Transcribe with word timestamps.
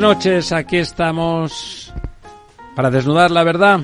noches, 0.00 0.50
aquí 0.52 0.78
estamos 0.78 1.92
para 2.74 2.90
desnudar 2.90 3.30
la 3.30 3.44
verdad 3.44 3.80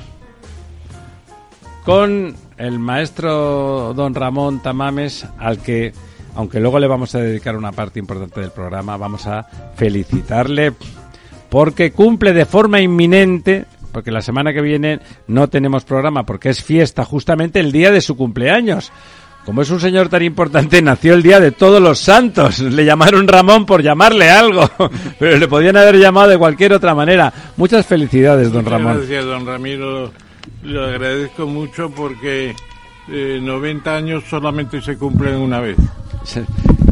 con 1.85 2.35
el 2.57 2.79
maestro 2.79 3.93
don 3.95 4.15
Ramón 4.15 4.63
Tamames, 4.63 5.27
al 5.39 5.59
que, 5.59 5.93
aunque 6.35 6.59
luego 6.59 6.79
le 6.79 6.87
vamos 6.87 7.15
a 7.15 7.19
dedicar 7.19 7.55
una 7.55 7.73
parte 7.73 7.99
importante 7.99 8.41
del 8.41 8.51
programa, 8.51 8.97
vamos 8.97 9.27
a 9.27 9.43
felicitarle 9.75 10.73
porque 11.51 11.93
cumple 11.93 12.33
de 12.33 12.47
forma 12.47 12.81
inminente, 12.81 13.67
porque 13.93 14.11
la 14.11 14.23
semana 14.23 14.55
que 14.55 14.63
viene 14.63 15.01
no 15.27 15.49
tenemos 15.49 15.85
programa 15.85 16.25
porque 16.25 16.49
es 16.49 16.65
fiesta 16.65 17.05
justamente 17.05 17.61
el 17.61 17.73
día 17.73 17.91
de 17.91 18.01
su 18.01 18.17
cumpleaños. 18.17 18.91
Como 19.47 19.63
es 19.63 19.71
un 19.71 19.79
señor 19.79 20.09
tan 20.09 20.25
importante, 20.25 20.83
nació 20.83 21.15
el 21.15 21.23
día 21.23 21.39
de 21.39 21.53
todos 21.53 21.81
los 21.81 22.01
santos. 22.01 22.59
Le 22.59 22.85
llamaron 22.85 23.29
Ramón 23.29 23.65
por 23.65 23.81
llamarle 23.81 24.29
algo, 24.29 24.69
pero 25.21 25.39
le 25.39 25.47
podían 25.47 25.77
haber 25.77 26.01
llamado 26.01 26.31
de 26.31 26.37
cualquier 26.37 26.73
otra 26.73 26.97
manera. 26.97 27.33
Muchas 27.57 27.87
felicidades, 27.87 28.51
don 28.53 28.65
Muchas 28.65 28.73
Ramón. 28.73 28.97
Gracias, 28.99 29.25
don 29.25 29.47
Ramiro. 29.47 30.11
Le 30.65 30.85
agradezco 30.85 31.47
mucho 31.47 31.89
porque 31.91 32.57
eh, 33.09 33.39
90 33.41 33.95
años 33.95 34.25
solamente 34.29 34.83
se 34.83 34.99
cumplen 34.99 35.37
una 35.37 35.61
vez. 35.61 35.77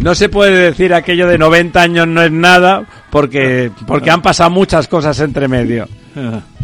No 0.00 0.14
se 0.14 0.28
puede 0.28 0.70
decir 0.70 0.94
aquello 0.94 1.26
de 1.26 1.38
90 1.38 1.82
años 1.82 2.06
no 2.06 2.22
es 2.22 2.30
nada, 2.30 2.86
porque, 3.10 3.72
porque 3.84 4.12
han 4.12 4.22
pasado 4.22 4.50
muchas 4.50 4.86
cosas 4.86 5.18
entre 5.18 5.48
medio. 5.48 5.88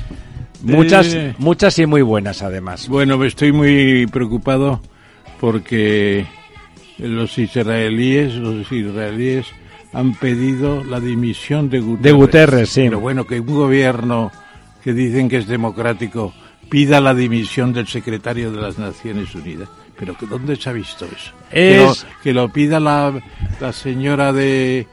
Muchas, 0.62 1.06
Eh, 1.14 1.34
muchas 1.38 1.78
y 1.78 1.86
muy 1.86 2.02
buenas, 2.02 2.42
además. 2.42 2.86
Bueno, 2.86 3.24
estoy 3.24 3.50
muy 3.50 4.06
preocupado 4.08 4.82
porque 5.40 6.26
los 6.98 7.38
israelíes, 7.38 8.34
los 8.34 8.70
israelíes 8.70 9.46
han 9.92 10.14
pedido 10.14 10.84
la 10.84 11.00
dimisión 11.00 11.68
de 11.70 11.80
Guterres. 11.80 12.02
De 12.02 12.12
Guterres, 12.12 12.68
sí. 12.68 12.82
Pero 12.84 13.00
bueno, 13.00 13.26
que 13.26 13.40
un 13.40 13.46
gobierno 13.46 14.30
que 14.84 14.92
dicen 14.92 15.28
que 15.28 15.38
es 15.38 15.46
democrático 15.46 16.32
pida 16.68 17.00
la 17.00 17.14
dimisión 17.14 17.72
del 17.72 17.88
secretario 17.88 18.52
de 18.52 18.60
las 18.60 18.78
Naciones 18.78 19.34
Unidas. 19.34 19.68
Pero 19.98 20.14
¿dónde 20.28 20.56
se 20.56 20.70
ha 20.70 20.72
visto 20.72 21.04
eso? 21.06 21.32
Que, 21.50 21.76
lo, 21.78 21.92
Es- 21.92 22.06
que 22.22 22.32
lo 22.32 22.48
pida 22.50 22.78
la, 22.78 23.20
la 23.60 23.72
señora 23.72 24.32
de... 24.32 24.86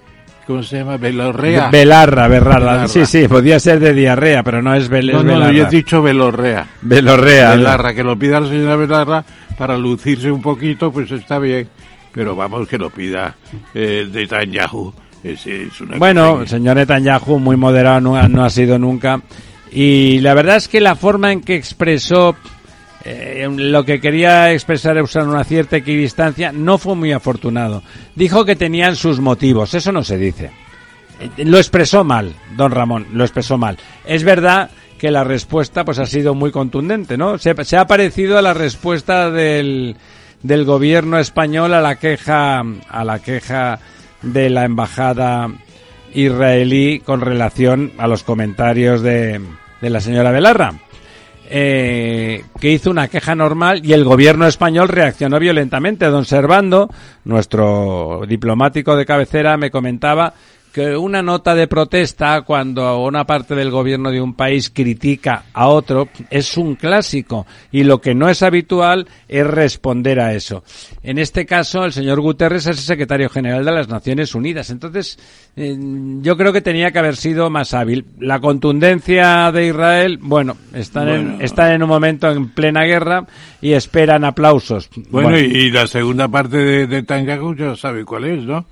¿Cómo 0.47 0.63
se 0.63 0.77
llama? 0.77 0.95
Belorrea. 0.95 1.69
Belarra, 1.69 2.29
Belarra. 2.29 2.59
Belarra. 2.59 2.87
Sí, 2.87 3.05
sí, 3.05 3.27
podía 3.27 3.59
ser 3.59 3.81
de 3.81 3.93
diarrea, 3.93 4.43
pero 4.43 4.61
no 4.61 4.73
es, 4.73 4.87
Bel 4.87 5.11
no, 5.11 5.19
es 5.19 5.25
no, 5.25 5.33
Belarra. 5.33 5.51
yo 5.51 5.67
he 5.67 5.69
dicho 5.69 6.01
Belorrea. 6.01 6.65
Belorrea. 6.81 7.51
Belarra, 7.51 7.93
que 7.93 8.01
lo 8.01 8.17
pida 8.17 8.39
la 8.39 8.47
señora 8.47 8.77
Belarra 8.77 9.25
para 9.57 9.77
lucirse 9.77 10.31
un 10.31 10.41
poquito, 10.41 10.89
pues 10.89 11.11
está 11.11 11.37
bien. 11.37 11.67
Pero 12.13 12.33
vamos, 12.33 12.65
que 12.67 12.77
lo 12.77 12.89
pida 12.89 13.35
eh, 13.73 14.07
Netanyahu. 14.09 14.93
Es, 15.21 15.45
es 15.45 15.81
una 15.81 15.97
Bueno, 15.97 16.41
el 16.41 16.47
señor 16.47 16.77
Netanyahu, 16.77 17.39
muy 17.39 17.57
moderado, 17.57 17.99
no 17.99 18.15
ha, 18.15 18.29
no 18.29 18.45
ha 18.45 18.49
sido 18.49 18.79
nunca. 18.79 19.21
Y 19.69 20.21
la 20.21 20.33
verdad 20.33 20.55
es 20.55 20.69
que 20.69 20.79
la 20.79 20.95
forma 20.95 21.33
en 21.33 21.41
que 21.41 21.55
expresó 21.55 22.37
eh, 23.09 23.47
lo 23.49 23.85
que 23.85 23.99
quería 24.01 24.51
expresar 24.51 25.01
usando 25.01 25.33
una 25.33 25.43
cierta 25.43 25.77
equidistancia 25.77 26.51
no 26.51 26.77
fue 26.77 26.95
muy 26.95 27.11
afortunado. 27.13 27.83
Dijo 28.15 28.43
que 28.45 28.55
tenían 28.55 28.95
sus 28.95 29.19
motivos, 29.19 29.73
eso 29.73 29.91
no 29.91 30.03
se 30.03 30.17
dice. 30.17 30.51
Eh, 31.19 31.45
Lo 31.45 31.57
expresó 31.57 32.03
mal, 32.03 32.33
don 32.55 32.71
Ramón, 32.71 33.07
lo 33.13 33.23
expresó 33.23 33.57
mal. 33.57 33.77
Es 34.05 34.23
verdad 34.23 34.69
que 34.97 35.11
la 35.11 35.23
respuesta 35.23 35.85
pues 35.85 35.99
ha 35.99 36.05
sido 36.05 36.33
muy 36.33 36.51
contundente, 36.51 37.17
¿no? 37.17 37.37
Se, 37.37 37.53
se 37.63 37.77
ha 37.77 37.85
parecido 37.87 38.37
a 38.37 38.41
la 38.41 38.53
respuesta 38.53 39.29
del, 39.31 39.95
del 40.43 40.65
gobierno 40.65 41.19
español 41.19 41.73
a 41.73 41.81
la 41.81 41.95
queja 41.97 42.59
a 42.89 43.03
la 43.03 43.19
queja 43.19 43.79
de 44.23 44.49
la 44.49 44.65
embajada 44.65 45.49
israelí 46.13 46.99
con 46.99 47.21
relación 47.21 47.91
a 47.97 48.07
los 48.07 48.23
comentarios 48.23 49.01
de, 49.01 49.39
de 49.81 49.89
la 49.89 50.01
señora 50.01 50.31
Belarra. 50.31 50.73
Eh, 51.49 52.43
que 52.59 52.71
hizo 52.71 52.91
una 52.91 53.07
queja 53.07 53.33
normal 53.33 53.79
y 53.85 53.93
el 53.93 54.03
gobierno 54.03 54.47
español 54.47 54.89
reaccionó 54.89 55.39
violentamente. 55.39 56.05
Don 56.07 56.25
Servando, 56.25 56.89
nuestro 57.23 58.23
diplomático 58.27 58.97
de 58.97 59.05
cabecera, 59.05 59.55
me 59.55 59.71
comentaba 59.71 60.33
que 60.77 60.95
una 60.95 61.23
nota 61.23 61.55
de 61.55 61.65
protesta 61.67 62.43
cuando 62.43 63.03
una 63.03 63.25
parte 63.25 63.55
del 63.55 63.71
gobierno 63.71 64.11
de 64.11 64.21
un 64.21 64.35
país 64.35 64.69
critica 64.69 65.45
a 65.51 65.69
otro 65.69 66.07
es 66.29 66.55
un 66.55 66.75
clásico 66.75 67.47
y 67.71 67.83
lo 67.83 67.99
que 67.99 68.13
no 68.13 68.29
es 68.29 68.43
habitual 68.43 69.07
es 69.27 69.47
responder 69.47 70.19
a 70.19 70.35
eso. 70.35 70.63
En 71.01 71.17
este 71.17 71.47
caso, 71.47 71.83
el 71.83 71.93
señor 71.93 72.21
Guterres 72.21 72.67
es 72.67 72.77
el 72.77 72.83
secretario 72.83 73.27
general 73.27 73.65
de 73.65 73.71
las 73.71 73.89
Naciones 73.89 74.35
Unidas. 74.35 74.69
Entonces, 74.69 75.17
eh, 75.55 75.75
yo 76.21 76.37
creo 76.37 76.53
que 76.53 76.61
tenía 76.61 76.91
que 76.91 76.99
haber 76.99 77.15
sido 77.15 77.49
más 77.49 77.73
hábil. 77.73 78.05
La 78.19 78.39
contundencia 78.39 79.51
de 79.51 79.69
Israel, 79.69 80.19
bueno, 80.21 80.57
están, 80.75 81.09
En, 81.09 81.41
están 81.41 81.71
en 81.71 81.81
un 81.81 81.89
momento 81.89 82.29
en 82.29 82.49
plena 82.49 82.83
guerra 82.83 83.25
y 83.61 83.71
esperan 83.71 84.23
aplausos. 84.23 84.91
Bueno, 85.09 85.35
Y, 85.39 85.41
y 85.41 85.71
la 85.71 85.87
segunda 85.87 86.27
parte 86.27 86.57
de, 86.57 86.85
de 86.85 87.03
ya 87.57 87.75
sabe 87.75 88.05
cuál 88.05 88.25
es, 88.25 88.43
¿no? 88.43 88.67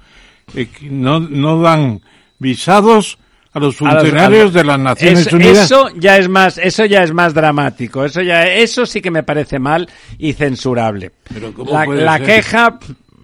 Eh, 0.53 0.67
no, 0.89 1.19
no 1.19 1.61
dan 1.61 2.01
visados 2.39 3.17
a 3.53 3.59
los 3.59 3.81
A 3.81 3.85
los- 3.85 3.95
funcionarios 3.95 4.53
de 4.53 4.63
las 4.63 4.79
Naciones 4.79 5.27
Es- 5.27 5.33
Unidas. 5.33 5.65
Eso 5.65 5.89
ya 5.97 6.17
es 6.17 6.27
más, 6.29 6.57
eso 6.57 6.85
ya 6.85 7.03
es 7.03 7.13
más 7.13 7.33
dramático. 7.33 8.03
Eso 8.05 8.21
ya, 8.21 8.43
eso 8.47 8.85
sí 8.85 9.01
que 9.01 9.11
me 9.11 9.23
parece 9.23 9.59
mal 9.59 9.87
y 10.17 10.33
censurable. 10.33 11.11
Pero 11.33 11.53
¿cómo 11.53 11.71
la 11.71 11.85
puede 11.85 12.03
la 12.03 12.17
ser? 12.17 12.25
queja 12.27 12.79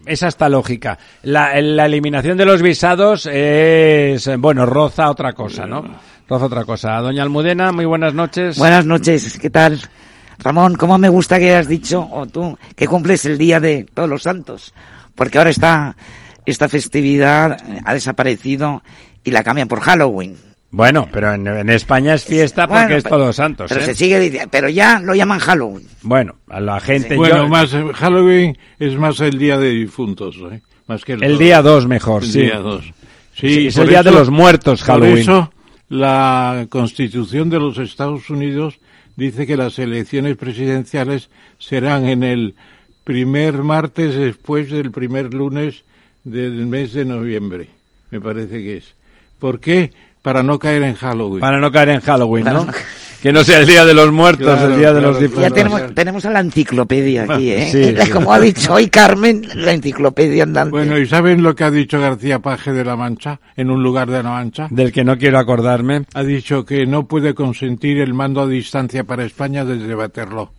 es 0.05 0.23
hasta 0.23 0.49
lógica. 0.49 0.97
La, 1.23 1.59
la 1.61 1.85
eliminación 1.85 2.37
de 2.37 2.45
los 2.45 2.61
visados 2.61 3.27
es, 3.31 4.29
bueno, 4.39 4.65
roza 4.65 5.09
otra 5.09 5.33
cosa, 5.33 5.65
¿no? 5.67 5.83
Roza 6.27 6.45
otra 6.45 6.63
cosa. 6.65 6.97
Doña 7.01 7.23
Almudena, 7.23 7.71
muy 7.71 7.85
buenas 7.85 8.13
noches. 8.13 8.57
Buenas 8.57 8.85
noches, 8.85 9.37
¿qué 9.37 9.49
tal? 9.49 9.79
Ramón, 10.39 10.75
¿cómo 10.75 10.97
me 10.97 11.09
gusta 11.09 11.37
que 11.37 11.49
hayas 11.53 11.67
dicho, 11.67 12.07
o 12.09 12.25
tú, 12.25 12.57
que 12.75 12.87
cumples 12.87 13.25
el 13.25 13.37
Día 13.37 13.59
de 13.59 13.85
Todos 13.93 14.09
los 14.09 14.23
Santos? 14.23 14.73
Porque 15.13 15.37
ahora 15.37 15.51
está, 15.51 15.95
esta 16.45 16.67
festividad 16.69 17.53
eh, 17.69 17.79
ha 17.85 17.93
desaparecido 17.93 18.83
y 19.23 19.31
la 19.31 19.43
cambian 19.43 19.67
por 19.67 19.79
Halloween. 19.81 20.35
Bueno, 20.73 21.07
pero 21.11 21.33
en, 21.33 21.45
en 21.47 21.69
España 21.69 22.13
es 22.13 22.23
fiesta 22.23 22.65
porque 22.67 22.83
Bueno, 22.83 22.95
es 22.97 23.03
pero- 23.03 23.15
todos 23.15 23.27
los 23.27 23.35
santos. 23.35 23.69
Pero 23.69 23.81
¿eh? 23.81 23.85
se 23.85 23.95
sigue 23.95 24.19
diciendo, 24.19 24.47
pero 24.51 24.69
ya 24.69 24.99
lo 24.99 25.13
llaman 25.13 25.39
Halloween. 25.39 25.85
Bueno, 26.01 26.35
a 26.49 26.59
la 26.61 26.79
gente. 26.79 27.15
Bueno, 27.17 27.37
yo- 27.43 27.47
más 27.49 27.73
eh, 27.73 27.83
Halloween 27.93 28.57
es 28.79 28.95
más 28.95 29.19
el 29.19 29.37
día 29.37 29.57
de 29.57 29.69
difuntos, 29.71 30.37
¿eh? 30.51 30.61
Más 30.87 31.03
que 31.05 31.13
el, 31.13 31.37
día 31.37 31.61
2 31.61 31.87
mejor, 31.87 32.23
El 32.23 32.31
sí. 32.31 32.41
día 32.41 32.57
dos. 32.59 32.83
Sí, 33.35 33.53
Sí, 33.53 33.67
es 33.67 33.77
el 33.77 33.87
día 33.89 34.03
de 34.03 34.11
los 34.11 34.29
muertos, 34.29 34.81
Halloween. 34.83 35.11
Por 35.13 35.19
eso 35.19 35.53
la 35.89 36.65
Constitución 36.69 37.49
de 37.49 37.59
los 37.59 37.77
Estados 37.77 38.29
Unidos 38.29 38.79
dice 39.15 39.45
que 39.47 39.55
las 39.57 39.77
elecciones 39.79 40.35
presidenciales 40.37 41.29
serán 41.59 42.05
en 42.07 42.23
el 42.23 42.55
primer 43.03 43.57
martes 43.63 44.15
después 44.15 44.69
del 44.69 44.91
primer 44.91 45.33
lunes 45.33 45.83
del 46.23 46.65
mes 46.67 46.93
de 46.93 47.05
noviembre. 47.05 47.67
Me 48.09 48.19
parece 48.21 48.61
que 48.61 48.77
es. 48.77 48.93
¿Por 49.39 49.59
qué? 49.59 49.91
Para 50.21 50.43
no 50.43 50.59
caer 50.59 50.83
en 50.83 50.93
Halloween. 50.95 51.39
Para 51.39 51.59
no 51.59 51.71
caer 51.71 51.89
en 51.89 52.01
Halloween, 52.01 52.45
¿no? 52.45 52.67
Que 53.21 53.31
no 53.31 53.43
sea 53.43 53.59
el 53.59 53.67
día 53.67 53.85
de 53.85 53.93
los 53.93 54.11
muertos, 54.11 54.47
Claro, 54.47 54.73
el 54.73 54.79
día 54.79 54.93
de 54.93 54.99
claro, 54.99 55.07
los 55.09 55.17
Ya 55.17 55.21
difuntos. 55.21 55.39
Bueno, 55.41 55.55
tenemos, 55.55 55.81
ya. 55.81 55.93
tenemos 55.93 56.25
a 56.25 56.29
la 56.31 56.39
enciclopedia 56.39 57.23
aquí, 57.29 57.51
¿eh? 57.51 57.69
Sí, 57.71 57.95
sí. 58.03 58.09
Como 58.09 58.33
ha 58.33 58.39
dicho 58.39 58.73
hoy 58.73 58.87
Carmen, 58.87 59.47
la 59.55 59.73
enciclopedia 59.73 60.43
andante. 60.43 60.71
Bueno, 60.71 60.97
¿y 60.97 61.05
saben 61.07 61.43
lo 61.43 61.55
que 61.55 61.63
ha 61.63 61.71
dicho 61.71 61.99
García 61.99 62.39
Paje 62.39 62.73
de 62.73 62.83
la 62.83 62.95
Mancha 62.95 63.39
en 63.55 63.69
un 63.69 63.83
lugar 63.83 64.09
de 64.09 64.23
la 64.23 64.29
Mancha? 64.31 64.67
Del 64.71 64.91
que 64.91 65.03
no 65.03 65.17
quiero 65.19 65.37
acordarme. 65.37 66.05
ha 66.15 66.23
dicho 66.23 66.65
que 66.65 66.87
no 66.87 67.07
puede 67.07 67.35
consentir 67.35 67.99
el 67.99 68.13
mando 68.15 68.41
a 68.41 68.47
distancia 68.47 69.03
para 69.03 69.23
España 69.23 69.65
desde 69.65 69.95
Waterloo 69.95 70.49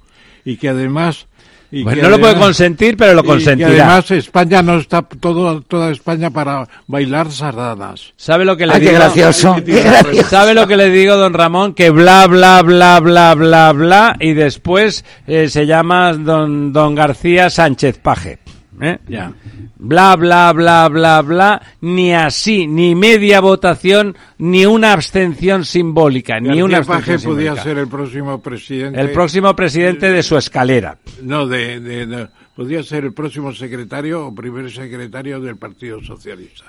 y 0.44 0.56
que 0.56 0.68
además 0.68 1.26
y 1.72 1.82
Bueno, 1.82 2.02
no 2.02 2.10
lo 2.10 2.20
puede 2.20 2.36
consentir, 2.36 2.96
pero 2.96 3.14
lo 3.14 3.24
consentirá. 3.24 3.68
además 3.70 4.10
España 4.10 4.62
no 4.62 4.76
está 4.76 5.00
todo 5.02 5.62
toda 5.62 5.90
España 5.90 6.30
para 6.30 6.68
bailar 6.86 7.32
sardanas. 7.32 8.12
¿Sabe 8.16 8.44
lo 8.44 8.56
que 8.56 8.66
le 8.66 8.74
Ah, 8.74 8.78
qué 8.78 8.86
digo? 8.88 8.98
gracioso, 8.98 9.54
Ay, 9.56 9.62
qué 9.64 9.72
qué 9.72 9.82
gracioso. 9.82 10.28
¿Sabe 10.28 10.52
lo 10.54 10.66
que 10.68 10.76
le 10.76 10.90
digo, 10.90 11.16
don 11.16 11.32
Ramón? 11.32 11.72
Que 11.74 11.88
bla, 11.90 12.26
bla, 12.26 12.60
bla, 12.62 13.00
bla, 13.00 13.34
bla, 13.34 13.72
bla, 13.72 14.16
y 14.20 14.34
después 14.34 15.04
eh, 15.26 15.48
se 15.48 15.66
llama 15.66 16.12
don, 16.12 16.72
don 16.72 16.94
García 16.94 17.48
Sánchez 17.48 17.98
Paje. 17.98 18.38
¿Eh? 18.82 18.98
Ya. 19.08 19.32
Bla, 19.78 20.14
bla, 20.16 20.52
bla, 20.52 20.88
bla, 20.88 21.22
bla, 21.22 21.62
ni 21.80 22.12
así, 22.12 22.66
ni 22.66 22.94
media 22.94 23.40
votación, 23.40 24.14
ni 24.38 24.66
una 24.66 24.92
abstención 24.92 25.64
simbólica, 25.64 26.38
ni 26.40 26.60
una 26.60 26.78
Paje 26.82 26.92
abstención 26.92 27.32
podía 27.34 27.50
simbólica. 27.54 27.62
ser 27.62 27.78
el 27.78 27.88
próximo 27.88 28.42
presidente. 28.42 29.00
El 29.00 29.10
próximo 29.12 29.56
presidente 29.56 30.10
de 30.12 30.22
su 30.22 30.36
escalera. 30.36 30.98
No, 31.22 31.46
de, 31.46 31.80
de- 31.80 32.06
de- 32.06 32.28
podía 32.54 32.82
ser 32.82 33.04
el 33.04 33.14
próximo 33.14 33.52
secretario 33.54 34.26
o 34.26 34.34
primer 34.34 34.70
secretario 34.70 35.40
del 35.40 35.56
Partido 35.56 36.02
Socialista. 36.02 36.66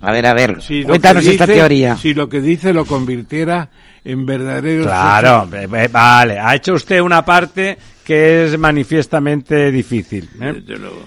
A 0.00 0.12
ver, 0.12 0.26
a 0.26 0.34
ver, 0.34 0.62
Si 0.62 0.82
lo 0.82 0.88
cuéntanos 0.88 1.24
que 1.24 1.30
esta 1.32 1.46
dice- 1.46 1.58
teoría. 1.58 1.96
Si 1.96 2.14
lo 2.14 2.28
que 2.28 2.40
dice 2.40 2.72
lo 2.72 2.84
convirtiera 2.84 3.68
en 4.04 4.24
verdadero 4.26 4.84
Claro, 4.84 5.48
eh, 5.52 5.68
eh, 5.72 5.88
vale. 5.90 6.38
Ha 6.38 6.54
hecho 6.56 6.74
usted 6.74 7.00
una 7.00 7.24
parte 7.24 7.76
que 8.04 8.44
es 8.46 8.58
manifiestamente 8.58 9.70
difícil. 9.70 10.28
¿eh? 10.40 10.54
Desde 10.54 10.76
luego. 10.78 11.02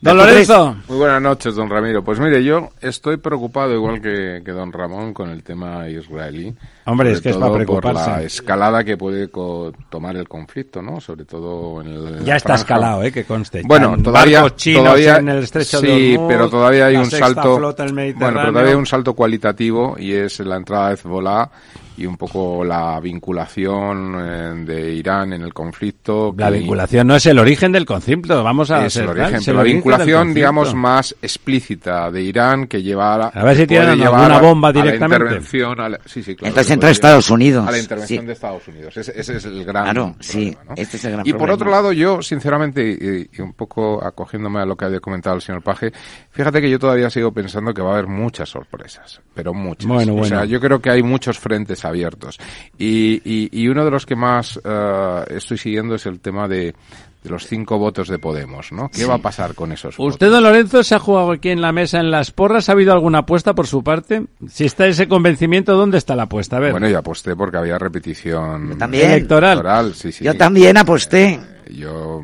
Don 0.00 0.16
Lorenzo. 0.16 0.76
Muy 0.88 0.98
buenas 0.98 1.20
noches, 1.20 1.56
don 1.56 1.68
Ramiro. 1.68 2.04
Pues 2.04 2.20
mire, 2.20 2.44
yo 2.44 2.70
estoy 2.80 3.16
preocupado, 3.16 3.74
igual 3.74 4.00
que, 4.00 4.42
que 4.44 4.52
don 4.52 4.72
Ramón, 4.72 5.12
con 5.12 5.28
el 5.28 5.42
tema 5.42 5.88
israelí. 5.88 6.54
Hombre, 6.90 7.08
Sobre 7.08 7.16
es 7.16 7.20
que 7.22 7.28
es 7.30 7.34
todo 7.36 7.44
para 7.52 7.64
preocuparse. 7.64 8.04
Por 8.10 8.18
la 8.18 8.22
escalada 8.22 8.84
que 8.84 8.96
puede 8.96 9.28
co- 9.30 9.72
tomar 9.88 10.16
el 10.16 10.28
conflicto, 10.28 10.80
¿no? 10.82 11.00
Sobre 11.00 11.24
todo 11.24 11.80
en 11.82 11.86
el. 11.88 12.24
Ya 12.24 12.36
está 12.36 12.54
escalado, 12.54 13.02
eh, 13.02 13.12
que 13.12 13.24
conste. 13.24 13.62
Bueno, 13.64 13.96
todavía, 14.02 14.48
chinos 14.56 14.82
todavía 14.84 15.16
en 15.18 15.28
el 15.28 15.42
estrecho 15.44 15.78
sí, 15.80 15.86
de 15.86 16.14
Hormuz, 16.16 16.28
pero 16.28 16.48
todavía 16.50 16.86
hay 16.86 16.94
la 16.94 17.00
un 17.00 17.10
salto. 17.10 17.56
flota 17.58 17.84
del 17.84 17.92
Bueno, 18.14 18.38
pero 18.40 18.48
todavía 18.52 18.70
hay 18.72 18.78
un 18.78 18.86
salto 18.86 19.14
cualitativo 19.14 19.96
y 19.98 20.12
es 20.12 20.40
la 20.40 20.56
entrada 20.56 20.88
de 20.88 20.94
Hezbollah 20.94 21.50
y 21.98 22.06
un 22.06 22.16
poco 22.16 22.62
la 22.64 23.00
vinculación 23.00 24.14
eh, 24.20 24.64
de 24.64 24.94
Irán 24.94 25.32
en 25.32 25.42
el 25.42 25.52
conflicto. 25.52 26.32
La 26.38 26.48
vinculación 26.50 27.06
no 27.08 27.16
es 27.16 27.26
el 27.26 27.38
origen 27.40 27.72
del 27.72 27.84
conflicto, 27.84 28.42
vamos 28.44 28.70
a 28.70 28.86
es 28.86 28.92
ser 28.92 29.02
el 29.04 29.10
origen, 29.10 29.34
es 29.34 29.44
pero 29.46 29.60
el 29.62 29.66
la 29.66 29.72
vinculación, 29.74 30.32
digamos, 30.34 30.74
más 30.74 31.14
explícita 31.20 32.10
de 32.10 32.22
Irán 32.22 32.66
que 32.68 32.82
lleva 32.82 33.14
a, 33.14 33.28
A 33.28 33.44
ver 33.44 33.56
si 33.56 33.66
tienen 33.66 34.00
alguna 34.00 34.36
a- 34.36 34.40
bomba 34.40 34.68
a 34.68 34.72
la 34.74 34.82
directamente. 34.82 35.24
intervención, 35.24 35.80
a 35.80 35.88
la- 35.88 36.00
sí, 36.04 36.22
sí, 36.22 36.36
claro, 36.36 36.50
Entonces 36.50 36.72
puede 36.80 36.92
Estados 36.92 37.30
Unidos, 37.30 37.66
A 37.68 37.70
la 37.70 37.78
intervención 37.78 38.20
sí. 38.20 38.26
de 38.26 38.32
Estados 38.32 38.68
Unidos. 38.68 38.96
Ese, 38.96 39.12
ese 39.18 39.36
es 39.36 39.44
el 39.44 39.64
gran 39.64 39.84
Claro, 39.84 40.16
sí, 40.20 40.52
problema, 40.52 40.64
¿no? 40.74 40.82
este 40.82 40.96
es 40.96 41.04
el 41.04 41.12
gran 41.12 41.26
Y 41.26 41.32
por 41.32 41.50
otro 41.50 41.70
lado, 41.70 41.92
yo, 41.92 42.22
sinceramente, 42.22 43.28
y, 43.32 43.36
y 43.36 43.40
un 43.42 43.52
poco 43.52 44.04
acogiéndome 44.04 44.60
a 44.60 44.64
lo 44.66 44.76
que 44.76 44.84
había 44.84 45.00
comentado 45.00 45.36
el 45.36 45.42
señor 45.42 45.62
Paje, 45.62 45.92
fíjate 46.30 46.60
que 46.60 46.70
yo 46.70 46.78
todavía 46.78 47.10
sigo 47.10 47.32
pensando 47.32 47.72
que 47.74 47.82
va 47.82 47.90
a 47.90 47.92
haber 47.94 48.06
muchas 48.06 48.48
sorpresas, 48.48 49.20
pero 49.34 49.52
muchas. 49.54 49.86
Bueno, 49.86 50.12
O 50.12 50.16
bueno. 50.16 50.28
sea, 50.36 50.44
yo 50.44 50.60
creo 50.60 50.80
que 50.80 50.90
hay 50.90 51.02
muchos 51.02 51.38
frentes 51.38 51.84
abiertos. 51.84 52.38
Y, 52.78 53.20
y, 53.24 53.48
y 53.52 53.68
uno 53.68 53.84
de 53.84 53.90
los 53.90 54.06
que 54.06 54.16
más 54.16 54.58
eh, 54.64 55.24
estoy 55.30 55.58
siguiendo 55.58 55.94
es 55.94 56.06
el 56.06 56.20
tema 56.20 56.48
de, 56.48 56.74
de 57.22 57.30
los 57.30 57.46
cinco 57.46 57.78
votos 57.78 58.08
de 58.08 58.18
Podemos, 58.18 58.70
¿no? 58.72 58.90
¿Qué 58.90 59.04
va 59.04 59.14
a 59.14 59.18
pasar 59.18 59.54
con 59.54 59.72
esos 59.72 59.96
votos? 59.96 60.14
¿Usted, 60.14 60.30
don 60.30 60.42
Lorenzo, 60.42 60.82
se 60.84 60.94
ha 60.94 60.98
jugado 60.98 61.32
aquí 61.32 61.50
en 61.50 61.60
la 61.60 61.72
mesa 61.72 61.98
en 61.98 62.10
las 62.10 62.30
porras? 62.30 62.68
¿Ha 62.68 62.72
habido 62.72 62.92
alguna 62.92 63.18
apuesta 63.18 63.54
por 63.54 63.66
su 63.66 63.82
parte? 63.82 64.24
Si 64.48 64.64
está 64.64 64.86
ese 64.86 65.08
convencimiento, 65.08 65.74
¿dónde 65.76 65.98
está 65.98 66.14
la 66.14 66.24
apuesta? 66.24 66.56
A 66.56 66.60
ver. 66.60 66.70
Bueno, 66.72 66.88
yo 66.88 66.98
aposté 66.98 67.34
porque 67.34 67.56
había 67.56 67.78
repetición 67.78 68.78
También. 68.78 69.10
Electoral. 69.10 69.94
sí, 69.94 70.12
sí. 70.12 70.24
Yo 70.24 70.36
también 70.36 70.76
aposté. 70.76 71.40
Yo, 71.70 72.22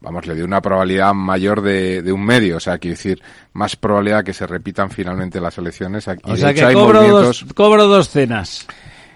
vamos, 0.00 0.26
le 0.26 0.34
di 0.34 0.42
una 0.42 0.60
probabilidad 0.60 1.14
mayor 1.14 1.62
de, 1.62 2.02
de 2.02 2.12
un 2.12 2.24
medio, 2.24 2.56
o 2.56 2.60
sea, 2.60 2.78
quiero 2.78 2.96
decir, 2.96 3.22
más 3.52 3.76
probabilidad 3.76 4.24
que 4.24 4.32
se 4.34 4.46
repitan 4.46 4.90
finalmente 4.90 5.40
las 5.40 5.56
elecciones. 5.56 6.08
Aquí, 6.08 6.30
o 6.30 6.34
de 6.34 6.40
sea 6.40 6.50
hecho, 6.50 6.60
que 6.60 6.66
hay 6.66 6.74
cobro 6.74 7.00
movimientos... 7.00 7.40
dos, 7.44 7.54
cobro 7.54 7.86
dos 7.86 8.08
cenas. 8.08 8.66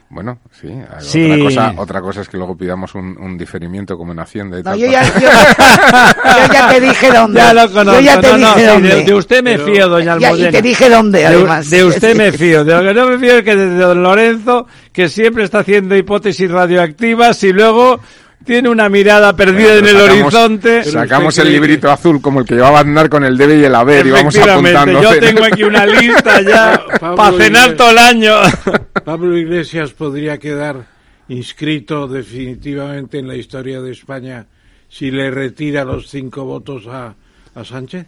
Bueno, 0.08 0.38
sí, 0.52 0.68
Sí. 1.00 1.24
Otra, 1.24 1.42
cosa, 1.44 1.74
otra 1.78 2.00
cosa 2.00 2.20
es 2.20 2.28
que 2.28 2.36
luego 2.36 2.56
pidamos 2.56 2.94
un, 2.94 3.18
un 3.20 3.36
diferimiento 3.36 3.96
como 3.98 4.12
en 4.12 4.20
Hacienda 4.20 4.56
y 4.58 4.62
No, 4.62 4.70
tal. 4.70 4.78
yo 4.78 4.86
ya, 4.86 5.02
yo, 5.02 5.20
yo 5.20 6.52
ya 6.52 6.68
te 6.68 6.80
dije 6.80 7.10
dónde. 7.12 7.40
Ya 7.40 7.52
lo 7.52 7.72
conozco. 7.72 8.00
Yo 8.00 8.06
ya 8.06 8.20
te 8.20 8.28
no, 8.28 8.38
no, 8.38 8.46
dije 8.54 8.60
sí, 8.60 8.66
dónde. 8.66 8.88
de, 8.94 9.04
de 9.04 9.14
usted 9.14 9.42
me 9.42 9.58
fío, 9.58 9.88
doña 9.88 10.16
Ya, 10.18 10.28
Almudena. 10.28 10.48
y 10.48 10.52
te 10.52 10.62
dije 10.62 10.88
dónde, 10.88 11.18
De- 11.18 11.26
además. 11.26 11.70
De, 11.70 11.84
usted 11.84 12.16
me 12.16 12.30
fío. 12.32 12.64
De 12.64 12.74
lo 12.74 12.82
que 12.82 12.94
no 12.94 13.08
me 13.08 13.18
fío 13.18 13.38
es 13.38 13.42
que 13.44 13.56
de 13.56 13.76
don 13.78 14.02
Lorenzo, 14.02 14.66
que 14.92 15.08
siempre 15.08 15.42
está 15.44 15.58
haciendo 15.58 15.96
hipótesis 15.96 16.48
radioactivas 16.50 17.42
y 17.42 17.52
luego 17.52 17.98
tiene 18.44 18.68
una 18.68 18.88
mirada 18.88 19.34
perdida 19.34 19.72
Bueno, 19.74 19.88
en 19.88 19.96
el 19.96 20.02
sacamos- 20.02 20.22
horizonte. 20.34 20.84
Sacamos 20.84 21.38
el 21.38 21.52
librito 21.52 21.90
azul 21.90 22.20
como 22.20 22.40
el 22.40 22.46
que 22.46 22.54
llevaba 22.54 22.78
a 22.78 22.82
andar 22.82 23.08
con 23.08 23.24
el 23.24 23.36
debe 23.36 23.58
y 23.58 23.64
el 23.64 23.74
haber 23.74 24.06
y 24.06 24.10
vamos 24.10 24.36
apuntando. 24.38 25.02
yo 25.02 25.18
tengo 25.18 25.44
aquí 25.44 25.64
una 25.64 25.84
lista 25.86 26.40
ya 26.42 26.80
para 27.00 27.32
cenar 27.32 27.42
Iglesias. 27.70 27.76
todo 27.76 27.90
el 27.90 27.98
año. 27.98 28.34
Pablo 29.04 29.36
Iglesias 29.36 29.90
podría 29.92 30.38
quedar 30.38 30.84
inscrito 31.28 32.06
definitivamente 32.06 33.18
en 33.18 33.26
la 33.28 33.34
historia 33.36 33.80
de 33.80 33.90
España 33.92 34.46
si 34.88 35.10
le 35.10 35.30
retira 35.30 35.84
los 35.84 36.08
cinco 36.08 36.44
votos 36.44 36.86
a, 36.86 37.14
a 37.54 37.64
Sánchez. 37.64 38.06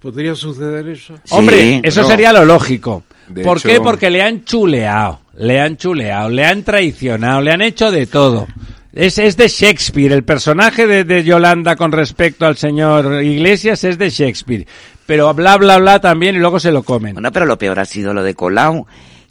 ¿Podría 0.00 0.34
suceder 0.34 0.88
eso? 0.88 1.16
Sí, 1.24 1.34
Hombre, 1.34 1.80
eso 1.82 2.02
no. 2.02 2.08
sería 2.08 2.32
lo 2.32 2.44
lógico. 2.44 3.04
De 3.28 3.42
¿Por 3.42 3.58
hecho- 3.58 3.68
qué? 3.68 3.80
Porque 3.80 4.08
le 4.10 4.22
han 4.22 4.44
chuleado, 4.44 5.20
le 5.38 5.60
han 5.60 5.76
chuleado, 5.76 6.28
le 6.30 6.44
han 6.46 6.62
traicionado, 6.62 7.40
le 7.40 7.52
han 7.52 7.60
hecho 7.62 7.90
de 7.90 8.06
todo. 8.06 8.46
Es, 8.96 9.18
es 9.18 9.36
de 9.36 9.48
Shakespeare, 9.48 10.10
el 10.14 10.24
personaje 10.24 10.86
de, 10.86 11.04
de 11.04 11.22
Yolanda 11.22 11.76
con 11.76 11.92
respecto 11.92 12.46
al 12.46 12.56
señor 12.56 13.22
Iglesias 13.22 13.84
es 13.84 13.98
de 13.98 14.08
Shakespeare. 14.08 14.66
Pero 15.04 15.34
bla, 15.34 15.58
bla, 15.58 15.76
bla 15.76 16.00
también 16.00 16.34
y 16.34 16.38
luego 16.38 16.58
se 16.58 16.72
lo 16.72 16.82
comen. 16.82 17.12
Bueno, 17.12 17.30
pero 17.30 17.44
lo 17.44 17.58
peor 17.58 17.78
ha 17.78 17.84
sido 17.84 18.14
lo 18.14 18.22
de 18.22 18.32
Colau, 18.32 18.86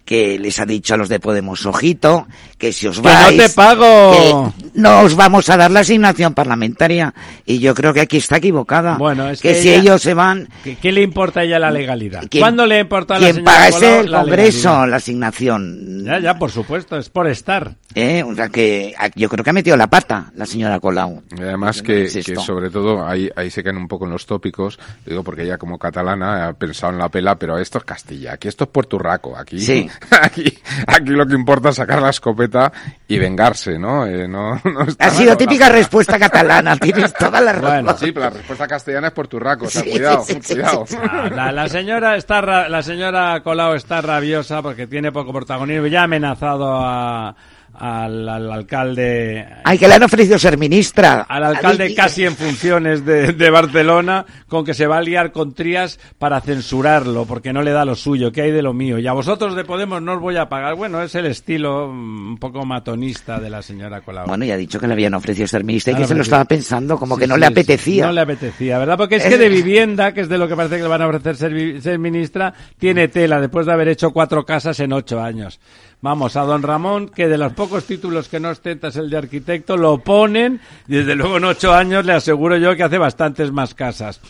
que 0.06 0.38
les 0.40 0.60
ha 0.60 0.66
dicho 0.66 0.94
a 0.94 0.98
los 0.98 1.10
de 1.10 1.20
Podemos, 1.20 1.66
ojito, 1.66 2.28
que 2.58 2.72
si 2.72 2.88
os 2.88 2.98
¡Que 3.02 3.08
no 3.08 3.14
vais... 3.14 3.38
te 3.38 3.50
pago! 3.50 4.12
que 4.54 4.80
no 4.80 5.02
os 5.02 5.16
vamos 5.16 5.50
a 5.50 5.58
dar 5.58 5.72
la 5.72 5.80
asignación 5.82 6.34
parlamentaria. 6.34 7.14
Y 7.46 7.60
yo 7.60 7.74
creo 7.74 7.94
que 7.94 8.02
aquí 8.02 8.18
está 8.18 8.38
equivocada. 8.38 8.98
Bueno, 8.98 9.30
es 9.30 9.42
que, 9.42 9.50
que 9.54 9.62
si 9.62 9.70
ella- 9.70 9.82
ellos 9.82 10.02
se 10.04 10.14
van... 10.14 10.48
¿Qué, 10.64 10.76
qué 10.78 10.92
le 10.92 11.02
importa 11.02 11.40
a 11.40 11.44
ella 11.44 11.58
la 11.60 11.72
legalidad? 11.72 12.24
¿quién- 12.30 12.42
¿Cuándo 12.42 12.66
le 12.66 12.80
importa 12.80 13.16
a 13.16 13.20
la 13.20 13.24
¿Quién 13.26 13.36
señora 13.38 13.52
paga 13.52 13.68
es 13.68 13.82
el 13.82 14.12
la 14.12 14.20
Congreso, 14.22 14.70
legalidad? 14.70 14.90
la 14.92 14.96
asignación? 14.98 16.06
Ya, 16.06 16.20
ya, 16.20 16.38
por 16.40 16.52
supuesto, 16.52 16.98
es 16.98 17.10
por 17.10 17.28
estar. 17.28 17.76
¿Eh? 17.96 18.24
O 18.24 18.36
sea 18.36 18.50
que 18.50 18.94
a- 18.98 19.10
yo 19.16 19.28
creo 19.30 19.44
que 19.44 19.50
ha 19.50 19.54
metido 19.54 19.76
la 19.78 19.88
pata 19.88 20.32
la 20.36 20.46
señora 20.46 20.80
Colau. 20.80 21.24
Y 21.38 21.42
además 21.42 21.82
que, 21.82 22.08
que 22.24 22.36
sobre 22.36 22.70
todo 22.70 23.06
ahí, 23.08 23.30
ahí 23.36 23.50
se 23.50 23.64
caen 23.64 23.78
un 23.78 23.88
poco 23.88 24.06
en 24.06 24.12
los 24.12 24.26
tópicos, 24.26 24.78
digo 25.06 25.24
porque 25.24 25.44
ella 25.44 25.58
como 25.58 25.80
catalana 25.80 26.48
ha 26.48 26.54
pensado 26.54 26.94
en 26.94 27.00
la 27.00 27.10
pela, 27.10 27.36
pero 27.40 27.58
esto 27.58 27.78
es 27.80 27.84
Castilla, 27.86 28.34
aquí 28.34 28.48
esto 28.48 28.66
es 28.66 28.70
Puerto 28.70 29.00
Rico, 29.00 29.36
aquí, 29.38 29.60
Sí. 29.60 29.90
aquí, 30.22 30.58
aquí 30.88 31.10
lo 31.12 31.26
que 31.26 31.34
importa 31.36 31.70
es 31.70 31.76
sacar 31.76 32.02
la 32.02 32.10
escopeta 32.10 32.72
y 33.08 33.18
vengarse, 33.18 33.78
¿no? 33.80 34.06
Eh, 34.06 34.28
no, 34.28 34.56
no 34.64 34.84
está 34.84 35.08
Ha 35.08 35.10
sido 35.10 35.32
la- 35.32 35.38
típica 35.38 35.70
respuesta 35.70 36.18
catalana, 36.20 36.78
tienes 36.78 37.14
toda 37.14 37.42
la 37.42 37.54
razón. 37.54 37.84
Bueno, 37.86 37.98
Sí, 37.98 38.12
pero 38.12 38.26
la 38.26 38.30
respuesta 38.32 38.68
castellana 38.68 39.08
es 39.08 39.14
Puerto 39.14 39.40
Rico, 39.40 39.66
o 39.66 39.70
sea, 39.70 39.82
Sí, 39.84 39.92
cuidado, 39.92 40.24
sí, 40.26 40.40
sí, 40.42 40.54
cuidado. 40.54 40.86
sí, 40.88 40.96
sí. 40.96 41.02
Ah, 41.10 41.30
La, 41.34 41.52
la 41.52 41.70
señora 41.70 42.16
está 42.16 42.42
ra- 42.42 42.70
la 42.70 42.82
señora 42.84 43.42
Colau 43.44 43.74
está 43.74 44.02
rabiosa 44.02 44.62
porque 44.62 44.88
tiene 44.88 45.12
poco 45.12 45.32
protagonismo. 45.34 45.88
Ya 45.88 46.02
ha 46.02 46.04
amenazado 46.04 46.76
a, 46.84 47.36
al, 47.78 48.28
al 48.28 48.52
alcalde 48.52 49.46
Ay, 49.64 49.78
que 49.78 49.88
le 49.88 49.96
han 49.96 50.04
ofrecido 50.04 50.38
ser 50.40 50.58
ministra. 50.58 51.26
al 51.28 51.44
alcalde 51.44 51.86
Ay, 51.86 51.96
casi 51.96 52.26
en 52.26 52.36
funciones 52.36 53.06
de, 53.06 53.34
de 53.34 53.50
Barcelona 53.50 54.26
con 54.48 54.64
que 54.66 54.74
se 54.74 54.88
va 54.88 54.98
a 54.98 55.02
liar 55.02 55.32
con 55.32 55.54
Trías 55.54 56.00
para 56.18 56.40
censurarlo 56.42 57.26
porque 57.26 57.54
no 57.54 57.62
le 57.62 57.72
da 57.72 57.86
lo 57.86 57.96
suyo, 57.96 58.32
que 58.32 58.42
hay 58.42 58.52
de 58.52 58.62
lo 58.62 58.74
mío. 58.74 59.00
Y 59.00 59.08
a 59.08 59.14
vosotros 59.14 59.56
de 59.56 59.64
Podemos 59.66 60.02
no 60.02 60.14
os 60.14 60.20
voy 60.22 60.38
a 60.38 60.48
pagar. 60.50 60.76
Bueno, 60.76 61.02
es 61.02 61.16
el 61.16 61.26
estilo 61.26 61.88
mm, 61.88 62.28
un 62.32 62.38
poco 62.38 62.66
matonista 62.66 63.40
de 63.40 63.50
la 63.50 63.62
señora 63.62 64.02
Colau. 64.02 64.28
Bueno, 64.28 64.46
ya 64.46 64.54
ha 64.54 64.58
dicho 64.58 64.80
que 64.80 64.88
le 64.88 64.94
habían 64.94 65.14
ofrecido 65.14 65.48
ser 65.48 65.64
ministra 65.64 65.92
y 65.94 65.96
Ah, 65.96 66.00
que 66.00 66.08
se 66.08 66.16
lo 66.16 66.22
estaba 66.22 66.46
pensando, 66.46 66.98
como 66.98 67.16
Sí, 67.16 67.22
que 67.22 67.28
no 67.28 67.36
sí, 67.36 67.40
le 67.42 67.46
apetecía. 67.48 68.06
No 68.06 68.12
le 68.12 68.22
apetecía, 68.22 68.78
¿verdad? 68.80 68.98
Porque 68.98 69.16
es 69.18 69.24
que 69.26 69.38
de 69.38 69.50
vivienda, 69.50 70.14
que 70.14 70.22
es 70.22 70.30
de 70.30 70.38
lo 70.38 70.48
que 70.48 70.56
parece 70.56 70.78
que 70.78 70.84
le 70.84 70.88
van 70.88 71.02
a 71.02 71.08
ofrecer 71.08 71.36
ser 71.82 72.00
ministra, 72.00 72.54
tiene 72.78 73.08
tela 73.08 73.40
después 73.40 73.66
de 73.66 73.74
haber 73.74 73.88
hecho 73.90 74.12
cuatro 74.12 74.46
casas 74.46 74.80
en 74.80 74.94
ocho 74.94 75.22
años. 75.22 75.60
Vamos, 76.06 76.36
a 76.36 76.42
don 76.42 76.62
Ramón, 76.62 77.10
que 77.10 77.28
de 77.28 77.36
los 77.36 77.54
pocos 77.54 77.86
títulos 77.86 78.30
que 78.30 78.40
no 78.40 78.50
ostenta 78.50 78.90
es 78.90 78.96
el 78.96 79.10
de 79.10 79.18
arquitecto, 79.18 79.76
lo 79.76 79.98
ponen, 79.98 80.62
y 80.88 80.98
desde 80.98 81.16
luego 81.16 81.38
en 81.38 81.46
ocho 81.46 81.74
años 81.74 82.06
le 82.06 82.14
aseguro 82.14 82.58
yo 82.58 82.76
que 82.76 82.84
hace 82.84 83.00
bastantes 83.00 83.52
más 83.52 83.74
casas. 83.74 84.22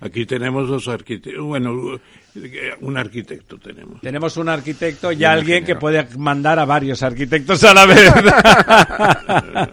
Aquí 0.00 0.24
tenemos 0.24 0.68
dos 0.68 0.86
arquitectos, 0.86 1.44
bueno, 1.44 1.98
un 2.82 2.96
arquitecto 2.96 3.58
tenemos. 3.58 4.00
Tenemos 4.00 4.36
un 4.36 4.50
arquitecto 4.50 5.10
y 5.10 5.24
alguien 5.24 5.64
que 5.64 5.74
puede 5.74 6.06
mandar 6.16 6.60
a 6.60 6.64
varios 6.64 7.02
arquitectos 7.02 7.64
a 7.64 7.74
la 7.74 7.86
vez. 7.86 8.12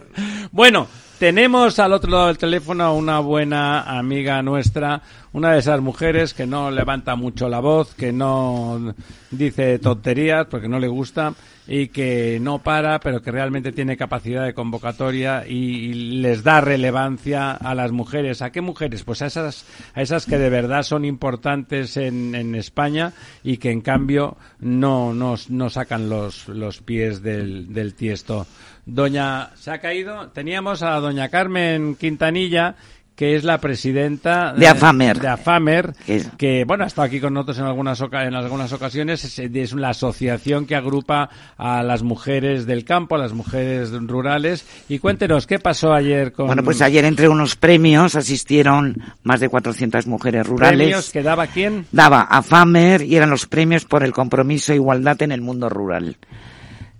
bueno, 0.50 0.88
tenemos 1.18 1.78
al 1.80 1.92
otro 1.92 2.10
lado 2.10 2.26
del 2.28 2.38
teléfono 2.38 2.84
a 2.84 2.92
una 2.92 3.18
buena 3.18 3.82
amiga 3.98 4.40
nuestra, 4.42 5.02
una 5.32 5.52
de 5.52 5.58
esas 5.58 5.80
mujeres 5.80 6.32
que 6.32 6.46
no 6.46 6.70
levanta 6.70 7.16
mucho 7.16 7.48
la 7.48 7.60
voz, 7.60 7.94
que 7.94 8.12
no 8.12 8.94
dice 9.30 9.78
tonterías 9.78 10.46
porque 10.46 10.68
no 10.68 10.78
le 10.78 10.88
gusta 10.88 11.34
y 11.66 11.88
que 11.88 12.38
no 12.40 12.60
para, 12.60 12.98
pero 13.00 13.20
que 13.20 13.30
realmente 13.30 13.72
tiene 13.72 13.96
capacidad 13.96 14.44
de 14.44 14.54
convocatoria 14.54 15.44
y, 15.46 15.54
y 15.54 15.92
les 16.22 16.42
da 16.42 16.62
relevancia 16.62 17.50
a 17.52 17.74
las 17.74 17.92
mujeres. 17.92 18.40
¿A 18.40 18.50
qué 18.50 18.62
mujeres? 18.62 19.04
Pues 19.04 19.20
a 19.20 19.26
esas, 19.26 19.66
a 19.94 20.00
esas 20.00 20.24
que 20.24 20.38
de 20.38 20.48
verdad 20.48 20.82
son 20.82 21.04
importantes 21.04 21.96
en, 21.98 22.34
en 22.34 22.54
España 22.54 23.12
y 23.44 23.58
que 23.58 23.70
en 23.70 23.82
cambio 23.82 24.38
no, 24.60 25.12
no, 25.12 25.34
no 25.50 25.68
sacan 25.68 26.08
los, 26.08 26.48
los 26.48 26.80
pies 26.80 27.22
del, 27.22 27.74
del 27.74 27.94
tiesto. 27.94 28.46
Doña, 28.90 29.50
¿se 29.54 29.70
ha 29.70 29.78
caído? 29.78 30.28
Teníamos 30.28 30.82
a 30.82 30.94
doña 30.98 31.28
Carmen 31.28 31.94
Quintanilla, 31.94 32.74
que 33.14 33.36
es 33.36 33.44
la 33.44 33.58
presidenta 33.58 34.54
De 34.54 34.66
Afamer. 34.66 35.18
de 35.20 35.28
Afamer, 35.28 35.92
Que 36.06 36.16
es- 36.16 36.30
que 36.38 36.64
bueno 36.64 36.84
ha 36.84 36.86
estado 36.86 37.06
aquí 37.06 37.20
con 37.20 37.34
nosotros 37.34 37.58
en 37.58 37.64
algunas 37.66 38.00
en 38.00 38.34
algunas 38.34 38.72
ocasiones 38.72 39.24
es, 39.24 39.38
es 39.40 39.72
la 39.74 39.90
asociación 39.90 40.64
que 40.66 40.74
agrupa 40.74 41.28
a 41.58 41.82
las 41.82 42.02
mujeres 42.02 42.64
del 42.64 42.84
campo 42.86 43.16
a 43.16 43.18
las 43.18 43.32
mujeres 43.34 43.90
rurales 43.92 44.64
y 44.88 45.00
cuéntenos 45.00 45.46
qué 45.46 45.58
pasó 45.58 45.92
ayer 45.92 46.32
con 46.32 46.46
Bueno, 46.46 46.62
pues 46.62 46.80
ayer 46.80 47.04
entre 47.04 47.28
unos 47.28 47.56
premios 47.56 48.14
asistieron 48.14 48.96
más 49.22 49.40
de 49.40 49.48
400 49.50 50.06
mujeres 50.06 50.46
rurales. 50.46 50.78
premios 50.78 51.10
que 51.10 51.22
daba 51.22 51.46
quién 51.48 51.84
Daba 51.92 52.22
a 52.22 52.40
FAMER 52.42 53.02
y 53.02 53.16
eran 53.16 53.28
los 53.30 53.46
premios 53.46 53.84
por 53.84 54.02
el 54.02 54.12
compromiso 54.12 54.72
e 54.72 54.76
igualdad 54.76 55.20
en 55.22 55.32
el 55.32 55.42
mundo 55.42 55.68
rural. 55.68 56.16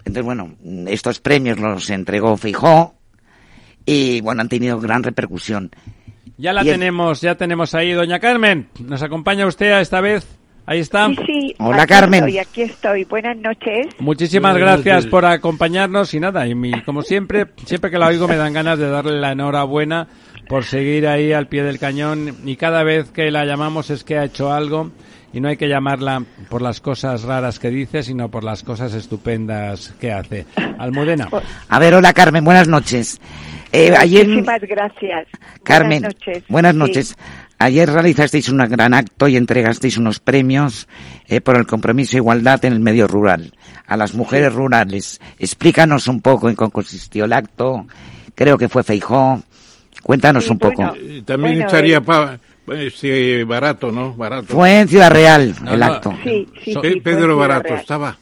Entonces, 0.09 0.25
bueno, 0.25 0.55
estos 0.89 1.21
premios 1.21 1.59
los 1.59 1.89
entregó 1.91 2.37
Fijó 2.37 2.95
y, 3.87 4.21
bueno, 4.21 4.43
han 4.43 4.49
tenido 4.49 4.81
gran 4.81 5.03
repercusión. 5.03 5.71
Ya 6.37 6.53
la 6.53 6.63
Bien. 6.63 6.75
tenemos, 6.79 7.21
ya 7.21 7.35
tenemos 7.37 7.75
ahí. 7.75 7.93
Doña 7.93 8.19
Carmen, 8.19 8.69
¿nos 8.81 9.03
acompaña 9.03 9.47
usted 9.47 9.81
esta 9.81 10.01
vez? 10.01 10.27
Ahí 10.67 10.81
está. 10.81 11.09
Sí, 11.09 11.17
sí. 11.27 11.55
Hola, 11.59 11.83
aquí 11.85 11.89
Carmen. 11.95 12.21
Estoy, 12.25 12.39
aquí 12.39 12.63
estoy. 12.63 13.05
Buenas 13.05 13.37
noches. 13.39 13.87
Muchísimas 13.99 14.53
Buenas 14.53 14.77
gracias 14.77 14.97
noches. 14.97 15.11
por 15.11 15.25
acompañarnos 15.25 16.13
y 16.13 16.21
nada, 16.21 16.47
y 16.47 16.55
mi- 16.55 16.83
como 16.83 17.01
siempre, 17.03 17.47
siempre 17.65 17.91
que 17.91 17.99
la 17.99 18.07
oigo 18.09 18.29
me 18.29 18.37
dan 18.37 18.53
ganas 18.53 18.79
de 18.79 18.89
darle 18.89 19.19
la 19.19 19.33
enhorabuena 19.33 20.09
por 20.47 20.65
seguir 20.65 21.07
ahí 21.09 21.33
al 21.33 21.49
pie 21.49 21.63
del 21.63 21.79
cañón 21.79 22.37
y 22.45 22.57
cada 22.57 22.83
vez 22.83 23.11
que 23.11 23.31
la 23.31 23.45
llamamos 23.47 23.89
es 23.91 24.05
que 24.05 24.19
ha 24.19 24.25
hecho 24.25 24.53
algo 24.53 24.91
y 25.33 25.41
no 25.41 25.49
hay 25.49 25.57
que 25.57 25.69
llamarla 25.69 26.23
por 26.49 26.63
las 26.63 26.81
cosas 26.81 27.23
raras 27.23 27.59
que 27.59 27.71
dice, 27.71 28.03
sino 28.03 28.31
por 28.31 28.45
las 28.45 28.63
cosas 28.63 28.95
estupendas 28.95 29.93
que 30.01 30.13
hace. 30.13 30.47
Almudena. 30.79 31.29
A 31.69 31.79
ver, 31.79 31.95
hola 31.95 32.13
Carmen, 32.13 32.45
buenas 32.45 32.69
noches. 32.69 33.21
Eh, 33.73 33.95
ayer, 33.97 34.27
Muchísimas 34.27 34.61
gracias. 34.63 35.27
Carmen, 35.63 36.01
Buenas 36.03 36.15
noches. 36.15 36.45
buenas 36.49 36.73
Sí. 36.73 36.79
noches. 36.79 37.17
Ayer 37.61 37.91
realizasteis 37.91 38.49
un 38.49 38.59
gran 38.59 38.95
acto 38.95 39.27
y 39.29 39.37
entregasteis 39.37 39.99
unos 39.99 40.21
premios 40.21 40.87
eh, 41.27 41.41
por 41.41 41.57
el 41.57 41.67
compromiso 41.67 42.13
de 42.13 42.19
igualdad 42.19 42.65
en 42.65 42.73
el 42.73 42.81
medio 42.81 43.07
rural 43.09 43.53
a 43.87 43.97
las 43.97 44.15
mujeres 44.15 44.53
rurales. 44.55 45.21
Explícanos 45.39 46.07
un 46.09 46.21
poco 46.23 46.49
en 46.49 46.57
qué 46.57 46.71
consistió 46.71 47.25
el 47.25 47.33
acto. 47.33 47.85
Creo 48.35 48.57
que 48.57 48.69
fue 48.69 48.85
Feijó. 48.85 49.43
Cuéntanos 50.03 50.45
Sí, 50.45 50.53
un 50.53 50.59
poco. 50.59 50.77
bueno. 50.77 50.95
Eh, 50.97 51.23
También 51.27 51.55
Bueno, 51.55 51.67
estaría 51.67 51.97
eh, 51.97 52.01
pa- 52.01 52.39
este, 52.77 53.45
barato, 53.45 53.91
¿no? 53.93 54.13
Barato. 54.15 54.47
Fue 54.49 54.81
en 54.81 54.89
Ciudad 54.89 55.11
Real 55.11 55.55
No, 55.63 55.75
el 55.75 55.81
no. 55.81 55.87
acto. 55.87 56.13
Sí, 56.25 56.49
sí, 56.63 56.73
So- 56.73 56.83
sí, 56.83 56.91
fue 56.93 57.01
Pedro 57.01 57.37
Barato 57.37 57.69
Real. 57.69 57.81
estaba. 57.81 58.17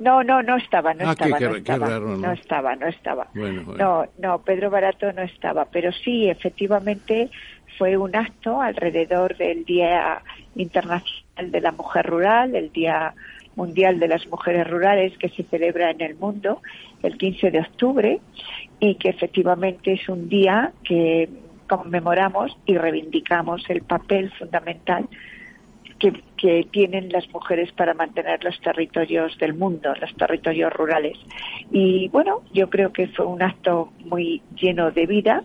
No, 0.00 0.22
no, 0.22 0.42
no 0.44 0.56
estaba, 0.56 0.94
no 0.94 1.10
Ah, 1.10 1.16
qué- 1.16 1.24
estaba, 1.24 1.38
qué- 1.38 1.44
no 1.46 1.52
qué 1.52 1.58
estaba, 1.58 1.86
raro, 1.88 2.08
¿no? 2.08 2.16
no 2.18 2.32
estaba, 2.32 2.76
no 2.76 2.86
estaba. 2.86 3.26
Bueno, 3.34 3.62
bueno. 3.64 3.84
No, 3.84 4.28
no, 4.28 4.38
Pedro 4.42 4.70
Barato 4.70 5.12
no 5.12 5.22
estaba, 5.22 5.64
pero 5.64 5.90
sí, 5.92 6.28
efectivamente 6.28 7.30
fue 7.78 7.96
un 7.96 8.14
acto 8.14 8.60
alrededor 8.62 9.36
del 9.36 9.64
Día 9.64 10.22
Internacional 10.54 11.50
de 11.50 11.60
la 11.60 11.72
Mujer 11.72 12.06
Rural, 12.06 12.54
el 12.54 12.70
Día 12.72 13.14
Mundial 13.56 13.98
de 13.98 14.06
las 14.08 14.26
Mujeres 14.28 14.68
Rurales 14.68 15.16
que 15.18 15.28
se 15.30 15.42
celebra 15.44 15.90
en 15.90 16.00
el 16.00 16.14
mundo 16.14 16.62
el 17.02 17.16
15 17.18 17.50
de 17.50 17.58
octubre 17.60 18.20
y 18.78 18.94
que 18.96 19.08
efectivamente 19.08 19.94
es 19.94 20.08
un 20.08 20.28
día 20.28 20.70
que 20.84 21.28
conmemoramos 21.68 22.56
y 22.66 22.76
reivindicamos 22.76 23.62
el 23.68 23.82
papel 23.82 24.32
fundamental 24.38 25.08
que, 25.98 26.22
que 26.38 26.66
tienen 26.70 27.10
las 27.10 27.28
mujeres 27.30 27.72
para 27.72 27.94
mantener 27.94 28.42
los 28.44 28.58
territorios 28.60 29.36
del 29.38 29.54
mundo, 29.54 29.92
los 30.00 30.14
territorios 30.16 30.72
rurales. 30.72 31.18
Y 31.70 32.08
bueno, 32.08 32.42
yo 32.54 32.70
creo 32.70 32.92
que 32.92 33.08
fue 33.08 33.26
un 33.26 33.42
acto 33.42 33.92
muy 34.04 34.40
lleno 34.54 34.90
de 34.90 35.06
vida, 35.06 35.42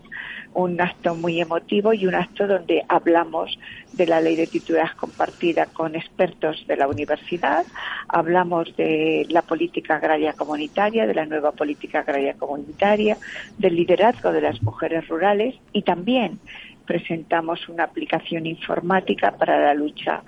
un 0.54 0.80
acto 0.80 1.16
muy 1.16 1.40
emotivo 1.40 1.92
y 1.92 2.06
un 2.06 2.14
acto 2.14 2.46
donde 2.46 2.84
hablamos 2.88 3.58
de 3.92 4.06
la 4.06 4.20
ley 4.20 4.36
de 4.36 4.46
titularidad 4.46 4.96
compartida 4.96 5.66
con 5.66 5.96
expertos 5.96 6.64
de 6.66 6.76
la 6.76 6.88
universidad, 6.88 7.66
hablamos 8.08 8.74
de 8.76 9.26
la 9.28 9.42
política 9.42 9.96
agraria 9.96 10.32
comunitaria, 10.32 11.06
de 11.06 11.14
la 11.14 11.26
nueva 11.26 11.52
política 11.52 12.00
agraria 12.00 12.34
comunitaria, 12.34 13.18
del 13.58 13.74
liderazgo 13.74 14.32
de 14.32 14.40
las 14.40 14.62
mujeres 14.62 15.06
rurales 15.08 15.56
y 15.72 15.82
también 15.82 16.38
presentamos 16.86 17.68
una 17.68 17.84
aplicación 17.84 18.46
informática 18.46 19.32
para 19.32 19.58
la 19.58 19.74
lucha 19.74 20.22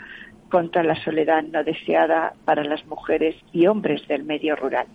contra 0.50 0.82
la 0.82 0.94
soledad 1.02 1.42
no 1.42 1.64
deseada 1.64 2.34
para 2.44 2.64
las 2.64 2.84
mujeres 2.86 3.34
y 3.52 3.66
hombres 3.66 4.06
del 4.08 4.24
medio 4.24 4.56
rural. 4.56 4.86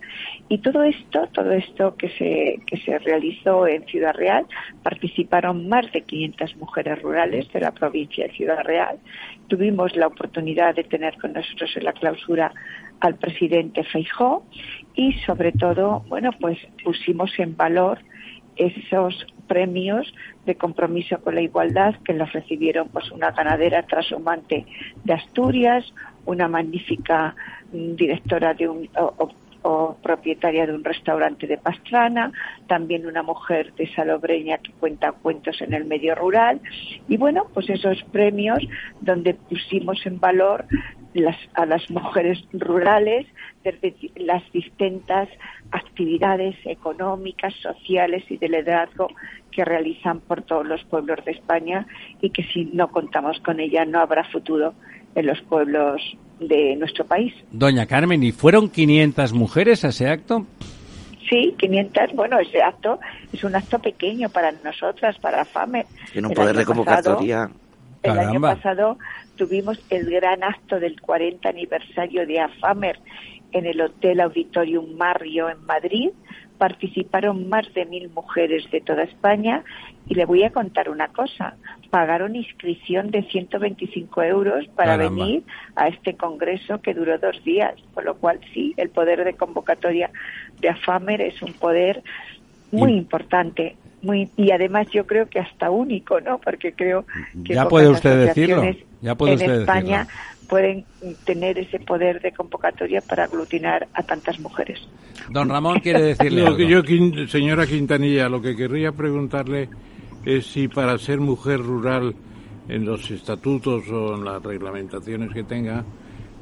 Y 0.48 0.58
todo 0.58 0.82
esto, 0.82 1.28
todo 1.32 1.52
esto 1.52 1.96
que 1.96 2.08
se, 2.10 2.60
que 2.66 2.78
se 2.78 2.98
realizó 2.98 3.66
en 3.66 3.84
Ciudad 3.86 4.14
Real, 4.14 4.46
participaron 4.82 5.68
más 5.68 5.90
de 5.92 6.02
500 6.02 6.56
mujeres 6.56 7.02
rurales 7.02 7.52
de 7.52 7.60
la 7.60 7.72
provincia 7.72 8.26
de 8.26 8.32
Ciudad 8.32 8.62
Real. 8.64 8.98
Tuvimos 9.48 9.94
la 9.96 10.06
oportunidad 10.06 10.74
de 10.74 10.84
tener 10.84 11.18
con 11.18 11.32
nosotros 11.32 11.70
en 11.76 11.84
la 11.84 11.92
clausura 11.92 12.52
al 13.00 13.16
presidente 13.16 13.84
Feijó 13.84 14.44
y 14.94 15.12
sobre 15.26 15.52
todo, 15.52 16.04
bueno, 16.08 16.30
pues 16.40 16.58
pusimos 16.84 17.30
en 17.38 17.56
valor 17.56 17.98
esos 18.56 19.26
premios 19.52 20.04
de 20.46 20.54
compromiso 20.54 21.14
con 21.22 21.34
la 21.34 21.42
igualdad 21.42 21.94
que 22.04 22.14
los 22.14 22.32
recibieron 22.32 22.88
pues 22.88 23.10
una 23.12 23.30
ganadera 23.32 23.82
trashumante 23.82 24.64
de 25.04 25.12
Asturias, 25.12 25.84
una 26.24 26.48
magnífica 26.48 27.34
mm, 27.72 27.94
directora 27.96 28.54
de 28.54 28.68
un 28.68 28.88
o, 28.96 29.06
o- 29.18 29.32
o 29.64 29.96
propietaria 30.02 30.66
de 30.66 30.74
un 30.74 30.82
restaurante 30.82 31.46
de 31.46 31.56
Pastrana, 31.56 32.32
también 32.66 33.06
una 33.06 33.22
mujer 33.22 33.72
de 33.74 33.86
Salobreña 33.94 34.58
que 34.58 34.72
cuenta 34.72 35.12
cuentos 35.12 35.60
en 35.62 35.72
el 35.72 35.84
medio 35.84 36.16
rural. 36.16 36.60
Y 37.08 37.16
bueno, 37.16 37.46
pues 37.54 37.70
esos 37.70 38.02
premios 38.10 38.58
donde 39.00 39.34
pusimos 39.34 40.04
en 40.04 40.18
valor 40.18 40.64
las, 41.14 41.36
a 41.54 41.66
las 41.66 41.88
mujeres 41.90 42.38
rurales 42.52 43.26
desde 43.64 43.94
las 44.16 44.42
distintas 44.52 45.28
actividades 45.70 46.56
económicas, 46.64 47.54
sociales 47.62 48.24
y 48.28 48.36
de 48.36 48.48
liderazgo 48.48 49.08
que 49.50 49.64
realizan 49.64 50.20
por 50.20 50.42
todos 50.42 50.66
los 50.66 50.82
pueblos 50.84 51.24
de 51.24 51.32
España 51.32 51.86
y 52.20 52.30
que 52.30 52.42
si 52.44 52.64
no 52.66 52.88
contamos 52.90 53.38
con 53.40 53.60
ella 53.60 53.84
no 53.84 54.00
habrá 54.00 54.24
futuro 54.24 54.74
en 55.14 55.26
los 55.26 55.40
pueblos 55.42 56.00
de 56.40 56.74
nuestro 56.76 57.04
país. 57.04 57.34
Doña 57.52 57.86
Carmen, 57.86 58.22
¿y 58.22 58.32
fueron 58.32 58.68
500 58.70 59.32
mujeres 59.32 59.84
a 59.84 59.88
ese 59.88 60.08
acto? 60.08 60.46
Sí, 61.28 61.54
500, 61.58 62.12
bueno, 62.14 62.38
ese 62.38 62.60
acto 62.62 62.98
es 63.32 63.44
un 63.44 63.54
acto 63.54 63.78
pequeño 63.78 64.28
para 64.28 64.52
nosotras, 64.52 65.16
para 65.18 65.44
FAME. 65.44 65.86
Tiene 66.12 66.28
un 66.28 66.34
poder 66.34 66.56
de 66.56 66.64
pasado- 66.64 66.84
convocatoria. 66.84 67.50
El 68.02 68.18
año 68.18 68.40
pasado 68.40 68.98
tuvimos 69.36 69.78
el 69.90 70.10
gran 70.10 70.42
acto 70.42 70.78
del 70.80 71.00
40 71.00 71.48
aniversario 71.48 72.26
de 72.26 72.40
AFAMER 72.40 72.98
en 73.52 73.66
el 73.66 73.80
Hotel 73.80 74.20
Auditorium 74.20 74.96
Mario 74.96 75.48
en 75.50 75.64
Madrid. 75.66 76.10
Participaron 76.58 77.48
más 77.48 77.72
de 77.74 77.84
mil 77.86 78.08
mujeres 78.10 78.70
de 78.70 78.80
toda 78.80 79.02
España 79.02 79.64
y 80.08 80.14
le 80.14 80.24
voy 80.26 80.44
a 80.44 80.50
contar 80.50 80.88
una 80.90 81.08
cosa. 81.08 81.56
Pagaron 81.90 82.36
inscripción 82.36 83.10
de 83.10 83.22
125 83.24 84.22
euros 84.22 84.66
para 84.76 84.96
Caramba. 84.96 85.24
venir 85.24 85.42
a 85.74 85.88
este 85.88 86.14
congreso 86.14 86.80
que 86.80 86.94
duró 86.94 87.18
dos 87.18 87.42
días. 87.44 87.74
Con 87.94 88.04
lo 88.04 88.14
cual, 88.16 88.38
sí, 88.54 88.74
el 88.76 88.90
poder 88.90 89.24
de 89.24 89.34
convocatoria 89.34 90.10
de 90.60 90.68
AFAMER 90.68 91.20
es 91.22 91.42
un 91.42 91.52
poder 91.54 92.02
muy 92.70 92.92
Y- 92.92 92.96
importante. 92.98 93.76
Muy, 94.02 94.28
y 94.36 94.50
además 94.50 94.88
yo 94.92 95.06
creo 95.06 95.28
que 95.28 95.38
hasta 95.38 95.70
único, 95.70 96.20
¿no? 96.20 96.38
Porque 96.38 96.72
creo 96.72 97.04
que 97.44 97.54
Ya 97.54 97.68
puede 97.68 97.88
usted 97.88 98.26
decirlo, 98.26 98.56
asociaciones 98.56 98.86
ya 99.00 99.14
puede 99.14 99.32
en 99.34 99.38
usted 99.40 99.60
España 99.60 99.98
decirlo. 100.04 100.48
pueden 100.48 100.84
tener 101.24 101.58
ese 101.58 101.78
poder 101.80 102.20
de 102.20 102.32
convocatoria 102.32 103.00
para 103.00 103.24
aglutinar 103.24 103.86
a 103.94 104.02
tantas 104.02 104.38
mujeres. 104.40 104.80
Don 105.30 105.48
Ramón 105.48 105.78
quiere 105.80 106.02
decirle 106.14 106.46
algo. 106.46 106.58
yo, 106.58 106.82
señora 107.28 107.66
Quintanilla, 107.66 108.28
lo 108.28 108.42
que 108.42 108.56
querría 108.56 108.92
preguntarle 108.92 109.68
es 110.24 110.46
si 110.46 110.68
para 110.68 110.98
ser 110.98 111.20
mujer 111.20 111.60
rural 111.60 112.14
en 112.68 112.84
los 112.84 113.10
estatutos 113.10 113.88
o 113.88 114.14
en 114.14 114.24
las 114.24 114.42
reglamentaciones 114.42 115.32
que 115.32 115.42
tenga, 115.44 115.84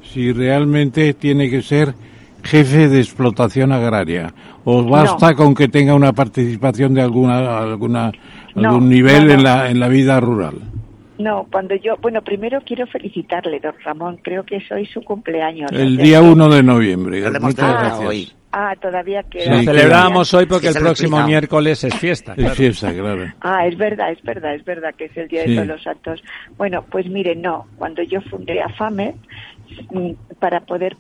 si 0.03 0.33
realmente 0.33 1.15
tiene 1.15 1.49
que 1.51 1.63
ser 1.63 1.95
jefe 2.43 2.89
de 2.89 2.99
explotación 3.01 3.73
agraria 3.73 4.33
o 4.65 4.83
basta 4.85 5.35
con 5.35 5.55
que 5.55 5.69
tenga 5.69 5.95
una 5.95 6.13
participación 6.13 6.95
de 6.95 7.03
alguna 7.03 7.59
alguna 7.59 8.13
No, 8.55 8.71
algún 8.71 8.89
nivel 8.89 9.27
no, 9.27 9.29
no. 9.29 9.35
en 9.35 9.43
la 9.45 9.71
en 9.71 9.81
la 9.81 9.89
vida 9.89 10.21
rural. 10.21 10.55
No, 11.19 11.47
cuando 11.53 11.75
yo, 11.75 11.97
bueno, 12.01 12.23
primero 12.23 12.61
quiero 12.65 12.87
felicitarle, 12.87 13.61
don 13.61 13.75
Ramón, 13.85 14.19
creo 14.23 14.43
que 14.43 14.57
es 14.57 14.73
hoy 14.73 14.87
su 14.87 15.03
cumpleaños. 15.03 15.71
El 15.71 15.99
día 15.99 16.19
que- 16.21 16.27
1 16.31 16.49
de 16.49 16.63
noviembre. 16.63 17.21
Muchas 17.41 17.57
gracias. 17.73 18.09
hoy. 18.09 18.33
Ah, 18.53 18.75
todavía 18.81 19.23
queda. 19.25 19.59
Sí, 19.61 19.65
celebrábamos 19.67 20.33
hoy 20.35 20.47
porque 20.47 20.73
Sí, 20.73 20.79
el 20.79 20.83
próximo 20.83 21.23
miércoles 21.25 21.85
es 21.85 21.95
fiesta. 21.95 22.33
Es 22.33 22.39
claro. 22.39 22.55
fiesta, 22.55 22.93
claro. 22.93 23.25
Ah, 23.43 23.67
es 23.67 23.77
verdad, 23.77 24.11
es 24.13 24.23
verdad, 24.23 24.55
es 24.55 24.65
verdad 24.65 24.95
que 24.97 25.05
es 25.05 25.17
el 25.19 25.29
Día 25.29 25.45
Sí. 25.45 25.51
de 25.51 25.57
Todos 25.57 25.69
los 25.69 25.83
Santos. 25.83 26.23
Bueno, 26.57 26.85
pues 26.91 27.07
mire, 27.09 27.37
no, 27.37 27.67
cuando 27.77 28.03
yo 28.03 28.21
fundé 28.23 28.61
AFAME, 28.63 29.15
para 30.39 30.61
poder 30.61 30.97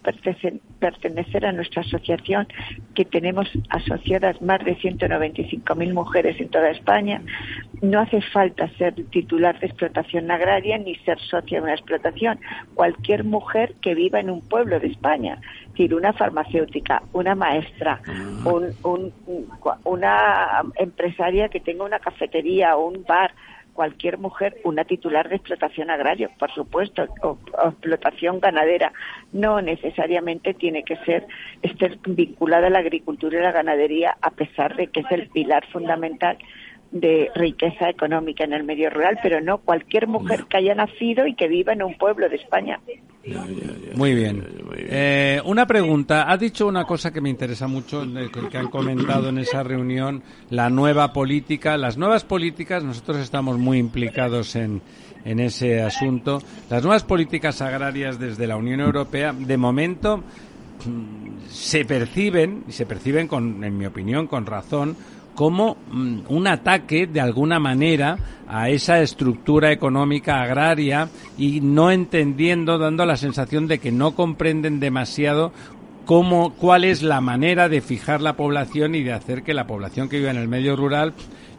pertenecer 0.78 1.46
a 1.46 1.52
nuestra 1.52 1.82
asociación, 1.82 2.46
que 2.94 3.04
tenemos 3.04 3.48
asociadas 3.68 4.40
más 4.42 4.64
de 4.64 4.76
195.000 4.76 5.92
mujeres 5.94 6.40
en 6.40 6.48
toda 6.50 6.70
España, 6.70 7.22
no 7.82 8.00
hace 8.00 8.20
falta 8.20 8.68
ser 8.76 8.94
titular 9.10 9.58
de 9.60 9.66
explotación 9.68 10.30
agraria 10.30 10.76
ni 10.76 10.94
ser 10.96 11.18
socia 11.18 11.58
de 11.58 11.64
una 11.64 11.74
explotación. 11.74 12.38
Cualquier 12.74 13.24
mujer 13.24 13.74
que 13.80 13.94
viva 13.94 14.20
en 14.20 14.28
un 14.28 14.42
pueblo 14.42 14.78
de 14.80 14.88
España, 14.88 15.38
es 15.64 15.70
decir, 15.72 15.94
una 15.94 16.12
farmacéutica, 16.12 17.02
una 17.12 17.34
maestra, 17.34 18.02
un- 18.44 18.74
un- 18.82 19.12
un- 19.26 19.48
una 19.84 20.62
empresaria 20.76 21.48
que 21.48 21.60
tenga 21.60 21.84
una 21.84 22.00
cafetería 22.00 22.76
o 22.76 22.86
un 22.88 23.02
bar, 23.04 23.32
cualquier 23.80 24.18
mujer, 24.18 24.58
una 24.64 24.84
titular 24.84 25.30
de 25.30 25.36
explotación 25.36 25.88
agraria, 25.88 26.28
por 26.38 26.52
supuesto, 26.52 27.06
o, 27.22 27.38
explotación 27.64 28.38
ganadera. 28.38 28.92
No 29.32 29.62
necesariamente 29.62 30.52
tiene 30.52 30.82
que 30.82 30.96
ser 30.96 31.26
estar 31.62 31.96
vinculada 32.06 32.66
a 32.66 32.70
la 32.70 32.80
agricultura 32.80 33.38
y 33.38 33.42
la 33.42 33.52
ganadería, 33.52 34.18
a 34.20 34.32
pesar 34.32 34.76
de 34.76 34.88
que 34.88 35.00
es 35.00 35.10
el 35.10 35.28
pilar 35.28 35.64
fundamental 35.72 36.36
de 36.92 37.30
riqueza 37.34 37.88
económica 37.88 38.44
en 38.44 38.52
el 38.52 38.64
medio 38.64 38.90
rural, 38.90 39.18
pero 39.22 39.40
no 39.40 39.58
cualquier 39.58 40.08
mujer 40.08 40.46
que 40.48 40.56
haya 40.56 40.74
nacido 40.74 41.26
y 41.26 41.34
que 41.34 41.46
viva 41.48 41.72
en 41.72 41.82
un 41.82 41.96
pueblo 41.96 42.28
de 42.28 42.36
España. 42.36 42.80
Muy 43.94 44.14
bien. 44.14 44.44
Eh, 44.76 45.40
una 45.44 45.66
pregunta. 45.66 46.30
Ha 46.30 46.36
dicho 46.36 46.66
una 46.66 46.84
cosa 46.84 47.12
que 47.12 47.20
me 47.20 47.28
interesa 47.28 47.66
mucho, 47.66 48.04
que 48.50 48.58
han 48.58 48.68
comentado 48.68 49.28
en 49.28 49.38
esa 49.38 49.62
reunión, 49.62 50.22
la 50.48 50.70
nueva 50.70 51.12
política. 51.12 51.76
Las 51.76 51.96
nuevas 51.96 52.24
políticas, 52.24 52.82
nosotros 52.82 53.18
estamos 53.18 53.58
muy 53.58 53.78
implicados 53.78 54.56
en, 54.56 54.80
en 55.24 55.38
ese 55.40 55.82
asunto. 55.82 56.42
Las 56.70 56.82
nuevas 56.82 57.04
políticas 57.04 57.60
agrarias 57.60 58.18
desde 58.18 58.46
la 58.46 58.56
Unión 58.56 58.80
Europea, 58.80 59.32
de 59.32 59.56
momento, 59.56 60.18
mm, 60.18 61.46
se 61.48 61.84
perciben, 61.84 62.64
y 62.68 62.72
se 62.72 62.86
perciben, 62.86 63.28
con, 63.28 63.62
en 63.62 63.76
mi 63.76 63.86
opinión, 63.86 64.26
con 64.26 64.46
razón, 64.46 64.96
como 65.40 65.78
mm, 65.90 66.24
un 66.28 66.46
ataque 66.46 67.06
de 67.06 67.18
alguna 67.18 67.58
manera 67.58 68.18
a 68.46 68.68
esa 68.68 69.00
estructura 69.00 69.72
económica 69.72 70.42
agraria 70.42 71.08
y 71.38 71.62
no 71.62 71.90
entendiendo, 71.90 72.76
dando 72.76 73.06
la 73.06 73.16
sensación 73.16 73.66
de 73.66 73.78
que 73.78 73.90
no 73.90 74.14
comprenden 74.14 74.80
demasiado 74.80 75.50
cómo, 76.04 76.52
cuál 76.52 76.84
es 76.84 77.02
la 77.02 77.22
manera 77.22 77.70
de 77.70 77.80
fijar 77.80 78.20
la 78.20 78.36
población 78.36 78.94
y 78.94 79.02
de 79.02 79.14
hacer 79.14 79.42
que 79.42 79.54
la 79.54 79.66
población 79.66 80.10
que 80.10 80.18
vive 80.18 80.28
en 80.28 80.36
el 80.36 80.46
medio 80.46 80.76
rural 80.76 81.14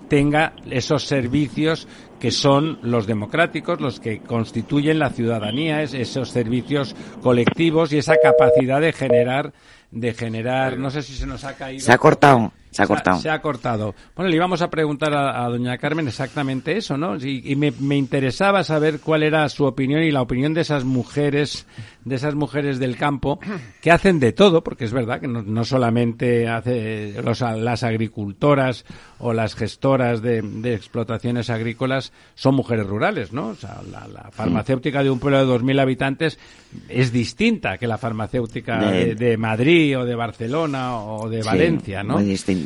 tenga 0.10 0.54
esos 0.70 1.06
servicios 1.06 1.88
que 2.20 2.30
son 2.30 2.78
los 2.84 3.08
democráticos, 3.08 3.82
los 3.82 4.00
que 4.00 4.20
constituyen 4.20 5.00
la 5.00 5.10
ciudadanía, 5.10 5.82
esos 5.82 6.30
servicios 6.30 6.96
colectivos 7.24 7.92
y 7.94 7.98
esa 7.98 8.14
capacidad 8.22 8.80
de 8.80 8.94
generar, 8.94 9.54
de 9.90 10.14
generar, 10.14 10.78
no 10.78 10.92
sé 10.92 11.02
si 11.02 11.16
se 11.16 11.26
nos 11.26 11.44
ha 11.46 11.56
caído. 11.56 11.84
Se 11.84 11.92
ha 11.92 11.98
cortado. 11.98 12.52
Se 12.72 12.84
ha 12.84 12.88
cortado. 12.88 13.20
Se 13.20 13.30
ha, 13.30 13.42
cortado. 13.42 13.96
Bueno, 14.16 14.30
le 14.30 14.38
íbamos 14.38 14.62
a 14.62 14.70
preguntar 14.70 15.14
a, 15.14 15.46
doña 15.50 15.78
Carmen 15.78 16.08
exactamente 16.08 16.78
eso, 16.78 16.98
¿no? 16.98 17.18
Y, 17.18 17.56
me, 17.58 17.72
me, 17.80 17.98
interesaba 17.98 18.64
saber 18.64 19.02
cuál 19.02 19.24
era 19.24 19.48
su 19.50 19.66
opinión 19.66 20.02
y 20.04 20.12
la 20.12 20.22
opinión 20.22 20.54
de 20.54 20.62
esas 20.62 20.86
mujeres, 20.86 21.68
de 22.06 22.16
esas 22.16 22.34
mujeres 22.34 22.80
del 22.80 22.96
campo, 22.96 23.40
que 23.82 23.92
hacen 23.92 24.22
de 24.22 24.32
todo, 24.32 24.64
porque 24.64 24.86
es 24.86 24.94
verdad 24.94 25.20
que 25.20 25.28
no, 25.28 25.42
no 25.42 25.66
solamente 25.66 26.48
hace 26.48 27.22
los, 27.22 27.42
las 27.42 27.84
agricultoras 27.84 28.86
o 29.20 29.34
las 29.34 29.54
gestoras 29.56 30.22
de, 30.22 30.42
de, 30.42 30.74
explotaciones 30.74 31.50
agrícolas 31.50 32.14
son 32.36 32.56
mujeres 32.56 32.88
rurales, 32.88 33.34
¿no? 33.34 33.48
O 33.48 33.56
sea, 33.56 33.82
la, 33.92 34.08
la 34.08 34.32
farmacéutica 34.32 35.04
de 35.04 35.10
un 35.10 35.20
pueblo 35.20 35.46
de 35.46 35.54
2.000 35.54 35.82
habitantes 35.82 36.40
es 36.88 37.12
distinta 37.12 37.78
que 37.78 37.86
la 37.86 37.98
farmacéutica 37.98 38.92
de, 38.92 39.16
de, 39.16 39.38
Madrid 39.38 40.00
o 40.00 40.06
de 40.06 40.16
Barcelona 40.16 40.98
o 40.98 41.30
de 41.30 41.44
Valencia, 41.44 42.02
¿no? 42.02 42.14
Muy 42.14 42.24
distinta. 42.24 42.61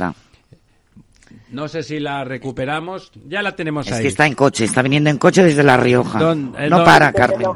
No 1.51 1.67
sé 1.67 1.84
si 1.84 1.99
la 1.99 2.23
recuperamos. 2.23 3.12
Ya 3.27 3.41
la 3.41 3.55
tenemos 3.55 3.88
es 3.88 3.93
ahí. 3.93 3.99
Es 3.99 4.01
que 4.01 4.08
está 4.10 4.27
en 4.27 4.34
coche, 4.34 4.65
está 4.65 4.81
viniendo 4.81 5.10
en 5.10 5.17
coche 5.17 5.43
desde 5.43 5.63
La 5.63 5.77
Rioja. 5.77 6.19
Don, 6.19 6.53
eh, 6.58 6.69
no 6.69 6.77
don, 6.77 6.86
para, 6.86 7.13
Carmen. 7.13 7.47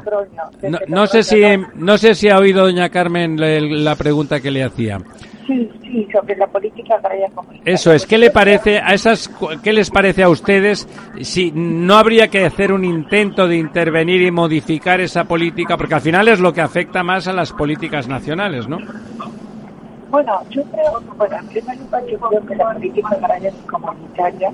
No, 0.62 0.78
no, 0.86 1.06
sé 1.06 1.22
si, 1.22 1.42
no 1.74 1.98
sé 1.98 2.14
si 2.14 2.28
ha 2.28 2.38
oído 2.38 2.64
doña 2.64 2.88
Carmen 2.88 3.36
la 3.84 3.94
pregunta 3.96 4.40
que 4.40 4.50
le 4.50 4.64
hacía. 4.64 4.98
Sí, 5.46 5.68
sí, 5.82 6.08
sobre 6.12 6.36
la 6.36 6.46
política 6.46 6.94
agraria 6.94 7.28
comunitaria. 7.34 7.74
Eso 7.74 7.92
es, 7.92 8.06
¿qué 8.06 8.18
le 8.18 8.30
parece 8.30 8.78
a 8.78 8.94
esas, 8.94 9.28
qué 9.62 9.72
les 9.72 9.90
parece 9.90 10.22
a 10.22 10.28
ustedes 10.28 10.88
si 11.22 11.50
no 11.50 11.96
habría 11.96 12.28
que 12.28 12.44
hacer 12.44 12.72
un 12.72 12.84
intento 12.84 13.48
de 13.48 13.56
intervenir 13.56 14.22
y 14.22 14.30
modificar 14.30 15.00
esa 15.00 15.24
política? 15.24 15.76
Porque 15.76 15.94
al 15.94 16.00
final 16.00 16.28
es 16.28 16.38
lo 16.38 16.52
que 16.52 16.60
afecta 16.60 17.02
más 17.02 17.26
a 17.26 17.32
las 17.32 17.52
políticas 17.52 18.06
nacionales, 18.06 18.68
¿no? 18.68 18.78
Bueno, 20.10 20.40
yo 20.50 20.64
creo, 20.64 21.00
bueno, 21.16 21.36
en 21.36 21.46
primer 21.46 21.78
lugar, 21.78 22.04
yo 22.06 22.18
creo 22.18 22.44
que 22.44 22.56
la 22.56 22.72
política 22.72 23.08
agraria 23.10 23.52
comunitaria 23.70 24.52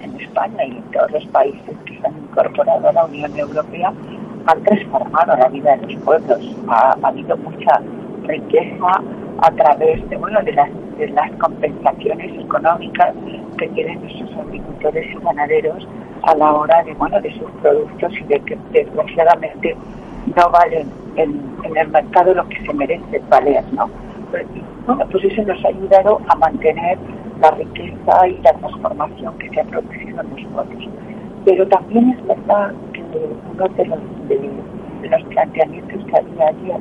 en 0.00 0.20
España 0.20 0.64
y 0.64 0.76
en 0.76 0.82
todos 0.92 1.10
los 1.10 1.26
países 1.26 1.76
que 1.84 1.98
se 1.98 2.06
han 2.06 2.16
incorporado 2.16 2.88
a 2.88 2.92
la 2.92 3.04
Unión 3.04 3.36
Europea 3.36 3.92
han 4.46 4.62
transformado 4.62 5.36
la 5.36 5.48
vida 5.48 5.76
de 5.76 5.94
los 5.94 6.02
pueblos. 6.04 6.38
Ha, 6.68 6.96
ha 7.02 7.08
habido 7.08 7.36
mucha 7.36 7.80
riqueza 8.22 9.02
a 9.42 9.50
través 9.50 10.08
de 10.08 10.16
bueno 10.16 10.40
de 10.42 10.52
las, 10.52 10.70
de 10.98 11.08
las 11.08 11.30
compensaciones 11.32 12.40
económicas 12.40 13.12
que 13.58 13.68
tienen 13.70 14.00
nuestros 14.02 14.32
agricultores 14.38 15.06
y 15.12 15.24
ganaderos 15.24 15.88
a 16.22 16.34
la 16.36 16.52
hora 16.52 16.82
de 16.84 16.94
bueno 16.94 17.20
de 17.20 17.32
sus 17.32 17.50
productos 17.60 18.12
y 18.20 18.24
de 18.24 18.40
que 18.40 18.56
desgraciadamente 18.70 19.76
no 20.34 20.50
valen 20.50 20.90
en, 21.16 21.40
el 21.76 21.88
mercado 21.88 22.34
lo 22.34 22.48
que 22.48 22.60
se 22.64 22.74
merece 22.74 23.20
valer, 23.28 23.64
¿no? 23.72 23.88
Bueno, 24.86 25.06
pues 25.10 25.24
eso 25.24 25.42
nos 25.42 25.64
ha 25.64 25.68
ayudado 25.68 26.20
a 26.28 26.36
mantener 26.36 26.98
la 27.40 27.50
riqueza 27.52 28.28
y 28.28 28.38
la 28.42 28.52
transformación 28.54 29.38
que 29.38 29.50
se 29.50 29.60
ha 29.60 29.64
producido 29.64 30.20
en 30.20 30.48
pueblos. 30.52 30.88
Pero 31.44 31.66
también 31.68 32.10
es 32.10 32.26
verdad 32.26 32.72
que 32.92 33.02
uno 33.02 33.68
de 33.68 33.86
los, 33.86 33.98
de, 34.28 35.08
los 35.08 35.22
planteamientos 35.24 36.04
que 36.06 36.16
había 36.16 36.48
ayer 36.48 36.80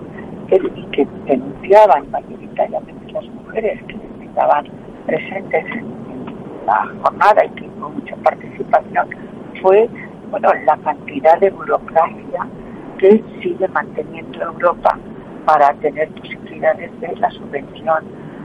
y 0.75 0.83
que 0.91 1.07
denunciaban 1.25 2.09
mayoritariamente 2.11 3.11
las 3.11 3.25
mujeres 3.25 3.81
que 3.83 4.25
estaban 4.25 4.65
presentes 5.05 5.65
en, 5.71 5.79
en 5.79 6.65
la 6.65 6.87
jornada 7.01 7.45
y 7.45 7.49
que 7.49 7.69
hubo 7.77 7.89
mucha 7.89 8.15
participación 8.17 9.07
fue 9.61 9.89
bueno 10.29 10.49
la 10.65 10.77
cantidad 10.77 11.39
de 11.39 11.49
burocracia 11.49 12.47
que 12.97 13.23
sigue 13.41 13.67
manteniendo 13.69 14.41
Europa 14.41 14.97
para 15.45 15.73
tener 15.75 16.09
posibilidades 16.09 16.91
de 17.01 17.15
la 17.17 17.29
subvención 17.31 18.03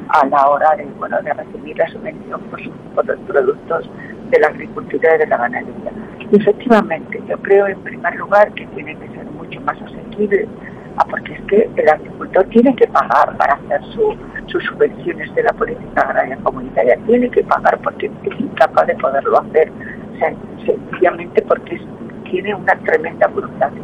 a 0.09 0.27
la 0.27 0.49
hora 0.49 0.77
de 0.77 0.85
bueno 0.99 1.21
de 1.23 1.33
recibir 1.33 1.79
la 1.79 1.89
subvención 1.89 2.41
por, 2.43 2.63
su, 2.63 2.71
por 2.95 3.07
los 3.07 3.19
productos 3.21 3.89
de 4.31 4.41
la 4.41 4.49
agricultura 4.49 5.15
y 5.15 5.19
de 5.19 5.27
la 5.27 5.37
ganadería. 5.37 5.93
Y 6.31 6.37
efectivamente, 6.37 7.23
yo 7.29 7.39
creo 7.39 7.67
en 7.67 7.81
primer 7.81 8.15
lugar 8.17 8.53
que 8.55 8.67
tiene 8.69 8.97
que 8.97 9.09
ser 9.09 9.25
mucho 9.27 9.61
más 9.63 9.81
asequible 9.83 10.49
Ah, 10.97 11.07
porque 11.09 11.33
es 11.33 11.41
que 11.43 11.71
el 11.77 11.89
agricultor 11.89 12.45
tiene 12.47 12.75
que 12.77 12.87
pagar 12.89 13.37
para 13.37 13.55
hacer 13.55 13.81
su, 13.95 14.15
sus 14.47 14.63
subvenciones 14.65 15.35
de 15.35 15.43
la 15.45 15.53
política 15.53 16.03
agraria 16.03 16.37
comunitaria, 16.43 16.99
tiene 17.07 17.31
que 17.31 17.43
pagar 17.45 17.79
porque 17.79 18.11
es 18.25 18.41
incapaz 18.41 18.87
de 18.87 18.97
poderlo 18.97 19.39
hacer, 19.41 19.73
sencillamente 20.67 21.43
porque 21.43 21.81
tiene 22.25 22.55
una 22.55 22.75
tremenda 22.85 23.29
burocracia. 23.29 23.81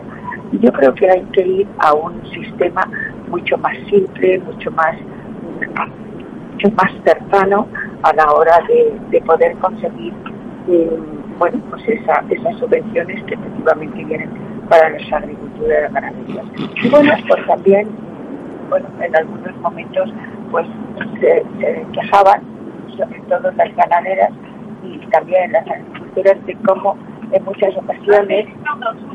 Yo 0.52 0.72
creo 0.72 0.94
que 0.94 1.10
hay 1.10 1.22
que 1.32 1.46
ir 1.46 1.68
a 1.78 1.94
un 1.94 2.24
sistema 2.30 2.88
mucho 3.28 3.58
más 3.58 3.76
simple, 3.90 4.38
mucho 4.40 4.70
más, 4.70 4.96
mucho 6.52 6.70
más 6.76 6.92
cercano 7.04 7.66
a 8.02 8.12
la 8.14 8.30
hora 8.32 8.58
de, 8.68 8.96
de 9.10 9.20
poder 9.22 9.56
conseguir 9.58 10.12
eh, 10.68 10.98
bueno, 11.38 11.60
pues 11.70 11.82
esa, 11.88 12.24
esas 12.30 12.58
subvenciones 12.58 13.22
que 13.24 13.34
efectivamente 13.34 14.04
vienen 14.04 14.30
para 14.68 14.88
nuestra 14.90 15.18
agricultura 15.18 15.90
y. 16.26 16.86
Y 16.86 16.88
bueno, 16.88 17.12
pues 17.28 17.46
también, 17.46 17.88
bueno, 18.68 18.88
en 19.00 19.16
algunos 19.16 19.56
momentos, 19.58 20.10
pues 20.50 20.66
se, 21.20 21.44
se 21.60 21.86
quejaban, 21.92 22.40
sobre 22.96 23.20
todo 23.28 23.50
las 23.52 23.76
ganaderas 23.76 24.30
y 24.82 24.98
también 25.10 25.52
las 25.52 25.66
agricultoras, 25.68 26.46
de 26.46 26.54
cómo 26.66 26.96
en 27.32 27.44
muchas 27.44 27.76
ocasiones 27.76 28.46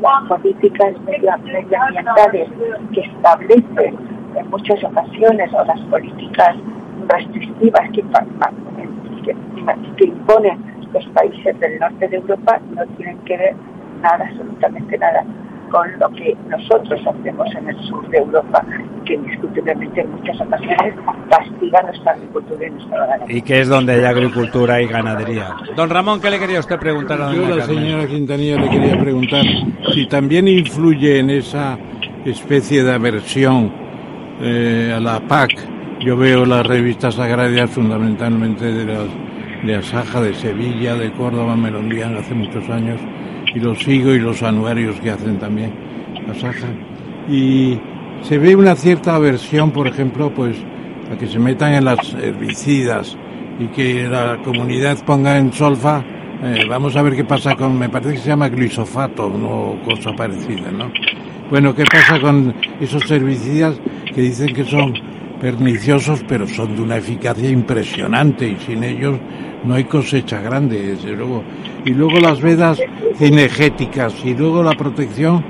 las 0.00 0.28
políticas 0.28 1.00
medioambientales 1.02 2.48
que 2.92 3.00
establecen 3.00 3.96
en 4.36 4.50
muchas 4.50 4.82
ocasiones 4.84 5.52
o 5.52 5.64
las 5.64 5.80
políticas 5.82 6.56
restrictivas 7.08 7.90
que, 7.90 8.02
que, 9.96 10.04
imponen 10.04 10.58
los 10.92 11.06
países 11.06 11.58
del 11.60 11.78
norte 11.78 12.08
de 12.08 12.16
Europa 12.16 12.60
no 12.74 12.86
tienen 12.96 13.18
que 13.20 13.36
ver 13.36 13.54
nada, 14.02 14.26
absolutamente 14.26 14.98
nada, 14.98 15.24
con 15.72 15.88
lo 15.98 16.08
que 16.10 16.36
nosotros 16.50 17.00
hacemos 17.00 17.48
en 17.56 17.68
el 17.70 17.76
sur 17.88 18.06
de 18.10 18.18
Europa, 18.18 18.62
que 19.06 19.14
indiscutiblemente 19.14 20.02
en 20.02 20.10
muchas 20.10 20.38
ocasiones 20.42 20.94
castiga 21.30 21.82
nuestra 21.82 22.12
agricultura 22.12 22.66
y 22.66 22.70
nuestra 22.70 22.98
ganadería. 22.98 23.36
Y 23.38 23.42
que 23.42 23.60
es 23.60 23.68
donde 23.68 23.94
hay 23.94 24.04
agricultura 24.04 24.82
y 24.82 24.86
ganadería. 24.86 25.56
Don 25.74 25.88
Ramón, 25.88 26.20
¿qué 26.20 26.30
le 26.30 26.38
quería 26.38 26.60
usted 26.60 26.78
preguntar 26.78 27.22
a 27.22 27.32
Yo, 27.32 27.48
la 27.48 27.64
señora 27.64 28.06
Quintanilla, 28.06 28.60
le 28.60 28.68
quería 28.68 29.00
preguntar 29.00 29.44
si 29.94 30.06
también 30.06 30.46
influye 30.46 31.20
en 31.20 31.30
esa 31.30 31.78
especie 32.26 32.84
de 32.84 32.92
aversión 32.92 33.72
eh, 34.42 34.92
a 34.94 35.00
la 35.00 35.20
PAC. 35.20 35.52
Yo 36.00 36.18
veo 36.18 36.44
las 36.44 36.66
revistas 36.66 37.18
agrarias 37.18 37.70
fundamentalmente 37.70 38.66
de 38.66 38.84
las 38.84 39.08
de 39.62 39.76
Asaja, 39.76 40.20
de 40.20 40.34
Sevilla, 40.34 40.96
de 40.96 41.12
Córdoba, 41.12 41.54
me 41.54 41.70
lo 41.70 41.78
envían 41.78 42.16
hace 42.16 42.34
muchos 42.34 42.68
años 42.68 43.00
y 43.54 43.60
los 43.60 43.78
sigo 43.78 44.12
y 44.12 44.18
los 44.18 44.42
anuarios 44.42 44.98
que 45.00 45.10
hacen 45.10 45.38
también 45.38 45.72
Asaja. 46.30 46.68
Y 47.28 47.78
se 48.22 48.38
ve 48.38 48.54
una 48.54 48.74
cierta 48.76 49.14
aversión, 49.14 49.70
por 49.70 49.86
ejemplo, 49.86 50.32
pues 50.32 50.56
a 51.12 51.16
que 51.16 51.26
se 51.26 51.38
metan 51.38 51.74
en 51.74 51.84
las 51.84 52.14
herbicidas 52.14 53.16
y 53.58 53.66
que 53.66 54.08
la 54.08 54.38
comunidad 54.42 54.98
ponga 55.04 55.36
en 55.38 55.52
solfa, 55.52 56.02
eh, 56.42 56.64
vamos 56.68 56.96
a 56.96 57.02
ver 57.02 57.14
qué 57.14 57.24
pasa 57.24 57.54
con, 57.54 57.78
me 57.78 57.88
parece 57.88 58.14
que 58.14 58.18
se 58.18 58.28
llama 58.28 58.48
glisofato, 58.48 59.28
no 59.28 59.76
cosa 59.84 60.12
parecida, 60.12 60.70
¿no? 60.70 60.90
Bueno, 61.50 61.74
¿qué 61.74 61.84
pasa 61.84 62.18
con 62.20 62.54
esos 62.80 63.08
herbicidas 63.10 63.78
que 64.14 64.22
dicen 64.22 64.54
que 64.54 64.64
son 64.64 64.94
perniciosos, 65.40 66.24
pero 66.26 66.46
son 66.46 66.74
de 66.76 66.82
una 66.82 66.96
eficacia 66.96 67.50
impresionante 67.50 68.48
y 68.48 68.56
sin 68.56 68.84
ellos 68.84 69.18
no 69.64 69.74
hay 69.74 69.84
cosecha 69.84 70.40
grande, 70.40 70.94
desde 70.94 71.12
luego. 71.12 71.42
Y 71.84 71.90
luego 71.90 72.18
las 72.20 72.40
vedas 72.40 72.80
cinegéticas 73.16 74.14
y 74.24 74.34
luego 74.34 74.62
la 74.62 74.72
protección, 74.72 75.44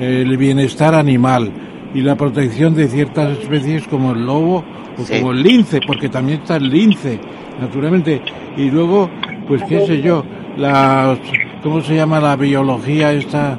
eh, 0.00 0.24
el 0.26 0.36
bienestar 0.36 0.94
animal 0.94 1.50
y 1.94 2.02
la 2.02 2.16
protección 2.16 2.74
de 2.74 2.88
ciertas 2.88 3.38
especies 3.38 3.86
como 3.88 4.12
el 4.12 4.24
lobo 4.24 4.64
o 4.98 5.04
como 5.04 5.32
el 5.32 5.42
lince, 5.42 5.80
porque 5.86 6.08
también 6.08 6.40
está 6.40 6.56
el 6.56 6.68
lince, 6.68 7.18
naturalmente. 7.60 8.20
Y 8.56 8.70
luego, 8.70 9.08
pues 9.46 9.62
qué 9.64 9.86
sé 9.86 10.02
yo, 10.02 10.24
la, 10.56 11.16
¿cómo 11.62 11.80
se 11.80 11.94
llama 11.94 12.20
la 12.20 12.36
biología 12.36 13.12
esta 13.12 13.58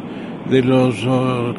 de 0.50 0.62
los 0.64 0.96
eh, 1.04 1.54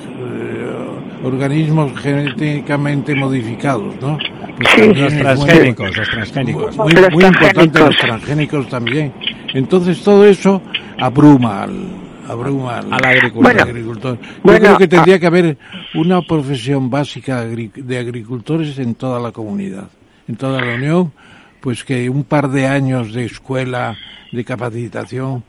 organismos 1.24 1.92
genéticamente 1.98 3.14
modificados, 3.14 3.94
¿no? 4.00 4.18
Pues 4.60 4.98
los 4.98 5.14
transgénicos, 5.14 5.96
los 5.96 6.08
transgénicos. 6.08 6.76
Muy, 6.76 6.94
muy 7.12 7.24
importante 7.24 7.78
los 7.78 7.96
transgénicos 7.96 8.68
también. 8.68 9.12
Entonces 9.54 10.02
todo 10.02 10.26
eso 10.26 10.60
abruma 10.98 11.62
al, 11.62 11.86
abruma 12.28 12.78
al, 12.78 13.04
agricultor. 13.04 14.18
Yo 14.44 14.54
creo 14.54 14.76
que 14.76 14.88
tendría 14.88 15.18
que 15.18 15.26
haber 15.26 15.58
una 15.94 16.20
profesión 16.22 16.90
básica 16.90 17.44
de 17.44 17.98
agricultores 17.98 18.78
en 18.78 18.94
toda 18.96 19.18
la 19.18 19.32
comunidad, 19.32 19.88
en 20.28 20.36
toda 20.36 20.60
la 20.60 20.74
Unión, 20.74 21.12
pues 21.60 21.82
que 21.82 22.10
un 22.10 22.24
par 22.24 22.50
de 22.50 22.66
años 22.66 23.14
de 23.14 23.24
escuela, 23.24 23.96
de 24.30 24.44
capacitación. 24.44 25.42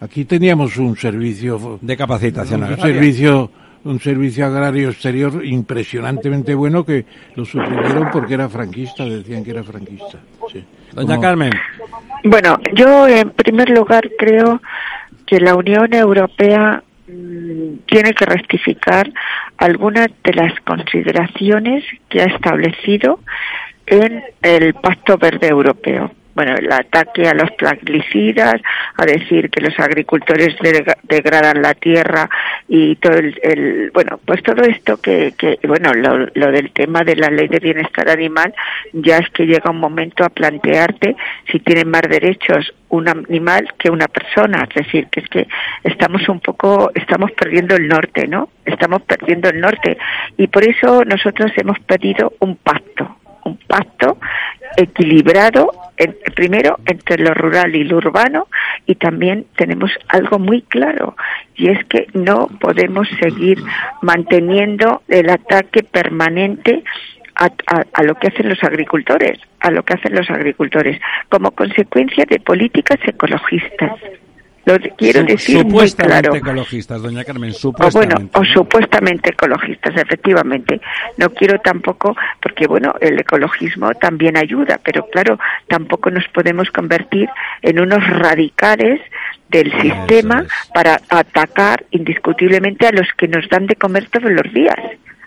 Aquí 0.00 0.24
teníamos 0.24 0.76
un 0.76 0.96
servicio 0.96 1.78
de 1.80 1.96
capacitación, 1.96 2.64
un 2.64 2.76
servicio 2.76 3.50
un 3.86 4.00
servicio 4.00 4.46
agrario 4.46 4.90
exterior 4.90 5.44
impresionantemente 5.44 6.54
bueno 6.54 6.84
que 6.84 7.06
lo 7.34 7.44
suprimieron 7.44 8.10
porque 8.12 8.34
era 8.34 8.48
franquista, 8.48 9.04
decían 9.04 9.44
que 9.44 9.50
era 9.50 9.62
franquista. 9.62 10.18
Doña 10.92 11.20
Carmen. 11.20 11.52
Bueno, 12.24 12.58
yo 12.74 13.06
en 13.06 13.30
primer 13.30 13.70
lugar 13.70 14.10
creo 14.18 14.60
que 15.26 15.40
la 15.40 15.54
Unión 15.54 15.92
Europea 15.94 16.82
mm, 17.06 17.78
tiene 17.86 18.12
que 18.12 18.24
rectificar 18.24 19.10
algunas 19.58 20.08
de 20.24 20.32
las 20.34 20.58
consideraciones 20.60 21.84
que 22.08 22.22
ha 22.22 22.26
establecido 22.26 23.20
en 23.86 24.22
el 24.42 24.74
Pacto 24.74 25.16
Verde 25.16 25.48
Europeo 25.48 26.10
bueno, 26.36 26.54
el 26.54 26.70
ataque 26.70 27.26
a 27.26 27.32
los 27.32 27.50
plaguicidas, 27.52 28.60
a 28.98 29.06
decir 29.06 29.48
que 29.48 29.62
los 29.62 29.78
agricultores 29.80 30.54
degradan 31.04 31.62
la 31.62 31.72
tierra 31.72 32.28
y 32.68 32.96
todo 32.96 33.14
el, 33.16 33.90
bueno, 33.94 34.20
pues 34.22 34.42
todo 34.42 34.62
esto 34.64 34.98
que, 34.98 35.32
que 35.38 35.58
bueno, 35.66 35.94
lo, 35.94 36.26
lo, 36.34 36.52
del 36.52 36.72
tema 36.72 37.04
de 37.04 37.16
la 37.16 37.30
ley 37.30 37.48
de 37.48 37.58
bienestar 37.58 38.10
animal, 38.10 38.54
ya 38.92 39.16
es 39.16 39.30
que 39.30 39.46
llega 39.46 39.70
un 39.70 39.80
momento 39.80 40.24
a 40.24 40.28
plantearte 40.28 41.16
si 41.50 41.58
tiene 41.60 41.86
más 41.86 42.02
derechos 42.02 42.74
un 42.90 43.08
animal 43.08 43.72
que 43.78 43.88
una 43.88 44.06
persona, 44.06 44.68
es 44.68 44.84
decir, 44.84 45.08
que 45.08 45.20
es 45.20 45.28
que 45.30 45.48
estamos 45.84 46.28
un 46.28 46.40
poco, 46.40 46.90
estamos 46.94 47.32
perdiendo 47.32 47.76
el 47.76 47.88
norte, 47.88 48.28
¿no? 48.28 48.50
Estamos 48.66 49.00
perdiendo 49.02 49.48
el 49.48 49.58
norte 49.58 49.96
y 50.36 50.48
por 50.48 50.68
eso 50.68 51.02
nosotros 51.06 51.50
hemos 51.56 51.78
pedido 51.80 52.34
un 52.40 52.56
pacto, 52.56 53.16
un 53.44 53.56
pacto 53.56 54.18
equilibrado 54.76 55.70
primero 56.34 56.78
entre 56.84 57.18
lo 57.18 57.32
rural 57.32 57.74
y 57.74 57.84
lo 57.84 57.96
urbano 57.96 58.48
y 58.84 58.96
también 58.96 59.46
tenemos 59.56 59.90
algo 60.08 60.38
muy 60.38 60.62
claro 60.62 61.16
y 61.54 61.68
es 61.68 61.84
que 61.86 62.06
no 62.12 62.48
podemos 62.60 63.08
seguir 63.20 63.58
manteniendo 64.02 65.02
el 65.08 65.30
ataque 65.30 65.82
permanente 65.82 66.84
a, 67.34 67.50
a, 67.92 68.02
lo 68.02 68.14
que 68.14 68.28
hacen 68.28 68.48
los 68.48 68.62
agricultores, 68.62 69.38
a 69.60 69.70
lo 69.70 69.82
que 69.84 69.94
hacen 69.94 70.14
los 70.14 70.28
agricultores, 70.30 71.00
como 71.28 71.50
consecuencia 71.50 72.24
de 72.24 72.40
políticas 72.40 72.98
ecologistas. 73.04 73.92
Lo 74.66 74.76
quiero 74.96 75.22
decir 75.22 75.64
muy 75.64 75.88
claro. 75.92 76.34
ecologistas, 76.34 77.00
doña 77.00 77.22
Carmen, 77.22 77.52
supuestamente. 77.52 78.14
O 78.14 78.18
bueno, 78.18 78.30
o 78.34 78.44
supuestamente 78.52 79.30
ecologistas, 79.30 79.96
efectivamente. 79.96 80.80
No 81.16 81.30
quiero 81.30 81.60
tampoco, 81.60 82.16
porque 82.42 82.66
bueno, 82.66 82.92
el 83.00 83.20
ecologismo 83.20 83.94
también 83.94 84.36
ayuda, 84.36 84.80
pero 84.82 85.06
claro, 85.06 85.38
tampoco 85.68 86.10
nos 86.10 86.26
podemos 86.34 86.68
convertir 86.72 87.28
en 87.62 87.78
unos 87.78 88.04
radicales 88.08 89.00
del 89.48 89.70
sistema 89.80 90.44
para 90.74 91.00
atacar 91.10 91.84
indiscutiblemente 91.92 92.88
a 92.88 92.90
los 92.90 93.06
que 93.16 93.28
nos 93.28 93.48
dan 93.48 93.68
de 93.68 93.76
comer 93.76 94.08
todos 94.10 94.32
los 94.32 94.52
días 94.52 94.76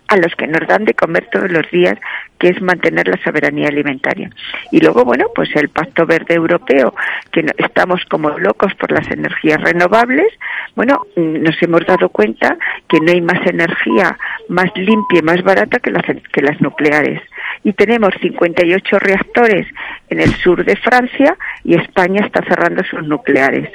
a 0.09 0.17
los 0.17 0.35
que 0.35 0.47
nos 0.47 0.67
dan 0.67 0.85
de 0.85 0.95
comer 0.95 1.27
todos 1.31 1.51
los 1.51 1.69
días, 1.71 1.97
que 2.39 2.49
es 2.49 2.61
mantener 2.61 3.07
la 3.07 3.17
soberanía 3.23 3.67
alimentaria. 3.67 4.29
Y 4.71 4.79
luego, 4.79 5.05
bueno, 5.05 5.27
pues 5.35 5.49
el 5.55 5.69
Pacto 5.69 6.05
Verde 6.05 6.33
Europeo, 6.33 6.93
que 7.31 7.45
estamos 7.57 8.03
como 8.05 8.29
locos 8.31 8.73
por 8.75 8.91
las 8.91 9.09
energías 9.11 9.61
renovables, 9.61 10.27
bueno, 10.75 11.01
mm, 11.15 11.43
nos 11.43 11.61
hemos 11.61 11.85
dado 11.85 12.09
cuenta 12.09 12.57
que 12.87 12.99
no 12.99 13.11
hay 13.11 13.21
más 13.21 13.45
energía 13.45 14.17
más 14.47 14.75
limpia 14.75 15.19
y 15.19 15.23
más 15.23 15.43
barata 15.43 15.79
que 15.79 15.91
las, 15.91 16.05
que 16.05 16.41
las 16.41 16.59
nucleares. 16.59 17.21
Y 17.63 17.73
tenemos 17.73 18.13
58 18.19 18.99
reactores 18.99 19.67
en 20.09 20.19
el 20.19 20.33
sur 20.35 20.65
de 20.65 20.75
Francia 20.75 21.37
y 21.63 21.75
España 21.75 22.25
está 22.25 22.41
cerrando 22.43 22.83
sus 22.83 23.03
nucleares 23.03 23.69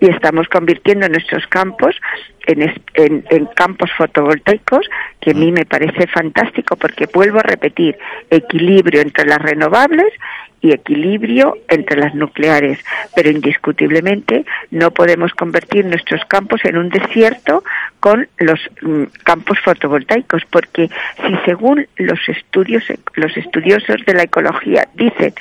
y 0.00 0.10
estamos 0.10 0.48
convirtiendo 0.48 1.08
nuestros 1.08 1.46
campos 1.46 1.96
en, 2.46 2.72
en, 2.94 3.46
campos 3.56 3.90
fotovoltaicos, 3.96 4.88
que 5.20 5.32
a 5.32 5.34
mí 5.34 5.50
me 5.50 5.64
parece 5.64 6.06
fantástico 6.06 6.76
porque 6.76 7.06
vuelvo 7.12 7.38
a 7.38 7.42
repetir, 7.42 7.98
equilibrio 8.30 9.00
entre 9.00 9.26
las 9.26 9.38
renovables 9.38 10.12
y 10.60 10.72
equilibrio 10.72 11.56
entre 11.68 11.98
las 11.98 12.14
nucleares, 12.14 12.78
pero 13.14 13.30
indiscutiblemente 13.30 14.44
no 14.70 14.90
podemos 14.90 15.32
convertir 15.34 15.84
nuestros 15.84 16.24
campos 16.24 16.64
en 16.64 16.78
un 16.78 16.88
desierto 16.88 17.62
con 18.00 18.28
los 18.38 18.60
mm, 18.80 19.04
campos 19.24 19.58
fotovoltaicos, 19.60 20.44
porque 20.50 20.88
si 21.26 21.36
según 21.44 21.86
los 21.96 22.18
estudios 22.28 22.84
los 23.14 23.36
estudiosos 23.36 24.04
de 24.06 24.14
la 24.14 24.22
ecología 24.22 24.88
dicen 24.94 25.34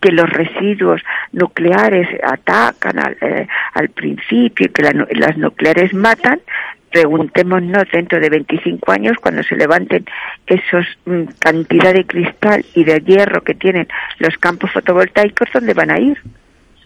que 0.00 0.12
los 0.12 0.28
residuos 0.30 1.02
nucleares 1.32 2.08
atacan 2.22 2.98
al, 2.98 3.16
eh, 3.20 3.46
principio 3.94 4.66
y 4.66 4.68
que 4.70 4.82
las 4.82 5.36
nucleares 5.36 5.92
matan, 5.94 6.40
preguntémonos 6.90 7.84
dentro 7.92 8.20
de 8.20 8.30
25 8.30 8.92
años 8.92 9.16
cuando 9.20 9.42
se 9.42 9.56
levanten 9.56 10.04
esos 10.46 10.86
mm, 11.04 11.24
cantidad 11.38 11.92
de 11.92 12.06
cristal 12.06 12.64
y 12.74 12.84
de 12.84 13.00
hierro 13.00 13.42
que 13.42 13.54
tienen 13.54 13.88
los 14.18 14.36
campos 14.38 14.72
fotovoltaicos, 14.72 15.48
¿dónde 15.52 15.74
van 15.74 15.90
a 15.90 15.98
ir? 15.98 16.18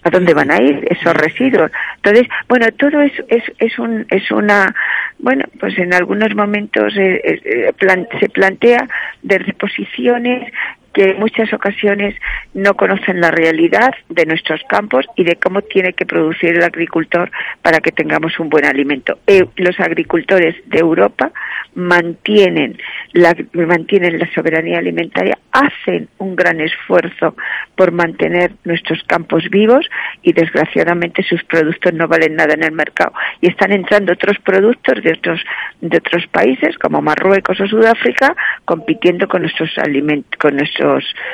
¿A 0.04 0.10
dónde 0.10 0.34
van 0.34 0.50
a 0.50 0.60
ir 0.60 0.84
esos 0.90 1.14
residuos? 1.14 1.70
Entonces, 1.96 2.26
bueno, 2.48 2.66
todo 2.76 3.00
es, 3.02 3.12
es, 3.28 3.44
es, 3.58 3.78
un, 3.78 4.04
es 4.10 4.32
una, 4.32 4.74
bueno, 5.20 5.44
pues 5.60 5.78
en 5.78 5.94
algunos 5.94 6.34
momentos 6.34 6.96
eh, 6.96 7.20
eh, 7.24 7.72
se 8.18 8.28
plantea 8.28 8.88
de 9.22 9.38
reposiciones 9.38 10.52
que 10.92 11.10
en 11.10 11.20
muchas 11.20 11.52
ocasiones 11.52 12.14
no 12.54 12.74
conocen 12.74 13.20
la 13.20 13.30
realidad 13.30 13.94
de 14.08 14.26
nuestros 14.26 14.60
campos 14.68 15.06
y 15.16 15.24
de 15.24 15.36
cómo 15.36 15.62
tiene 15.62 15.92
que 15.92 16.06
producir 16.06 16.50
el 16.50 16.62
agricultor 16.62 17.30
para 17.62 17.80
que 17.80 17.92
tengamos 17.92 18.38
un 18.38 18.48
buen 18.48 18.64
alimento. 18.64 19.18
Eh, 19.26 19.44
los 19.56 19.78
agricultores 19.80 20.56
de 20.66 20.78
Europa 20.78 21.32
mantienen 21.74 22.78
la, 23.12 23.34
mantienen 23.52 24.18
la 24.18 24.30
soberanía 24.34 24.78
alimentaria, 24.78 25.38
hacen 25.52 26.08
un 26.18 26.36
gran 26.36 26.60
esfuerzo 26.60 27.34
por 27.76 27.92
mantener 27.92 28.52
nuestros 28.64 29.02
campos 29.04 29.48
vivos 29.50 29.88
y 30.22 30.32
desgraciadamente 30.32 31.22
sus 31.22 31.42
productos 31.44 31.92
no 31.94 32.08
valen 32.08 32.36
nada 32.36 32.54
en 32.54 32.64
el 32.64 32.72
mercado 32.72 33.12
y 33.40 33.48
están 33.48 33.72
entrando 33.72 34.12
otros 34.12 34.38
productos 34.40 35.02
de 35.02 35.12
otros 35.12 35.40
de 35.80 35.96
otros 35.96 36.26
países 36.28 36.76
como 36.78 37.00
Marruecos 37.00 37.60
o 37.60 37.66
Sudáfrica 37.66 38.34
compitiendo 38.64 39.28
con 39.28 39.42
nuestros 39.42 39.70
alimentos 39.78 40.38
con 40.38 40.56
nuestros 40.56 40.81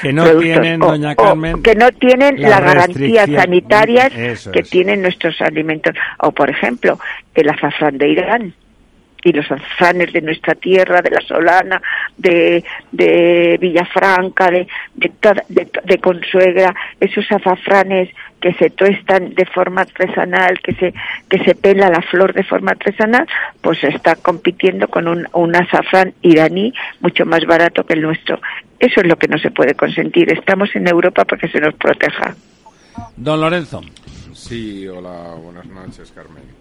que 0.01 0.13
no 0.13 0.25
tienen, 0.39 0.81
doña 0.81 1.15
Carmen, 1.15 1.63
que 1.63 1.75
no 1.75 1.91
tienen 1.93 2.41
las 2.41 2.61
garantías 2.61 3.29
sanitarias 3.31 4.13
que 4.53 4.63
tienen 4.63 5.03
nuestros 5.03 5.41
alimentos. 5.41 5.95
O, 6.19 6.33
por 6.33 6.51
ejemplo, 6.51 6.99
el 7.35 7.49
azafrán 7.49 7.99
de 7.99 8.09
Irán 8.09 8.55
y 9.29 9.33
los 9.33 9.51
azafranes 9.51 10.13
de 10.13 10.23
nuestra 10.23 10.55
tierra, 10.55 11.03
de 11.03 11.11
la 11.11 11.21
Solana, 11.21 11.83
de, 12.17 12.65
de 12.91 13.59
Villafranca, 13.61 14.51
de, 14.51 14.67
de, 14.95 15.69
de, 15.85 15.99
Consuegra, 15.99 16.75
esos 16.99 17.31
azafranes 17.31 18.09
que 18.41 18.55
se 18.55 18.71
tuestan 18.71 19.35
de 19.35 19.45
forma 19.45 19.83
artesanal, 19.83 20.61
que 20.61 20.75
se, 20.75 20.95
que 21.29 21.45
se 21.45 21.55
pela 21.55 21.91
la 21.91 22.01
flor 22.03 22.33
de 22.33 22.45
forma 22.45 22.71
artesanal, 22.71 23.27
pues 23.61 23.83
está 23.85 24.17
compitiendo 24.17 24.89
con 24.89 25.09
un, 25.09 25.29
un 25.33 25.57
azafrán 25.57 26.15
iraní 26.23 26.73
mucho 27.01 27.27
más 27.27 27.45
barato 27.45 27.85
que 27.85 27.95
el 27.95 28.03
nuestro. 28.03 28.41
Eso 28.79 29.01
es 29.01 29.07
lo 29.07 29.17
que 29.17 29.29
no 29.29 29.39
se 29.39 29.51
puede 29.51 29.75
consentir. 29.75 30.33
Estamos 30.33 30.75
en 30.75 30.89
Europa 30.89 31.25
para 31.25 31.41
que 31.41 31.49
se 31.49 31.61
nos 31.61 31.75
proteja. 31.75 32.35
Don 33.17 33.41
Lorenzo. 33.41 33.83
Sí, 34.33 34.87
hola, 34.87 35.35
buenas 35.43 35.67
noches, 35.67 36.13
Carmen. 36.13 36.58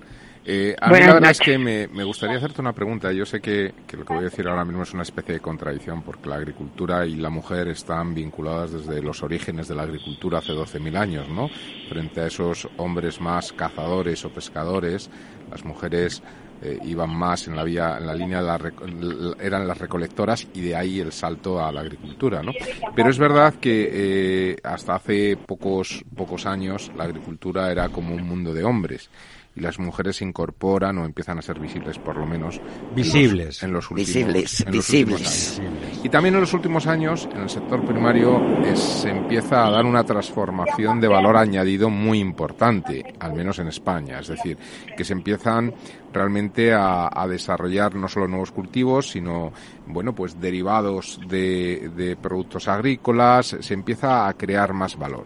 Eh, 0.50 0.74
a 0.80 0.90
mí 0.90 1.00
la 1.02 1.16
verdad 1.16 1.32
es 1.32 1.42
que 1.42 1.58
me, 1.58 1.90
me, 1.90 2.06
gustaría 2.06 2.38
hacerte 2.38 2.62
una 2.62 2.72
pregunta. 2.72 3.12
Yo 3.12 3.26
sé 3.26 3.42
que, 3.42 3.74
que, 3.86 3.98
lo 3.98 4.06
que 4.06 4.14
voy 4.14 4.22
a 4.22 4.30
decir 4.30 4.48
ahora 4.48 4.64
mismo 4.64 4.84
es 4.84 4.94
una 4.94 5.04
especie 5.04 5.34
de 5.34 5.40
contradicción, 5.42 6.04
porque 6.04 6.30
la 6.30 6.38
agricultura 6.38 7.06
y 7.06 7.16
la 7.16 7.30
mujer 7.30 7.68
están 7.68 8.16
vinculadas 8.16 8.72
desde 8.72 9.02
los 9.02 9.22
orígenes 9.24 9.68
de 9.68 9.76
la 9.76 9.84
agricultura 9.84 10.38
hace 10.38 10.54
12.000 10.54 10.98
años, 10.98 11.28
¿no? 11.28 11.50
Frente 11.90 12.22
a 12.22 12.28
esos 12.28 12.70
hombres 12.78 13.20
más 13.20 13.52
cazadores 13.52 14.24
o 14.24 14.30
pescadores, 14.30 15.10
las 15.52 15.66
mujeres 15.66 16.24
eh, 16.62 16.80
iban 16.86 17.14
más 17.14 17.46
en 17.50 17.56
la 17.58 17.66
vía, 17.66 17.98
en 18.00 18.08
la 18.08 18.16
línea 18.16 18.42
de 18.42 18.48
la, 18.48 19.36
eran 19.42 19.68
las 19.68 19.78
recolectoras 19.78 20.48
y 20.54 20.62
de 20.62 20.78
ahí 20.78 21.02
el 21.02 21.12
salto 21.12 21.62
a 21.64 21.74
la 21.74 21.82
agricultura, 21.82 22.42
¿no? 22.42 22.54
Pero 22.96 23.10
es 23.10 23.20
verdad 23.20 23.56
que 23.56 23.90
eh, 23.92 24.58
hasta 24.64 24.96
hace 24.96 25.36
pocos 25.36 26.06
pocos 26.16 26.46
años 26.46 26.90
la 26.96 27.04
agricultura 27.04 27.70
era 27.70 27.90
como 27.90 28.16
un 28.16 28.24
mundo 28.24 28.54
de 28.54 28.64
hombres 28.64 29.10
y 29.58 29.60
las 29.60 29.80
mujeres 29.80 30.18
se 30.18 30.24
incorporan 30.24 30.98
o 31.00 31.06
empiezan 31.06 31.40
a 31.40 31.42
ser 31.42 31.60
visibles, 31.60 31.98
por 31.98 32.16
lo 32.16 32.26
menos 32.26 32.62
visibles 32.96 33.64
en 33.64 33.74
los, 33.74 33.90
últimos, 33.90 34.08
visibles, 34.08 34.62
en 34.62 34.66
los 34.68 34.76
visibles. 34.76 35.60
años. 35.60 36.04
Y 36.04 36.10
también 36.10 36.36
en 36.36 36.42
los 36.42 36.54
últimos 36.54 36.86
años, 36.86 37.28
en 37.34 37.42
el 37.42 37.50
sector 37.50 37.84
primario, 37.84 38.40
se 38.76 39.10
empieza 39.10 39.66
a 39.66 39.72
dar 39.72 39.86
una 39.86 40.04
transformación 40.04 41.02
de 41.02 41.08
valor 41.08 41.38
añadido 41.38 41.90
muy 41.90 42.20
importante, 42.20 43.16
al 43.20 43.34
menos 43.34 43.58
en 43.58 43.68
España. 43.68 44.20
Es 44.20 44.28
decir, 44.28 44.58
que 44.96 45.04
se 45.04 45.14
empiezan 45.14 45.74
realmente 46.14 46.74
a, 46.74 47.10
a 47.12 47.28
desarrollar 47.28 47.96
no 47.96 48.08
solo 48.08 48.28
nuevos 48.28 48.52
cultivos, 48.52 49.10
sino 49.10 49.52
bueno, 49.88 50.14
pues 50.14 50.40
derivados 50.40 51.20
de, 51.28 51.92
de 51.96 52.16
productos 52.16 52.68
agrícolas, 52.68 53.58
se 53.60 53.74
empieza 53.74 54.28
a 54.28 54.34
crear 54.34 54.74
más 54.74 54.98
valor. 54.98 55.26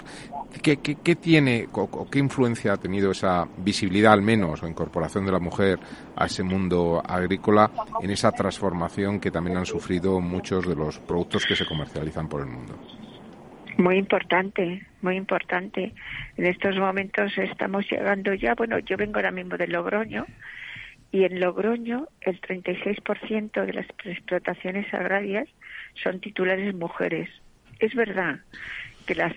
¿Qué, 0.62 0.78
qué, 0.78 0.98
qué 1.04 1.16
tiene 1.16 1.68
o 1.72 2.08
qué 2.10 2.20
influencia 2.20 2.74
ha 2.74 2.78
tenido 2.78 3.12
esa 3.12 3.48
visibilidad 3.58 4.14
al 4.14 4.22
menos 4.22 4.62
o 4.62 4.68
incorporación 4.68 5.26
de 5.26 5.32
la 5.32 5.40
mujer 5.40 5.80
a 6.16 6.26
ese 6.26 6.44
mundo 6.44 7.02
agrícola 7.04 7.72
en 8.02 8.12
esa 8.12 8.32
transformación 8.32 9.20
que 9.20 9.32
también 9.32 9.58
han 9.58 9.66
sufrido 9.66 10.20
muchos 10.20 10.68
de 10.68 10.76
los 10.76 11.00
productos 11.00 11.46
que 11.46 11.56
se 11.56 11.66
comercializan 11.66 12.28
por 12.28 12.42
el 12.42 12.48
mundo? 12.48 12.78
Muy 13.78 13.98
importante, 13.98 14.86
muy 15.02 15.16
importante. 15.16 15.94
En 16.38 16.46
estos 16.46 16.78
momentos 16.78 17.36
estamos 17.38 17.90
llegando 17.90 18.34
ya, 18.34 18.54
bueno, 18.54 18.78
yo 18.80 18.98
vengo 18.98 19.16
ahora 19.16 19.32
mismo 19.32 19.58
de 19.58 19.68
Logroño 19.68 20.26
y 21.12 21.24
en 21.24 21.40
Logroño 21.40 22.08
el 22.22 22.40
36% 22.42 23.66
de 23.66 23.74
las 23.74 23.88
explotaciones 24.06 24.94
agrarias 24.94 25.48
son 26.04 26.20
titulares 26.20 26.76
mujeres. 26.76 27.30
Es 27.80 27.96
verdad 27.96 28.42
que 29.06 29.16
las, 29.16 29.34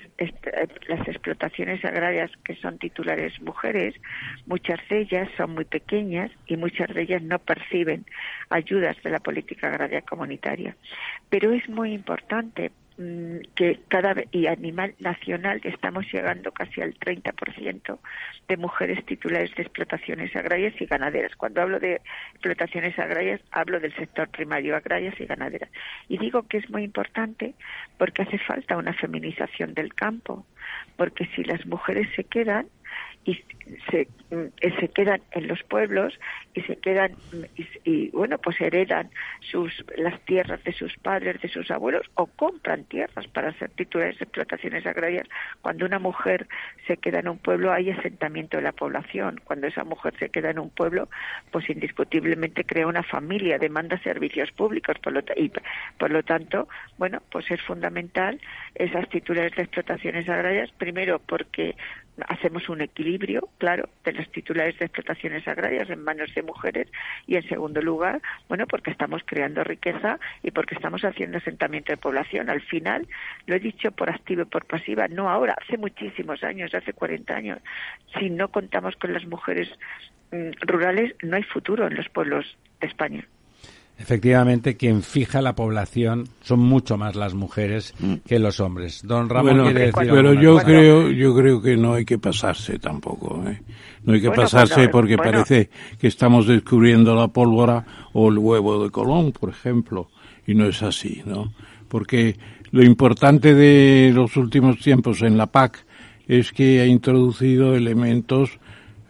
las 0.88 1.08
explotaciones 1.08 1.84
agrarias 1.84 2.30
que 2.44 2.54
son 2.56 2.78
titulares 2.78 3.40
mujeres, 3.40 3.94
muchas 4.46 4.80
de 4.88 5.00
ellas 5.00 5.28
son 5.36 5.54
muy 5.54 5.64
pequeñas 5.64 6.30
y 6.46 6.56
muchas 6.56 6.92
de 6.94 7.02
ellas 7.02 7.22
no 7.22 7.38
perciben 7.38 8.04
ayudas 8.50 8.96
de 9.02 9.10
la 9.10 9.20
política 9.20 9.68
agraria 9.68 10.02
comunitaria. 10.02 10.76
Pero 11.28 11.52
es 11.52 11.68
muy 11.68 11.92
importante 11.92 12.72
que 12.96 13.80
cada 13.88 14.14
y 14.30 14.46
a 14.46 14.54
nivel 14.54 14.94
nacional 15.00 15.60
estamos 15.64 16.04
llegando 16.12 16.52
casi 16.52 16.80
al 16.80 16.94
30% 16.94 17.98
de 18.48 18.56
mujeres 18.56 19.04
titulares 19.04 19.52
de 19.56 19.62
explotaciones 19.62 20.34
agrarias 20.36 20.74
y 20.80 20.86
ganaderas. 20.86 21.34
Cuando 21.36 21.60
hablo 21.60 21.80
de 21.80 22.00
explotaciones 22.32 22.96
agrarias, 22.98 23.40
hablo 23.50 23.80
del 23.80 23.94
sector 23.96 24.28
primario, 24.28 24.76
agrarias 24.76 25.18
y 25.18 25.26
ganaderas. 25.26 25.70
Y 26.08 26.18
digo 26.18 26.46
que 26.46 26.58
es 26.58 26.70
muy 26.70 26.84
importante 26.84 27.54
porque 27.98 28.22
hace 28.22 28.38
falta 28.38 28.76
una 28.76 28.92
feminización 28.92 29.74
del 29.74 29.92
campo, 29.94 30.46
porque 30.96 31.26
si 31.34 31.42
las 31.42 31.66
mujeres 31.66 32.08
se 32.14 32.22
quedan, 32.22 32.68
y 33.24 33.42
se, 33.90 34.08
mm, 34.30 34.78
se 34.80 34.88
quedan 34.88 35.20
en 35.32 35.48
los 35.48 35.62
pueblos 35.64 36.18
y 36.54 36.60
se 36.62 36.76
quedan 36.76 37.12
y, 37.84 38.08
bueno 38.10 38.38
pues 38.38 38.60
heredan 38.60 39.10
sus 39.40 39.84
las 39.96 40.20
tierras 40.24 40.62
de 40.64 40.72
sus 40.72 40.96
padres 40.98 41.40
de 41.40 41.48
sus 41.48 41.70
abuelos 41.70 42.06
o 42.14 42.26
compran 42.26 42.84
tierras 42.84 43.26
para 43.28 43.52
ser 43.54 43.70
titulares 43.70 44.18
de 44.18 44.24
explotaciones 44.24 44.86
agrarias. 44.86 45.28
Cuando 45.62 45.86
una 45.86 45.98
mujer 45.98 46.46
se 46.86 46.96
queda 46.96 47.20
en 47.20 47.28
un 47.28 47.38
pueblo 47.38 47.72
hay 47.72 47.90
asentamiento 47.90 48.56
de 48.56 48.62
la 48.62 48.72
población. 48.72 49.40
Cuando 49.44 49.66
esa 49.66 49.84
mujer 49.84 50.14
se 50.18 50.28
queda 50.28 50.50
en 50.50 50.58
un 50.58 50.70
pueblo 50.70 51.08
pues 51.50 51.68
indiscutiblemente 51.70 52.64
crea 52.64 52.86
una 52.86 53.02
familia 53.02 53.58
demanda 53.58 53.98
servicios 53.98 54.52
públicos. 54.52 54.98
Por 54.98 55.12
lo 55.12 55.20
y 55.36 55.50
por 55.98 56.10
lo 56.10 56.22
tanto 56.22 56.68
bueno 56.98 57.22
pues 57.30 57.50
es 57.50 57.60
fundamental 57.62 58.40
esas 58.74 59.08
titulares 59.08 59.54
de 59.56 59.62
explotaciones 59.62 60.28
agrarias. 60.28 60.70
Primero 60.72 61.18
porque 61.18 61.74
hacemos 62.28 62.68
un 62.68 62.80
equilibrio, 62.80 63.48
claro, 63.58 63.88
de 64.04 64.12
las 64.12 64.28
titulares 64.30 64.78
de 64.78 64.86
explotaciones 64.86 65.46
agrarias 65.48 65.88
en 65.90 66.02
manos 66.02 66.34
de 66.34 66.42
mujeres 66.42 66.88
y, 67.26 67.36
en 67.36 67.48
segundo 67.48 67.80
lugar, 67.80 68.20
bueno, 68.48 68.66
porque 68.66 68.90
estamos 68.90 69.22
creando 69.24 69.64
riqueza 69.64 70.18
y 70.42 70.50
porque 70.50 70.74
estamos 70.74 71.04
haciendo 71.04 71.38
asentamiento 71.38 71.92
de 71.92 71.96
población. 71.96 72.50
Al 72.50 72.60
final, 72.60 73.06
lo 73.46 73.54
he 73.54 73.60
dicho 73.60 73.92
por 73.92 74.10
activa 74.10 74.42
y 74.42 74.46
por 74.46 74.66
pasiva, 74.66 75.08
no 75.08 75.30
ahora, 75.30 75.56
hace 75.60 75.78
muchísimos 75.78 76.42
años, 76.42 76.74
hace 76.74 76.92
40 76.92 77.34
años. 77.34 77.58
Si 78.18 78.30
no 78.30 78.48
contamos 78.48 78.96
con 78.96 79.12
las 79.12 79.26
mujeres 79.26 79.68
mm, 80.32 80.50
rurales, 80.66 81.14
no 81.22 81.36
hay 81.36 81.42
futuro 81.42 81.86
en 81.86 81.94
los 81.94 82.08
pueblos 82.08 82.56
de 82.80 82.86
España. 82.86 83.26
Efectivamente, 83.96 84.76
quien 84.76 85.02
fija 85.02 85.40
la 85.40 85.54
población 85.54 86.28
son 86.42 86.60
mucho 86.60 86.96
más 86.96 87.14
las 87.14 87.34
mujeres 87.34 87.94
mm. 88.00 88.14
que 88.26 88.40
los 88.40 88.58
hombres. 88.58 89.02
Don 89.04 89.28
Ramón 89.28 89.54
bueno, 89.54 89.64
quiere 89.64 89.86
decir 89.86 90.10
pero 90.10 90.34
yo 90.34 90.56
creo, 90.58 91.10
yo 91.10 91.34
creo 91.34 91.62
que 91.62 91.76
no 91.76 91.94
hay 91.94 92.04
que 92.04 92.18
pasarse 92.18 92.78
tampoco. 92.80 93.42
¿eh? 93.46 93.62
No 94.02 94.14
hay 94.14 94.20
que 94.20 94.28
bueno, 94.28 94.42
pasarse 94.42 94.74
bueno, 94.74 94.90
porque 94.90 95.16
parece 95.16 95.70
que 95.98 96.08
estamos 96.08 96.48
descubriendo 96.48 97.14
la 97.14 97.28
pólvora 97.28 97.86
o 98.12 98.28
el 98.30 98.38
huevo 98.38 98.82
de 98.82 98.90
Colón, 98.90 99.30
por 99.30 99.50
ejemplo, 99.50 100.08
y 100.44 100.54
no 100.54 100.66
es 100.66 100.82
así, 100.82 101.22
¿no? 101.24 101.52
Porque 101.88 102.36
lo 102.72 102.82
importante 102.82 103.54
de 103.54 104.10
los 104.12 104.36
últimos 104.36 104.80
tiempos 104.80 105.22
en 105.22 105.38
la 105.38 105.46
PAC 105.46 105.86
es 106.26 106.52
que 106.52 106.80
ha 106.80 106.86
introducido 106.86 107.76
elementos 107.76 108.58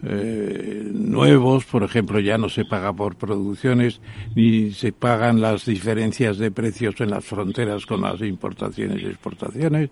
eh, 0.07 0.91
nuevos, 0.93 1.65
por 1.65 1.83
ejemplo, 1.83 2.21
ya 2.21 2.37
no 2.37 2.49
se 2.49 2.65
paga 2.65 2.93
por 2.93 3.17
producciones 3.17 4.01
ni 4.35 4.71
se 4.73 4.93
pagan 4.93 5.41
las 5.41 5.65
diferencias 5.65 6.37
de 6.37 6.51
precios 6.51 7.01
en 7.01 7.11
las 7.11 7.25
fronteras 7.25 7.87
con 7.87 8.03
las 8.03 8.21
importaciones 8.21 9.03
y 9.03 9.07
exportaciones. 9.07 9.91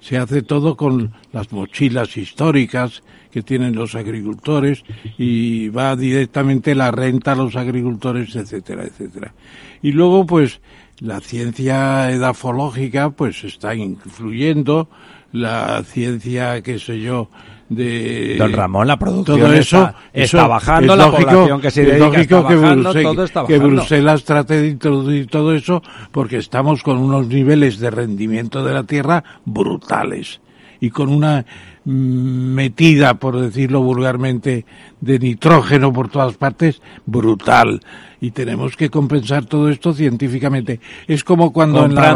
Se 0.00 0.16
hace 0.16 0.42
todo 0.42 0.76
con 0.76 1.12
las 1.32 1.50
mochilas 1.50 2.16
históricas 2.16 3.02
que 3.32 3.42
tienen 3.42 3.74
los 3.74 3.94
agricultores 3.94 4.84
y 5.16 5.68
va 5.70 5.96
directamente 5.96 6.74
la 6.74 6.90
renta 6.90 7.32
a 7.32 7.36
los 7.36 7.56
agricultores, 7.56 8.36
etcétera, 8.36 8.84
etcétera. 8.84 9.34
Y 9.82 9.92
luego, 9.92 10.24
pues, 10.24 10.60
la 11.00 11.20
ciencia 11.20 12.10
edafológica, 12.12 13.10
pues, 13.10 13.44
está 13.44 13.74
influyendo, 13.74 14.88
la 15.32 15.82
ciencia, 15.84 16.62
qué 16.62 16.78
sé 16.78 17.00
yo, 17.00 17.28
de 17.68 18.36
Don 18.38 18.52
Ramón, 18.52 18.86
la 18.86 18.98
producción 18.98 19.40
todo 19.40 19.52
eso, 19.52 19.78
está, 19.78 19.94
está 20.12 20.38
eso 20.38 20.48
bajando, 20.48 20.92
es 20.94 20.98
la 20.98 21.06
lógico, 21.06 21.30
población 21.30 21.60
que 21.60 21.70
se 21.70 21.80
dedica 21.82 21.96
es 21.96 22.00
lógico 22.00 22.36
está 22.36 22.48
que, 22.48 22.54
bajando, 22.56 22.82
Bruselas, 22.82 23.12
todo 23.12 23.24
está 23.24 23.44
que 23.44 23.58
bajando. 23.58 23.76
Bruselas 23.76 24.24
trate 24.24 24.60
de 24.62 24.68
introducir 24.68 25.26
todo 25.26 25.54
eso 25.54 25.82
porque 26.10 26.38
estamos 26.38 26.82
con 26.82 26.98
unos 26.98 27.26
niveles 27.28 27.78
de 27.78 27.90
rendimiento 27.90 28.64
de 28.64 28.74
la 28.74 28.84
tierra 28.84 29.22
brutales 29.44 30.40
y 30.80 30.90
con 30.90 31.08
una 31.08 31.44
mm, 31.84 31.90
metida, 31.90 33.14
por 33.14 33.38
decirlo 33.38 33.82
vulgarmente, 33.82 34.64
de 35.00 35.18
nitrógeno 35.18 35.92
por 35.92 36.08
todas 36.08 36.36
partes, 36.36 36.80
brutal. 37.06 37.80
Y 38.20 38.32
tenemos 38.32 38.76
que 38.76 38.90
compensar 38.90 39.44
todo 39.44 39.68
esto 39.68 39.92
científicamente. 39.92 40.80
Es 41.06 41.22
como 41.22 41.52
cuando 41.52 41.84
en 41.84 41.94
la, 41.94 42.10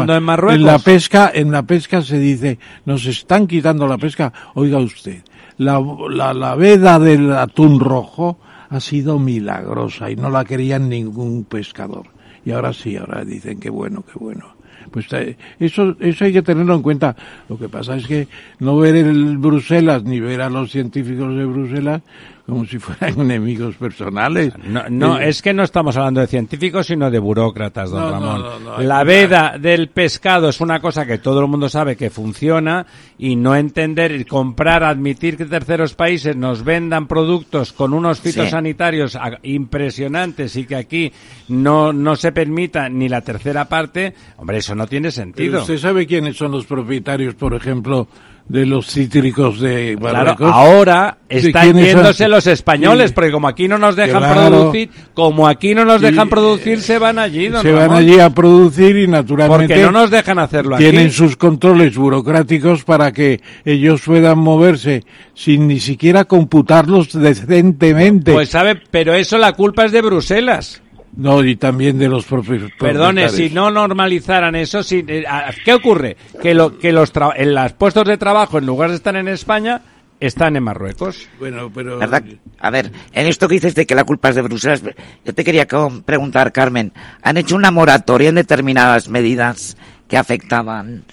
en 0.49 0.65
la 0.65 0.79
pesca, 0.79 1.31
en 1.33 1.51
la 1.51 1.63
pesca 1.63 2.01
se 2.01 2.19
dice, 2.19 2.59
nos 2.85 3.05
están 3.05 3.47
quitando 3.47 3.87
la 3.87 3.97
pesca. 3.97 4.33
Oiga 4.55 4.79
usted, 4.79 5.23
la, 5.63 5.81
la, 6.09 6.33
la 6.33 6.55
veda 6.55 6.99
del 6.99 7.31
atún 7.33 7.79
rojo 7.79 8.37
ha 8.69 8.79
sido 8.79 9.19
milagrosa 9.19 10.09
y 10.09 10.15
no 10.15 10.29
la 10.29 10.45
quería 10.45 10.79
ningún 10.79 11.45
pescador. 11.45 12.07
Y 12.45 12.51
ahora 12.51 12.73
sí, 12.73 12.97
ahora 12.97 13.23
dicen 13.23 13.59
que 13.59 13.69
bueno, 13.69 14.03
que 14.03 14.19
bueno. 14.19 14.55
Pues 14.91 15.11
eh, 15.13 15.37
eso, 15.59 15.95
eso 15.99 16.25
hay 16.25 16.33
que 16.33 16.41
tenerlo 16.41 16.75
en 16.75 16.81
cuenta. 16.81 17.15
Lo 17.49 17.57
que 17.57 17.69
pasa 17.69 17.95
es 17.95 18.05
que 18.05 18.27
no 18.59 18.77
ver 18.77 18.95
el 18.95 19.37
Bruselas 19.37 20.03
ni 20.03 20.19
ver 20.19 20.41
a 20.41 20.49
los 20.49 20.71
científicos 20.71 21.35
de 21.35 21.45
Bruselas 21.45 22.01
como 22.45 22.65
si 22.65 22.77
fueran 22.77 23.19
enemigos 23.21 23.75
personales. 23.75 24.53
No, 24.65 24.83
no 24.89 25.17
Eh, 25.19 25.29
es 25.29 25.41
que 25.41 25.53
no 25.53 25.63
estamos 25.63 25.95
hablando 25.95 26.19
de 26.21 26.27
científicos, 26.27 26.87
sino 26.87 27.09
de 27.09 27.17
burócratas, 27.19 27.89
don 27.89 28.01
No, 28.01 28.11
Ramón. 28.11 28.41
no, 28.41 28.59
no, 28.59 28.77
hay 28.77 28.85
la 28.85 29.03
veda 29.05 29.55
del 29.57 29.87
pescado 29.89 30.49
es 30.49 30.59
una 30.59 30.79
cosa 30.81 31.05
que 31.05 31.17
todo 31.19 31.39
el 31.41 31.47
mundo 31.47 31.69
sabe 31.69 31.95
que 31.95 32.09
funciona 32.09 32.85
y 33.17 33.35
no 33.37 33.55
entender 33.55 34.11
y 34.11 34.25
comprar, 34.25 34.83
admitir 34.83 35.37
que 35.37 35.45
terceros 35.45 35.93
países 35.95 36.35
nos 36.35 36.63
vendan 36.65 37.07
productos 37.07 37.71
con 37.71 37.93
unos 37.93 38.19
fitosanitarios 38.19 39.15
a- 39.15 39.39
impresionantes 39.43 40.55
y 40.55 40.65
que 40.65 40.75
aquí 40.75 41.11
no, 41.47 41.93
no 41.93 42.15
se 42.15 42.31
permita 42.31 42.89
ni 42.89 43.09
la 43.09 43.21
tercera 43.21 43.65
parte, 43.69 44.13
hombre, 44.37 44.57
eso 44.57 44.75
no 44.75 44.87
tiene 44.87 45.11
sentido. 45.11 45.61
¿Usted 45.61 45.77
sabe 45.77 46.05
quiénes 46.07 46.37
son 46.37 46.51
los 46.51 46.65
propietarios, 46.65 47.35
por 47.35 47.53
ejemplo, 47.53 48.07
de 48.47 48.65
los 48.65 48.87
cítricos 48.87 49.59
de 49.59 49.97
Claro, 49.99 50.35
ahora 50.45 51.17
están 51.29 51.75
yéndose 51.75 52.27
los 52.27 52.45
españoles, 52.45 53.11
porque 53.11 53.31
como 53.31 53.47
aquí 53.47 53.67
no 53.67 53.77
nos 53.77 53.95
dejan 53.95 54.21
producir, 54.21 54.89
como 55.13 55.47
aquí 55.47 55.73
no 55.73 55.85
nos 55.85 56.01
dejan 56.01 56.29
producir, 56.29 56.81
se 56.81 56.99
van 56.99 57.19
allí. 57.19 57.49
se 57.61 57.71
van 57.71 57.91
allí 57.91 58.19
a 58.19 58.29
producir 58.29 58.97
y 58.97 59.07
naturalmente... 59.07 59.73
Porque 59.73 59.83
no 59.83 59.91
nos 59.91 60.11
dejan 60.11 60.39
hacerlo 60.39 60.77
Tienen 60.77 61.11
sus 61.11 61.37
controles 61.37 61.95
burocráticos 61.95 62.83
para 62.83 63.11
que 63.11 63.41
ellos 63.65 64.01
puedan 64.05 64.39
moverse 64.39 65.03
sin 65.33 65.67
ni 65.67 65.79
siquiera 65.79 66.25
computarlos 66.25 67.13
decentemente. 67.13 68.33
Pues 68.33 68.49
sabe, 68.49 68.79
pero 68.91 69.13
eso 69.13 69.37
la 69.37 69.53
culpa 69.53 69.85
es 69.85 69.91
de 69.91 70.01
Bruselas. 70.01 70.82
No, 71.15 71.43
y 71.43 71.55
también 71.55 71.99
de 71.99 72.09
los 72.09 72.25
propios. 72.25 72.71
Perdone, 72.79 73.29
si 73.29 73.49
no 73.49 73.69
normalizaran 73.69 74.55
eso, 74.55 74.81
si, 74.81 75.05
eh, 75.07 75.25
¿qué 75.63 75.73
ocurre? 75.73 76.17
Que, 76.41 76.53
lo, 76.53 76.77
que 76.77 76.91
los, 76.91 77.11
en 77.35 77.53
los 77.53 77.73
puestos 77.73 78.05
de 78.05 78.17
trabajo, 78.17 78.57
en 78.57 78.65
lugar 78.65 78.89
de 78.89 78.95
estar 78.95 79.15
en 79.15 79.27
España, 79.27 79.81
están 80.19 80.55
en 80.55 80.63
Marruecos. 80.63 81.27
Bueno, 81.37 81.71
pero... 81.73 81.99
¿Verdad? 81.99 82.23
A 82.59 82.69
ver, 82.71 82.91
en 83.11 83.27
esto 83.27 83.47
que 83.47 83.55
dices 83.55 83.75
de 83.75 83.85
que 83.85 83.93
la 83.93 84.05
culpa 84.05 84.29
es 84.29 84.35
de 84.35 84.41
Bruselas, 84.41 84.81
yo 85.23 85.33
te 85.33 85.43
quería 85.43 85.67
preguntar, 86.05 86.51
Carmen, 86.51 86.93
¿han 87.21 87.37
hecho 87.37 87.55
una 87.55 87.71
moratoria 87.71 88.29
en 88.29 88.35
determinadas 88.35 89.09
medidas 89.09 89.77
que 90.07 90.17
afectaban 90.17 91.03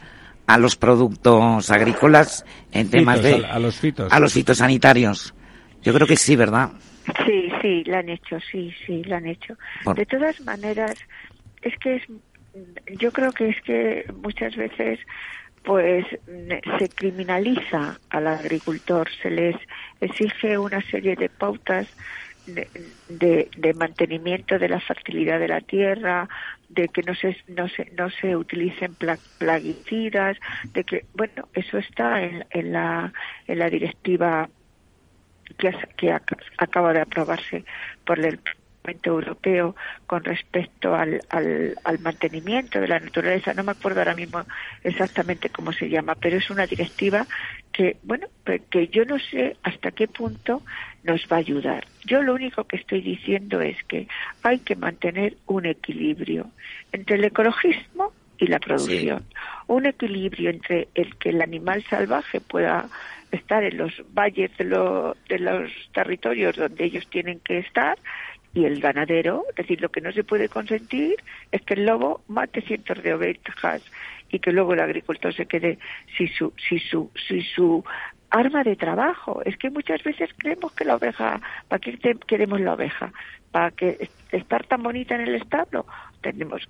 a 0.47 0.59
los 0.59 0.77
productos 0.77 1.71
agrícolas 1.71 2.45
en 2.73 2.89
temas 2.89 3.23
de... 3.23 3.45
A, 3.45 3.59
los 3.59 3.77
fitos. 3.77 4.13
A 4.13 4.19
los 4.19 4.33
fitosanitarios. 4.33 5.35
Yo 5.83 5.93
creo 5.93 6.07
que 6.07 6.17
sí, 6.17 6.37
¿verdad? 6.37 6.71
Sí, 7.27 7.53
sí, 7.61 7.85
lo 7.85 7.97
han 7.97 8.09
hecho, 8.09 8.39
sí, 8.41 8.75
sí, 8.87 9.05
lo 9.05 9.17
han 9.17 9.27
hecho. 9.27 9.57
De 9.95 10.07
todas 10.07 10.41
maneras, 10.41 10.95
es 11.63 11.77
que 11.79 11.97
es, 11.97 12.03
yo 12.99 13.13
creo 13.13 13.33
que 13.33 13.49
es 13.49 13.61
que 13.63 14.05
muchas 14.23 14.57
veces 14.57 14.99
pues 15.63 16.07
se 16.79 16.89
criminaliza 16.89 17.99
al 18.09 18.27
agricultor, 18.27 19.09
se 19.23 19.31
les 19.31 19.57
exige 20.01 20.57
una 20.57 20.81
serie 20.91 21.17
de 21.17 21.29
pautas 21.29 21.87
de, 22.47 23.49
de, 23.57 23.75
mantenimiento 23.75 24.59
de 24.59 24.69
la 24.69 24.81
fertilidad 24.81 25.39
de 25.39 25.49
la 25.49 25.61
tierra, 25.61 26.29
de 26.69 26.89
que 26.89 27.03
no 27.03 27.15
se 27.15 27.37
no 27.49 27.69
se 27.69 27.91
no 27.97 28.11
se 28.11 28.35
utilicen 28.35 28.97
plaguicidas, 29.39 30.39
de 30.73 30.85
que 30.85 31.05
bueno 31.15 31.49
eso 31.53 31.79
está 31.79 32.23
en, 32.23 32.47
en 32.51 32.73
la 32.73 33.13
en 33.47 33.59
la 33.59 33.69
directiva 33.69 34.49
que, 35.59 35.75
que 35.97 36.13
acaba 36.59 36.93
de 36.93 37.01
aprobarse 37.01 37.65
por 38.05 38.19
el 38.19 38.39
Parlamento 38.83 39.11
Europeo 39.11 39.77
con 40.07 40.25
respecto 40.25 40.95
al, 40.95 41.21
al, 41.29 41.77
al, 41.85 41.99
mantenimiento 41.99 42.81
de 42.81 42.89
la 42.89 42.99
naturaleza. 42.99 43.53
No 43.55 43.63
me 43.63 43.73
acuerdo 43.73 44.01
ahora 44.01 44.15
mismo 44.15 44.43
exactamente 44.83 45.51
cómo 45.51 45.73
se 45.73 45.89
llama, 45.89 46.15
pero 46.15 46.39
es 46.39 46.51
una 46.51 46.67
directiva 46.67 47.27
que, 47.73 47.99
bueno, 48.03 48.27
que 48.71 48.89
yo 48.89 49.05
no 49.05 49.19
sé 49.19 49.57
hasta 49.63 49.91
qué 49.91 50.09
punto 50.09 50.63
nos 51.05 51.23
va 51.31 51.37
a 51.37 51.41
ayudar. 51.41 51.87
Yo 52.05 52.23
lo 52.23 52.35
único 52.35 52.65
que 52.65 52.77
estoy 52.77 53.03
diciendo 53.03 53.61
es 53.61 53.77
que 53.85 54.09
hay 54.43 54.59
que 54.61 54.77
mantener 54.77 55.37
un 55.47 55.67
equilibrio 55.67 56.51
entre 56.93 57.17
el 57.17 57.25
ecologismo 57.25 58.13
y 58.41 58.47
la 58.47 58.59
producción. 58.59 59.25
Un 59.67 59.87
equilibrio 59.87 60.51
entre 60.51 60.89
el 60.95 61.17
que 61.17 61.29
el 61.29 61.43
animal 61.43 61.85
salvaje 61.85 62.41
pueda 62.41 62.89
estar 63.31 63.63
en 63.63 63.77
los 63.77 64.03
valles 64.13 64.51
de, 64.57 64.65
de 65.29 65.39
los 65.39 65.71
territorios 65.93 66.57
donde 66.57 66.85
ellos 66.85 67.07
tienen 67.09 67.39
que 67.41 67.59
estar 67.59 67.97
y 68.53 68.65
el 68.65 68.81
ganadero, 68.81 69.45
es 69.51 69.57
decir, 69.57 69.81
lo 69.81 69.91
que 69.91 70.01
no 70.01 70.11
se 70.11 70.25
puede 70.25 70.49
consentir 70.49 71.17
es 71.53 71.63
que 71.63 71.75
el 71.75 71.87
lobo 71.87 72.23
mate 72.27 72.63
cientos 72.63 73.01
de 73.03 73.15
ovejas 73.15 73.83
y 74.31 74.41
que 74.41 74.53
luego 74.53 74.75
el 74.75 74.81
agricultor 74.81 75.33
se 75.33 75.47
quede 75.47 75.79
sin 76.17 76.29
su, 76.29 76.53
sin 76.69 76.81
su, 76.81 77.11
sin 77.29 77.43
su 77.43 77.85
arma 78.31 78.65
de 78.65 78.75
trabajo. 78.75 79.43
Es 79.45 79.57
que 79.57 79.71
muchas 79.71 80.03
veces 80.03 80.31
creemos 80.37 80.73
que 80.73 80.85
la 80.85 80.97
oveja, 80.97 81.41
¿para 81.69 81.81
qué 81.81 81.97
queremos 82.27 82.61
la 82.61 82.75
oveja? 82.75 83.13
¿Para 83.53 83.71
que 83.71 84.09
estar 84.33 84.67
tan 84.67 84.83
bonita 84.83 85.15
en 85.15 85.23
el 85.23 85.35
establo? 85.37 85.87
Tenemos 86.21 86.69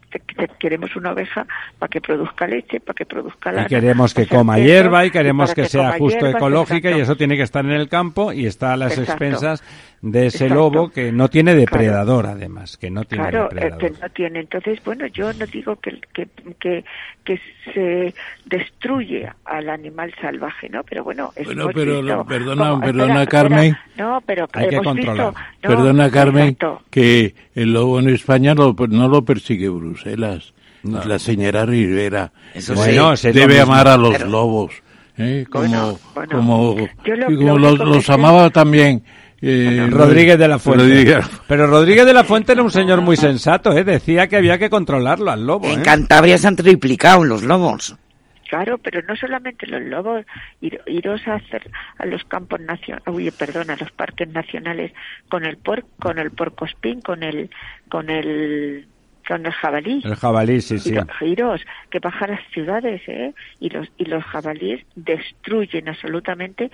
queremos 0.58 0.94
una 0.96 1.12
oveja 1.12 1.46
para 1.78 1.88
que 1.88 2.00
produzca 2.00 2.46
leche, 2.46 2.80
para 2.80 2.94
que 2.94 3.06
produzca 3.06 3.52
lana. 3.52 3.66
Y 3.66 3.68
queremos 3.68 4.14
que 4.14 4.26
coma 4.26 4.58
hierba 4.58 5.04
y 5.04 5.10
queremos 5.10 5.54
que, 5.54 5.64
sea 5.64 5.92
justo 5.98 6.26
ecológica 6.26 6.90
y 6.90 7.00
eso 7.00 7.16
tiene 7.16 7.36
que 7.36 7.42
estar 7.42 7.64
en 7.64 7.72
el 7.72 7.88
campo 7.88 8.32
y 8.32 8.46
está 8.46 8.72
a 8.74 8.76
las 8.76 8.98
expensas 8.98 9.62
de 10.02 10.26
ese 10.26 10.48
lobo 10.48 10.90
que 10.90 11.12
no 11.12 11.28
tiene 11.28 11.54
depredador 11.54 12.26
además, 12.26 12.78
que 12.78 12.90
no 12.90 13.04
tiene 13.04 13.28
claro, 13.28 13.48
depredador. 13.50 13.78
que 13.78 13.90
no 14.00 14.08
tiene. 14.10 14.40
Entonces, 14.40 14.82
bueno, 14.84 15.06
yo 15.08 15.32
no 15.34 15.46
digo 15.46 15.76
que, 15.76 16.00
que, 16.14 16.26
que, 16.58 16.84
que 17.24 17.40
se 17.72 18.14
destruye 18.46 19.30
al 19.44 19.68
animal 19.68 20.14
salvaje, 20.20 20.70
¿no? 20.70 20.84
Pero 20.84 21.04
bueno, 21.04 21.32
bueno 21.44 21.68
pero 21.74 22.24
perdona, 22.24 22.80
perdona 22.80 23.26
Carmen. 23.26 23.76
no, 23.96 24.22
pero 24.24 24.48
hay 24.52 24.68
que 24.68 24.78
controlar. 24.78 25.34
perdona 25.60 26.10
Carmen, 26.10 26.56
que 26.90 27.34
el 27.54 27.72
lobo 27.72 28.00
en 28.00 28.08
España 28.08 28.54
no, 28.54 28.74
no 28.88 29.08
lo 29.08 29.22
persigue 29.22 29.39
Bruselas. 29.48 30.52
La 30.82 31.18
señora 31.18 31.66
Rivera 31.66 32.32
Eso 32.54 32.74
debe 32.74 33.60
amar 33.60 33.86
a 33.88 33.96
los 33.98 34.18
lobos. 34.20 34.72
¿eh? 35.18 35.44
Como, 35.50 35.98
como, 36.30 36.78
los, 37.58 38.08
amaba 38.10 38.50
también. 38.50 39.02
Eh, 39.42 39.88
Rodríguez 39.90 40.38
de 40.38 40.48
la 40.48 40.58
Fuente. 40.58 41.20
Pero 41.46 41.66
Rodríguez 41.66 42.06
de 42.06 42.12
la 42.12 42.24
Fuente 42.24 42.52
era 42.52 42.62
un 42.62 42.70
señor 42.70 43.00
muy 43.00 43.16
sensato, 43.16 43.72
¿eh? 43.72 43.84
decía 43.84 44.26
que 44.26 44.36
había 44.36 44.58
que 44.58 44.68
controlarlo 44.68 45.30
al 45.30 45.46
lobo. 45.46 45.66
En 45.66 45.82
Cantabria 45.82 46.36
se 46.38 46.46
han 46.46 46.56
triplicado 46.56 47.24
los 47.24 47.42
lobos. 47.42 47.96
Claro, 48.50 48.78
pero 48.78 49.00
no 49.02 49.14
solamente 49.14 49.64
los 49.68 49.80
lobos, 49.82 50.26
iros 50.60 51.20
a 51.28 51.34
hacer 51.34 51.70
a 51.98 52.04
los 52.04 52.24
campos 52.24 52.60
nacionales, 52.60 53.34
perdón, 53.38 53.70
a 53.70 53.76
los 53.76 53.92
parques 53.92 54.28
nacionales 54.28 54.92
con 55.28 55.44
el 55.44 55.56
por, 55.56 55.84
con 56.00 56.18
el 56.18 56.32
porcospín, 56.32 57.00
con 57.00 57.22
el 57.22 57.48
con 57.88 58.10
el 58.10 58.88
con 59.30 59.46
el 59.46 59.52
jabalí. 59.52 60.02
El 60.04 60.16
jabalí, 60.16 60.60
sí, 60.60 60.80
sí. 60.80 60.92
Giros, 61.20 61.60
que 61.88 62.00
bajan 62.00 62.32
las 62.32 62.40
ciudades, 62.52 63.00
¿eh? 63.06 63.32
Y 63.60 63.70
los, 63.70 63.86
y 63.96 64.06
los 64.06 64.24
jabalíes 64.24 64.84
destruyen 64.96 65.88
absolutamente 65.88 66.72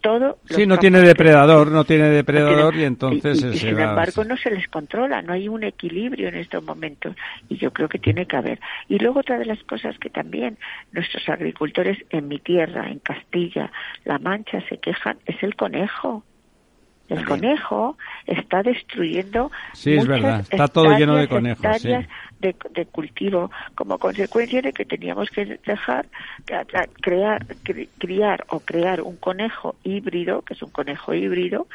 todo. 0.00 0.38
Sí, 0.46 0.64
no 0.64 0.78
tiene 0.78 1.00
depredador, 1.00 1.70
no 1.70 1.84
tiene 1.84 2.08
depredador 2.08 2.74
y 2.76 2.84
entonces... 2.84 3.44
Y, 3.44 3.58
sin 3.58 3.78
embargo 3.78 4.24
no 4.24 4.38
se 4.38 4.50
les 4.50 4.68
controla, 4.68 5.20
no 5.20 5.34
hay 5.34 5.48
un 5.48 5.64
equilibrio 5.64 6.28
en 6.28 6.36
estos 6.36 6.64
momentos 6.64 7.14
y 7.50 7.58
yo 7.58 7.74
creo 7.74 7.90
que 7.90 7.98
tiene 7.98 8.24
que 8.24 8.36
haber. 8.36 8.58
Y 8.88 8.98
luego 8.98 9.20
otra 9.20 9.38
de 9.38 9.44
las 9.44 9.62
cosas 9.64 9.98
que 9.98 10.08
también 10.08 10.56
nuestros 10.92 11.28
agricultores 11.28 11.98
en 12.08 12.26
mi 12.28 12.38
tierra, 12.38 12.88
en 12.88 13.00
Castilla, 13.00 13.70
La 14.06 14.18
Mancha, 14.18 14.62
se 14.70 14.78
quejan 14.78 15.18
es 15.26 15.42
el 15.42 15.56
conejo. 15.56 16.24
El 17.08 17.24
conejo 17.24 17.96
está 18.26 18.62
destruyendo. 18.62 19.50
Sí, 19.72 19.94
es 19.94 20.06
verdad. 20.06 20.44
Está 20.50 20.68
todo 20.68 20.96
lleno 20.96 21.16
de 21.16 21.28
conejos. 21.28 21.66
Sí. 21.80 21.88
De, 22.40 22.54
de, 22.70 22.86
cultivo 22.86 23.50
como 23.74 23.98
consecuencia 23.98 24.62
de 24.62 24.72
que 24.72 24.84
teníamos 24.84 25.28
que 25.30 25.58
dejar 25.66 26.06
crear 27.00 27.44
criar 27.98 28.44
o 28.50 28.60
crear 28.60 29.00
un 29.00 29.16
conejo 29.16 29.74
híbrido 29.82 30.42
que 30.42 30.54
es 30.54 30.62
un 30.62 30.70
conejo 30.70 31.14
híbrido 31.14 31.66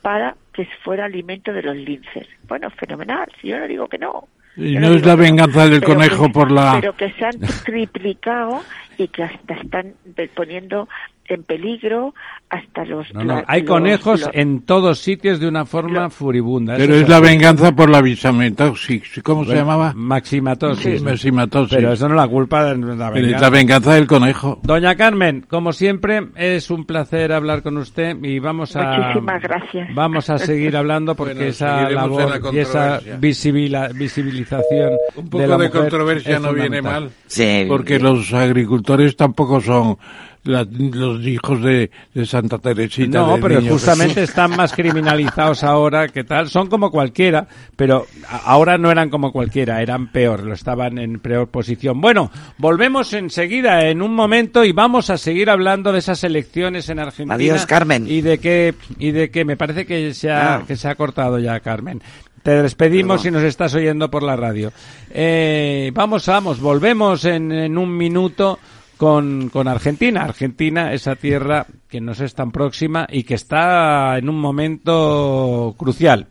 para 0.00 0.36
que 0.52 0.68
fuera 0.84 1.06
alimento 1.06 1.52
de 1.52 1.62
los 1.62 1.74
linces 1.74 2.28
bueno 2.46 2.70
fenomenal 2.70 3.26
si 3.40 3.48
yo 3.48 3.58
no 3.58 3.66
digo 3.66 3.88
que 3.88 3.98
no 3.98 4.28
y 4.56 4.76
no, 4.76 4.92
es 4.94 5.04
la 5.04 5.16
venganza 5.16 5.68
del 5.68 5.82
conejo 5.82 6.30
por 6.30 6.52
la 6.52 6.78
pero 6.80 6.94
que 6.94 7.10
se 7.14 7.24
han 7.24 7.40
triplicado 7.64 8.62
y 8.98 9.08
que 9.08 9.24
hasta 9.24 9.54
están 9.54 9.94
poniendo 10.36 10.88
en 11.34 11.44
peligro 11.44 12.14
hasta 12.48 12.84
los... 12.84 13.12
No, 13.14 13.42
hay 13.46 13.64
conejos 13.64 14.28
en 14.32 14.62
todos 14.62 14.98
sitios 14.98 15.40
de 15.40 15.48
una 15.48 15.64
forma 15.64 16.10
furibunda. 16.10 16.76
Pero 16.76 16.96
es 16.96 17.08
la 17.08 17.20
venganza 17.20 17.74
por 17.74 17.88
la 17.88 18.02
visametosis, 18.02 19.20
¿cómo 19.22 19.44
se 19.44 19.54
llamaba? 19.54 19.92
Maximatosis. 19.96 21.02
maximatosis. 21.02 21.76
Pero 21.76 21.92
eso 21.92 22.08
no 22.08 22.14
es 22.14 22.20
la 22.20 22.28
culpa 22.28 22.64
de 22.64 22.76
la 22.76 23.10
venganza. 23.10 23.36
Es 23.36 23.40
la 23.40 23.50
venganza 23.50 23.94
del 23.94 24.06
conejo. 24.06 24.60
Doña 24.62 24.94
Carmen, 24.96 25.44
como 25.48 25.72
siempre, 25.72 26.28
es 26.36 26.70
un 26.70 26.84
placer 26.84 27.32
hablar 27.32 27.62
con 27.62 27.78
usted 27.78 28.16
y 28.22 28.38
vamos 28.38 28.76
a... 28.76 28.98
Muchísimas 28.98 29.42
gracias. 29.42 29.94
Vamos 29.94 30.28
a 30.28 30.38
seguir 30.38 30.76
hablando 30.76 31.14
porque 31.14 31.48
esa 31.48 31.88
labor 31.88 32.40
y 32.52 32.58
esa 32.58 33.00
visibilización 33.18 34.92
Un 35.16 35.28
poco 35.30 35.58
de, 35.58 35.70
controversia 35.70 36.38
no 36.38 36.52
viene 36.52 36.82
mal. 36.82 37.10
Sí. 37.26 37.64
Porque 37.68 37.98
los 37.98 38.32
agricultores 38.34 39.16
tampoco 39.16 39.60
son 39.60 39.96
los 40.44 41.26
hijos 41.26 41.62
de, 41.62 41.90
Santa 42.24 42.58
Teresita. 42.58 43.20
No, 43.20 43.38
pero 43.40 43.60
justamente 43.62 44.22
están 44.22 44.56
más 44.56 44.72
criminalizados 44.72 45.62
ahora 45.62 46.08
que 46.08 46.24
tal. 46.24 46.48
Son 46.48 46.68
como 46.68 46.90
cualquiera, 46.90 47.46
pero 47.76 48.06
ahora 48.44 48.78
no 48.78 48.90
eran 48.90 49.10
como 49.10 49.32
cualquiera, 49.32 49.82
eran 49.82 50.10
peor, 50.10 50.44
lo 50.44 50.54
estaban 50.54 50.98
en 50.98 51.20
peor 51.20 51.48
posición. 51.48 52.00
Bueno, 52.00 52.30
volvemos 52.58 53.12
enseguida 53.12 53.88
en 53.88 54.02
un 54.02 54.14
momento 54.14 54.64
y 54.64 54.72
vamos 54.72 55.10
a 55.10 55.18
seguir 55.18 55.50
hablando 55.50 55.92
de 55.92 56.00
esas 56.00 56.24
elecciones 56.24 56.88
en 56.88 56.98
Argentina. 56.98 57.34
Adiós, 57.34 57.66
Carmen. 57.66 58.06
Y 58.08 58.20
de 58.20 58.38
que, 58.38 58.74
y 58.98 59.12
de 59.12 59.30
que 59.30 59.44
me 59.44 59.56
parece 59.56 59.86
que 59.86 60.14
se 60.14 60.30
ha, 60.30 60.64
que 60.66 60.76
se 60.76 60.88
ha 60.88 60.94
cortado 60.94 61.38
ya, 61.38 61.60
Carmen. 61.60 62.02
Te 62.42 62.60
despedimos 62.60 63.22
si 63.22 63.30
nos 63.30 63.44
estás 63.44 63.72
oyendo 63.74 64.10
por 64.10 64.24
la 64.24 64.34
radio. 64.34 64.72
Eh, 65.10 65.92
vamos, 65.94 66.26
vamos, 66.26 66.60
volvemos 66.60 67.24
en, 67.24 67.78
un 67.78 67.96
minuto 67.96 68.58
con, 69.02 69.66
Argentina. 69.66 70.22
Argentina, 70.22 70.92
esa 70.92 71.16
tierra 71.16 71.66
que 71.88 72.00
nos 72.00 72.20
es 72.20 72.36
tan 72.36 72.52
próxima 72.52 73.04
y 73.10 73.24
que 73.24 73.34
está 73.34 74.16
en 74.16 74.28
un 74.28 74.38
momento 74.38 75.74
crucial. 75.76 76.28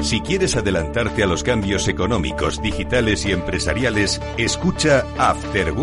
Si 0.00 0.20
quieres 0.20 0.54
adelantarte 0.54 1.24
a 1.24 1.26
los 1.26 1.42
cambios 1.42 1.88
económicos, 1.88 2.62
digitales 2.62 3.26
y 3.26 3.32
empresariales, 3.32 4.20
escucha 4.36 5.04
After 5.18 5.74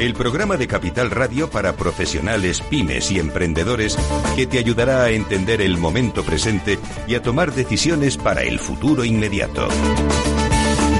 el 0.00 0.12
programa 0.12 0.56
de 0.56 0.66
Capital 0.66 1.10
Radio 1.10 1.48
para 1.48 1.74
profesionales, 1.74 2.60
pymes 2.68 3.10
y 3.12 3.20
emprendedores 3.20 3.96
que 4.34 4.46
te 4.46 4.58
ayudará 4.58 5.04
a 5.04 5.10
entender 5.10 5.62
el 5.62 5.78
momento 5.78 6.22
presente 6.22 6.78
y 7.06 7.14
a 7.14 7.22
tomar 7.22 7.52
decisiones 7.52 8.18
para 8.18 8.42
el 8.42 8.58
futuro 8.58 9.04
inmediato. 9.04 9.68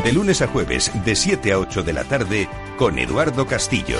De 0.06 0.12
lunes 0.12 0.40
a 0.40 0.46
jueves, 0.46 0.92
de 1.04 1.16
7 1.16 1.50
a 1.50 1.58
8 1.58 1.82
de 1.82 1.92
la 1.92 2.04
tarde, 2.04 2.48
con 2.78 2.96
Eduardo 2.96 3.44
Castillo. 3.44 3.96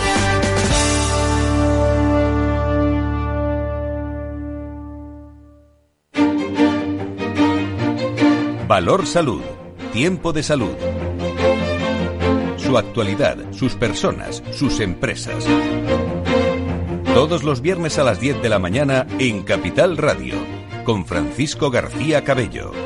Valor 8.68 9.04
Salud. 9.04 9.42
Tiempo 9.92 10.32
de 10.32 10.44
salud 10.44 10.76
su 12.56 12.78
actualidad, 12.78 13.38
sus 13.52 13.74
personas, 13.74 14.44
sus 14.52 14.78
empresas. 14.78 15.44
Todos 17.14 17.42
los 17.42 17.60
viernes 17.60 17.98
a 17.98 18.04
las 18.04 18.20
10 18.20 18.42
de 18.42 18.48
la 18.48 18.60
mañana 18.60 19.08
en 19.18 19.42
Capital 19.42 19.96
Radio, 19.96 20.34
con 20.84 21.04
Francisco 21.04 21.70
García 21.70 22.22
Cabello. 22.22 22.85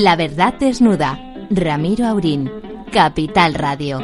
La 0.00 0.16
verdad 0.16 0.54
desnuda. 0.58 1.18
Ramiro 1.50 2.06
Aurín. 2.06 2.50
Capital 2.90 3.52
Radio. 3.52 3.98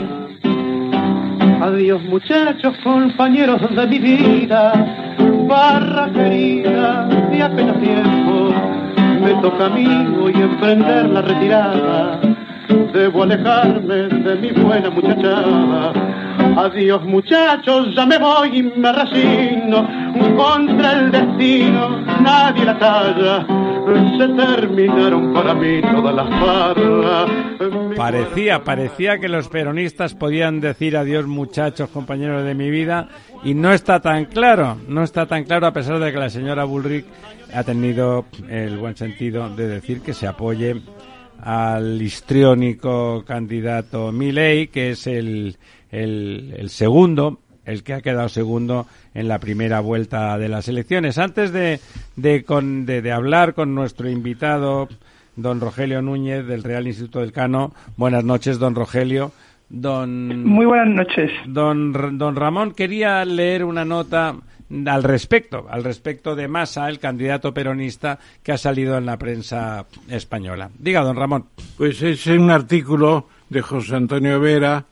Adiós 1.62 2.02
muchachos, 2.02 2.76
compañeros 2.84 3.62
de 3.74 3.86
mi 3.86 3.98
vida, 3.98 5.16
barra 5.48 6.12
querida 6.12 7.06
de 7.30 7.42
apenas 7.42 7.80
tiempo. 7.80 8.52
Me 9.22 9.40
toca 9.40 9.64
a 9.64 9.70
mí 9.70 9.86
hoy 10.20 10.34
emprender 10.34 11.08
la 11.08 11.22
retirada. 11.22 12.20
Debo 12.92 13.22
alejarme 13.22 13.96
de 13.96 14.36
mi 14.36 14.50
buena 14.50 14.90
muchachada. 14.90 15.92
Adiós 16.58 17.02
muchachos, 17.04 17.94
ya 17.96 18.04
me 18.04 18.18
voy 18.18 18.58
y 18.58 18.62
me 18.64 18.92
resigno. 18.92 19.88
Contra 20.36 20.92
el 20.92 21.10
destino, 21.10 22.02
nadie 22.20 22.66
la 22.66 22.78
talla 22.78 23.65
se 23.86 24.28
terminaron 24.28 25.32
para 25.32 25.54
mí. 25.54 25.80
Parecía, 27.96 28.64
parecía 28.64 29.18
que 29.18 29.28
los 29.28 29.48
peronistas 29.48 30.14
podían 30.14 30.60
decir 30.60 30.96
adiós 30.96 31.26
muchachos, 31.26 31.88
compañeros 31.90 32.44
de 32.44 32.54
mi 32.54 32.70
vida, 32.70 33.08
y 33.44 33.54
no 33.54 33.72
está 33.72 34.00
tan 34.00 34.26
claro, 34.26 34.76
no 34.88 35.02
está 35.02 35.26
tan 35.26 35.44
claro 35.44 35.66
a 35.66 35.72
pesar 35.72 35.98
de 35.98 36.12
que 36.12 36.18
la 36.18 36.30
señora 36.30 36.64
Bullrich 36.64 37.06
ha 37.54 37.62
tenido 37.64 38.26
el 38.48 38.76
buen 38.78 38.96
sentido 38.96 39.48
de 39.54 39.68
decir 39.68 40.00
que 40.00 40.14
se 40.14 40.26
apoye 40.26 40.82
al 41.40 42.00
histriónico 42.02 43.24
candidato 43.24 44.10
Milley, 44.10 44.68
que 44.68 44.90
es 44.90 45.06
el, 45.06 45.56
el, 45.90 46.54
el 46.58 46.70
segundo 46.70 47.40
el 47.66 47.82
que 47.82 47.94
ha 47.94 48.00
quedado 48.00 48.28
segundo 48.28 48.86
en 49.12 49.28
la 49.28 49.38
primera 49.38 49.80
vuelta 49.80 50.38
de 50.38 50.48
las 50.48 50.68
elecciones. 50.68 51.18
Antes 51.18 51.52
de, 51.52 51.80
de, 52.14 52.44
con, 52.44 52.86
de, 52.86 53.12
hablar 53.12 53.54
con 53.54 53.74
nuestro 53.74 54.08
invitado, 54.08 54.88
don 55.34 55.60
Rogelio 55.60 56.00
Núñez, 56.00 56.46
del 56.46 56.62
Real 56.62 56.86
Instituto 56.86 57.20
del 57.20 57.32
Cano, 57.32 57.74
buenas 57.96 58.24
noches, 58.24 58.58
don 58.58 58.74
Rogelio. 58.74 59.32
Don, 59.68 60.44
Muy 60.44 60.64
buenas 60.64 60.88
noches. 60.88 61.30
Don, 61.46 61.92
don 62.18 62.36
Ramón, 62.36 62.72
quería 62.72 63.24
leer 63.24 63.64
una 63.64 63.84
nota 63.84 64.36
al 64.86 65.02
respecto, 65.02 65.66
al 65.68 65.84
respecto 65.84 66.34
de 66.34 66.48
Massa, 66.48 66.88
el 66.88 66.98
candidato 66.98 67.52
peronista 67.52 68.18
que 68.42 68.52
ha 68.52 68.58
salido 68.58 68.96
en 68.96 69.06
la 69.06 69.16
prensa 69.16 69.86
española. 70.08 70.70
Diga, 70.78 71.02
don 71.02 71.16
Ramón. 71.16 71.46
Pues 71.76 72.02
es 72.02 72.26
un 72.26 72.50
artículo 72.50 73.28
de 73.48 73.60
José 73.60 73.96
Antonio 73.96 74.40
Vera, 74.40 74.84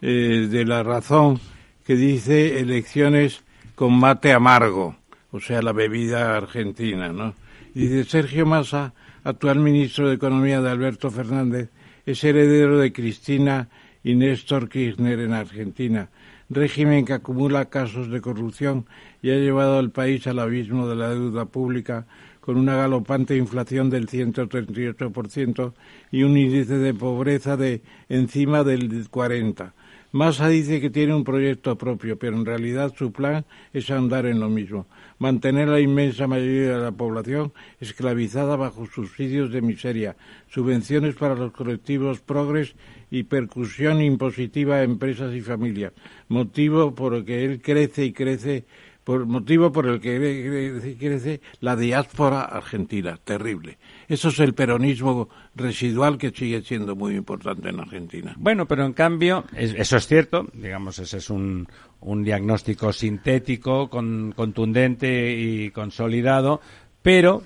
eh, 0.00 0.46
de 0.50 0.64
La 0.64 0.82
Razón, 0.82 1.40
que 1.86 1.94
dice 1.94 2.58
elecciones 2.58 3.44
con 3.76 3.96
mate 3.96 4.32
amargo, 4.32 4.96
o 5.30 5.38
sea, 5.38 5.62
la 5.62 5.72
bebida 5.72 6.36
argentina, 6.36 7.12
¿no? 7.12 7.34
dice 7.74 8.04
Sergio 8.04 8.44
Massa, 8.44 8.92
actual 9.22 9.60
ministro 9.60 10.08
de 10.08 10.16
Economía 10.16 10.60
de 10.60 10.70
Alberto 10.70 11.10
Fernández, 11.10 11.70
es 12.04 12.24
heredero 12.24 12.78
de 12.78 12.92
Cristina 12.92 13.68
y 14.02 14.16
Néstor 14.16 14.68
Kirchner 14.68 15.20
en 15.20 15.32
Argentina, 15.32 16.08
régimen 16.50 17.04
que 17.04 17.12
acumula 17.12 17.66
casos 17.66 18.10
de 18.10 18.20
corrupción 18.20 18.86
y 19.22 19.30
ha 19.30 19.36
llevado 19.36 19.78
al 19.78 19.90
país 19.90 20.26
al 20.26 20.40
abismo 20.40 20.88
de 20.88 20.96
la 20.96 21.10
deuda 21.10 21.44
pública 21.44 22.06
con 22.40 22.56
una 22.56 22.74
galopante 22.74 23.36
inflación 23.36 23.90
del 23.90 24.08
138% 24.08 25.72
y 26.10 26.22
un 26.24 26.36
índice 26.36 26.78
de 26.78 26.94
pobreza 26.94 27.56
de 27.56 27.82
encima 28.08 28.64
del 28.64 29.08
40%. 29.08 29.72
Massa 30.16 30.48
dice 30.48 30.80
que 30.80 30.88
tiene 30.88 31.14
un 31.14 31.24
proyecto 31.24 31.76
propio, 31.76 32.18
pero 32.18 32.38
en 32.38 32.46
realidad 32.46 32.94
su 32.96 33.12
plan 33.12 33.44
es 33.74 33.90
andar 33.90 34.24
en 34.24 34.40
lo 34.40 34.48
mismo, 34.48 34.86
mantener 35.18 35.68
a 35.68 35.72
la 35.72 35.80
inmensa 35.80 36.26
mayoría 36.26 36.78
de 36.78 36.84
la 36.84 36.92
población 36.92 37.52
esclavizada 37.80 38.56
bajo 38.56 38.86
subsidios 38.86 39.52
de 39.52 39.60
miseria, 39.60 40.16
subvenciones 40.48 41.16
para 41.16 41.34
los 41.34 41.52
colectivos 41.52 42.20
progres 42.20 42.76
y 43.10 43.24
percusión 43.24 44.00
impositiva 44.00 44.76
a 44.76 44.84
empresas 44.84 45.34
y 45.34 45.42
familias, 45.42 45.92
motivo 46.28 46.94
por 46.94 47.12
el 47.12 47.26
que 47.26 47.44
él 47.44 47.60
crece 47.60 48.06
y 48.06 48.14
crece 48.14 48.64
por 49.04 49.26
motivo 49.26 49.70
por 49.70 49.86
el 49.86 50.00
que 50.00 50.96
crece 50.98 51.42
la 51.60 51.76
diáspora 51.76 52.40
argentina, 52.40 53.18
terrible. 53.22 53.76
Eso 54.08 54.28
es 54.28 54.38
el 54.40 54.54
peronismo 54.54 55.28
residual 55.54 56.18
que 56.18 56.30
sigue 56.30 56.62
siendo 56.62 56.94
muy 56.94 57.16
importante 57.16 57.68
en 57.68 57.80
Argentina. 57.80 58.34
Bueno, 58.38 58.66
pero 58.66 58.84
en 58.84 58.92
cambio, 58.92 59.44
eso 59.54 59.96
es 59.96 60.06
cierto, 60.06 60.46
digamos, 60.52 60.98
ese 60.98 61.18
es 61.18 61.30
un, 61.30 61.66
un 62.00 62.22
diagnóstico 62.22 62.92
sintético, 62.92 63.90
con, 63.90 64.32
contundente 64.36 65.32
y 65.32 65.70
consolidado, 65.70 66.60
pero 67.02 67.42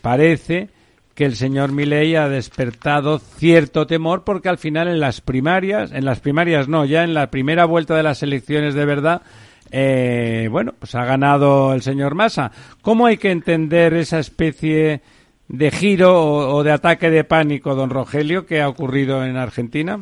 parece 0.00 0.68
que 1.14 1.24
el 1.24 1.36
señor 1.36 1.72
Milei 1.72 2.16
ha 2.16 2.28
despertado 2.28 3.18
cierto 3.18 3.86
temor 3.86 4.24
porque 4.24 4.48
al 4.48 4.58
final 4.58 4.88
en 4.88 5.00
las 5.00 5.20
primarias, 5.20 5.92
en 5.92 6.04
las 6.04 6.20
primarias 6.20 6.68
no, 6.68 6.84
ya 6.84 7.04
en 7.04 7.14
la 7.14 7.30
primera 7.30 7.64
vuelta 7.64 7.94
de 7.96 8.02
las 8.02 8.22
elecciones 8.22 8.74
de 8.74 8.84
verdad, 8.86 9.22
eh, 9.70 10.48
bueno, 10.50 10.74
pues 10.78 10.94
ha 10.94 11.04
ganado 11.04 11.72
el 11.74 11.82
señor 11.82 12.14
Massa. 12.14 12.52
¿Cómo 12.82 13.06
hay 13.06 13.16
que 13.16 13.30
entender 13.30 13.94
esa 13.94 14.18
especie 14.18 15.00
de 15.52 15.70
giro 15.70 16.56
o, 16.56 16.64
de 16.64 16.72
ataque 16.72 17.10
de 17.10 17.24
pánico, 17.24 17.76
don 17.76 17.90
Rogelio, 17.90 18.46
que 18.46 18.60
ha 18.60 18.68
ocurrido 18.68 19.24
en 19.24 19.36
Argentina? 19.36 20.00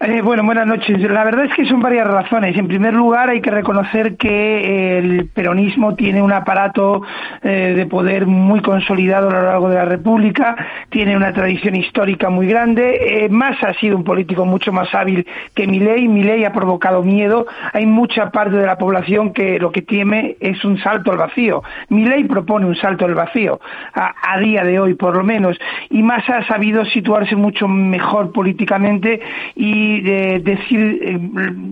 Eh, 0.00 0.22
bueno, 0.22 0.44
buenas 0.44 0.64
noches. 0.64 1.00
La 1.10 1.24
verdad 1.24 1.46
es 1.46 1.54
que 1.54 1.66
son 1.66 1.80
varias 1.80 2.06
razones. 2.06 2.56
En 2.56 2.68
primer 2.68 2.94
lugar, 2.94 3.30
hay 3.30 3.40
que 3.40 3.50
reconocer 3.50 4.16
que 4.16 4.96
el 4.98 5.26
peronismo 5.26 5.96
tiene 5.96 6.22
un 6.22 6.32
aparato 6.32 7.02
eh, 7.42 7.74
de 7.76 7.84
poder 7.86 8.26
muy 8.26 8.60
consolidado 8.60 9.28
a 9.28 9.32
lo 9.32 9.42
largo 9.42 9.68
de 9.68 9.74
la 9.74 9.86
República, 9.86 10.54
tiene 10.88 11.16
una 11.16 11.32
tradición 11.32 11.74
histórica 11.74 12.30
muy 12.30 12.46
grande. 12.46 13.24
Eh, 13.24 13.28
Massa 13.28 13.70
ha 13.70 13.74
sido 13.74 13.96
un 13.96 14.04
político 14.04 14.44
mucho 14.46 14.72
más 14.72 14.94
hábil 14.94 15.26
que 15.52 15.66
Milei. 15.66 16.06
Milei 16.06 16.44
ha 16.44 16.52
provocado 16.52 17.02
miedo. 17.02 17.48
Hay 17.72 17.84
mucha 17.84 18.30
parte 18.30 18.56
de 18.56 18.66
la 18.66 18.78
población 18.78 19.32
que 19.32 19.58
lo 19.58 19.72
que 19.72 19.82
teme 19.82 20.36
es 20.38 20.64
un 20.64 20.78
salto 20.78 21.10
al 21.10 21.18
vacío. 21.18 21.64
Milei 21.88 22.22
propone 22.22 22.66
un 22.66 22.76
salto 22.76 23.04
al 23.04 23.16
vacío, 23.16 23.58
a, 23.94 24.14
a 24.32 24.38
día 24.38 24.62
de 24.62 24.78
hoy 24.78 24.94
por 24.94 25.16
lo 25.16 25.24
menos. 25.24 25.58
Y 25.90 26.04
Massa 26.04 26.36
ha 26.36 26.46
sabido 26.46 26.84
situarse 26.84 27.34
mucho 27.34 27.66
mejor 27.66 28.30
políticamente 28.30 29.20
y 29.56 29.87
de 30.00 30.40
decir 30.40 30.98
eh, 31.02 31.18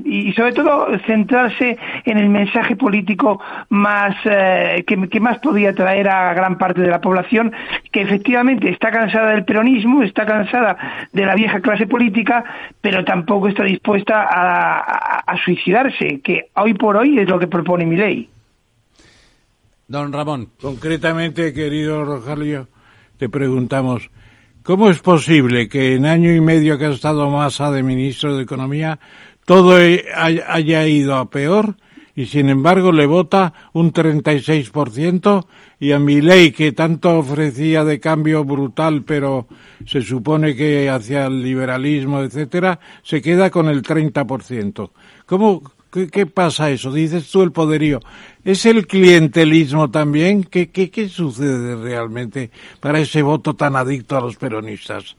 y 0.04 0.32
sobre 0.32 0.52
todo 0.52 0.88
centrarse 1.06 1.78
en 2.04 2.18
el 2.18 2.28
mensaje 2.28 2.76
político 2.76 3.40
más 3.68 4.16
eh, 4.24 4.84
que, 4.86 5.20
más 5.20 5.38
podía 5.38 5.74
traer 5.74 6.08
a 6.08 6.34
gran 6.34 6.58
parte 6.58 6.80
de 6.80 6.88
la 6.88 7.00
población 7.00 7.52
que 7.92 8.02
efectivamente 8.02 8.68
está 8.70 8.90
cansada 8.90 9.30
del 9.30 9.44
peronismo, 9.44 10.02
está 10.02 10.26
cansada 10.26 11.08
de 11.12 11.26
la 11.26 11.34
vieja 11.34 11.60
clase 11.60 11.86
política, 11.86 12.44
pero 12.80 13.04
tampoco 13.04 13.48
está 13.48 13.64
dispuesta 13.64 14.22
a, 14.22 15.20
a 15.26 15.44
suicidarse, 15.44 16.20
que 16.20 16.50
hoy 16.54 16.74
por 16.74 16.96
hoy 16.96 17.18
es 17.18 17.28
lo 17.28 17.38
que 17.38 17.46
propone 17.46 17.86
mi 17.86 17.96
ley. 17.96 18.28
Don 19.88 20.12
Ramón. 20.12 20.50
Concretamente, 20.60 21.52
querido 21.52 22.04
Rogelio, 22.04 22.68
te 23.18 23.28
preguntamos, 23.28 24.10
¿Cómo 24.66 24.90
es 24.90 24.98
posible 24.98 25.68
que 25.68 25.94
en 25.94 26.06
año 26.06 26.34
y 26.34 26.40
medio 26.40 26.76
que 26.76 26.86
ha 26.86 26.90
estado 26.90 27.30
Massa 27.30 27.70
de 27.70 27.84
ministro 27.84 28.36
de 28.36 28.42
Economía 28.42 28.98
todo 29.44 29.76
haya 29.76 30.86
ido 30.88 31.14
a 31.14 31.30
peor 31.30 31.76
y 32.16 32.26
sin 32.26 32.48
embargo 32.48 32.90
le 32.90 33.06
vota 33.06 33.52
un 33.74 33.92
36% 33.92 35.46
y 35.78 35.92
a 35.92 36.00
mi 36.00 36.20
ley 36.20 36.50
que 36.50 36.72
tanto 36.72 37.16
ofrecía 37.16 37.84
de 37.84 38.00
cambio 38.00 38.42
brutal 38.42 39.04
pero 39.04 39.46
se 39.86 40.02
supone 40.02 40.56
que 40.56 40.90
hacia 40.90 41.26
el 41.26 41.44
liberalismo 41.44 42.22
etcétera 42.22 42.80
se 43.04 43.22
queda 43.22 43.50
con 43.50 43.68
el 43.68 43.84
30%. 43.84 44.90
¿Cómo, 45.26 45.62
¿Qué, 46.12 46.26
pasa 46.26 46.70
eso? 46.70 46.92
Dices 46.92 47.30
tú 47.30 47.42
el 47.42 47.52
poderío. 47.52 48.00
¿Es 48.44 48.66
el 48.66 48.86
clientelismo 48.86 49.90
también? 49.90 50.44
¿Qué, 50.44 50.70
qué, 50.70 50.90
qué 50.90 51.08
sucede 51.08 51.74
realmente 51.76 52.50
para 52.80 53.00
ese 53.00 53.22
voto 53.22 53.54
tan 53.54 53.76
adicto 53.76 54.16
a 54.16 54.20
los 54.20 54.36
peronistas? 54.36 55.16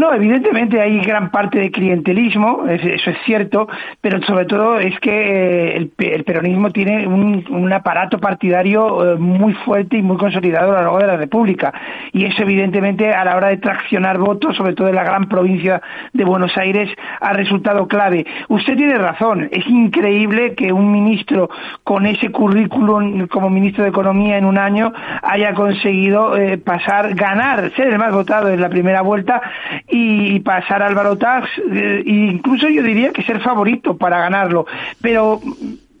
No, 0.00 0.14
evidentemente 0.14 0.80
hay 0.80 0.98
gran 1.00 1.30
parte 1.30 1.58
de 1.58 1.70
clientelismo, 1.70 2.64
eso 2.66 3.10
es 3.10 3.18
cierto, 3.26 3.68
pero 4.00 4.22
sobre 4.22 4.46
todo 4.46 4.78
es 4.80 4.98
que 4.98 5.76
eh, 5.76 5.90
el, 5.98 6.24
peronismo 6.24 6.70
tiene 6.70 7.06
un, 7.06 7.70
aparato 7.70 8.18
partidario 8.18 9.12
eh, 9.12 9.16
muy 9.18 9.52
fuerte 9.52 9.98
y 9.98 10.02
muy 10.02 10.16
consolidado 10.16 10.70
a 10.70 10.76
lo 10.76 10.80
largo 10.80 10.98
de 11.00 11.06
la 11.06 11.16
República. 11.18 11.74
Y 12.14 12.24
eso 12.24 12.44
evidentemente 12.44 13.12
a 13.12 13.26
la 13.26 13.36
hora 13.36 13.48
de 13.48 13.58
traccionar 13.58 14.16
votos, 14.16 14.56
sobre 14.56 14.72
todo 14.72 14.88
en 14.88 14.94
la 14.94 15.04
gran 15.04 15.28
provincia 15.28 15.82
de 16.14 16.24
Buenos 16.24 16.56
Aires, 16.56 16.88
ha 17.20 17.34
resultado 17.34 17.86
clave. 17.86 18.24
Usted 18.48 18.78
tiene 18.78 18.94
razón, 18.94 19.50
es 19.52 19.66
increíble 19.66 20.54
que 20.54 20.72
un 20.72 20.90
ministro 20.90 21.50
con 21.84 22.06
ese 22.06 22.30
currículum 22.30 23.26
como 23.26 23.50
ministro 23.50 23.84
de 23.84 23.90
Economía 23.90 24.38
en 24.38 24.46
un 24.46 24.56
año 24.56 24.94
haya 25.22 25.52
conseguido 25.52 26.38
eh, 26.38 26.56
pasar, 26.56 27.14
ganar, 27.14 27.70
ser 27.76 27.88
el 27.88 27.98
más 27.98 28.14
votado 28.14 28.48
en 28.48 28.62
la 28.62 28.70
primera 28.70 29.02
vuelta 29.02 29.42
y 29.90 30.40
pasar 30.40 30.82
Álvaro 30.82 31.18
Tax, 31.18 31.48
eh, 31.72 32.02
incluso 32.06 32.68
yo 32.68 32.82
diría 32.82 33.12
que 33.12 33.22
ser 33.22 33.40
favorito 33.40 33.96
para 33.96 34.18
ganarlo. 34.18 34.66
Pero 35.00 35.40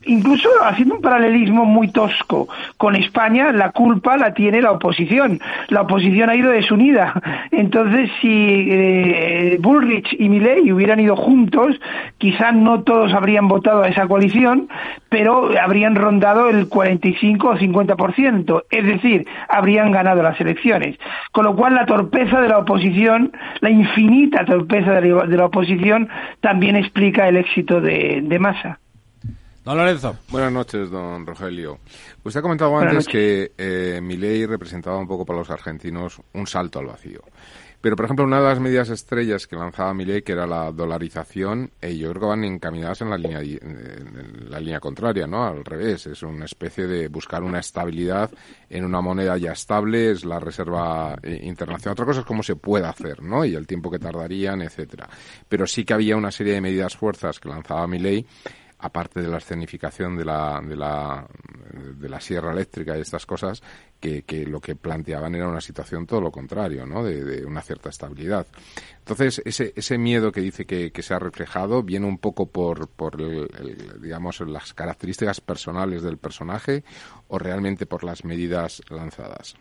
incluso 0.04 0.48
haciendo 0.62 0.96
un 0.96 1.02
paralelismo 1.02 1.64
muy 1.64 1.88
tosco 1.88 2.48
con 2.76 2.96
España, 2.96 3.52
la 3.52 3.70
culpa 3.72 4.16
la 4.16 4.34
tiene 4.34 4.60
la 4.62 4.72
oposición. 4.72 5.40
La 5.68 5.82
oposición 5.82 6.30
ha 6.30 6.36
ido 6.36 6.50
desunida. 6.50 7.20
Entonces, 7.50 8.10
si 8.20 8.68
eh, 8.70 9.58
Bullrich 9.60 10.16
y 10.18 10.28
Milley 10.28 10.72
hubieran 10.72 11.00
ido 11.00 11.16
juntos, 11.16 11.80
quizá 12.18 12.52
no 12.52 12.82
todos 12.82 13.12
habrían 13.12 13.48
votado 13.48 13.82
a 13.82 13.88
esa 13.88 14.06
coalición, 14.06 14.68
pero 15.08 15.50
habrían 15.60 15.94
rondado 15.94 16.48
el 16.48 16.68
45 16.68 17.48
o 17.48 17.56
50%. 17.56 18.64
Es 18.70 18.84
decir, 18.84 19.26
habrían 19.48 19.92
ganado 19.92 20.22
las 20.22 20.40
elecciones. 20.40 20.98
Con 21.32 21.44
lo 21.44 21.56
cual, 21.56 21.74
la 21.74 21.86
torpeza 21.86 22.40
de 22.40 22.48
la 22.48 22.58
oposición, 22.58 23.32
la 23.60 23.70
infinita 23.70 24.44
torpeza 24.44 25.00
de 25.00 25.36
la, 25.36 25.44
oposición, 25.44 26.08
también 26.40 26.76
explica 26.76 27.28
el 27.28 27.36
éxito 27.36 27.80
de, 27.80 28.20
de 28.22 28.38
Massa. 28.38 28.78
Don 29.70 29.78
Lorenzo. 29.78 30.16
Buenas 30.30 30.50
noches, 30.50 30.90
don 30.90 31.24
Rogelio. 31.24 31.78
Usted 32.24 32.40
ha 32.40 32.42
comentado 32.42 32.76
antes 32.76 33.06
que 33.06 33.52
eh, 33.56 34.00
mi 34.02 34.16
ley 34.16 34.44
representaba 34.44 34.98
un 34.98 35.06
poco 35.06 35.24
para 35.24 35.38
los 35.38 35.48
argentinos 35.48 36.20
un 36.32 36.44
salto 36.48 36.80
al 36.80 36.86
vacío. 36.86 37.20
Pero, 37.80 37.94
por 37.94 38.04
ejemplo, 38.04 38.24
una 38.26 38.40
de 38.40 38.48
las 38.48 38.58
medidas 38.58 38.90
estrellas 38.90 39.46
que 39.46 39.54
lanzaba 39.54 39.94
ley, 39.94 40.22
que 40.22 40.32
era 40.32 40.44
la 40.44 40.72
dolarización, 40.72 41.70
eh, 41.80 41.96
yo 41.96 42.10
creo 42.10 42.20
que 42.20 42.26
van 42.26 42.44
encaminadas 42.44 43.00
en 43.02 43.10
la 43.10 43.16
línea, 43.16 43.38
en 43.40 44.50
la 44.50 44.58
línea 44.58 44.80
contraria, 44.80 45.28
¿no? 45.28 45.46
Al 45.46 45.64
revés, 45.64 46.04
es 46.08 46.20
una 46.24 46.46
especie 46.46 46.88
de 46.88 47.06
buscar 47.06 47.44
una 47.44 47.60
estabilidad 47.60 48.28
en 48.68 48.84
una 48.84 49.00
moneda 49.00 49.38
ya 49.38 49.52
estable, 49.52 50.10
es 50.10 50.24
la 50.24 50.40
reserva 50.40 51.16
eh, 51.22 51.42
internacional. 51.44 51.92
Otra 51.92 52.06
cosa 52.06 52.20
es 52.20 52.26
cómo 52.26 52.42
se 52.42 52.56
puede 52.56 52.86
hacer, 52.86 53.22
¿no? 53.22 53.44
Y 53.44 53.54
el 53.54 53.68
tiempo 53.68 53.88
que 53.88 54.00
tardarían, 54.00 54.62
etcétera. 54.62 55.08
Pero 55.48 55.64
sí 55.64 55.84
que 55.84 55.94
había 55.94 56.16
una 56.16 56.32
serie 56.32 56.54
de 56.54 56.60
medidas 56.60 56.96
fuerzas 56.96 57.38
que 57.38 57.48
lanzaba 57.48 57.86
mi 57.86 58.00
ley 58.00 58.26
aparte 58.80 59.20
de 59.20 59.28
la 59.28 59.38
escenificación 59.38 60.16
de 60.16 60.24
la, 60.24 60.60
de 60.62 60.76
la, 60.76 61.26
de 61.96 62.08
la 62.08 62.20
sierra 62.20 62.52
eléctrica 62.52 62.96
y 62.96 63.00
estas 63.00 63.26
cosas, 63.26 63.62
que, 64.00 64.22
que, 64.22 64.46
lo 64.46 64.60
que 64.60 64.76
planteaban 64.76 65.34
era 65.34 65.48
una 65.48 65.60
situación 65.60 66.06
todo 66.06 66.20
lo 66.20 66.32
contrario, 66.32 66.86
¿no? 66.86 67.04
De, 67.04 67.44
una 67.44 67.60
cierta 67.60 67.90
estabilidad. 67.90 68.46
Entonces, 68.98 69.42
ese, 69.44 69.72
ese 69.76 69.98
miedo 69.98 70.32
que 70.32 70.40
dice 70.40 70.64
que, 70.64 70.90
que 70.90 71.02
se 71.02 71.14
ha 71.14 71.18
reflejado 71.18 71.82
viene 71.82 72.06
un 72.06 72.18
poco 72.18 72.46
por, 72.46 72.88
por 72.88 73.20
el, 73.20 73.48
digamos, 74.00 74.40
las 74.40 74.72
características 74.72 75.40
personales 75.40 76.02
del 76.02 76.18
personaje 76.18 76.84
o 77.28 77.38
realmente 77.38 77.86
por 77.86 78.04
las 78.04 78.24
medidas 78.24 78.82
lanzadas. 78.88 79.56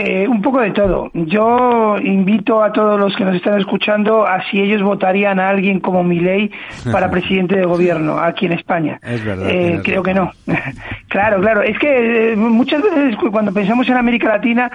Eh, 0.00 0.28
un 0.28 0.40
poco 0.40 0.60
de 0.60 0.70
todo. 0.70 1.10
Yo 1.12 1.96
invito 1.98 2.62
a 2.62 2.72
todos 2.72 3.00
los 3.00 3.16
que 3.16 3.24
nos 3.24 3.34
están 3.34 3.58
escuchando 3.58 4.24
a 4.24 4.40
si 4.48 4.60
ellos 4.60 4.80
votarían 4.80 5.40
a 5.40 5.48
alguien 5.48 5.80
como 5.80 6.04
Milei 6.04 6.52
para 6.92 7.10
presidente 7.10 7.56
de 7.56 7.64
gobierno 7.64 8.16
aquí 8.16 8.46
en 8.46 8.52
España. 8.52 9.00
Es 9.02 9.24
verdad. 9.24 9.50
Eh, 9.50 9.80
creo 9.82 10.04
que 10.04 10.14
no. 10.14 10.30
claro, 11.08 11.40
claro. 11.40 11.62
Es 11.62 11.76
que 11.80 12.34
eh, 12.34 12.36
muchas 12.36 12.80
veces 12.80 13.16
cuando 13.32 13.52
pensamos 13.52 13.88
en 13.88 13.96
América 13.96 14.28
Latina, 14.28 14.70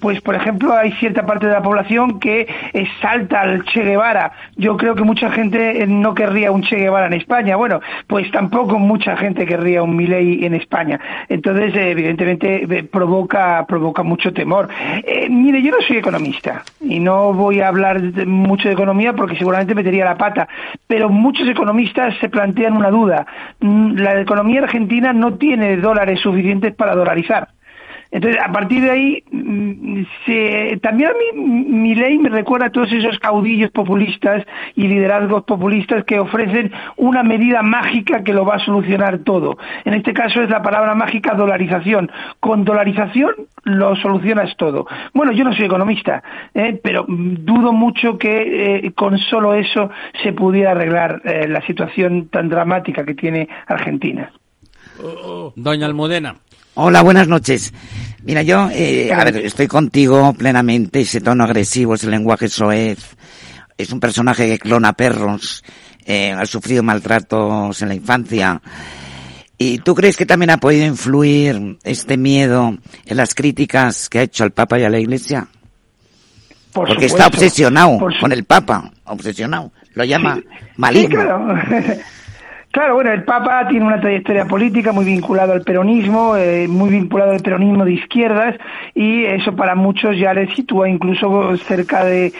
pues 0.00 0.20
por 0.20 0.36
ejemplo 0.36 0.74
hay 0.74 0.92
cierta 0.92 1.26
parte 1.26 1.46
de 1.46 1.52
la 1.52 1.62
población 1.62 2.20
que 2.20 2.46
salta 3.02 3.40
al 3.40 3.64
Che 3.64 3.82
Guevara. 3.82 4.30
Yo 4.54 4.76
creo 4.76 4.94
que 4.94 5.02
mucha 5.02 5.32
gente 5.32 5.84
no 5.88 6.14
querría 6.14 6.52
un 6.52 6.62
Che 6.62 6.76
Guevara 6.76 7.06
en 7.08 7.14
España. 7.14 7.56
Bueno, 7.56 7.80
pues 8.06 8.30
tampoco 8.30 8.78
mucha 8.78 9.16
gente 9.16 9.44
querría 9.44 9.82
un 9.82 9.96
Milei 9.96 10.44
en 10.44 10.54
España. 10.54 11.00
Entonces, 11.28 11.74
evidentemente 11.74 12.84
provoca 12.84 13.66
provoca 13.66 14.04
mucho 14.04 14.19
mucho 14.20 14.32
temor. 14.34 14.68
Eh, 15.02 15.30
mire, 15.30 15.62
yo 15.62 15.70
no 15.70 15.80
soy 15.80 15.96
economista 15.96 16.62
y 16.80 17.00
no 17.00 17.32
voy 17.32 17.60
a 17.60 17.68
hablar 17.68 18.00
mucho 18.26 18.68
de 18.68 18.74
economía 18.74 19.14
porque 19.14 19.36
seguramente 19.36 19.74
metería 19.74 20.04
la 20.04 20.18
pata, 20.18 20.46
pero 20.86 21.08
muchos 21.08 21.48
economistas 21.48 22.14
se 22.20 22.28
plantean 22.28 22.76
una 22.76 22.90
duda. 22.90 23.26
Mm, 23.60 23.94
la 23.96 24.20
economía 24.20 24.62
argentina 24.62 25.14
no 25.14 25.34
tiene 25.34 25.78
dólares 25.78 26.20
suficientes 26.20 26.74
para 26.74 26.94
dolarizar. 26.94 27.48
Entonces, 28.12 28.40
a 28.44 28.50
partir 28.50 28.82
de 28.82 28.90
ahí, 28.90 29.24
mm, 29.30 30.02
se, 30.26 30.78
también 30.82 31.10
a 31.10 31.12
mí 31.12 31.40
mi 31.42 31.94
ley 31.94 32.18
me 32.18 32.28
recuerda 32.28 32.66
a 32.66 32.70
todos 32.70 32.90
esos 32.92 33.18
caudillos 33.18 33.70
populistas 33.70 34.44
y 34.74 34.88
liderazgos 34.88 35.44
populistas 35.44 36.04
que 36.04 36.18
ofrecen 36.18 36.72
una 36.96 37.22
medida 37.22 37.62
mágica 37.62 38.24
que 38.24 38.34
lo 38.34 38.44
va 38.44 38.56
a 38.56 38.64
solucionar 38.64 39.20
todo. 39.20 39.58
En 39.84 39.94
este 39.94 40.12
caso 40.12 40.42
es 40.42 40.50
la 40.50 40.62
palabra 40.62 40.94
mágica 40.94 41.34
dolarización. 41.34 42.10
Con 42.40 42.64
dolarización 42.64 43.30
lo 43.62 43.94
solucionas 43.96 44.56
todo. 44.56 44.86
Bueno, 45.14 45.32
yo 45.32 45.44
no 45.44 45.52
soy 45.52 45.66
economista, 45.66 46.22
¿eh? 46.54 46.80
pero 46.82 47.04
dudo 47.08 47.72
mucho 47.72 48.18
que 48.18 48.86
eh, 48.86 48.92
con 48.92 49.18
solo 49.18 49.54
eso 49.54 49.90
se 50.22 50.32
pudiera 50.32 50.72
arreglar 50.72 51.22
eh, 51.24 51.46
la 51.46 51.64
situación 51.66 52.28
tan 52.28 52.48
dramática 52.48 53.04
que 53.04 53.14
tiene 53.14 53.48
Argentina. 53.66 54.32
Doña 55.56 55.86
Almudena. 55.86 56.36
Hola, 56.82 57.02
buenas 57.02 57.28
noches. 57.28 57.74
Mira, 58.22 58.40
yo, 58.40 58.70
eh, 58.72 59.12
a 59.12 59.22
ver, 59.22 59.36
estoy 59.36 59.66
contigo 59.66 60.32
plenamente, 60.32 61.02
ese 61.02 61.20
tono 61.20 61.44
agresivo, 61.44 61.94
ese 61.94 62.08
lenguaje 62.08 62.48
soez, 62.48 62.98
es 63.76 63.92
un 63.92 64.00
personaje 64.00 64.48
que 64.48 64.58
clona 64.58 64.94
perros, 64.94 65.62
eh, 66.06 66.32
ha 66.32 66.46
sufrido 66.46 66.82
maltratos 66.82 67.82
en 67.82 67.88
la 67.88 67.94
infancia. 67.94 68.62
¿Y 69.58 69.80
tú 69.80 69.94
crees 69.94 70.16
que 70.16 70.24
también 70.24 70.48
ha 70.48 70.56
podido 70.56 70.86
influir 70.86 71.76
este 71.84 72.16
miedo 72.16 72.78
en 73.04 73.16
las 73.18 73.34
críticas 73.34 74.08
que 74.08 74.20
ha 74.20 74.22
hecho 74.22 74.44
al 74.44 74.52
Papa 74.52 74.80
y 74.80 74.84
a 74.84 74.88
la 74.88 74.98
Iglesia? 74.98 75.48
porque 76.72 77.06
está 77.06 77.26
obsesionado 77.26 77.98
con 78.20 78.32
el 78.32 78.44
Papa, 78.44 78.90
obsesionado. 79.04 79.72
Lo 79.94 80.04
llama 80.04 80.40
maligno. 80.76 81.20
Claro, 81.20 81.56
bueno, 82.72 83.12
el 83.12 83.24
Papa 83.24 83.66
tiene 83.68 83.84
una 83.84 84.00
trayectoria 84.00 84.46
política 84.46 84.92
muy 84.92 85.04
vinculada 85.04 85.54
al 85.54 85.62
peronismo, 85.62 86.36
eh, 86.36 86.68
muy 86.68 86.90
vinculado 86.90 87.32
al 87.32 87.40
peronismo 87.40 87.84
de 87.84 87.94
izquierdas, 87.94 88.56
y 88.94 89.24
eso 89.24 89.56
para 89.56 89.74
muchos 89.74 90.16
ya 90.16 90.32
le 90.34 90.54
sitúa 90.54 90.88
incluso 90.88 91.56
cerca 91.58 92.04
de 92.04 92.32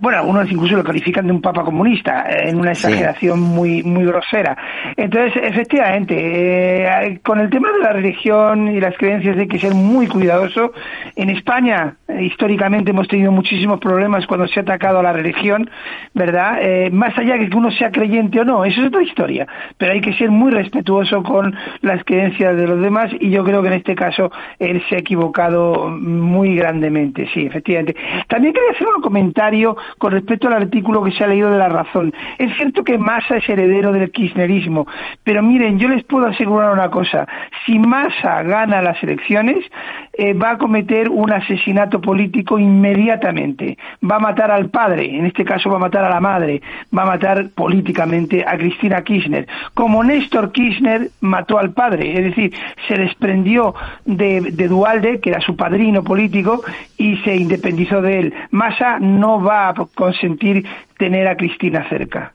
bueno, 0.00 0.18
algunos 0.18 0.50
incluso 0.50 0.76
lo 0.76 0.84
califican 0.84 1.26
de 1.26 1.32
un 1.32 1.40
papa 1.40 1.62
comunista, 1.62 2.24
en 2.28 2.58
una 2.58 2.72
exageración 2.72 3.40
muy, 3.40 3.82
muy 3.82 4.04
grosera. 4.04 4.56
Entonces, 4.96 5.42
efectivamente, 5.42 6.14
eh, 6.16 7.20
con 7.22 7.40
el 7.40 7.50
tema 7.50 7.72
de 7.72 7.78
la 7.80 7.92
religión 7.92 8.68
y 8.68 8.80
las 8.80 8.96
creencias 8.96 9.36
hay 9.38 9.48
que 9.48 9.58
ser 9.58 9.74
muy 9.74 10.06
cuidadoso. 10.06 10.72
En 11.16 11.30
España, 11.30 11.96
eh, 12.08 12.24
históricamente, 12.24 12.90
hemos 12.90 13.08
tenido 13.08 13.32
muchísimos 13.32 13.80
problemas 13.80 14.26
cuando 14.26 14.46
se 14.48 14.60
ha 14.60 14.62
atacado 14.62 14.98
a 14.98 15.02
la 15.02 15.12
religión, 15.12 15.70
¿verdad? 16.14 16.58
Eh, 16.60 16.90
más 16.90 17.16
allá 17.18 17.36
de 17.36 17.48
que 17.48 17.56
uno 17.56 17.70
sea 17.70 17.90
creyente 17.90 18.40
o 18.40 18.44
no, 18.44 18.64
eso 18.64 18.80
es 18.80 18.88
otra 18.88 19.02
historia, 19.02 19.46
pero 19.76 19.92
hay 19.92 20.00
que 20.00 20.12
ser 20.14 20.30
muy 20.30 20.50
respetuoso 20.50 21.22
con 21.22 21.54
las 21.82 22.04
creencias 22.04 22.56
de 22.56 22.66
los 22.66 22.80
demás 22.80 23.10
y 23.18 23.30
yo 23.30 23.44
creo 23.44 23.62
que 23.62 23.68
en 23.68 23.74
este 23.74 23.94
caso 23.94 24.30
él 24.58 24.82
se 24.88 24.96
ha 24.96 24.98
equivocado 24.98 25.88
muy 25.90 26.54
grandemente, 26.56 27.28
sí, 27.32 27.46
efectivamente. 27.46 27.96
También 28.28 28.52
quería 28.52 28.70
hacer 28.72 28.86
un 28.94 29.02
comentario 29.02 29.76
con 29.98 30.12
respecto 30.12 30.48
al 30.48 30.54
artículo 30.54 31.02
que 31.02 31.12
se 31.12 31.24
ha 31.24 31.26
leído 31.26 31.50
de 31.50 31.58
La 31.58 31.68
Razón. 31.68 32.12
Es 32.38 32.54
cierto 32.56 32.84
que 32.84 32.98
Massa 32.98 33.36
es 33.36 33.48
heredero 33.48 33.92
del 33.92 34.10
kirchnerismo, 34.10 34.86
pero 35.24 35.42
miren, 35.42 35.78
yo 35.78 35.88
les 35.88 36.04
puedo 36.04 36.26
asegurar 36.26 36.72
una 36.72 36.90
cosa, 36.90 37.26
si 37.64 37.78
Massa 37.78 38.42
gana 38.42 38.82
las 38.82 39.02
elecciones, 39.02 39.64
eh, 40.12 40.34
va 40.34 40.50
a 40.50 40.58
cometer 40.58 41.08
un 41.08 41.32
asesinato 41.32 42.00
político 42.00 42.58
inmediatamente, 42.58 43.78
va 44.08 44.16
a 44.16 44.20
matar 44.20 44.50
al 44.50 44.68
padre, 44.68 45.16
en 45.16 45.26
este 45.26 45.44
caso 45.44 45.70
va 45.70 45.76
a 45.76 45.80
matar 45.80 46.04
a 46.04 46.10
la 46.10 46.20
madre, 46.20 46.60
va 46.96 47.02
a 47.02 47.06
matar 47.06 47.48
políticamente 47.54 48.44
a 48.46 48.58
Cristina 48.58 49.02
Kirchner, 49.02 49.46
como 49.74 50.04
Néstor 50.04 50.52
Kirchner 50.52 51.08
mató 51.20 51.58
al 51.58 51.70
padre, 51.72 52.12
es 52.18 52.24
decir, 52.24 52.52
se 52.88 52.96
desprendió 52.96 53.74
de, 54.04 54.40
de 54.52 54.68
Dualde, 54.68 55.20
que 55.20 55.30
era 55.30 55.40
su 55.40 55.56
padrino 55.56 56.02
político, 56.02 56.62
y 56.96 57.16
se 57.18 57.36
independizó 57.36 58.02
de 58.02 58.18
él. 58.20 58.34
Massa 58.50 58.98
no 58.98 59.42
va 59.42 59.69
consentir 59.94 60.64
tener 60.98 61.26
a 61.26 61.36
Cristina 61.36 61.88
cerca. 61.88 62.34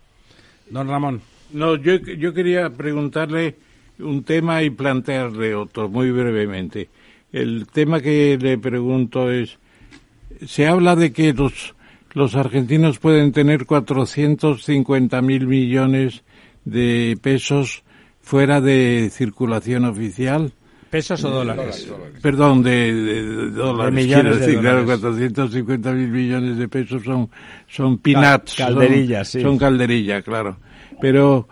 Don 0.69 0.87
Ramón. 0.87 1.21
No, 1.53 1.75
yo, 1.75 1.95
yo 1.97 2.33
quería 2.33 2.69
preguntarle 2.69 3.55
un 3.99 4.23
tema 4.23 4.63
y 4.63 4.69
plantearle 4.69 5.55
otro 5.55 5.89
muy 5.89 6.11
brevemente. 6.11 6.89
El 7.31 7.67
tema 7.67 8.01
que 8.01 8.37
le 8.39 8.57
pregunto 8.57 9.31
es, 9.31 9.57
se 10.45 10.67
habla 10.67 10.95
de 10.95 11.11
que 11.11 11.33
los, 11.33 11.75
los 12.13 12.35
argentinos 12.35 12.99
pueden 12.99 13.31
tener 13.31 13.65
450 13.65 15.21
mil 15.21 15.47
millones 15.47 16.23
de 16.65 17.17
pesos 17.21 17.83
fuera 18.21 18.59
de 18.59 19.09
circulación 19.11 19.85
oficial. 19.85 20.53
¿Pesos 20.89 21.23
o 21.23 21.29
dólares? 21.29 21.91
Perdón, 22.21 22.63
de, 22.63 23.51
dólares. 23.51 23.93
millones 23.93 24.39
decir, 24.39 24.59
claro, 24.59 24.85
450 24.85 25.91
mil 25.91 26.09
millones 26.09 26.57
de 26.57 26.67
pesos 26.67 27.03
son, 27.03 27.29
son 27.67 27.97
peanuts. 27.97 28.55
Calderillas, 28.55 29.27
sí. 29.27 29.41
Son 29.41 29.57
calderillas, 29.57 30.23
claro. 30.23 30.57
Pero, 31.01 31.47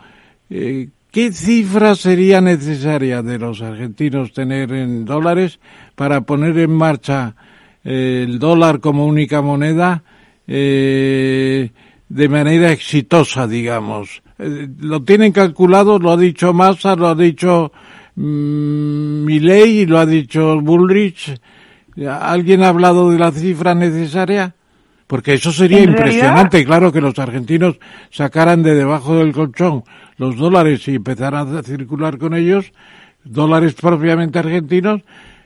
eh, 0.50 0.90
¿qué 1.12 1.32
cifra 1.32 1.96
sería 1.96 2.42
necesaria 2.42 3.22
de 3.22 3.40
los 3.40 3.62
argentinos 3.62 4.34
tener 4.34 4.72
en 4.72 5.04
dólares 5.06 5.60
para 5.96 6.22
poner 6.22 6.58
en 6.60 6.72
marcha 6.72 7.36
eh, 7.84 8.26
el 8.28 8.40
dólar 8.40 8.80
como 8.80 9.06
única 9.06 9.42
moneda 9.42 10.04
eh, 10.48 11.72
de 12.08 12.30
manera 12.30 12.72
exitosa, 12.72 13.48
digamos? 13.48 14.22
lo 14.38 15.04
tienen 15.04 15.32
calculado, 15.32 16.00
lo 16.00 16.12
ha 16.12 16.18
dicho 16.18 16.54
Massa, 16.54 16.96
lo 16.96 17.08
ha 17.08 17.16
dicho 17.16 17.72
Mm, 18.16 19.26
ley 19.28 19.86
lo 19.86 20.00
ha 20.00 20.06
dicho 20.06 20.60
Bullrich. 20.62 21.40
¿Alguien 22.08 22.64
ha 22.64 22.70
hablado 22.70 23.12
de 23.12 23.20
la 23.20 23.32
cifra 23.32 23.76
necesaria? 23.76 24.56
Porque 25.08 25.34
eso 25.34 25.52
sería 25.52 25.82
impresionante, 25.82 26.66
claro, 26.66 26.92
que 26.92 27.02
los 27.02 27.20
argentinos 27.20 27.78
sacaran 28.10 28.64
de 28.64 28.74
debajo 28.74 29.18
del 29.18 29.32
colchón 29.32 29.84
los 30.18 30.38
dólares 30.38 30.88
y 30.88 30.96
empezaran 30.96 31.56
a 31.56 31.64
circular 31.64 32.18
con 32.18 32.34
ellos, 32.34 32.72
dólares 33.24 33.74
propiamente 33.74 34.40
argentinos, 34.40 35.02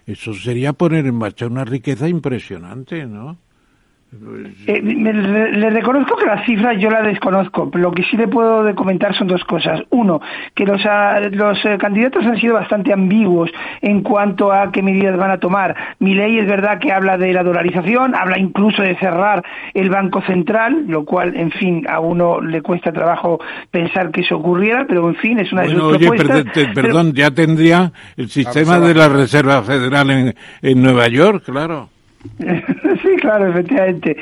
eso 0.05 0.34
sería 0.34 0.74
poner 0.74 1.05
en 1.05 1.15
marcha 1.15 1.47
una 1.47 1.65
riqueza 1.65 2.07
impresionante, 2.07 3.05
¿no? 3.05 3.38
Eh, 4.68 4.82
le, 4.82 5.70
reconozco 5.70 6.16
que 6.16 6.26
las 6.26 6.45
cifras 6.45 6.80
yo 6.80 6.89
las 6.89 7.03
desconozco, 7.03 7.70
pero 7.70 7.84
lo 7.84 7.91
que 7.91 8.03
sí 8.03 8.16
le 8.16 8.30
puedo 8.30 8.74
comentar 8.74 9.14
son 9.18 9.28
dos 9.28 9.43
cosas. 9.43 9.82
Uno, 9.89 10.22
que 10.55 10.66
los, 10.66 10.82
ah, 10.86 11.20
los 11.30 11.58
eh, 11.66 11.78
candidatos 11.78 12.26
han 12.26 12.39
sido 12.39 12.53
bastante 12.53 12.93
ambiguos 12.93 13.51
en 13.82 14.01
cuanto 14.03 14.53
a 14.53 14.72
qué 14.72 14.82
medidas 14.82 15.18
van 15.18 15.32
a 15.32 15.39
tomar. 15.39 15.76
Mi 15.99 16.16
ley 16.16 16.39
es 16.39 16.47
verdad 16.47 16.80
que 16.80 16.93
habla 16.93 17.18
de 17.18 17.34
la 17.34 17.43
dolarización, 17.43 18.16
habla 18.16 18.39
incluso 18.39 18.82
de 18.82 18.95
cerrar 18.97 19.43
el 19.74 19.89
Banco 19.89 20.22
Central, 20.22 20.86
lo 20.88 21.03
cual, 21.03 21.36
en 21.36 21.51
fin, 21.51 21.86
a 21.89 21.99
uno 21.99 22.39
le 22.39 22.62
cuesta 22.62 22.93
trabajo 22.93 23.39
pensar 23.72 24.12
que 24.12 24.22
eso 24.22 24.38
ocurriera, 24.38 24.86
pero 24.88 25.10
en 25.10 25.16
fin, 25.16 25.39
es 25.39 25.51
una 25.51 25.64
de 25.64 25.70
sus 25.70 25.82
oye, 25.82 26.10
Perdón, 26.74 27.14
ya 27.14 27.32
tendría 27.32 27.91
el 28.16 28.30
sistema 28.30 28.80
de 28.80 28.93
la 28.93 29.10
Reserva 29.10 29.62
Federal 29.64 30.10
en, 30.10 30.36
en 30.62 30.82
Nueva 30.82 31.10
York, 31.10 31.43
claro. 31.45 31.89
sí, 32.39 33.15
claro, 33.20 33.47
efectivamente. 33.47 34.15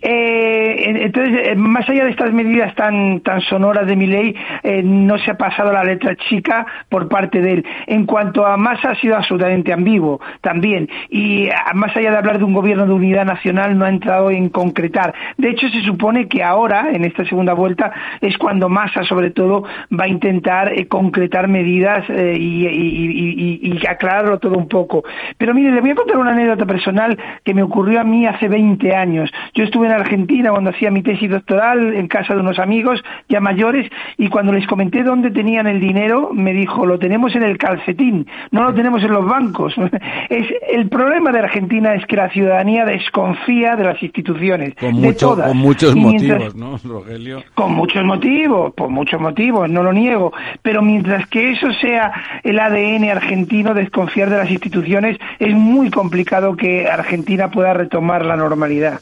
Eh, 0.00 1.04
entonces, 1.04 1.48
eh, 1.48 1.54
más 1.56 1.88
allá 1.88 2.04
de 2.04 2.10
estas 2.10 2.32
medidas 2.32 2.74
tan, 2.74 3.20
tan 3.20 3.40
sonoras 3.42 3.86
de 3.86 3.96
mi 3.96 4.06
ley, 4.06 4.34
eh, 4.62 4.82
no 4.82 5.18
se 5.18 5.32
ha 5.32 5.36
pasado 5.36 5.72
la 5.72 5.84
letra 5.84 6.16
chica 6.16 6.66
por 6.88 7.08
parte 7.08 7.40
de 7.40 7.52
él. 7.52 7.66
En 7.86 8.06
cuanto 8.06 8.46
a 8.46 8.56
Massa, 8.56 8.90
ha 8.90 8.94
sido 8.96 9.16
absolutamente 9.16 9.72
ambiguo 9.72 10.20
también. 10.40 10.88
Y 11.10 11.48
más 11.74 11.96
allá 11.96 12.10
de 12.10 12.16
hablar 12.18 12.38
de 12.38 12.44
un 12.44 12.54
gobierno 12.54 12.86
de 12.86 12.92
unidad 12.92 13.24
nacional, 13.24 13.76
no 13.76 13.84
ha 13.84 13.90
entrado 13.90 14.30
en 14.30 14.48
concretar. 14.48 15.14
De 15.36 15.50
hecho, 15.50 15.68
se 15.68 15.82
supone 15.82 16.28
que 16.28 16.42
ahora, 16.42 16.90
en 16.92 17.04
esta 17.04 17.24
segunda 17.24 17.52
vuelta, 17.54 17.92
es 18.20 18.36
cuando 18.38 18.68
Massa, 18.68 19.04
sobre 19.04 19.30
todo, 19.30 19.64
va 19.92 20.04
a 20.04 20.08
intentar 20.08 20.72
concretar 20.88 21.48
medidas 21.48 22.08
y, 22.08 22.66
y 22.66 23.86
aclararlo 23.86 24.38
todo 24.38 24.56
un 24.56 24.68
poco. 24.68 25.04
Pero 25.36 25.54
mire, 25.54 25.72
le 25.72 25.80
voy 25.80 25.90
a 25.90 25.94
contar 25.94 26.16
una 26.16 26.32
anécdota 26.32 26.66
personal 26.66 27.18
que 27.44 27.49
me 27.54 27.62
ocurrió 27.62 28.00
a 28.00 28.04
mí 28.04 28.26
hace 28.26 28.48
20 28.48 28.94
años. 28.94 29.30
Yo 29.54 29.64
estuve 29.64 29.86
en 29.86 29.92
Argentina 29.92 30.50
cuando 30.50 30.70
hacía 30.70 30.90
mi 30.90 31.02
tesis 31.02 31.30
doctoral 31.30 31.94
en 31.94 32.08
casa 32.08 32.34
de 32.34 32.40
unos 32.40 32.58
amigos 32.58 33.02
ya 33.28 33.40
mayores 33.40 33.90
y 34.16 34.28
cuando 34.28 34.52
les 34.52 34.66
comenté 34.66 35.02
dónde 35.02 35.30
tenían 35.30 35.66
el 35.66 35.80
dinero 35.80 36.30
me 36.32 36.52
dijo 36.52 36.86
lo 36.86 36.98
tenemos 36.98 37.34
en 37.34 37.42
el 37.42 37.58
calcetín, 37.58 38.26
no 38.50 38.64
lo 38.64 38.74
tenemos 38.74 39.02
en 39.02 39.12
los 39.12 39.24
bancos. 39.26 39.74
es 40.28 40.46
el 40.70 40.88
problema 40.88 41.32
de 41.32 41.40
Argentina 41.40 41.94
es 41.94 42.06
que 42.06 42.16
la 42.16 42.30
ciudadanía 42.30 42.84
desconfía 42.84 43.76
de 43.76 43.84
las 43.84 44.02
instituciones, 44.02 44.74
con, 44.74 45.00
de 45.00 45.12
todas. 45.14 45.48
con 45.48 45.56
muchos 45.58 45.94
motivos, 45.96 46.54
¿no, 46.54 46.76
Rogelio? 46.82 47.42
Con 47.54 47.74
muchos 47.74 48.04
motivos, 48.04 48.72
por 48.74 48.90
muchos 48.90 49.20
motivos, 49.20 49.70
no 49.70 49.82
lo 49.82 49.92
niego, 49.92 50.32
pero 50.62 50.82
mientras 50.82 51.26
que 51.28 51.52
eso 51.52 51.72
sea 51.80 52.12
el 52.42 52.58
ADN 52.58 53.10
argentino 53.10 53.74
desconfiar 53.74 54.30
de 54.30 54.38
las 54.38 54.50
instituciones 54.50 55.18
es 55.38 55.54
muy 55.54 55.90
complicado 55.90 56.56
que 56.56 56.88
Argentina 56.88 57.29
pueda 57.50 57.74
retomar 57.74 58.24
la 58.24 58.36
normalidad. 58.36 59.00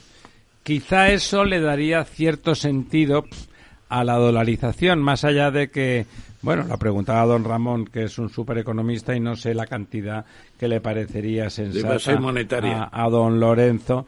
Quizá 0.62 1.08
eso 1.08 1.44
le 1.44 1.60
daría 1.60 2.04
cierto 2.04 2.54
sentido 2.54 3.24
a 3.88 4.04
la 4.04 4.14
dolarización, 4.14 5.00
más 5.00 5.24
allá 5.24 5.50
de 5.50 5.70
que, 5.70 6.06
bueno, 6.42 6.64
la 6.64 6.76
preguntaba 6.76 7.24
don 7.24 7.44
Ramón, 7.44 7.86
que 7.86 8.04
es 8.04 8.18
un 8.18 8.28
supereconomista 8.28 9.16
y 9.16 9.20
no 9.20 9.34
sé 9.34 9.54
la 9.54 9.66
cantidad 9.66 10.26
que 10.58 10.68
le 10.68 10.80
parecería 10.80 11.48
sensata 11.48 12.20
monetaria. 12.20 12.88
A, 12.92 13.08
don 13.08 13.40
Lorenzo, 13.40 14.06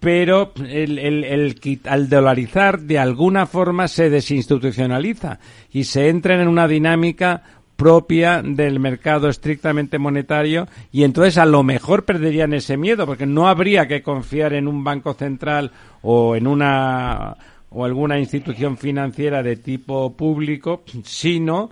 pero 0.00 0.52
el, 0.56 0.98
el, 0.98 1.22
el, 1.22 1.80
al 1.84 2.08
dolarizar 2.08 2.80
de 2.80 2.98
alguna 2.98 3.46
forma 3.46 3.86
se 3.86 4.10
desinstitucionaliza 4.10 5.38
y 5.70 5.84
se 5.84 6.08
entra 6.08 6.40
en 6.40 6.48
una 6.48 6.66
dinámica 6.66 7.42
propia 7.82 8.42
del 8.42 8.78
mercado 8.78 9.28
estrictamente 9.28 9.98
monetario 9.98 10.68
y 10.92 11.02
entonces 11.02 11.36
a 11.36 11.46
lo 11.46 11.64
mejor 11.64 12.04
perderían 12.04 12.54
ese 12.54 12.76
miedo 12.76 13.06
porque 13.06 13.26
no 13.26 13.48
habría 13.48 13.88
que 13.88 14.04
confiar 14.04 14.52
en 14.52 14.68
un 14.68 14.84
banco 14.84 15.14
central 15.14 15.72
o 16.00 16.36
en 16.36 16.46
una 16.46 17.36
o 17.70 17.84
alguna 17.84 18.20
institución 18.20 18.76
financiera 18.76 19.42
de 19.42 19.56
tipo 19.56 20.16
público, 20.16 20.84
sino 21.02 21.70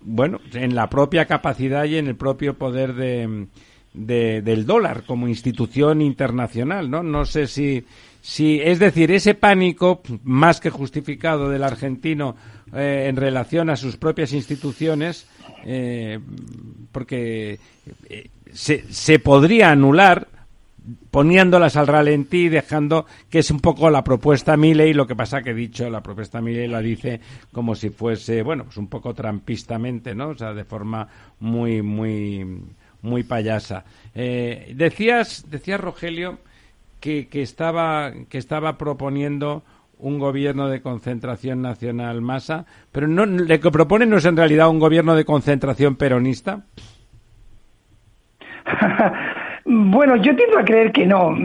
bueno, 0.00 0.40
en 0.52 0.74
la 0.74 0.90
propia 0.90 1.26
capacidad 1.26 1.84
y 1.84 1.96
en 1.96 2.08
el 2.08 2.16
propio 2.16 2.54
poder 2.58 2.94
de, 2.94 3.46
del 3.92 4.66
dólar 4.66 5.04
como 5.06 5.28
institución 5.28 6.02
internacional, 6.02 6.90
¿no? 6.90 7.04
No 7.04 7.24
sé 7.24 7.46
si 7.46 7.84
si 8.20 8.60
es 8.60 8.78
decir, 8.78 9.10
ese 9.10 9.34
pánico 9.34 10.00
más 10.22 10.60
que 10.60 10.70
justificado 10.70 11.50
del 11.50 11.64
argentino 11.64 12.36
eh, 12.74 13.06
en 13.08 13.16
relación 13.16 13.68
a 13.68 13.76
sus 13.76 13.96
propias 13.96 14.32
instituciones 14.32 15.26
eh, 15.64 16.18
porque 16.90 17.58
eh, 18.08 18.30
se, 18.52 18.90
se 18.92 19.18
podría 19.18 19.70
anular 19.70 20.26
poniéndolas 21.10 21.76
al 21.76 21.86
ralentí, 21.86 22.48
dejando 22.48 23.06
que 23.28 23.40
es 23.40 23.50
un 23.50 23.60
poco 23.60 23.90
la 23.90 24.02
propuesta 24.02 24.56
Milley, 24.56 24.94
lo 24.94 25.06
que 25.06 25.14
pasa 25.14 25.42
que 25.42 25.50
he 25.50 25.54
dicho, 25.54 25.88
la 25.90 26.02
propuesta 26.02 26.40
Milley 26.40 26.66
la 26.66 26.80
dice 26.80 27.20
como 27.52 27.74
si 27.74 27.90
fuese, 27.90 28.42
bueno, 28.42 28.64
pues 28.64 28.78
un 28.78 28.88
poco 28.88 29.14
trampistamente, 29.14 30.14
¿no? 30.14 30.30
O 30.30 30.34
sea, 30.34 30.54
de 30.54 30.64
forma 30.64 31.06
muy, 31.40 31.82
muy, 31.82 32.58
muy 33.02 33.22
payasa. 33.22 33.84
Decías, 34.14 35.44
decías 35.50 35.78
Rogelio, 35.78 36.38
que, 37.02 37.28
que, 37.28 37.42
estaba, 37.42 38.12
que 38.28 38.38
estaba 38.38 38.78
proponiendo 38.78 39.62
un 40.02 40.18
gobierno 40.18 40.68
de 40.68 40.82
concentración 40.82 41.62
nacional 41.62 42.20
masa, 42.20 42.66
pero 42.90 43.06
no, 43.08 43.24
lo 43.24 43.60
que 43.60 43.70
propone 43.70 44.04
no 44.04 44.18
es 44.18 44.24
en 44.24 44.36
realidad 44.36 44.68
un 44.68 44.78
gobierno 44.78 45.14
de 45.14 45.24
concentración 45.24 45.96
peronista. 45.96 46.66
Bueno, 49.64 50.16
yo 50.16 50.34
tiendo 50.34 50.58
a 50.58 50.64
creer 50.64 50.92
que 50.92 51.06
no. 51.06 51.36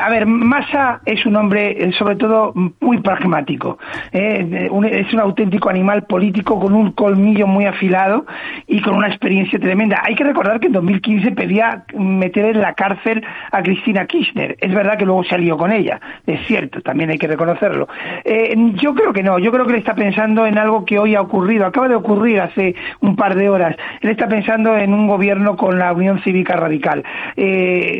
A 0.00 0.10
ver, 0.10 0.26
Massa 0.26 1.00
es 1.06 1.24
un 1.24 1.36
hombre, 1.36 1.84
eh, 1.84 1.92
sobre 1.92 2.16
todo, 2.16 2.52
muy 2.80 2.98
pragmático. 2.98 3.78
Eh, 4.12 4.68
es 4.90 5.12
un 5.12 5.20
auténtico 5.20 5.70
animal 5.70 6.04
político 6.04 6.60
con 6.60 6.74
un 6.74 6.92
colmillo 6.92 7.46
muy 7.46 7.64
afilado 7.64 8.26
y 8.66 8.80
con 8.82 8.94
una 8.94 9.08
experiencia 9.08 9.58
tremenda. 9.58 10.02
Hay 10.04 10.14
que 10.14 10.24
recordar 10.24 10.60
que 10.60 10.66
en 10.66 10.74
2015 10.74 11.32
pedía 11.32 11.84
meter 11.94 12.44
en 12.46 12.60
la 12.60 12.74
cárcel 12.74 13.24
a 13.50 13.62
Cristina 13.62 14.06
Kirchner. 14.06 14.56
Es 14.60 14.74
verdad 14.74 14.98
que 14.98 15.06
luego 15.06 15.24
salió 15.24 15.56
con 15.56 15.72
ella, 15.72 16.00
es 16.26 16.46
cierto, 16.46 16.80
también 16.82 17.10
hay 17.10 17.18
que 17.18 17.26
reconocerlo. 17.26 17.88
Eh, 18.24 18.54
yo 18.74 18.94
creo 18.94 19.12
que 19.12 19.22
no, 19.22 19.38
yo 19.38 19.50
creo 19.50 19.66
que 19.66 19.72
él 19.72 19.78
está 19.78 19.94
pensando 19.94 20.46
en 20.46 20.58
algo 20.58 20.84
que 20.84 20.98
hoy 20.98 21.14
ha 21.14 21.20
ocurrido, 21.20 21.66
acaba 21.66 21.88
de 21.88 21.94
ocurrir 21.94 22.40
hace 22.40 22.74
un 23.00 23.16
par 23.16 23.34
de 23.34 23.48
horas. 23.48 23.76
Él 24.00 24.10
está 24.10 24.28
pensando 24.28 24.76
en 24.76 24.92
un 24.92 25.06
gobierno 25.06 25.56
con 25.56 25.78
la 25.78 25.92
Unión 25.92 26.20
Cívica 26.22 26.56
Radical. 26.56 27.04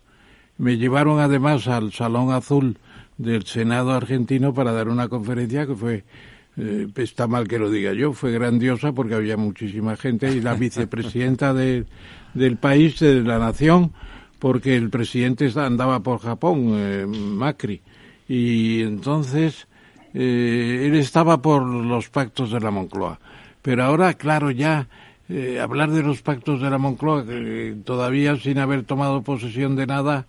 Me 0.58 0.76
llevaron 0.76 1.18
además 1.18 1.66
al 1.66 1.92
Salón 1.92 2.32
Azul 2.32 2.78
del 3.16 3.44
Senado 3.44 3.90
argentino 3.90 4.54
para 4.54 4.72
dar 4.72 4.88
una 4.88 5.08
conferencia 5.08 5.66
que 5.66 5.74
fue, 5.74 6.04
eh, 6.56 6.86
está 6.94 7.26
mal 7.26 7.48
que 7.48 7.58
lo 7.58 7.68
diga 7.68 7.92
yo, 7.94 8.12
fue 8.12 8.30
grandiosa 8.30 8.92
porque 8.92 9.14
había 9.14 9.36
muchísima 9.36 9.96
gente 9.96 10.30
y 10.30 10.40
la 10.40 10.54
vicepresidenta 10.54 11.52
de, 11.52 11.84
del 12.32 12.56
país, 12.58 13.00
de 13.00 13.22
la 13.22 13.40
nación, 13.40 13.92
porque 14.38 14.76
el 14.76 14.88
presidente 14.88 15.50
andaba 15.56 16.00
por 16.00 16.20
Japón, 16.20 16.74
eh, 16.74 17.06
Macri, 17.06 17.80
y 18.28 18.82
entonces 18.82 19.66
eh, 20.14 20.84
él 20.86 20.94
estaba 20.94 21.42
por 21.42 21.66
los 21.66 22.08
pactos 22.08 22.52
de 22.52 22.60
la 22.60 22.70
Moncloa. 22.70 23.18
Pero 23.68 23.84
ahora, 23.84 24.14
claro, 24.14 24.50
ya 24.50 24.88
eh, 25.28 25.60
hablar 25.60 25.90
de 25.90 26.02
los 26.02 26.22
pactos 26.22 26.62
de 26.62 26.70
la 26.70 26.78
Moncloa, 26.78 27.22
todavía 27.84 28.34
sin 28.36 28.56
haber 28.56 28.84
tomado 28.84 29.20
posesión 29.20 29.76
de 29.76 29.86
nada, 29.86 30.26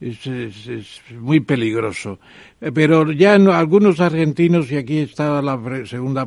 es, 0.00 0.26
es, 0.26 1.02
muy 1.12 1.40
peligroso. 1.40 2.18
Eh, 2.62 2.72
pero 2.72 3.12
ya 3.12 3.34
algunos 3.34 4.00
argentinos, 4.00 4.72
y 4.72 4.78
aquí 4.78 5.00
está 5.00 5.42
la 5.42 5.60
segunda 5.84 6.26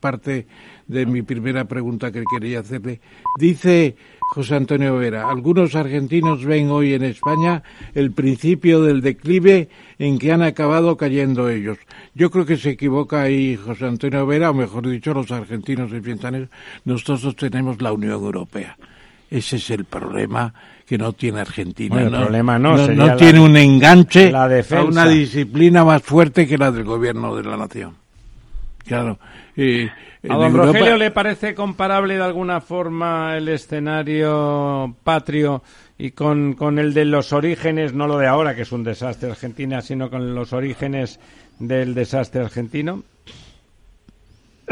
parte 0.00 0.48
de 0.88 1.06
mi 1.06 1.22
primera 1.22 1.66
pregunta 1.66 2.10
que 2.10 2.24
quería 2.28 2.58
hacerle, 2.58 3.00
dice 3.38 3.94
José 4.30 4.54
Antonio 4.54 4.96
Vera, 4.96 5.28
algunos 5.28 5.74
argentinos 5.74 6.44
ven 6.44 6.70
hoy 6.70 6.94
en 6.94 7.02
España 7.02 7.64
el 7.96 8.12
principio 8.12 8.80
del 8.80 9.00
declive 9.00 9.68
en 9.98 10.20
que 10.20 10.30
han 10.30 10.42
acabado 10.42 10.96
cayendo 10.96 11.50
ellos. 11.50 11.78
Yo 12.14 12.30
creo 12.30 12.46
que 12.46 12.56
se 12.56 12.70
equivoca 12.70 13.22
ahí 13.22 13.56
José 13.56 13.86
Antonio 13.86 14.24
Vera, 14.26 14.50
o 14.50 14.54
mejor 14.54 14.88
dicho, 14.88 15.12
los 15.12 15.32
argentinos 15.32 15.90
que 15.90 16.00
piensan 16.00 16.36
eso. 16.36 16.46
Nosotros 16.84 17.34
tenemos 17.34 17.82
la 17.82 17.92
Unión 17.92 18.12
Europea. 18.12 18.78
Ese 19.28 19.56
es 19.56 19.68
el 19.70 19.84
problema 19.84 20.54
que 20.86 20.96
no 20.96 21.12
tiene 21.12 21.40
Argentina. 21.40 22.00
el 22.00 22.10
problema 22.10 22.56
no, 22.56 22.86
no, 22.86 23.16
tiene 23.16 23.40
un 23.40 23.56
enganche 23.56 24.32
a 24.32 24.84
una 24.84 25.08
disciplina 25.08 25.84
más 25.84 26.04
fuerte 26.04 26.46
que 26.46 26.56
la 26.56 26.70
del 26.70 26.84
gobierno 26.84 27.34
de 27.34 27.42
la 27.42 27.56
nación. 27.56 27.96
Claro. 28.84 29.18
¿A 30.28 30.36
don 30.36 30.54
Rogelio 30.54 30.96
le 30.96 31.10
parece 31.10 31.54
comparable 31.54 32.16
de 32.16 32.22
alguna 32.22 32.60
forma 32.60 33.36
el 33.36 33.48
escenario 33.48 34.96
patrio 35.04 35.62
y 35.98 36.12
con, 36.12 36.54
con 36.54 36.78
el 36.78 36.94
de 36.94 37.04
los 37.04 37.32
orígenes, 37.32 37.92
no 37.92 38.06
lo 38.06 38.18
de 38.18 38.26
ahora, 38.26 38.54
que 38.54 38.62
es 38.62 38.72
un 38.72 38.84
desastre 38.84 39.30
Argentina, 39.30 39.82
sino 39.82 40.10
con 40.10 40.34
los 40.34 40.52
orígenes 40.52 41.20
del 41.58 41.94
desastre 41.94 42.42
argentino? 42.42 43.02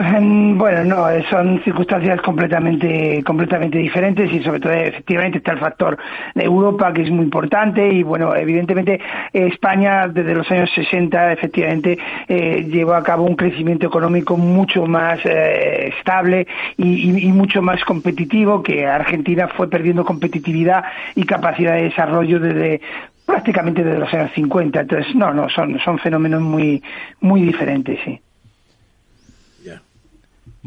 Bueno, 0.00 0.84
no, 0.84 1.06
son 1.28 1.60
circunstancias 1.64 2.20
completamente, 2.22 3.20
completamente 3.24 3.78
diferentes 3.78 4.32
y 4.32 4.40
sobre 4.44 4.60
todo 4.60 4.72
efectivamente 4.72 5.38
está 5.38 5.50
el 5.54 5.58
factor 5.58 5.98
de 6.36 6.44
Europa 6.44 6.92
que 6.92 7.02
es 7.02 7.10
muy 7.10 7.24
importante 7.24 7.88
y 7.88 8.04
bueno, 8.04 8.32
evidentemente 8.36 9.00
España 9.32 10.06
desde 10.06 10.36
los 10.36 10.48
años 10.52 10.70
60 10.72 11.32
efectivamente 11.32 11.98
eh, 12.28 12.64
llevó 12.70 12.94
a 12.94 13.02
cabo 13.02 13.24
un 13.24 13.34
crecimiento 13.34 13.88
económico 13.88 14.36
mucho 14.36 14.86
más 14.86 15.18
eh, 15.24 15.92
estable 15.98 16.46
y, 16.76 17.26
y, 17.26 17.32
mucho 17.32 17.60
más 17.60 17.84
competitivo 17.84 18.62
que 18.62 18.86
Argentina 18.86 19.48
fue 19.48 19.68
perdiendo 19.68 20.04
competitividad 20.04 20.84
y 21.16 21.24
capacidad 21.24 21.74
de 21.74 21.84
desarrollo 21.84 22.38
desde 22.38 22.80
prácticamente 23.26 23.82
desde 23.82 23.98
los 23.98 24.14
años 24.14 24.30
50. 24.32 24.80
Entonces, 24.80 25.12
no, 25.16 25.34
no, 25.34 25.48
son, 25.48 25.80
son 25.80 25.98
fenómenos 25.98 26.40
muy, 26.40 26.80
muy 27.20 27.42
diferentes, 27.42 27.98
sí. 28.04 28.20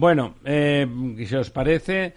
Bueno, 0.02 0.34
eh, 0.46 0.88
si 1.28 1.36
os 1.36 1.52
parece, 1.52 2.16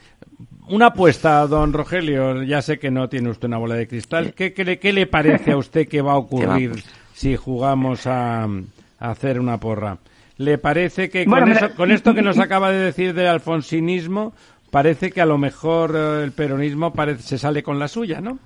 una 0.69 0.87
apuesta, 0.87 1.47
don 1.47 1.75
Rogelio. 1.75 2.43
Ya 2.43 2.63
sé 2.63 2.79
que 2.79 2.91
no 2.91 3.11
tiene 3.11 3.29
usted 3.29 3.47
una 3.47 3.59
bola 3.59 3.75
de 3.75 3.87
cristal. 3.87 4.33
¿Qué, 4.33 4.55
qué, 4.55 4.93
le 4.95 5.07
parece 5.07 5.53
a 5.53 5.59
usted 5.59 5.87
que 5.87 6.01
va 6.01 6.13
a 6.13 6.17
ocurrir 6.25 6.83
si 7.13 7.37
jugamos 7.37 8.07
a, 8.07 8.49
hacer 8.99 9.39
una 9.39 9.61
porra? 9.61 9.99
¿Le 10.39 10.57
parece 10.57 11.11
que 11.11 11.27
con, 11.27 11.91
esto 11.93 12.15
que 12.15 12.23
nos 12.23 12.39
acaba 12.39 12.71
de 12.71 12.79
decir 12.79 13.13
del 13.13 13.27
alfonsinismo, 13.27 14.33
parece 14.71 15.13
que 15.13 15.21
a 15.21 15.27
lo 15.27 15.37
mejor 15.37 15.95
eh, 15.95 16.25
el 16.25 16.33
peronismo 16.33 16.95
parece, 16.95 17.23
se 17.23 17.37
sale 17.37 17.63
con 17.63 17.79
la 17.79 17.89
suya, 17.89 18.23
¿no? 18.23 18.39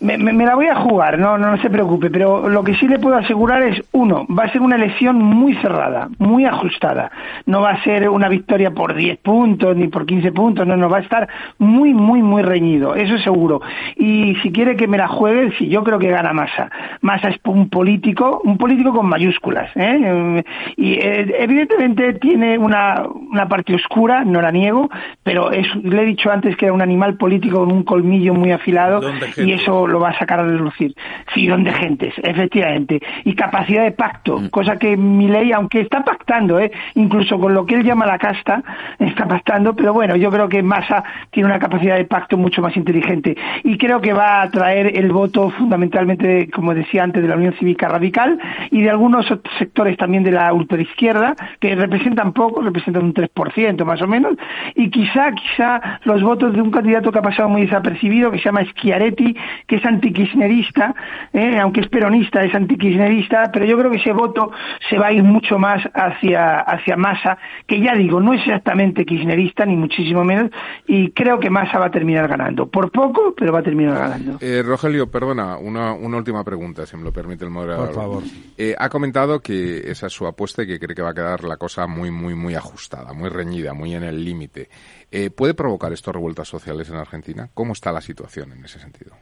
Me, 0.00 0.16
me, 0.16 0.46
la 0.46 0.54
voy 0.54 0.66
a 0.66 0.76
jugar, 0.76 1.18
no, 1.18 1.38
no, 1.38 1.60
se 1.60 1.70
preocupe, 1.70 2.08
pero 2.08 2.48
lo 2.48 2.62
que 2.62 2.76
sí 2.76 2.86
le 2.86 3.00
puedo 3.00 3.16
asegurar 3.16 3.62
es, 3.62 3.82
uno, 3.90 4.26
va 4.28 4.44
a 4.44 4.52
ser 4.52 4.60
una 4.60 4.76
elección 4.76 5.16
muy 5.16 5.54
cerrada, 5.56 6.08
muy 6.18 6.44
ajustada. 6.44 7.10
No 7.46 7.62
va 7.62 7.70
a 7.70 7.82
ser 7.82 8.08
una 8.08 8.28
victoria 8.28 8.70
por 8.70 8.94
10 8.94 9.18
puntos 9.18 9.76
ni 9.76 9.88
por 9.88 10.06
15 10.06 10.30
puntos, 10.30 10.66
no, 10.68 10.76
no, 10.76 10.88
va 10.88 10.98
a 10.98 11.00
estar 11.00 11.28
muy, 11.58 11.94
muy, 11.94 12.22
muy 12.22 12.42
reñido, 12.42 12.94
eso 12.94 13.18
seguro. 13.18 13.60
Y 13.96 14.36
si 14.36 14.52
quiere 14.52 14.76
que 14.76 14.86
me 14.86 14.98
la 14.98 15.08
juegue, 15.08 15.52
sí, 15.58 15.68
yo 15.68 15.82
creo 15.82 15.98
que 15.98 16.10
gana 16.10 16.32
Massa. 16.32 16.70
Massa 17.00 17.30
es 17.30 17.40
un 17.44 17.68
político, 17.68 18.40
un 18.44 18.56
político 18.56 18.92
con 18.92 19.08
mayúsculas, 19.08 19.70
¿eh? 19.74 20.44
Y 20.76 20.92
eh, 20.92 21.34
evidentemente 21.40 22.14
tiene 22.14 22.56
una, 22.56 23.02
una 23.32 23.48
parte 23.48 23.74
oscura, 23.74 24.24
no 24.24 24.40
la 24.40 24.52
niego, 24.52 24.88
pero 25.24 25.50
es, 25.50 25.66
le 25.74 26.02
he 26.02 26.06
dicho 26.06 26.30
antes 26.30 26.56
que 26.56 26.66
era 26.66 26.74
un 26.74 26.82
animal 26.82 27.16
político 27.16 27.58
con 27.58 27.72
un 27.72 27.82
colmillo 27.82 28.32
muy 28.32 28.52
afilado 28.52 29.00
y 29.36 29.52
eso 29.52 29.87
lo 29.88 30.00
va 30.00 30.10
a 30.10 30.18
sacar 30.18 30.40
a 30.40 30.44
relucir. 30.44 30.94
Filón 31.34 31.64
de 31.64 31.72
gentes, 31.72 32.14
efectivamente. 32.22 33.00
Y 33.24 33.34
capacidad 33.34 33.82
de 33.84 33.92
pacto, 33.92 34.38
mm. 34.38 34.48
cosa 34.48 34.76
que 34.76 34.96
mi 34.96 35.28
ley, 35.28 35.52
aunque 35.52 35.80
está 35.80 36.04
pactando, 36.04 36.58
¿eh? 36.58 36.70
incluso 36.94 37.38
con 37.38 37.54
lo 37.54 37.66
que 37.66 37.74
él 37.74 37.84
llama 37.84 38.06
la 38.06 38.18
casta, 38.18 38.62
está 38.98 39.26
pactando, 39.26 39.74
pero 39.74 39.92
bueno, 39.92 40.16
yo 40.16 40.30
creo 40.30 40.48
que 40.48 40.62
Massa 40.62 41.02
tiene 41.30 41.48
una 41.48 41.58
capacidad 41.58 41.96
de 41.96 42.04
pacto 42.04 42.36
mucho 42.36 42.62
más 42.62 42.76
inteligente. 42.76 43.36
Y 43.64 43.76
creo 43.78 44.00
que 44.00 44.12
va 44.12 44.42
a 44.42 44.50
traer 44.50 44.98
el 44.98 45.10
voto 45.12 45.50
fundamentalmente, 45.50 46.48
como 46.50 46.74
decía 46.74 47.02
antes, 47.02 47.22
de 47.22 47.28
la 47.28 47.36
Unión 47.36 47.54
Cívica 47.58 47.88
Radical 47.88 48.38
y 48.70 48.82
de 48.82 48.90
algunos 48.90 49.26
sectores 49.58 49.96
también 49.96 50.24
de 50.24 50.32
la 50.32 50.52
ultraizquierda, 50.52 51.34
que 51.60 51.74
representan 51.74 52.32
poco, 52.32 52.60
representan 52.62 53.04
un 53.04 53.14
3% 53.14 53.84
más 53.84 54.02
o 54.02 54.06
menos, 54.06 54.34
y 54.74 54.90
quizá, 54.90 55.32
quizá 55.32 56.00
los 56.04 56.22
votos 56.22 56.52
de 56.52 56.62
un 56.62 56.70
candidato 56.70 57.12
que 57.12 57.18
ha 57.18 57.22
pasado 57.22 57.48
muy 57.48 57.62
desapercibido, 57.62 58.30
que 58.30 58.38
se 58.38 58.44
llama 58.44 58.64
Schiaretti, 58.64 59.36
que 59.66 59.77
es 59.78 59.84
antikirchnerista, 59.84 60.94
¿eh? 61.32 61.58
aunque 61.58 61.80
es 61.80 61.88
peronista, 61.88 62.42
es 62.44 62.54
antikirchnerista, 62.54 63.50
pero 63.52 63.64
yo 63.64 63.78
creo 63.78 63.90
que 63.90 63.98
ese 63.98 64.12
voto 64.12 64.50
se 64.88 64.98
va 64.98 65.08
a 65.08 65.12
ir 65.12 65.22
mucho 65.22 65.58
más 65.58 65.82
hacia, 65.94 66.60
hacia 66.60 66.96
Massa, 66.96 67.38
que 67.66 67.80
ya 67.80 67.94
digo, 67.94 68.20
no 68.20 68.32
es 68.32 68.40
exactamente 68.40 69.04
kirchnerista, 69.04 69.64
ni 69.64 69.76
muchísimo 69.76 70.24
menos, 70.24 70.50
y 70.86 71.10
creo 71.10 71.38
que 71.40 71.50
Massa 71.50 71.78
va 71.78 71.86
a 71.86 71.90
terminar 71.90 72.28
ganando. 72.28 72.68
Por 72.68 72.90
poco, 72.90 73.34
pero 73.36 73.52
va 73.52 73.60
a 73.60 73.62
terminar 73.62 73.98
ganando. 73.98 74.38
Eh, 74.40 74.62
Rogelio, 74.64 75.10
perdona, 75.10 75.56
una, 75.56 75.92
una 75.92 76.16
última 76.16 76.44
pregunta, 76.44 76.86
si 76.86 76.96
me 76.96 77.02
lo 77.02 77.12
permite 77.12 77.44
el 77.44 77.50
moderador. 77.50 77.86
Por 77.86 77.94
favor. 77.94 78.22
Eh, 78.56 78.74
ha 78.78 78.88
comentado 78.88 79.40
que 79.40 79.90
esa 79.90 80.06
es 80.06 80.12
su 80.12 80.26
apuesta 80.26 80.62
y 80.62 80.66
que 80.66 80.78
cree 80.78 80.94
que 80.94 81.02
va 81.02 81.10
a 81.10 81.14
quedar 81.14 81.44
la 81.44 81.56
cosa 81.56 81.86
muy, 81.86 82.10
muy, 82.10 82.34
muy 82.34 82.54
ajustada, 82.54 83.12
muy 83.12 83.28
reñida, 83.28 83.74
muy 83.74 83.94
en 83.94 84.04
el 84.04 84.24
límite. 84.24 84.68
Eh, 85.10 85.30
¿Puede 85.30 85.54
provocar 85.54 85.92
esto 85.92 86.12
revueltas 86.12 86.48
sociales 86.48 86.88
en 86.90 86.96
Argentina? 86.96 87.48
¿Cómo 87.54 87.72
está 87.72 87.92
la 87.92 88.00
situación 88.00 88.52
en 88.52 88.64
ese 88.64 88.78
sentido? 88.78 89.16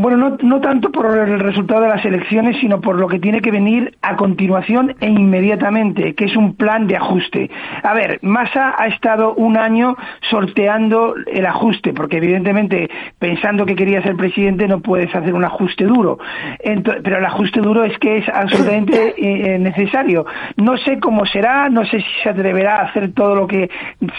Bueno, 0.00 0.16
no, 0.16 0.36
no 0.42 0.60
tanto 0.60 0.92
por 0.92 1.06
el 1.06 1.40
resultado 1.40 1.80
de 1.80 1.88
las 1.88 2.04
elecciones, 2.04 2.56
sino 2.60 2.80
por 2.80 3.00
lo 3.00 3.08
que 3.08 3.18
tiene 3.18 3.40
que 3.40 3.50
venir 3.50 3.96
a 4.00 4.14
continuación 4.14 4.94
e 5.00 5.08
inmediatamente, 5.08 6.14
que 6.14 6.26
es 6.26 6.36
un 6.36 6.54
plan 6.54 6.86
de 6.86 6.94
ajuste. 6.94 7.50
A 7.82 7.94
ver, 7.94 8.20
Massa 8.22 8.76
ha 8.78 8.86
estado 8.86 9.34
un 9.34 9.56
año 9.56 9.96
sorteando 10.30 11.16
el 11.26 11.44
ajuste, 11.44 11.94
porque 11.94 12.18
evidentemente 12.18 12.88
pensando 13.18 13.66
que 13.66 13.74
quería 13.74 14.00
ser 14.00 14.14
presidente 14.14 14.68
no 14.68 14.78
puedes 14.78 15.12
hacer 15.12 15.34
un 15.34 15.44
ajuste 15.44 15.82
duro. 15.82 16.20
pero 17.02 17.18
el 17.18 17.24
ajuste 17.24 17.60
duro 17.60 17.82
es 17.82 17.98
que 17.98 18.18
es 18.18 18.28
absolutamente 18.28 19.14
eh, 19.54 19.58
necesario. 19.58 20.26
No 20.56 20.76
sé 20.76 21.00
cómo 21.00 21.26
será, 21.26 21.70
no 21.70 21.84
sé 21.86 21.98
si 21.98 22.22
se 22.22 22.28
atreverá 22.28 22.76
a 22.76 22.82
hacer 22.84 23.14
todo 23.14 23.34
lo 23.34 23.48
que 23.48 23.68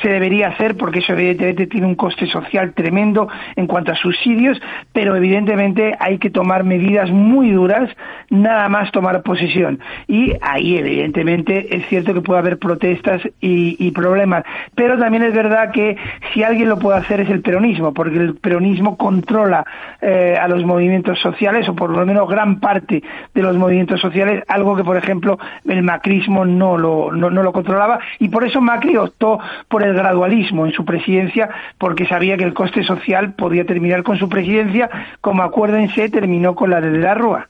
se 0.01 0.09
debería 0.09 0.49
hacer, 0.49 0.75
porque 0.75 0.99
eso 0.99 1.13
evidentemente 1.13 1.67
tiene 1.67 1.87
un 1.87 1.95
coste 1.95 2.25
social 2.25 2.73
tremendo 2.73 3.29
en 3.55 3.65
cuanto 3.65 3.93
a 3.93 3.95
subsidios, 3.95 4.61
pero 4.91 5.15
evidentemente 5.15 5.68
hay 5.99 6.17
que 6.17 6.29
tomar 6.29 6.63
medidas 6.63 7.09
muy 7.11 7.51
duras, 7.51 7.89
nada 8.29 8.69
más 8.69 8.91
tomar 8.91 9.21
posesión. 9.23 9.79
Y 10.07 10.33
ahí, 10.41 10.77
evidentemente, 10.77 11.75
es 11.75 11.87
cierto 11.87 12.13
que 12.13 12.21
puede 12.21 12.39
haber 12.39 12.59
protestas 12.59 13.21
y, 13.41 13.89
problemas. 13.91 14.43
Pero 14.75 14.97
también 14.99 15.23
es 15.23 15.33
verdad 15.33 15.71
que 15.71 15.97
si 16.31 16.43
alguien 16.43 16.69
lo 16.69 16.77
puede 16.77 16.99
hacer 16.99 17.21
es 17.21 17.29
el 17.29 17.41
peronismo, 17.41 17.93
porque 17.93 18.17
el 18.17 18.35
peronismo 18.35 18.97
controla 18.97 19.65
eh, 19.99 20.37
a 20.39 20.47
los 20.47 20.63
movimientos 20.63 21.19
sociales, 21.19 21.67
o 21.67 21.75
por 21.75 21.89
lo 21.89 22.05
menos 22.05 22.29
gran 22.29 22.59
parte 22.59 23.03
de 23.33 23.41
los 23.41 23.57
movimientos 23.57 23.99
sociales, 23.99 24.43
algo 24.47 24.75
que, 24.75 24.83
por 24.83 24.95
ejemplo, 24.95 25.39
el 25.67 25.81
macrismo 25.81 26.45
no 26.45 26.77
lo, 26.77 27.11
no 27.11 27.29
lo 27.29 27.51
controlaba. 27.51 27.99
Y 28.19 28.29
por 28.29 28.43
eso 28.43 28.61
Macri 28.61 28.95
optó 28.95 29.39
por 29.67 29.83
el 29.83 29.93
gradualismo 29.93 30.65
en 30.65 30.71
su 30.71 30.85
presidencia, 30.85 31.49
porque 31.77 32.05
sabía 32.05 32.37
que 32.37 32.43
el 32.43 32.53
coste 32.53 32.83
social 32.83 33.33
podía 33.33 33.65
terminar 33.65 34.03
con 34.03 34.17
su 34.17 34.29
presidencia 34.29 34.89
como 35.21 35.43
acuérdense, 35.49 36.09
terminó 36.09 36.55
con 36.55 36.69
la 36.69 36.81
de 36.81 36.97
la 36.97 37.13
Rúa. 37.13 37.49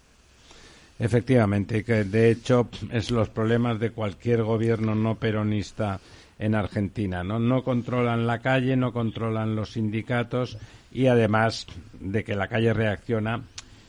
Efectivamente, 0.97 1.83
que 1.83 2.03
de 2.03 2.31
hecho 2.31 2.67
es 2.91 3.09
los 3.09 3.29
problemas 3.29 3.79
de 3.79 3.91
cualquier 3.91 4.43
gobierno 4.43 4.95
no 4.95 5.15
peronista 5.15 5.99
en 6.37 6.55
Argentina, 6.55 7.23
¿no? 7.23 7.39
No 7.39 7.63
controlan 7.63 8.27
la 8.27 8.39
calle, 8.39 8.75
no 8.75 8.91
controlan 8.91 9.55
los 9.55 9.73
sindicatos 9.73 10.57
y 10.91 11.07
además 11.07 11.67
de 11.99 12.23
que 12.23 12.35
la 12.35 12.47
calle 12.47 12.73
reacciona, 12.73 13.41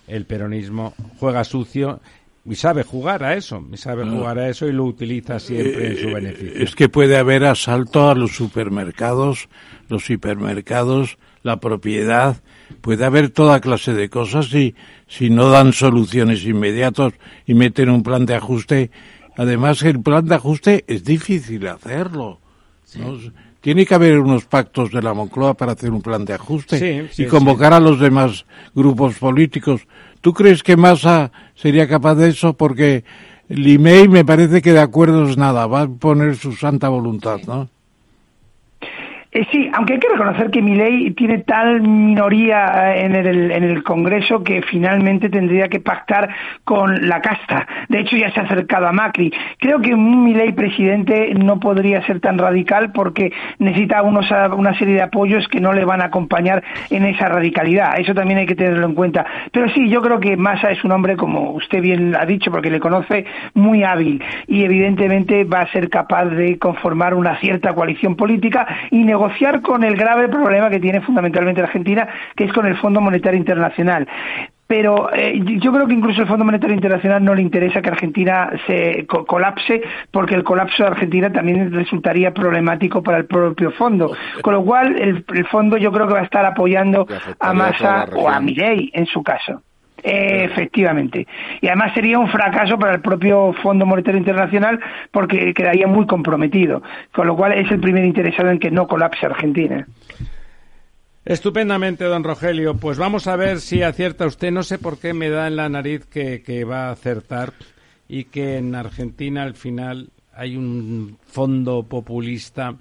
el 0.07 0.25
peronismo 0.25 0.95
juega 1.19 1.45
sucio 1.45 2.01
y 2.45 2.55
sabe 2.55 2.83
jugar 2.85 3.23
a 3.23 3.35
eso, 3.35 3.65
y 3.73 3.77
sabe 3.77 4.05
jugar 4.05 4.39
a 4.39 4.49
eso 4.49 4.67
y 4.67 4.73
lo 4.73 4.85
utiliza 4.85 5.39
siempre 5.39 5.89
en 5.89 5.97
su 5.97 6.09
eh, 6.09 6.15
beneficio. 6.15 6.63
Es 6.63 6.75
que 6.75 6.89
puede 6.89 7.17
haber 7.17 7.45
asalto 7.45 8.09
a 8.09 8.15
los 8.15 8.33
supermercados, 8.33 9.49
los 9.89 10.09
hipermercados, 10.11 11.19
la 11.43 11.61
propiedad, 11.61 12.37
puede 12.81 13.05
haber 13.05 13.31
toda 13.31 13.61
clase 13.61 13.95
de 13.95 14.09
cosas 14.09 14.53
y 14.55 14.75
si 15.07 15.31
no 15.31 15.51
dan 15.51 15.73
soluciones 15.73 16.45
inmediatas 16.45 17.13
y 17.47 17.55
meten 17.55 17.91
un 17.91 18.03
plan 18.03 18.27
de 18.27 18.35
ajuste, 18.35 18.91
además 19.37 19.83
el 19.83 20.01
plan 20.01 20.27
de 20.27 20.35
ajuste 20.35 20.85
es 20.87 21.05
difícil 21.05 21.67
hacerlo. 21.69 22.39
Tiene 23.61 23.85
que 23.85 23.95
haber 23.95 24.19
unos 24.19 24.47
pactos 24.47 24.91
de 24.91 25.03
la 25.03 25.13
Moncloa 25.13 25.55
para 25.55 25.73
hacer 25.73 25.91
un 25.91 26.01
plan 26.01 26.25
de 26.25 26.35
ajuste 26.35 27.09
y 27.17 27.27
convocar 27.27 27.73
a 27.73 27.81
los 27.81 28.01
demás 28.01 28.47
grupos 28.75 29.19
políticos. 29.19 29.87
¿Tú 30.21 30.33
crees 30.33 30.63
que 30.63 30.77
Massa 30.77 31.31
sería 31.55 31.87
capaz 31.87 32.15
de 32.15 32.31
eso? 32.31 32.55
Porque 32.55 33.05
Limei 33.49 34.09
me 34.09 34.25
parece 34.25 34.63
que 34.63 34.73
de 34.73 34.81
acuerdo 34.81 35.29
es 35.29 35.37
nada, 35.37 35.67
va 35.67 35.83
a 35.83 35.89
poner 35.89 36.37
su 36.37 36.53
santa 36.53 36.89
voluntad, 36.89 37.41
¿no? 37.47 37.69
Eh, 39.33 39.47
sí, 39.53 39.71
aunque 39.75 39.93
hay 39.93 40.01
que 40.01 40.09
reconocer 40.09 40.51
que 40.51 40.61
mi 40.61 40.75
ley 40.75 41.13
tiene 41.13 41.39
tal 41.39 41.83
minoría 41.83 42.97
eh, 42.97 43.05
en 43.05 43.15
el, 43.15 43.53
en 43.53 43.63
el 43.63 43.85
Congreso 43.85 44.43
que 44.43 44.61
finalmente 44.63 45.29
tendría 45.29 45.69
que 45.69 45.79
pactar 45.79 46.31
con 46.65 47.09
la 47.09 47.21
casta. 47.21 47.65
De 47.89 48.01
hecho, 48.01 48.17
ya 48.17 48.33
se 48.33 48.41
ha 48.41 48.43
acercado 48.43 48.89
a 48.89 48.93
Macri. 48.93 49.33
Creo 49.59 49.81
que 49.81 49.95
un 49.95 50.33
ley 50.37 50.51
presidente 50.53 51.33
no 51.35 51.61
podría 51.61 52.05
ser 52.07 52.19
tan 52.19 52.39
radical 52.39 52.91
porque 52.91 53.33
necesita 53.61 54.03
unos, 54.03 54.29
una 54.57 54.77
serie 54.77 54.95
de 54.95 55.03
apoyos 55.03 55.47
que 55.47 55.61
no 55.61 55.73
le 55.73 55.85
van 55.85 56.03
a 56.03 56.07
acompañar 56.07 56.65
en 56.91 57.05
esa 57.05 57.29
radicalidad. 57.29 58.01
Eso 58.01 58.15
también 58.15 58.41
hay 58.41 58.47
que 58.47 58.57
tenerlo 58.57 58.85
en 58.85 58.95
cuenta. 58.95 59.25
Pero 59.53 59.69
sí, 59.69 59.89
yo 59.89 60.03
creo 60.03 60.19
que 60.19 60.37
Massa 60.37 60.73
es 60.73 60.83
un 60.83 60.91
hombre, 60.91 61.17
como 61.17 61.53
usted 61.53 61.81
bien 61.81 62.17
ha 62.17 62.27
dicho, 62.27 62.51
porque 62.51 62.71
le 62.71 62.81
conoce, 62.81 63.27
muy 63.55 63.85
hábil 63.85 64.21
y 64.49 64.65
evidentemente 64.65 65.45
va 65.45 65.61
a 65.61 65.71
ser 65.71 65.89
capaz 65.89 66.25
de 66.25 66.59
conformar 66.59 67.15
una 67.15 67.39
cierta 67.39 67.73
coalición 67.75 68.17
política 68.17 68.67
y 68.91 69.05
negociar 69.05 69.20
con 69.63 69.85
el 69.85 69.97
grave 69.97 70.29
problema 70.29 70.71
que 70.71 70.81
tiene 70.81 71.01
fundamentalmente 71.01 71.63
Argentina, 71.63 72.09
que 72.35 72.45
es 72.45 72.53
con 72.53 72.67
el 72.67 72.77
Fondo 72.77 73.01
Monetario 73.01 73.39
Internacional 73.39 74.09
pero 74.71 75.13
eh, 75.13 75.43
yo 75.61 75.73
creo 75.73 75.89
que 75.89 75.95
incluso 75.95 76.23
el 76.23 76.29
Fondo 76.29 76.45
Monetario 76.45 76.77
Internacional 76.77 77.25
no 77.25 77.35
le 77.35 77.43
interesa 77.43 77.83
que 77.83 77.89
Argentina 77.89 78.53
se 78.69 79.05
colapse, 79.05 79.83
porque 80.13 80.37
el 80.37 80.45
colapso 80.45 80.85
de 80.85 80.91
Argentina 80.91 81.33
también 81.33 81.73
resultaría 81.73 82.33
problemático 82.33 83.03
para 83.03 83.19
el 83.19 83.27
propio 83.27 83.73
fondo. 83.73 84.17
Con 84.43 84.55
lo 84.55 84.65
cual, 84.65 84.97
el, 84.97 85.25
fondo 85.47 85.77
yo 85.77 85.91
creo 85.91 86.07
que 86.07 86.15
va 86.15 86.21
a 86.21 86.25
estar 86.25 86.47
apoyando 86.47 87.05
a 87.41 87.53
Massa 87.53 88.07
o 88.15 88.29
a 88.29 88.39
Milei, 88.39 88.93
en 88.95 89.07
su 89.07 89.25
caso. 89.25 89.61
Efectivamente. 90.03 91.27
Y 91.61 91.67
además 91.69 91.93
sería 91.95 92.19
un 92.19 92.29
fracaso 92.29 92.79
para 92.79 92.95
el 92.95 93.01
propio 93.01 93.53
Fondo 93.63 93.87
Monetario 93.87 94.19
Internacional 94.19 94.81
porque 95.11 95.53
quedaría 95.55 95.87
muy 95.87 96.07
comprometido. 96.07 96.83
Con 97.13 97.27
lo 97.27 97.37
cual 97.37 97.53
es 97.53 97.71
el 97.71 97.81
primer 97.81 98.05
interesado 98.05 98.51
en 98.51 98.59
que 98.59 98.71
no 98.71 98.87
colapse 98.87 99.27
Argentina. 99.27 99.87
Estupendamente, 101.25 102.05
don 102.05 102.25
Rogelio. 102.25 102.77
Pues 102.77 102.99
vamos 102.99 103.27
a 103.27 103.37
ver 103.37 103.61
si 103.61 103.83
acierta 103.83 104.27
usted. 104.27 104.51
No 104.51 104.63
sé 104.63 104.79
por 104.79 104.99
qué 104.99 105.13
me 105.13 105.29
da 105.29 105.47
en 105.47 105.57
la 105.57 105.69
nariz 105.69 106.07
que, 106.07 106.65
va 106.65 106.89
a 106.89 106.93
acertar 106.93 107.53
y 108.09 108.25
que 108.25 108.57
en 108.57 108.75
Argentina 108.75 109.43
al 109.43 109.55
final 109.55 110.09
hay 110.35 110.57
un 110.57 111.19
fondo 111.27 111.85
populista 111.85 112.75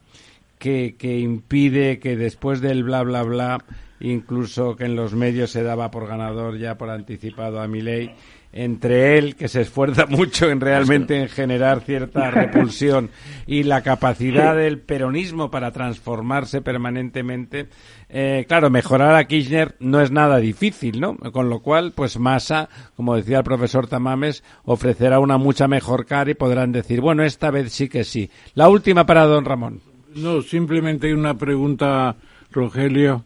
que, 0.58 0.96
que 0.98 1.20
impide 1.20 2.00
que 2.00 2.16
después 2.16 2.62
del 2.62 2.84
bla 2.84 3.04
bla 3.04 3.24
bla 3.24 3.60
incluso 4.00 4.76
que 4.76 4.86
en 4.86 4.96
los 4.96 5.14
medios 5.14 5.52
se 5.52 5.64
daba 5.64 5.92
por 5.92 6.08
ganador 6.08 6.58
ya 6.58 6.78
por 6.78 6.90
anticipado 6.90 7.62
a 7.62 7.68
Milei 7.68 8.12
entre 8.52 9.18
él, 9.18 9.36
que 9.36 9.48
se 9.48 9.62
esfuerza 9.62 10.06
mucho 10.10 10.50
en 10.50 10.60
realmente 10.60 11.22
en 11.22 11.30
generar 11.30 11.82
cierta 11.82 12.32
repulsión, 12.32 13.10
y 13.46 13.64
la 13.64 13.82
capacidad 13.82 14.56
del 14.56 14.80
peronismo 14.80 15.52
para 15.52 15.72
transformarse 15.72 16.62
permanentemente, 16.62 17.68
eh, 18.10 18.46
claro, 18.48 18.70
mejorar 18.70 19.16
a 19.16 19.26
Kirchner 19.26 19.76
no 19.80 20.02
es 20.02 20.12
nada 20.12 20.38
difícil, 20.38 21.00
¿no? 21.00 21.16
Con 21.18 21.50
lo 21.50 21.60
cual, 21.60 21.94
pues 21.94 22.18
Massa, 22.18 22.70
como 22.96 23.16
decía 23.16 23.40
el 23.40 23.44
profesor 23.44 23.88
Tamames, 23.88 24.44
ofrecerá 24.64 25.20
una 25.20 25.38
mucha 25.38 25.68
mejor 25.68 26.06
cara 26.06 26.32
y 26.32 26.36
podrán 26.36 26.72
decir, 26.72 27.02
bueno, 27.02 27.24
esta 27.24 27.52
vez 27.52 27.72
sí 27.72 27.88
que 27.88 28.04
sí. 28.04 28.30
La 28.56 28.70
última 28.70 29.06
para 29.06 29.26
don 29.26 29.46
Ramón. 29.46 29.82
No, 30.16 30.42
simplemente 30.42 31.14
una 31.14 31.38
pregunta, 31.38 32.16
Rogelio, 32.52 33.26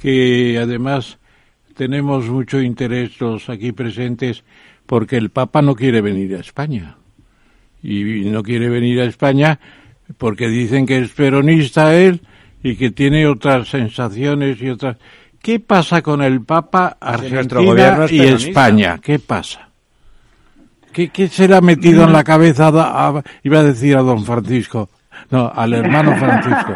que 0.00 0.58
además 0.58 1.18
tenemos 1.76 2.26
mucho 2.28 2.60
interés 2.60 3.20
los 3.20 3.48
aquí 3.50 3.72
presentes 3.72 4.42
porque 4.86 5.16
el 5.16 5.30
Papa 5.30 5.62
no 5.62 5.74
quiere 5.74 6.00
venir 6.00 6.36
a 6.36 6.40
España. 6.40 6.96
Y 7.82 8.24
no 8.24 8.42
quiere 8.42 8.68
venir 8.68 9.00
a 9.00 9.04
España 9.04 9.58
porque 10.18 10.48
dicen 10.48 10.86
que 10.86 10.98
es 10.98 11.10
peronista 11.10 11.94
él 11.94 12.22
y 12.62 12.76
que 12.76 12.90
tiene 12.90 13.26
otras 13.26 13.68
sensaciones 13.68 14.60
y 14.60 14.70
otras. 14.70 14.96
¿Qué 15.40 15.60
pasa 15.60 16.02
con 16.02 16.22
el 16.22 16.42
Papa, 16.42 16.96
Argentina 17.00 18.06
y 18.10 18.20
España? 18.20 18.98
¿Qué 19.02 19.18
pasa? 19.18 19.68
¿Qué, 20.92 21.08
qué 21.08 21.28
se 21.28 21.46
le 21.46 21.56
ha 21.56 21.60
metido 21.60 22.04
en 22.04 22.12
la 22.12 22.24
cabeza, 22.24 23.22
iba 23.42 23.58
a 23.60 23.62
decir 23.62 23.96
a 23.96 24.02
don 24.02 24.24
Francisco, 24.24 24.90
no, 25.30 25.50
al 25.54 25.72
hermano 25.72 26.16
Francisco? 26.16 26.74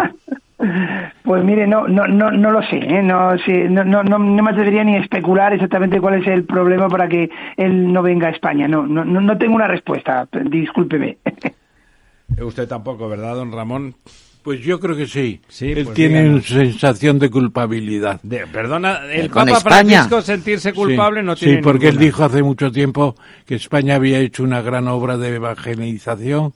Pues 1.24 1.42
mire, 1.42 1.66
no, 1.66 1.88
no, 1.88 2.06
no, 2.06 2.30
no 2.30 2.50
lo 2.50 2.60
sé, 2.64 2.76
¿eh? 2.76 3.02
no, 3.02 3.34
no, 3.34 3.84
no, 3.84 4.02
no, 4.02 4.18
me 4.18 4.50
atrevería 4.50 4.84
ni 4.84 4.96
a 4.96 5.00
especular 5.00 5.54
exactamente 5.54 5.98
cuál 5.98 6.20
es 6.20 6.26
el 6.26 6.44
problema 6.44 6.86
para 6.86 7.08
que 7.08 7.30
él 7.56 7.90
no 7.90 8.02
venga 8.02 8.28
a 8.28 8.30
España. 8.30 8.68
No, 8.68 8.86
no, 8.86 9.06
no 9.06 9.38
tengo 9.38 9.54
una 9.54 9.66
respuesta, 9.66 10.28
discúlpeme. 10.50 11.16
Usted 12.38 12.68
tampoco, 12.68 13.08
¿verdad, 13.08 13.36
don 13.36 13.52
Ramón? 13.52 13.94
Pues 14.42 14.60
yo 14.60 14.78
creo 14.78 14.94
que 14.94 15.06
sí. 15.06 15.40
sí 15.48 15.72
él 15.72 15.84
pues 15.84 15.94
tiene 15.94 16.28
una 16.28 16.42
sensación 16.42 17.18
de 17.18 17.30
culpabilidad. 17.30 18.20
perdona, 18.52 19.10
el 19.10 19.30
Papa 19.30 19.60
Francisco 19.60 20.20
sentirse 20.20 20.74
culpable 20.74 21.22
no 21.22 21.36
tiene 21.36 21.54
Sí, 21.54 21.62
porque 21.62 21.88
él 21.88 21.96
dijo 21.96 22.22
hace 22.22 22.42
mucho 22.42 22.70
tiempo 22.70 23.14
que 23.46 23.54
España 23.54 23.94
había 23.94 24.18
hecho 24.18 24.42
una 24.42 24.60
gran 24.60 24.88
obra 24.88 25.16
de 25.16 25.36
evangelización 25.36 26.52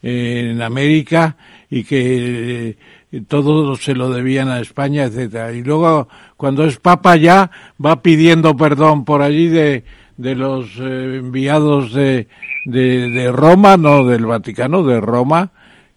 en 0.00 0.62
América 0.62 1.36
y 1.68 1.82
que 1.82 2.76
todo 3.20 3.76
se 3.76 3.94
lo 3.94 4.10
debían 4.10 4.48
a 4.48 4.60
España, 4.60 5.04
etcétera. 5.04 5.52
Y 5.52 5.62
luego, 5.62 6.08
cuando 6.36 6.64
es 6.64 6.78
papa 6.78 7.16
ya, 7.16 7.50
va 7.84 8.02
pidiendo 8.02 8.56
perdón 8.56 9.04
por 9.04 9.22
allí 9.22 9.48
de, 9.48 9.84
de 10.16 10.34
los 10.34 10.78
eh, 10.78 11.18
enviados 11.18 11.92
de, 11.92 12.28
de, 12.64 13.10
de, 13.10 13.30
Roma, 13.30 13.76
no 13.76 14.04
del 14.04 14.24
Vaticano, 14.24 14.82
de 14.82 15.00
Roma, 15.00 15.50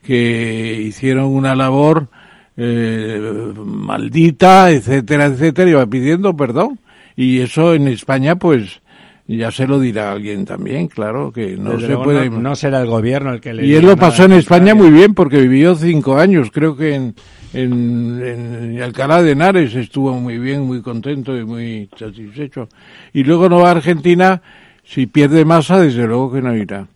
que 0.04 0.82
hicieron 0.82 1.26
una 1.26 1.56
labor 1.56 2.10
eh, 2.58 3.54
maldita, 3.56 4.72
etcétera, 4.72 5.26
etcétera, 5.26 5.70
y 5.70 5.74
va 5.74 5.86
pidiendo 5.86 6.36
perdón. 6.36 6.80
Y 7.16 7.40
eso 7.40 7.74
en 7.74 7.88
España, 7.88 8.36
pues, 8.36 8.82
ya 9.28 9.52
se 9.52 9.66
lo 9.66 9.80
dirá 9.80 10.12
alguien 10.12 10.46
también, 10.46 10.88
claro, 10.88 11.32
que 11.32 11.58
no 11.58 11.80
se 11.80 11.98
puede... 11.98 12.30
No, 12.30 12.56
será 12.56 12.82
el 12.82 12.88
gobierno 12.88 13.34
el 13.34 13.42
que 13.42 13.54
le... 13.54 13.66
Y 13.66 13.74
él 13.74 13.86
lo 13.86 13.98
pasó 13.98 14.26
en 14.26 14.34
España 14.34 14.76
muy 14.76 14.92
bien 14.92 15.16
porque 15.16 15.42
vivió 15.42 15.76
cinco 15.76 16.18
años, 16.18 16.52
creo 16.52 16.76
que 16.78 16.94
en, 16.94 17.16
en, 17.54 18.82
Alcalá 18.84 19.24
de 19.24 19.32
Henares 19.32 19.74
estuvo 19.74 20.14
muy 20.14 20.38
bien, 20.38 20.62
muy 20.62 20.82
contento 20.82 21.36
y 21.36 21.44
muy 21.44 21.90
satisfecho. 21.98 22.70
Y 23.14 23.24
luego 23.24 23.50
no 23.50 23.60
va 23.60 23.70
a 23.70 23.72
Argentina, 23.72 24.42
si 24.84 25.08
pierde 25.08 25.44
masa, 25.44 25.80
desde 25.80 26.06
luego 26.06 26.32
que 26.32 26.42
no 26.44 26.56
irá. 26.56 26.88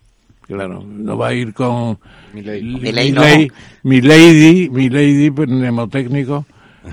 Claro, 0.42 0.84
no 0.84 1.18
va 1.18 1.28
a 1.28 1.34
ir 1.34 1.52
con... 1.52 1.98
Mi 2.32 2.42
lady, 2.42 2.62
mi 3.82 4.00
lady, 4.00 4.68
mi 4.70 4.88
lady, 4.88 5.30
pues, 5.30 5.48
mnemotécnico 5.48 6.46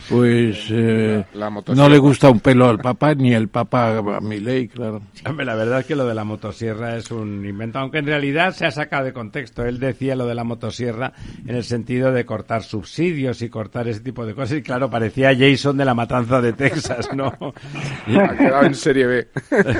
pues 0.09 0.67
eh, 0.69 1.25
no 1.73 1.87
le 1.87 1.97
gusta 1.97 2.29
un 2.29 2.41
pelo 2.41 2.67
al 2.67 2.79
Papa 2.79 3.15
ni 3.15 3.33
el 3.33 3.47
Papa 3.47 3.97
a 3.97 4.19
mi 4.19 4.39
ley, 4.39 4.67
claro. 4.67 5.01
la 5.23 5.55
verdad 5.55 5.79
es 5.79 5.85
que 5.85 5.95
lo 5.95 6.05
de 6.05 6.13
la 6.13 6.25
motosierra 6.25 6.97
es 6.97 7.09
un 7.09 7.45
invento, 7.45 7.79
aunque 7.79 7.99
en 7.99 8.05
realidad 8.05 8.53
se 8.53 8.65
ha 8.65 8.71
sacado 8.71 9.05
de 9.05 9.13
contexto. 9.13 9.65
Él 9.65 9.79
decía 9.79 10.15
lo 10.15 10.25
de 10.25 10.35
la 10.35 10.43
motosierra 10.43 11.13
en 11.45 11.55
el 11.55 11.63
sentido 11.63 12.11
de 12.11 12.25
cortar 12.25 12.63
subsidios 12.63 13.41
y 13.41 13.49
cortar 13.49 13.87
ese 13.87 14.01
tipo 14.01 14.25
de 14.25 14.35
cosas. 14.35 14.57
Y 14.57 14.61
claro, 14.61 14.89
parecía 14.89 15.35
Jason 15.37 15.77
de 15.77 15.85
la 15.85 15.93
matanza 15.93 16.41
de 16.41 16.53
Texas, 16.53 17.09
¿no? 17.13 17.27
ha 18.17 18.37
quedado 18.37 18.65
en 18.65 18.75
serie 18.75 19.07
B. 19.07 19.27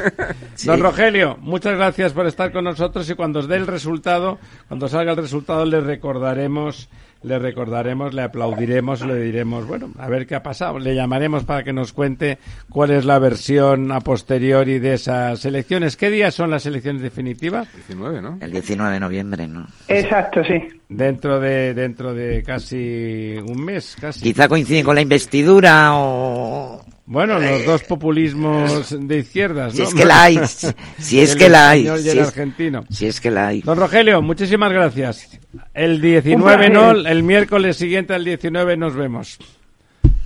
Don 0.66 0.80
Rogelio, 0.80 1.38
muchas 1.42 1.76
gracias 1.76 2.14
por 2.14 2.28
estar 2.28 2.52
con 2.54 2.64
nosotros 2.64 3.10
y 3.10 3.16
cuando 3.16 3.40
os 3.40 3.48
dé 3.48 3.58
el 3.58 3.68
resultado, 3.68 4.40
cuando 4.68 4.88
salga 4.88 5.12
el 5.12 5.18
resultado, 5.18 5.66
le 5.66 5.82
recordaremos 5.82 6.90
le 7.24 7.40
recordaremos, 7.40 8.14
le 8.14 8.22
aplaudiremos, 8.24 9.06
le 9.06 9.16
diremos, 9.16 9.68
bueno, 9.68 9.92
a 9.98 10.08
ver 10.08 10.28
qué 10.28 10.36
ha 10.36 10.44
pasado. 10.44 10.80
Le 10.80 10.96
llamaremos 10.96 11.44
para 11.44 11.64
que 11.64 11.74
nos 11.74 11.94
cuente 11.94 12.38
cuál 12.70 12.92
es 12.92 13.06
la 13.06 13.20
versión 13.20 13.92
a 13.92 14.02
posteriori 14.02 14.80
de 14.80 14.94
esas 14.94 15.44
elecciones. 15.46 15.98
¿Qué 15.98 16.10
días 16.10 16.34
son 16.34 16.52
las 16.52 16.66
elecciones 16.66 17.02
definitivas? 17.02 17.68
19, 17.74 18.22
¿no? 18.22 18.38
El 18.42 18.52
19 18.52 18.94
de 18.94 19.00
noviembre, 19.00 19.48
¿no? 19.48 19.68
Exacto, 19.88 20.42
sí. 20.44 20.62
Dentro 20.90 21.40
de, 21.40 21.74
dentro 21.74 22.14
de 22.14 22.44
casi 22.44 23.36
un 23.46 23.64
mes, 23.64 23.98
casi. 24.00 24.22
Quizá 24.22 24.48
coincide 24.48 24.84
con 24.84 24.96
la 24.96 25.02
investidura 25.02 25.96
o... 25.96 26.86
Bueno, 27.10 27.40
los 27.40 27.66
dos 27.66 27.84
populismos 27.84 28.94
de 29.00 29.20
izquierdas, 29.20 29.74
¿no? 29.74 29.78
Si 29.78 29.82
es 29.82 29.94
que 29.94 30.06
la 30.06 30.24
hay, 30.24 30.40
si 31.00 31.22
es 31.22 31.36
que 31.38 31.48
la 31.48 31.70
hay. 31.70 31.84
Si 32.00 32.10
es, 32.10 32.28
argentino. 32.28 32.84
Si 32.90 33.08
es 33.08 33.22
que 33.22 33.32
la 33.32 33.48
hay. 33.48 33.62
Don 33.62 33.78
Rogelio, 33.78 34.22
muchísimas 34.22 34.74
gracias. 34.74 35.40
El 35.74 36.02
19 36.02 36.70
no, 36.70 36.92
el 37.08 37.24
miércoles 37.24 37.78
siguiente 37.78 38.14
al 38.14 38.24
19 38.24 38.78
nos 38.78 38.96
vemos. 38.96 39.40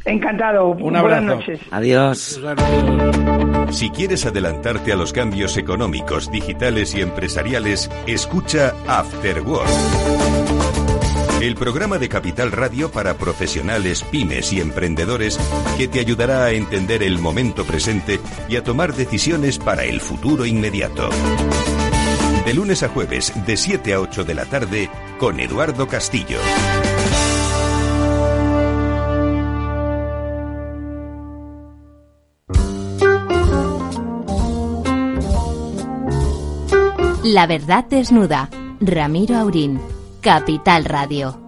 Encantado. 0.03 0.69
Un 0.69 0.95
abrazo. 0.95 1.21
Buenas 1.21 1.38
noches. 1.38 1.59
Adiós. 1.71 2.41
Si 3.71 3.89
quieres 3.91 4.25
adelantarte 4.25 4.91
a 4.91 4.95
los 4.95 5.13
cambios 5.13 5.57
económicos, 5.57 6.32
digitales 6.32 6.95
y 6.95 7.01
empresariales, 7.01 7.89
escucha 8.07 8.73
After 8.88 9.41
Work 9.41 9.69
el 11.41 11.55
programa 11.55 11.97
de 11.97 12.07
Capital 12.07 12.51
Radio 12.51 12.91
para 12.91 13.15
profesionales, 13.15 14.03
pymes 14.03 14.53
y 14.53 14.61
emprendedores 14.61 15.39
que 15.77 15.88
te 15.88 15.99
ayudará 15.99 16.45
a 16.45 16.51
entender 16.51 17.01
el 17.01 17.17
momento 17.17 17.65
presente 17.65 18.19
y 18.47 18.57
a 18.57 18.63
tomar 18.63 18.93
decisiones 18.93 19.57
para 19.57 19.84
el 19.84 20.01
futuro 20.01 20.45
inmediato. 20.45 21.09
De 22.45 22.53
lunes 22.55 22.81
a 22.81 22.89
jueves, 22.89 23.31
de 23.45 23.55
7 23.55 23.93
a 23.93 23.99
8 23.99 24.23
de 24.23 24.33
la 24.33 24.45
tarde, 24.45 24.89
con 25.19 25.39
Eduardo 25.39 25.87
Castillo. 25.87 26.39
La 37.23 37.45
verdad 37.45 37.85
desnuda. 37.85 38.49
Ramiro 38.79 39.37
Aurín. 39.37 39.79
Capital 40.21 40.85
Radio. 40.85 41.40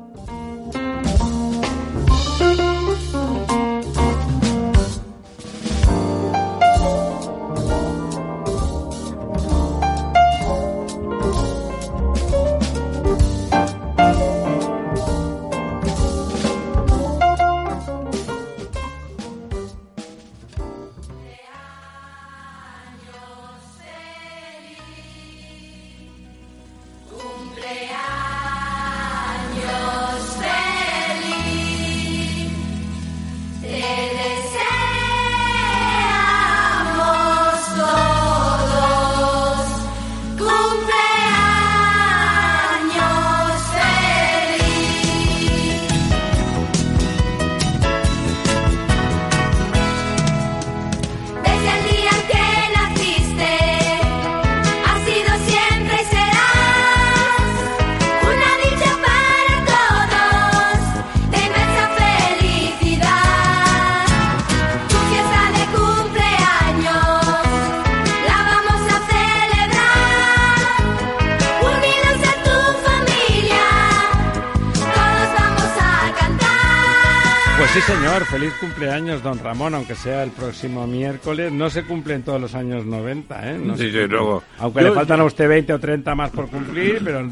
Don 79.23 79.39
Ramón, 79.39 79.73
aunque 79.75 79.95
sea 79.95 80.23
el 80.23 80.31
próximo 80.31 80.85
miércoles. 80.85 81.51
No 81.51 81.69
se 81.69 81.83
cumplen 81.83 82.23
todos 82.23 82.39
los 82.41 82.53
años 82.55 82.85
90, 82.85 83.51
¿eh? 83.51 83.57
No 83.57 83.75
Sí, 83.77 83.89
sí, 83.91 84.07
luego. 84.07 84.43
Aunque 84.59 84.81
Yo- 84.81 84.89
le 84.89 84.93
faltan 84.93 85.21
a 85.21 85.23
usted 85.23 85.47
20 85.47 85.73
o 85.73 85.79
30 85.79 86.13
más 86.15 86.29
por 86.31 86.47
cumplir, 86.49 87.01
pero 87.03 87.27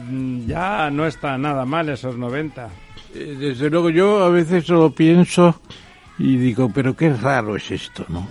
ya 0.47 0.89
no 0.89 1.05
está 1.05 1.37
nada 1.37 1.65
mal 1.65 1.89
esos 1.89 2.17
90. 2.17 2.69
Eh, 3.13 3.35
Desde 3.39 3.69
luego 3.69 3.89
yo 3.89 4.23
a 4.23 4.29
veces 4.29 4.67
lo 4.69 4.89
pienso 4.91 5.61
y 6.17 6.37
digo, 6.37 6.71
pero 6.73 6.95
qué 6.95 7.13
raro 7.13 7.55
es 7.55 7.69
esto, 7.71 8.05
¿no? 8.09 8.27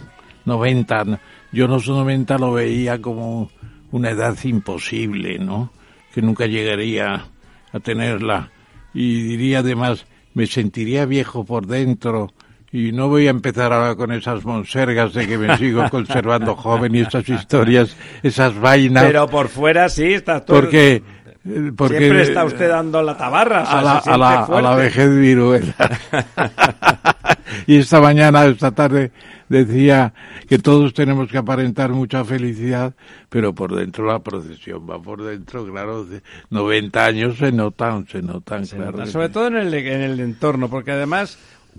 90, 0.46 1.04
no- 1.04 1.18
yo 1.52 1.66
los 1.68 1.86
90 1.86 2.38
lo 2.38 2.52
veía 2.52 3.00
como 3.00 3.50
una 3.92 4.10
edad 4.10 4.36
imposible, 4.44 5.38
¿no? 5.38 5.72
Que 6.14 6.22
nunca 6.22 6.46
llegaría 6.46 7.26
a 7.72 7.80
tenerla. 7.80 8.50
Y 8.94 9.22
diría 9.22 9.58
además, 9.60 10.06
me 10.34 10.46
sentiría 10.46 11.04
viejo 11.06 11.44
por 11.44 11.66
dentro 11.66 12.32
y 12.72 12.92
no 12.92 13.08
voy 13.08 13.26
a 13.26 13.30
empezar 13.30 13.72
ahora 13.72 13.96
con 13.96 14.12
esas 14.12 14.44
monsergas 14.44 15.12
de 15.12 15.26
que 15.26 15.38
me 15.38 15.56
sigo 15.56 15.84
conservando 15.90 16.54
joven 16.54 16.94
y 16.94 17.00
esas 17.00 17.28
historias, 17.28 17.96
esas 18.22 18.58
vainas. 18.58 19.04
Pero 19.04 19.28
por 19.28 19.48
fuera 19.48 19.88
sí, 19.88 20.14
está 20.14 20.44
todo... 20.44 20.60
porque, 20.60 21.02
eh, 21.44 21.72
porque 21.76 21.98
Siempre 21.98 22.22
está 22.22 22.44
usted 22.44 22.68
dando 22.68 23.02
la 23.02 23.16
tabarra. 23.16 23.62
a 23.62 23.82
la, 23.82 23.98
a 23.98 24.16
la, 24.16 24.44
a 24.44 24.62
la 24.62 24.74
vejez 24.76 25.10
viruela. 25.18 25.74
y 27.66 27.78
esta 27.78 28.00
mañana, 28.00 28.44
esta 28.44 28.70
tarde, 28.70 29.10
decía 29.50 30.14
que 30.48 30.58
todos 30.58 30.94
tenemos 30.94 31.28
que 31.28 31.38
aparentar 31.38 31.90
mucha 31.90 32.24
felicidad, 32.24 32.94
pero 33.28 33.52
por 33.52 33.74
dentro 33.74 34.06
la 34.06 34.20
procesión 34.20 34.88
va 34.88 35.02
por 35.02 35.22
dentro, 35.22 35.66
claro, 35.66 36.04
de 36.04 36.22
90 36.50 37.04
años 37.04 37.36
se 37.36 37.50
notan, 37.50 38.06
se 38.06 38.22
notan, 38.22 38.64
Se 38.64 38.76
claro. 38.76 38.92
nota, 38.92 39.04
que 39.04 39.10
sobre 39.10 39.28
todo 39.28 39.48
en 39.48 39.56
el, 39.56 39.74
en 39.74 40.00
el 40.02 40.20
entorno, 40.20 40.70
porque 40.70 40.92
además 40.92 41.36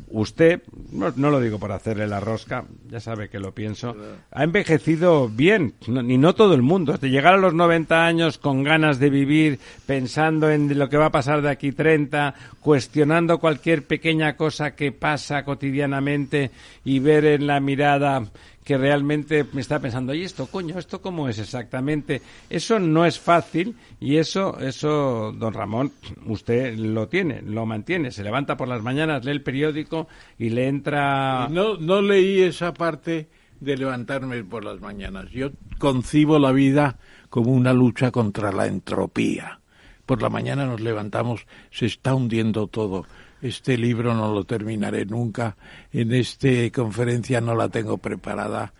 usted, 0.09 0.61
no, 0.91 1.13
no 1.15 1.29
lo 1.29 1.39
digo 1.39 1.59
por 1.59 1.71
hacerle 1.71 2.07
la 2.07 2.19
rosca, 2.19 2.65
ya 2.89 2.99
sabe 2.99 3.29
que 3.29 3.39
lo 3.39 3.53
pienso, 3.53 3.95
ha 4.31 4.43
envejecido 4.43 5.29
bien, 5.29 5.73
no, 5.87 6.01
ni 6.01 6.17
no 6.17 6.35
todo 6.35 6.53
el 6.53 6.61
mundo. 6.61 6.97
De 6.97 7.09
llegar 7.09 7.33
a 7.33 7.37
los 7.37 7.53
90 7.53 8.05
años 8.05 8.37
con 8.37 8.63
ganas 8.63 8.99
de 8.99 9.09
vivir, 9.09 9.59
pensando 9.85 10.49
en 10.49 10.77
lo 10.77 10.89
que 10.89 10.97
va 10.97 11.07
a 11.07 11.11
pasar 11.11 11.41
de 11.41 11.49
aquí 11.49 11.71
30, 11.71 12.33
cuestionando 12.59 13.39
cualquier 13.39 13.85
pequeña 13.85 14.35
cosa 14.35 14.75
que 14.75 14.91
pasa 14.91 15.43
cotidianamente 15.43 16.51
y 16.83 16.99
ver 16.99 17.25
en 17.25 17.47
la 17.47 17.59
mirada 17.59 18.23
que 18.63 18.77
realmente 18.77 19.45
me 19.53 19.61
está 19.61 19.79
pensando, 19.79 20.13
¿y 20.13 20.23
esto, 20.23 20.47
coño, 20.47 20.77
esto 20.77 21.01
cómo 21.01 21.27
es 21.27 21.39
exactamente? 21.39 22.21
Eso 22.49 22.79
no 22.79 23.05
es 23.05 23.19
fácil 23.19 23.75
y 23.99 24.17
eso, 24.17 24.59
eso, 24.59 25.31
don 25.31 25.53
Ramón, 25.53 25.91
usted 26.25 26.77
lo 26.77 27.07
tiene, 27.07 27.41
lo 27.41 27.65
mantiene. 27.65 28.11
Se 28.11 28.23
levanta 28.23 28.57
por 28.57 28.67
las 28.67 28.83
mañanas, 28.83 29.25
lee 29.25 29.31
el 29.31 29.41
periódico 29.41 30.07
y 30.37 30.49
le 30.49 30.67
entra... 30.67 31.47
No, 31.49 31.77
no 31.77 32.01
leí 32.01 32.41
esa 32.41 32.73
parte 32.73 33.29
de 33.59 33.77
levantarme 33.77 34.43
por 34.43 34.65
las 34.65 34.79
mañanas. 34.81 35.31
Yo 35.31 35.51
concibo 35.77 36.37
la 36.39 36.51
vida 36.51 36.97
como 37.29 37.51
una 37.51 37.73
lucha 37.73 38.11
contra 38.11 38.51
la 38.51 38.67
entropía. 38.67 39.59
Por 40.05 40.21
la 40.21 40.29
mañana 40.29 40.65
nos 40.65 40.81
levantamos, 40.81 41.45
se 41.71 41.85
está 41.85 42.13
hundiendo 42.13 42.67
todo. 42.67 43.05
Este 43.41 43.77
libro 43.77 44.13
no 44.13 44.33
lo 44.33 44.43
terminaré 44.43 45.05
nunca. 45.05 45.55
En 45.91 46.13
esta 46.13 46.47
conferencia 46.73 47.41
no 47.41 47.55
la 47.55 47.69
tengo 47.69 47.97
preparada. 47.97 48.73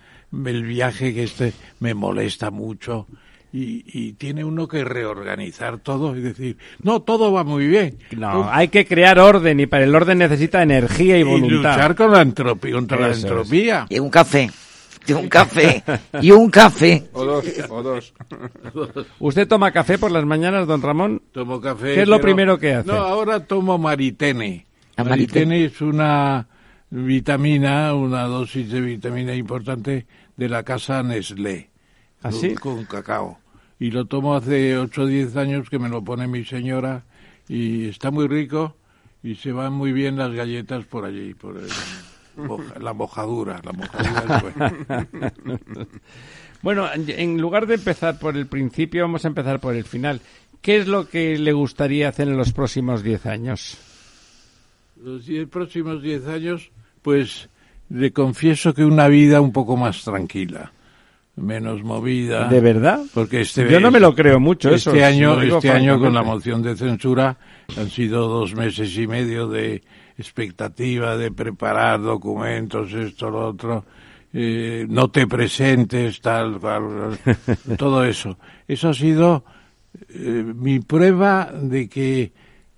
El 0.46 0.64
viaje 0.64 1.14
que 1.14 1.24
este 1.24 1.54
me 1.80 1.94
molesta 1.94 2.52
mucho. 2.52 3.08
Y, 3.54 3.84
y 3.86 4.14
tiene 4.14 4.46
uno 4.46 4.66
que 4.66 4.86
reorganizar 4.86 5.80
todo 5.80 6.16
y 6.16 6.22
decir, 6.22 6.58
no, 6.84 7.02
todo 7.02 7.34
va 7.34 7.44
muy 7.44 7.68
bien. 7.68 7.98
No, 8.16 8.50
hay 8.50 8.70
que 8.70 8.86
crear 8.86 9.20
orden 9.20 9.60
y 9.60 9.66
para 9.66 9.84
el 9.84 9.94
orden 9.94 10.20
necesita 10.20 10.64
energía 10.64 11.18
y 11.18 11.22
y 11.22 11.24
voluntad. 11.24 11.74
luchar 11.74 11.96
con 11.96 12.12
la 12.14 12.22
entropía, 12.22 12.72
contra 12.74 12.98
la 12.98 13.10
es. 13.10 13.22
entropía. 13.24 13.88
Y 13.90 14.00
un 14.00 14.10
café. 14.10 14.50
Y 15.08 15.14
un 15.14 15.28
café. 15.30 15.84
Y 16.22 16.32
un 16.32 16.50
café. 16.50 17.10
O 17.14 17.26
dos, 17.26 17.46
o 17.70 17.82
dos. 17.84 18.14
¿Usted 19.20 19.48
toma 19.48 19.72
café 19.72 19.98
por 19.98 20.12
las 20.12 20.26
mañanas, 20.26 20.68
don 20.68 20.82
Ramón? 20.82 21.22
Tomo 21.32 21.60
café. 21.60 21.96
¿Qué 21.96 22.02
es 22.04 22.08
lo 22.08 22.18
pero- 22.18 22.24
primero 22.24 22.58
que 22.60 22.74
hace? 22.76 22.88
No, 22.88 22.94
ahora 22.96 23.46
tomo 23.46 23.78
maritene. 23.78 24.68
Maritene 24.98 25.66
es 25.66 25.82
una 25.82 26.48
vitamina, 26.92 27.94
una 27.96 28.24
dosis 28.24 28.70
de 28.72 28.82
vitamina 28.82 29.34
importante 29.36 30.06
de 30.38 30.50
la 30.50 30.64
casa 30.64 31.02
Nestlé. 31.04 31.70
¿Ah, 32.24 32.30
con- 32.60 32.86
cacao. 32.86 33.40
Y 33.80 33.90
lo 33.90 34.06
tomo 34.06 34.36
hace 34.36 34.78
8 34.78 35.02
o 35.04 35.06
10 35.08 35.36
años 35.38 35.70
que 35.70 35.80
me 35.80 35.90
lo 35.90 36.04
pone 36.04 36.28
mi 36.28 36.46
señora 36.46 37.04
y 37.50 37.88
está 37.90 38.12
muy 38.12 38.28
rico 38.28 38.76
y 39.24 39.36
se 39.36 39.52
van 39.52 39.74
muy 39.74 39.92
bien 39.92 40.18
las 40.18 40.32
galletas 40.32 40.86
por 40.86 41.06
allí, 41.06 41.34
por 41.34 41.58
el- 41.58 41.68
moja- 42.38 42.80
la 42.80 42.94
mojadura. 42.94 43.62
La 43.64 43.72
mojadura 43.74 44.38
es 44.38 44.42
buena. 45.44 45.68
Bueno, 46.62 46.88
en- 46.94 47.42
lugar 47.42 47.66
de 47.68 47.76
empezar 47.76 48.20
por 48.20 48.38
el 48.38 48.46
principio, 48.48 49.02
vamos 49.04 49.26
a 49.26 49.30
empezar 49.30 49.60
por 49.60 49.76
el 49.76 49.84
final. 49.84 50.22
¿Qué 50.62 50.78
es 50.78 50.88
lo 50.88 51.08
que 51.10 51.38
le 51.40 51.54
gustaría 51.54 52.08
hacer 52.10 52.28
en 52.28 52.38
los 52.38 52.54
próximos 52.54 53.04
10 53.04 53.26
años? 53.26 53.78
los 55.04 55.26
diez 55.26 55.48
próximos 55.50 56.04
diez 56.04 56.28
años, 56.28 56.70
pues 57.02 57.50
le 57.90 58.12
confieso 58.14 58.72
que 58.76 58.86
una 58.86 59.08
vida 59.08 59.42
un 59.42 59.52
poco 59.52 59.76
más 59.76 60.04
tranquila, 60.04 60.72
menos 61.36 61.82
movida. 61.82 62.48
¿De 62.48 62.60
verdad? 62.60 63.00
Porque 63.12 63.42
este 63.42 63.68
Yo 63.68 63.80
no 63.80 63.90
me 63.90 64.00
lo 64.00 64.14
creo 64.14 64.40
mucho 64.40 64.70
Este 64.70 64.92
eso, 65.00 65.04
año, 65.04 65.42
este 65.42 65.72
año 65.72 66.00
con 66.00 66.14
la 66.14 66.22
moción 66.22 66.62
de 66.62 66.76
censura 66.76 67.36
han 67.76 67.90
sido 67.90 68.28
dos 68.28 68.54
meses 68.54 68.96
y 68.96 69.08
medio 69.08 69.48
de 69.48 69.82
expectativa 70.22 71.18
de 71.18 71.32
preparar 71.32 72.02
documentos, 72.02 72.94
esto, 72.94 73.30
lo 73.30 73.50
otro. 73.50 73.84
eh, 74.34 74.86
no 74.88 75.10
te 75.10 75.28
presentes, 75.28 76.22
tal, 76.22 76.60
cual, 76.60 77.20
todo 77.78 78.06
eso. 78.06 78.38
Eso 78.68 78.90
ha 78.90 78.94
sido 78.94 79.44
eh, 80.10 80.54
mi 80.56 80.80
prueba 80.80 81.52
de 81.52 81.90
que 81.90 82.32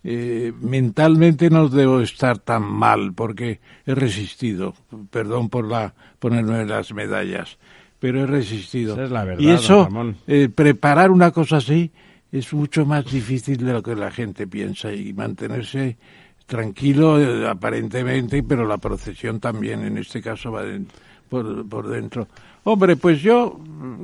eh, 0.04 0.52
mentalmente 0.60 1.50
no 1.50 1.70
debo 1.70 2.02
estar 2.02 2.40
tan 2.40 2.64
mal 2.64 3.14
porque 3.14 3.60
he 3.86 3.94
resistido. 3.94 4.74
Perdón 5.12 5.50
por 5.50 5.68
la 5.68 5.94
ponerme 6.18 6.66
las 6.66 6.92
medallas, 6.94 7.60
pero 8.00 8.24
he 8.24 8.26
resistido. 8.26 8.94
Esa 8.94 9.04
es 9.04 9.12
la 9.12 9.24
verdad, 9.24 9.44
y 9.44 9.50
eso, 9.52 9.88
preparar 10.56 11.12
una 11.12 11.32
cosa 11.32 11.58
así 11.58 11.92
es 12.34 12.52
mucho 12.52 12.84
más 12.84 13.06
difícil 13.06 13.58
de 13.58 13.74
lo 13.74 13.84
que 13.84 13.96
la 13.96 14.10
gente 14.10 14.48
piensa 14.48 14.92
y 14.92 15.14
mantenerse 15.14 15.98
tranquilo 16.46 17.20
eh, 17.20 17.48
aparentemente, 17.48 18.44
pero 18.44 18.66
la 18.68 18.78
procesión 18.78 19.40
también 19.40 19.84
en 19.84 19.98
este 19.98 20.22
caso 20.22 20.52
va 20.52 20.64
de- 20.64 20.86
por, 21.30 21.68
por 21.68 21.88
dentro. 21.88 22.28
Hombre, 22.64 22.96
pues 22.96 23.22
yo, 23.22 23.60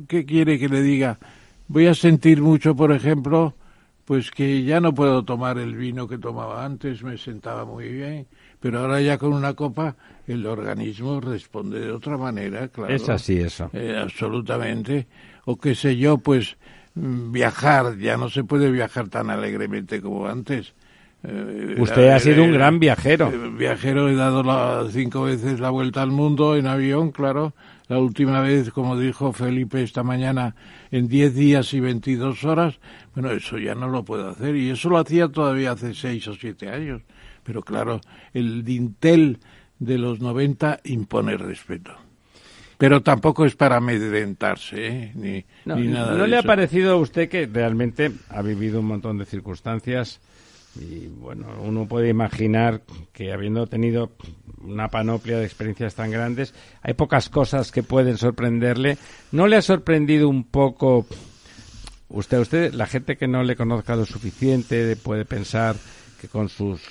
¿qué 0.07 0.25
quiere 0.25 0.57
que 0.57 0.67
le 0.69 0.81
diga? 0.81 1.17
Voy 1.67 1.87
a 1.87 1.93
sentir 1.93 2.41
mucho, 2.41 2.75
por 2.75 2.91
ejemplo, 2.91 3.53
pues 4.05 4.31
que 4.31 4.63
ya 4.63 4.79
no 4.81 4.93
puedo 4.95 5.23
tomar 5.23 5.59
el 5.59 5.75
vino 5.75 6.07
que 6.07 6.17
tomaba 6.17 6.65
antes, 6.65 7.03
me 7.03 7.17
sentaba 7.17 7.63
muy 7.65 7.87
bien, 7.89 8.25
pero 8.59 8.79
ahora 8.79 8.99
ya 9.01 9.17
con 9.19 9.33
una 9.33 9.53
copa 9.53 9.95
el 10.25 10.45
organismo 10.47 11.21
responde 11.21 11.79
de 11.79 11.91
otra 11.91 12.17
manera, 12.17 12.67
claro. 12.69 12.93
Es 12.95 13.07
así 13.07 13.37
eso. 13.37 13.69
Eh, 13.73 13.95
absolutamente. 14.01 15.07
O 15.45 15.57
qué 15.57 15.75
sé 15.75 15.95
yo, 15.95 16.17
pues 16.17 16.57
mm, 16.95 17.31
viajar, 17.31 17.97
ya 17.99 18.17
no 18.17 18.29
se 18.29 18.43
puede 18.43 18.71
viajar 18.71 19.09
tan 19.09 19.29
alegremente 19.29 20.01
como 20.01 20.27
antes. 20.27 20.73
Eh, 21.23 21.75
Usted 21.79 22.09
ha 22.09 22.19
sido 22.19 22.43
un 22.43 22.53
gran 22.53 22.79
viajero. 22.79 23.29
eh, 23.29 23.49
viajero, 23.57 24.07
he 24.09 24.15
dado 24.15 24.41
la- 24.43 24.85
cinco 24.91 25.23
veces 25.23 25.59
la 25.59 25.69
vuelta 25.69 26.01
al 26.01 26.11
mundo 26.11 26.55
en 26.55 26.67
avión, 26.67 27.11
claro. 27.11 27.53
La 27.89 27.97
última 27.99 28.39
vez, 28.41 28.69
como 28.71 28.97
dijo 28.97 29.33
Felipe 29.33 29.81
esta 29.81 30.03
mañana, 30.03 30.55
en 30.91 31.07
10 31.07 31.33
días 31.35 31.73
y 31.73 31.79
22 31.79 32.43
horas. 32.45 32.79
Bueno, 33.15 33.31
eso 33.31 33.57
ya 33.57 33.73
no 33.75 33.89
lo 33.89 34.05
puedo 34.05 34.29
hacer. 34.29 34.55
Y 34.55 34.69
eso 34.69 34.89
lo 34.89 34.97
hacía 34.99 35.27
todavía 35.27 35.71
hace 35.71 35.93
6 35.93 36.27
o 36.27 36.35
7 36.35 36.69
años. 36.69 37.01
Pero 37.43 37.63
claro, 37.63 37.99
el 38.33 38.63
dintel 38.63 39.39
de 39.79 39.97
los 39.97 40.19
90 40.19 40.79
impone 40.83 41.35
respeto. 41.35 41.91
Pero 42.77 43.01
tampoco 43.01 43.45
es 43.45 43.55
para 43.55 43.77
amedrentarse, 43.77 44.87
¿eh? 44.87 45.11
ni, 45.15 45.43
No, 45.65 45.75
ni 45.75 45.87
nada 45.87 46.15
¿no 46.15 46.23
de 46.23 46.27
le 46.29 46.37
ha 46.37 46.43
parecido 46.43 46.93
a 46.93 46.95
usted 46.97 47.27
que 47.27 47.45
realmente 47.47 48.11
ha 48.29 48.41
vivido 48.41 48.79
un 48.79 48.85
montón 48.85 49.17
de 49.17 49.25
circunstancias 49.25 50.21
y 50.75 51.07
bueno, 51.07 51.47
uno 51.63 51.87
puede 51.87 52.09
imaginar 52.09 52.81
que 53.11 53.33
habiendo 53.33 53.67
tenido 53.67 54.11
una 54.61 54.89
panoplia 54.89 55.37
de 55.37 55.45
experiencias 55.45 55.95
tan 55.95 56.11
grandes, 56.11 56.53
hay 56.81 56.93
pocas 56.93 57.29
cosas 57.29 57.71
que 57.71 57.83
pueden 57.83 58.17
sorprenderle. 58.17 58.97
¿No 59.31 59.47
le 59.47 59.57
ha 59.57 59.61
sorprendido 59.61 60.29
un 60.29 60.43
poco 60.43 61.05
usted, 62.09 62.39
usted, 62.39 62.73
la 62.73 62.87
gente 62.87 63.17
que 63.17 63.27
no 63.27 63.43
le 63.43 63.55
conozca 63.55 63.95
lo 63.95 64.05
suficiente 64.05 64.95
puede 64.95 65.25
pensar 65.25 65.75
que 66.19 66.27
con 66.27 66.49
sus 66.49 66.81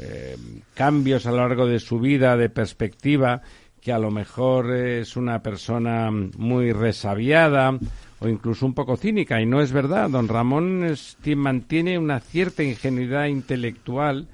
eh, 0.00 0.36
cambios 0.74 1.26
a 1.26 1.30
lo 1.30 1.38
largo 1.38 1.66
de 1.66 1.80
su 1.80 1.98
vida, 1.98 2.36
de 2.36 2.50
perspectiva, 2.50 3.42
que 3.80 3.92
a 3.92 3.98
lo 3.98 4.10
mejor 4.10 4.74
es 4.74 5.16
una 5.16 5.42
persona 5.42 6.10
muy 6.10 6.72
resabiada 6.72 7.78
o 8.24 8.28
incluso 8.28 8.66
un 8.66 8.74
poco 8.74 8.96
cínica, 8.96 9.40
y 9.40 9.46
no 9.46 9.60
es 9.60 9.72
verdad. 9.72 10.10
Don 10.10 10.28
Ramón 10.28 10.84
es 10.84 11.16
mantiene 11.36 11.98
una 11.98 12.20
cierta 12.20 12.62
ingenuidad 12.62 13.26
intelectual, 13.26 14.26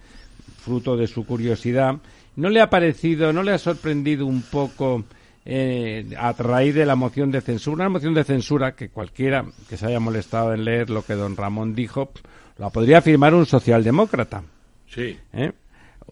fruto 0.62 0.96
de 0.96 1.06
su 1.06 1.26
curiosidad, 1.26 1.96
¿no 2.36 2.48
le 2.50 2.60
ha 2.60 2.70
parecido, 2.70 3.32
no 3.32 3.42
le 3.42 3.52
ha 3.52 3.58
sorprendido 3.58 4.26
un 4.26 4.42
poco 4.42 5.04
eh, 5.44 6.06
a 6.18 6.32
raíz 6.32 6.74
de 6.74 6.86
la 6.86 6.96
moción 6.96 7.30
de 7.30 7.40
censura? 7.40 7.84
Una 7.84 7.88
moción 7.88 8.14
de 8.14 8.24
censura 8.24 8.72
que 8.72 8.88
cualquiera 8.88 9.44
que 9.68 9.76
se 9.76 9.86
haya 9.86 10.00
molestado 10.00 10.54
en 10.54 10.64
leer 10.64 10.90
lo 10.90 11.02
que 11.02 11.14
don 11.14 11.36
Ramón 11.36 11.74
dijo, 11.74 12.10
la 12.58 12.70
podría 12.70 13.02
firmar 13.02 13.34
un 13.34 13.46
socialdemócrata. 13.46 14.42
Sí. 14.86 15.18
¿eh? 15.32 15.52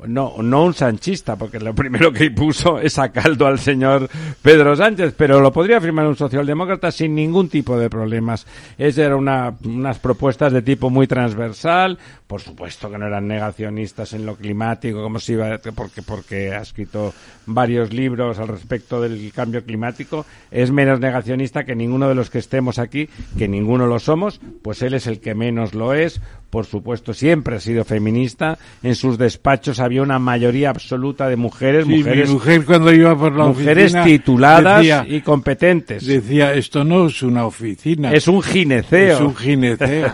No, 0.06 0.34
no 0.42 0.64
un 0.64 0.74
sanchista, 0.74 1.36
porque 1.36 1.58
lo 1.58 1.74
primero 1.74 2.12
que 2.12 2.30
puso 2.30 2.78
es 2.78 2.98
a 2.98 3.10
caldo 3.10 3.46
al 3.46 3.58
señor 3.58 4.08
Pedro 4.42 4.76
Sánchez, 4.76 5.14
pero 5.16 5.40
lo 5.40 5.52
podría 5.52 5.80
firmar 5.80 6.06
un 6.06 6.16
socialdemócrata 6.16 6.92
sin 6.92 7.14
ningún 7.14 7.48
tipo 7.48 7.78
de 7.78 7.90
problemas. 7.90 8.46
Esas 8.76 9.06
eran 9.06 9.18
una, 9.18 9.54
unas 9.64 9.98
propuestas 9.98 10.52
de 10.52 10.62
tipo 10.62 10.90
muy 10.90 11.06
transversal, 11.06 11.98
por 12.26 12.40
supuesto 12.40 12.90
que 12.90 12.98
no 12.98 13.06
eran 13.06 13.26
negacionistas 13.26 14.12
en 14.12 14.26
lo 14.26 14.36
climático, 14.36 15.02
como 15.02 15.18
si 15.18 15.32
iba, 15.32 15.58
porque, 15.74 16.02
porque 16.02 16.52
ha 16.52 16.60
escrito 16.60 17.12
varios 17.46 17.92
libros 17.92 18.38
al 18.38 18.48
respecto 18.48 19.00
del 19.00 19.32
cambio 19.32 19.64
climático, 19.64 20.26
es 20.50 20.70
menos 20.70 21.00
negacionista 21.00 21.64
que 21.64 21.74
ninguno 21.74 22.08
de 22.08 22.14
los 22.14 22.30
que 22.30 22.38
estemos 22.38 22.78
aquí, 22.78 23.08
que 23.36 23.48
ninguno 23.48 23.86
lo 23.86 23.98
somos, 23.98 24.40
pues 24.62 24.82
él 24.82 24.94
es 24.94 25.06
el 25.06 25.20
que 25.20 25.34
menos 25.34 25.74
lo 25.74 25.94
es, 25.94 26.20
por 26.50 26.64
supuesto, 26.64 27.12
siempre 27.12 27.56
ha 27.56 27.60
sido 27.60 27.84
feminista. 27.84 28.58
En 28.82 28.94
sus 28.94 29.18
despachos 29.18 29.80
había 29.80 30.02
una 30.02 30.18
mayoría 30.18 30.70
absoluta 30.70 31.28
de 31.28 31.36
mujeres, 31.36 31.86
mujeres, 31.86 32.30
mujer 32.30 32.64
cuando 32.64 32.92
iba 32.92 33.16
por 33.16 33.36
la 33.36 33.46
mujeres 33.46 33.94
tituladas 34.02 35.06
y 35.06 35.20
competentes. 35.20 36.06
Decía, 36.06 36.54
esto 36.54 36.84
no 36.84 37.06
es 37.06 37.22
una 37.22 37.44
oficina. 37.44 38.12
Es 38.12 38.28
un 38.28 38.42
gineceo. 38.42 39.14
Es 39.14 39.20
un 39.20 39.36
gineceo. 39.36 40.12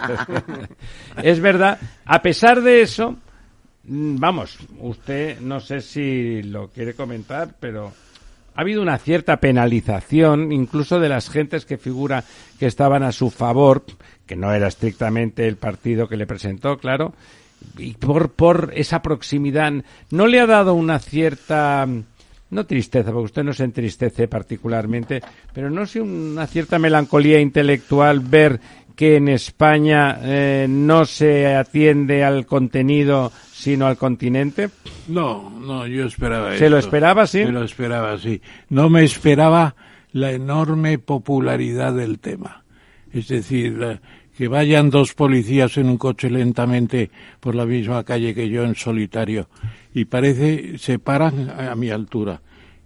es 1.22 1.40
verdad. 1.40 1.78
A 2.04 2.20
pesar 2.20 2.62
de 2.62 2.82
eso, 2.82 3.16
mm, 3.84 4.16
vamos, 4.18 4.58
usted 4.80 5.38
no 5.40 5.60
sé 5.60 5.80
si 5.80 6.42
lo 6.42 6.68
quiere 6.68 6.94
comentar, 6.94 7.54
pero 7.60 7.92
ha 8.56 8.60
habido 8.60 8.82
una 8.82 8.98
cierta 8.98 9.38
penalización, 9.38 10.52
incluso 10.52 11.00
de 11.00 11.08
las 11.08 11.28
gentes 11.28 11.64
que 11.64 11.76
figura 11.76 12.22
que 12.58 12.66
estaban 12.66 13.02
a 13.02 13.10
su 13.10 13.30
favor, 13.30 13.84
que 14.26 14.36
no 14.36 14.52
era 14.52 14.68
estrictamente 14.68 15.46
el 15.46 15.56
partido 15.56 16.08
que 16.08 16.16
le 16.16 16.26
presentó, 16.26 16.78
claro, 16.78 17.14
y 17.78 17.94
por, 17.94 18.30
por 18.30 18.72
esa 18.74 19.02
proximidad, 19.02 19.72
¿no 20.10 20.26
le 20.26 20.40
ha 20.40 20.46
dado 20.46 20.74
una 20.74 20.98
cierta, 20.98 21.86
no 22.50 22.66
tristeza, 22.66 23.10
porque 23.10 23.26
usted 23.26 23.44
no 23.44 23.52
se 23.52 23.64
entristece 23.64 24.28
particularmente, 24.28 25.22
pero 25.52 25.70
no 25.70 25.86
sé, 25.86 26.00
una 26.00 26.46
cierta 26.46 26.78
melancolía 26.78 27.40
intelectual 27.40 28.20
ver 28.20 28.60
que 28.94 29.16
en 29.16 29.28
España 29.28 30.18
eh, 30.22 30.66
no 30.68 31.04
se 31.04 31.54
atiende 31.54 32.22
al 32.22 32.46
contenido 32.46 33.32
sino 33.52 33.86
al 33.86 33.96
continente? 33.96 34.70
No, 35.08 35.50
no, 35.50 35.86
yo 35.86 36.04
esperaba 36.04 36.56
¿Se 36.56 36.68
lo 36.68 36.78
esperaba, 36.78 37.26
sí? 37.26 37.44
Se 37.44 37.50
lo 37.50 37.64
esperaba, 37.64 38.18
sí. 38.18 38.42
No 38.68 38.90
me 38.90 39.04
esperaba 39.04 39.74
la 40.12 40.32
enorme 40.32 40.98
popularidad 40.98 41.94
del 41.94 42.18
tema. 42.18 42.63
Es 43.14 43.28
decir, 43.28 44.00
que 44.36 44.48
vayan 44.48 44.90
dos 44.90 45.14
policías 45.14 45.76
en 45.76 45.88
un 45.88 45.96
coche 45.96 46.28
lentamente 46.28 47.10
por 47.38 47.54
la 47.54 47.64
misma 47.64 48.02
calle 48.02 48.34
que 48.34 48.48
yo 48.48 48.64
en 48.64 48.74
solitario 48.74 49.48
y 49.94 50.06
parece 50.06 50.76
se 50.78 50.98
paran 50.98 51.48
a, 51.50 51.74
mi 51.76 51.90
altura. 51.90 52.42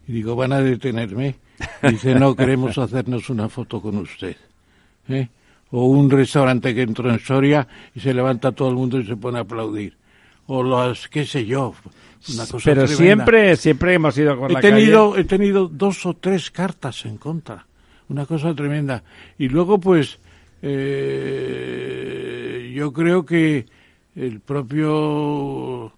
Y 0.07 0.13
digo, 0.13 0.37
¿van 0.37 0.53
a 0.53 0.61
detenerme? 0.61 1.37
dice, 1.83 2.15
no, 2.15 2.37
queremos 2.37 2.77
hacernos 2.79 3.31
una 3.31 3.49
foto 3.49 3.81
con 3.81 3.97
usted. 3.97 4.37
¿Eh? 5.09 5.29
O 5.71 5.87
un 5.87 6.11
restaurante 6.11 6.75
que 6.75 6.83
entró 6.83 7.11
en 7.11 7.19
Soria 7.19 7.67
y 7.95 8.01
se 8.01 8.13
levanta 8.13 8.53
todo 8.53 8.69
el 8.69 8.75
mundo 8.75 9.01
y 9.01 9.07
se 9.07 9.17
pone 9.17 9.39
a 9.39 9.43
aplaudir. 9.43 9.97
O 10.47 10.63
las, 10.63 11.09
qué 11.09 11.25
sé 11.25 11.47
yo, 11.47 11.75
una 12.35 12.47
cosa 12.47 12.65
Pero 12.65 12.87
siempre, 12.87 13.57
siempre 13.57 13.95
hemos 13.95 14.17
ido 14.19 14.39
con 14.39 14.51
he 14.51 14.55
la 14.55 14.61
tenido, 14.61 15.11
calle. 15.13 15.23
He 15.23 15.25
tenido 15.25 15.69
dos 15.69 16.05
o 16.05 16.15
tres 16.15 16.51
cartas 16.51 17.07
en 17.07 17.17
contra. 17.17 17.68
Una 18.09 18.27
cosa 18.27 18.55
tremenda. 18.55 19.03
Y 19.39 19.49
luego, 19.49 19.79
pues, 19.79 20.19
eh, 20.63 22.03
yo 22.75 22.93
creo 22.93 23.25
que 23.25 23.67
el 24.15 24.41
propio 24.41 25.93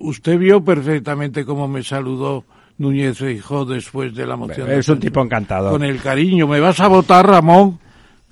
usted 0.00 0.38
vio 0.38 0.62
perfectamente 0.62 1.44
cómo 1.44 1.68
me 1.68 1.82
saludó 1.82 2.44
Núñez 2.78 3.18
Feijó 3.18 3.64
después 3.64 4.14
de 4.14 4.26
la 4.26 4.36
moción. 4.36 4.70
Es 4.70 4.88
un 4.88 5.00
tipo 5.00 5.22
encantador. 5.22 5.72
Con 5.72 5.82
el 5.82 6.00
cariño, 6.00 6.46
¿me 6.46 6.60
vas 6.60 6.80
a 6.80 6.88
votar, 6.88 7.26
Ramón? 7.26 7.78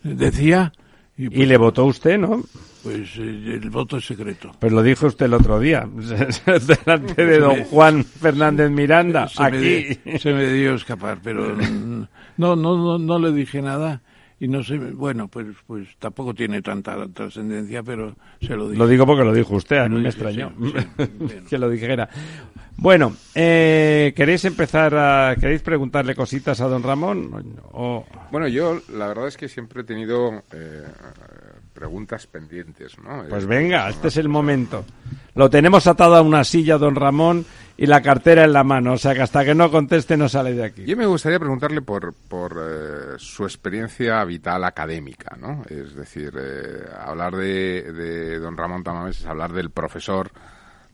Decía. 0.02 0.72
Y, 1.16 1.30
pues, 1.30 1.48
le 1.48 1.56
votó 1.56 1.86
usted, 1.86 2.18
¿no? 2.18 2.42
Pues 2.82 3.16
eh, 3.16 3.58
el 3.62 3.70
voto 3.70 3.96
es 3.96 4.04
secreto. 4.04 4.52
Pues 4.58 4.70
lo 4.70 4.82
dijo 4.82 5.06
usted 5.06 5.26
el 5.26 5.34
otro 5.34 5.58
día, 5.58 5.88
delante 6.84 7.24
de 7.24 7.38
don 7.38 7.64
Juan 7.64 8.04
Fernández 8.04 8.70
Miranda, 8.70 9.26
se 9.28 9.42
aquí. 9.42 9.98
Me, 10.04 10.18
se 10.18 10.34
me 10.34 10.52
dio 10.52 10.74
escapar, 10.74 11.18
pero 11.22 11.56
no, 12.36 12.56
no, 12.56 12.76
no, 12.76 12.98
no 12.98 13.18
le 13.18 13.32
dije 13.32 13.62
nada 13.62 14.02
y 14.40 14.48
no 14.48 14.62
sé, 14.62 14.76
bueno, 14.76 15.28
pues 15.28 15.46
pues 15.66 15.88
tampoco 15.98 16.34
tiene 16.34 16.60
tanta 16.60 17.06
trascendencia, 17.08 17.82
pero 17.82 18.16
se 18.40 18.56
lo 18.56 18.68
digo. 18.68 18.84
Lo 18.84 18.88
digo 18.88 19.06
porque 19.06 19.24
lo 19.24 19.32
dijo 19.32 19.54
usted, 19.54 19.78
a 19.78 19.88
mí 19.88 20.00
me 20.00 20.08
extrañó 20.08 20.52
que 21.48 21.56
lo 21.58 21.70
dijera. 21.70 22.08
Bueno, 22.76 23.16
eh, 23.34 24.12
¿queréis 24.16 24.44
empezar 24.44 24.94
a, 24.96 25.36
queréis 25.36 25.62
preguntarle 25.62 26.16
cositas 26.16 26.60
a 26.60 26.66
don 26.66 26.82
Ramón? 26.82 27.56
O... 27.72 28.04
Bueno, 28.32 28.48
yo 28.48 28.80
la 28.92 29.06
verdad 29.06 29.28
es 29.28 29.36
que 29.36 29.48
siempre 29.48 29.82
he 29.82 29.84
tenido 29.84 30.42
eh, 30.52 30.84
preguntas 31.84 32.26
pendientes, 32.26 32.96
¿no? 32.98 33.24
Pues 33.28 33.44
venga, 33.44 33.90
este 33.90 34.08
es 34.08 34.16
el 34.16 34.26
momento. 34.26 34.86
Lo 35.34 35.50
tenemos 35.50 35.86
atado 35.86 36.16
a 36.16 36.22
una 36.22 36.42
silla, 36.42 36.78
don 36.78 36.94
Ramón, 36.94 37.44
y 37.76 37.84
la 37.84 38.00
cartera 38.00 38.44
en 38.44 38.54
la 38.54 38.64
mano, 38.64 38.94
o 38.94 38.96
sea 38.96 39.12
que 39.12 39.20
hasta 39.20 39.44
que 39.44 39.54
no 39.54 39.70
conteste 39.70 40.16
no 40.16 40.26
sale 40.26 40.54
de 40.54 40.64
aquí. 40.64 40.86
Yo 40.86 40.96
me 40.96 41.04
gustaría 41.04 41.38
preguntarle 41.38 41.82
por, 41.82 42.14
por 42.14 42.56
eh, 42.58 43.18
su 43.18 43.44
experiencia 43.44 44.24
vital 44.24 44.64
académica, 44.64 45.36
¿no? 45.38 45.62
Es 45.68 45.94
decir, 45.94 46.32
eh, 46.38 46.86
hablar 46.98 47.36
de, 47.36 47.92
de, 47.92 48.38
don 48.38 48.56
Ramón 48.56 48.82
Tamames 48.82 49.20
es 49.20 49.26
hablar 49.26 49.52
del 49.52 49.68
profesor 49.68 50.30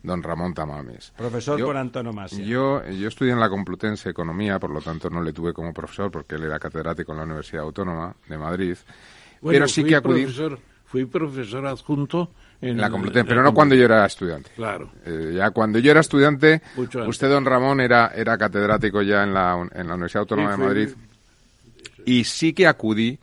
don 0.03 0.25
Ramón 0.25 0.55
Tamames. 0.55 1.13
Profesor 1.17 1.57
yo, 1.57 1.67
por 1.67 1.77
antonomasia. 1.77 2.45
Yo, 2.45 2.85
yo 2.85 3.07
estudié 3.07 3.31
en 3.31 3.39
la 3.39 3.49
Complutense 3.49 4.11
Economía, 4.11 4.59
por 4.59 4.71
lo 4.71 4.81
tanto 4.81 5.09
no 5.09 5.23
le 5.23 5.33
tuve 5.33 5.53
como 5.53 5.73
profesor 5.73 6.11
porque 6.11 6.35
él 6.35 6.43
era 6.43 6.59
catedrático 6.59 7.13
en 7.13 7.19
la 7.19 7.25
Universidad 7.25 7.63
Autónoma 7.63 8.17
de 8.29 8.39
Madrid. 8.39 8.77
Bueno, 9.41 9.55
pero 9.55 9.69
sí 9.69 9.85
que 9.85 9.95
acudí... 9.95 10.25
Profesor, 10.25 10.59
fui 10.91 11.07
profesor 11.07 11.65
adjunto 11.67 12.31
en 12.61 12.77
la 12.77 12.91
Complutense, 12.91 13.27
pero 13.27 13.43
no 13.43 13.55
cuando 13.55 13.75
yo 13.75 13.85
era 13.85 14.05
estudiante. 14.05 14.51
Claro. 14.57 14.91
Eh, 15.07 15.35
ya 15.37 15.51
cuando 15.51 15.79
yo 15.79 15.93
era 15.93 16.01
estudiante, 16.01 16.61
usted, 16.77 17.31
don 17.31 17.45
Ramón, 17.45 17.81
era, 17.81 18.09
era 18.09 18.37
catedrático 18.37 19.01
ya 19.01 19.23
en 19.23 19.33
la, 19.33 19.69
en 19.73 19.87
la 19.87 19.95
Universidad 19.95 20.23
Autónoma 20.23 20.55
sí, 20.55 20.61
de 20.61 20.67
Madrid. 20.67 20.89
Y 22.05 22.25
sí 22.25 22.53
que 22.53 22.67
acudí 22.67 23.19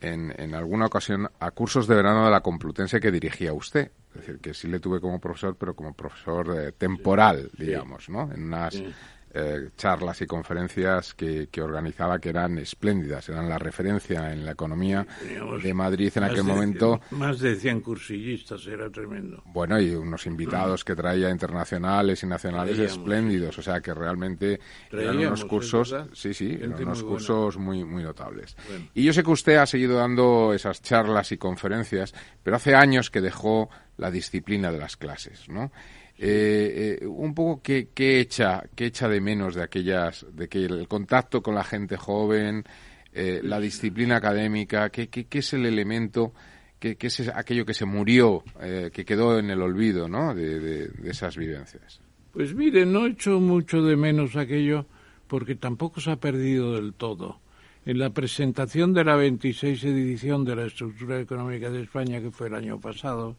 en, 0.00 0.32
en 0.38 0.54
alguna 0.54 0.86
ocasión 0.86 1.28
a 1.40 1.50
cursos 1.50 1.88
de 1.88 1.96
verano 1.96 2.26
de 2.26 2.30
la 2.30 2.40
Complutense 2.40 3.00
que 3.00 3.10
dirigía 3.10 3.52
usted. 3.52 3.90
Es 4.14 4.20
decir, 4.20 4.38
que 4.40 4.54
sí 4.54 4.68
le 4.68 4.78
tuve 4.78 5.00
como 5.00 5.18
profesor, 5.18 5.56
pero 5.58 5.74
como 5.74 5.94
profesor 5.94 6.54
eh, 6.56 6.72
temporal, 6.72 7.50
sí. 7.56 7.64
digamos, 7.64 8.08
¿no? 8.08 8.30
En 8.32 8.44
unas 8.44 8.74
sí. 8.74 8.86
Eh, 9.34 9.70
charlas 9.76 10.20
y 10.22 10.26
conferencias 10.26 11.14
que, 11.14 11.48
que, 11.50 11.60
organizaba 11.60 12.18
que 12.18 12.30
eran 12.30 12.58
espléndidas, 12.58 13.28
eran 13.28 13.48
la 13.48 13.58
referencia 13.58 14.32
en 14.32 14.44
la 14.44 14.52
economía 14.52 15.06
Teníamos 15.20 15.62
de 15.62 15.74
Madrid 15.74 16.12
en 16.16 16.24
aquel 16.24 16.36
de, 16.38 16.42
momento. 16.42 17.00
Más 17.10 17.38
de 17.40 17.56
100 17.56 17.80
cursillistas, 17.80 18.66
era 18.66 18.90
tremendo. 18.90 19.42
Bueno, 19.46 19.80
y 19.80 19.94
unos 19.94 20.26
invitados 20.26 20.84
que 20.84 20.94
traía 20.94 21.30
internacionales 21.30 22.22
y 22.22 22.26
nacionales 22.26 22.76
Traíamos, 22.76 22.98
espléndidos, 22.98 23.54
sí. 23.54 23.60
o 23.60 23.64
sea 23.64 23.80
que 23.80 23.92
realmente 23.92 24.60
Traíamos, 24.90 25.16
eran 25.16 25.26
unos 25.28 25.44
cursos, 25.44 25.94
sí, 26.14 26.32
sí, 26.32 26.56
eran 26.58 26.82
unos 26.82 27.02
muy 27.02 27.10
cursos 27.10 27.58
muy, 27.58 27.84
muy 27.84 28.02
notables. 28.02 28.56
Bueno. 28.68 28.86
Y 28.94 29.04
yo 29.04 29.12
sé 29.12 29.22
que 29.22 29.30
usted 29.30 29.56
ha 29.56 29.66
seguido 29.66 29.96
dando 29.96 30.52
esas 30.54 30.82
charlas 30.82 31.32
y 31.32 31.38
conferencias, 31.38 32.14
pero 32.42 32.56
hace 32.56 32.74
años 32.74 33.10
que 33.10 33.20
dejó 33.20 33.68
la 33.98 34.10
disciplina 34.10 34.72
de 34.72 34.78
las 34.78 34.96
clases, 34.96 35.48
¿no? 35.48 35.70
Eh, 36.20 36.98
eh, 37.00 37.06
un 37.06 37.32
poco 37.32 37.62
qué, 37.62 37.90
qué 37.94 38.18
echa 38.18 38.64
qué 38.74 38.86
echa 38.86 39.08
de 39.08 39.20
menos 39.20 39.54
de 39.54 39.62
aquellas 39.62 40.26
de 40.32 40.48
que 40.48 40.64
el 40.64 40.88
contacto 40.88 41.40
con 41.44 41.54
la 41.54 41.62
gente 41.62 41.96
joven 41.96 42.64
eh, 43.12 43.40
la 43.44 43.60
disciplina 43.60 44.16
académica 44.16 44.90
qué, 44.90 45.06
qué, 45.06 45.26
qué 45.26 45.38
es 45.38 45.52
el 45.52 45.64
elemento 45.64 46.32
qué, 46.80 46.96
qué, 46.96 47.06
es 47.06 47.28
aquello 47.32 47.64
que 47.64 47.72
se 47.72 47.84
murió 47.84 48.42
eh, 48.60 48.90
que 48.92 49.04
quedó 49.04 49.38
en 49.38 49.50
el 49.50 49.62
olvido 49.62 50.08
¿no? 50.08 50.34
de, 50.34 50.58
de, 50.58 50.88
de, 50.88 51.08
esas 51.08 51.36
vivencias 51.36 52.00
pues 52.32 52.52
mire 52.52 52.84
no 52.84 53.06
echo 53.06 53.38
mucho 53.38 53.80
de 53.82 53.94
menos 53.94 54.34
aquello 54.34 54.86
porque 55.28 55.54
tampoco 55.54 56.00
se 56.00 56.10
ha 56.10 56.16
perdido 56.16 56.74
del 56.74 56.94
todo 56.94 57.38
en 57.86 57.96
la 58.00 58.10
presentación 58.10 58.92
de 58.92 59.04
la 59.04 59.14
26 59.14 59.84
edición 59.84 60.44
de 60.44 60.56
la 60.56 60.66
estructura 60.66 61.20
económica 61.20 61.70
de 61.70 61.82
España 61.82 62.20
que 62.20 62.32
fue 62.32 62.48
el 62.48 62.54
año 62.56 62.80
pasado 62.80 63.36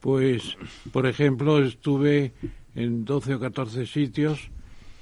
pues, 0.00 0.56
por 0.92 1.06
ejemplo, 1.06 1.62
estuve 1.62 2.32
en 2.74 3.04
12 3.04 3.34
o 3.34 3.40
14 3.40 3.86
sitios 3.86 4.50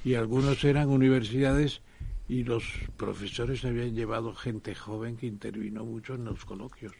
y 0.04 0.14
algunos 0.14 0.62
eran 0.64 0.88
universidades 0.88 1.80
y 2.28 2.44
los 2.44 2.64
profesores 2.96 3.64
habían 3.64 3.94
llevado 3.94 4.34
gente 4.34 4.74
joven 4.74 5.16
que 5.16 5.26
intervino 5.26 5.84
mucho 5.84 6.14
en 6.14 6.24
los 6.24 6.44
coloquios. 6.44 6.92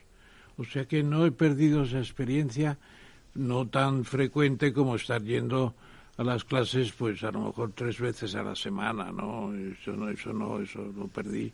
O 0.56 0.64
sea 0.64 0.86
que 0.86 1.02
no 1.02 1.26
he 1.26 1.30
perdido 1.30 1.84
esa 1.84 1.98
experiencia, 1.98 2.78
no 3.34 3.68
tan 3.68 4.04
frecuente 4.04 4.72
como 4.72 4.96
estar 4.96 5.22
yendo 5.22 5.74
a 6.16 6.24
las 6.24 6.44
clases, 6.44 6.92
pues 6.92 7.22
a 7.22 7.30
lo 7.30 7.46
mejor 7.46 7.72
tres 7.74 8.00
veces 8.00 8.34
a 8.34 8.42
la 8.42 8.56
semana, 8.56 9.12
¿no? 9.12 9.54
Eso 9.54 9.92
no, 9.92 10.08
eso 10.08 10.32
no, 10.32 10.60
eso 10.60 10.80
lo 10.96 11.06
perdí. 11.06 11.52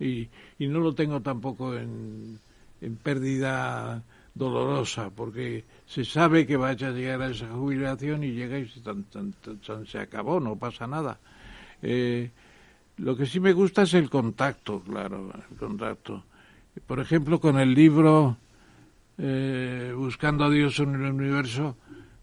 Y, 0.00 0.28
y 0.58 0.68
no 0.68 0.80
lo 0.80 0.94
tengo 0.94 1.20
tampoco 1.20 1.76
en, 1.76 2.38
en 2.80 2.96
pérdida 2.96 4.02
dolorosa, 4.36 5.10
porque 5.10 5.64
se 5.86 6.04
sabe 6.04 6.46
que 6.46 6.56
vaya 6.56 6.88
a 6.88 6.92
llegar 6.92 7.22
a 7.22 7.30
esa 7.30 7.48
jubilación 7.48 8.22
y 8.22 8.32
llega 8.32 8.58
y 8.58 8.68
se 8.68 9.98
acabó, 9.98 10.40
no 10.40 10.56
pasa 10.56 10.86
nada. 10.86 11.18
Eh, 11.82 12.30
lo 12.98 13.16
que 13.16 13.26
sí 13.26 13.40
me 13.40 13.52
gusta 13.52 13.82
es 13.82 13.94
el 13.94 14.10
contacto, 14.10 14.80
claro, 14.80 15.32
el 15.50 15.56
contacto. 15.56 16.24
Por 16.86 17.00
ejemplo, 17.00 17.40
con 17.40 17.58
el 17.58 17.72
libro 17.72 18.36
eh, 19.18 19.94
Buscando 19.96 20.44
a 20.44 20.50
Dios 20.50 20.78
en 20.80 20.94
el 20.94 21.12
Universo, 21.12 21.76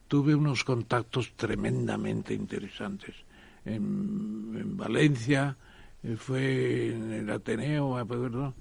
tuve 0.08 0.36
unos 0.36 0.64
contactos 0.64 1.34
tremendamente 1.36 2.36
interesantes. 2.36 3.16
En, 3.66 4.78
Valencia, 4.78 5.58
eh, 6.04 6.16
fue 6.16 6.90
en 6.90 7.12
el 7.12 7.30
Ateneo, 7.32 8.06
perdón, 8.08 8.54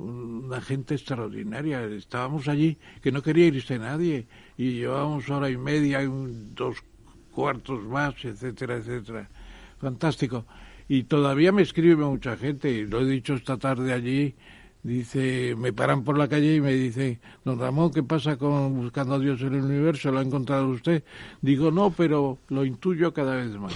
una 0.00 0.60
gente 0.60 0.94
extraordinaria. 0.94 1.84
Estábamos 1.84 2.48
allí 2.48 2.78
que 3.02 3.12
no 3.12 3.22
quería 3.22 3.46
irse 3.46 3.78
nadie 3.78 4.26
y 4.56 4.72
llevábamos 4.72 5.28
hora 5.30 5.50
y 5.50 5.56
media, 5.56 6.00
dos 6.54 6.76
cuartos 7.30 7.82
más, 7.84 8.14
etcétera, 8.24 8.76
etcétera. 8.76 9.28
Fantástico. 9.78 10.44
Y 10.88 11.04
todavía 11.04 11.52
me 11.52 11.62
escribe 11.62 12.04
mucha 12.04 12.36
gente, 12.36 12.70
y 12.70 12.86
lo 12.86 13.00
he 13.00 13.06
dicho 13.06 13.34
esta 13.34 13.56
tarde 13.56 13.92
allí, 13.92 14.34
dice, 14.82 15.54
me 15.56 15.72
paran 15.72 16.02
por 16.02 16.18
la 16.18 16.26
calle 16.26 16.56
y 16.56 16.60
me 16.60 16.72
dicen, 16.72 17.20
don 17.44 17.60
Ramón, 17.60 17.92
¿qué 17.92 18.02
pasa 18.02 18.36
con 18.36 18.74
Buscando 18.74 19.14
a 19.14 19.18
Dios 19.20 19.40
en 19.42 19.54
el 19.54 19.62
Universo? 19.62 20.10
¿Lo 20.10 20.18
ha 20.18 20.22
encontrado 20.22 20.68
usted? 20.68 21.04
Digo, 21.40 21.70
no, 21.70 21.90
pero 21.90 22.38
lo 22.48 22.64
intuyo 22.64 23.12
cada 23.12 23.36
vez 23.36 23.50
más. 23.56 23.74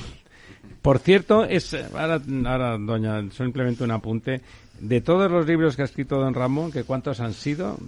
Por 0.83 0.99
cierto, 0.99 1.45
es 1.45 1.73
ahora, 1.95 2.21
ahora 2.47 2.79
doña, 2.79 3.31
simplemente 3.31 3.85
un 3.85 3.93
apunte. 3.93 4.43
De 4.81 5.01
todos 5.01 5.31
los 5.31 5.47
libros 5.47 5.77
que 5.77 5.83
ha 5.83 5.85
escrito 5.87 6.19
don 6.19 6.35
Ramón, 6.35 6.73
¿que 6.73 6.85
¿cuántos 6.85 7.21
han 7.21 7.33
sido? 7.33 7.79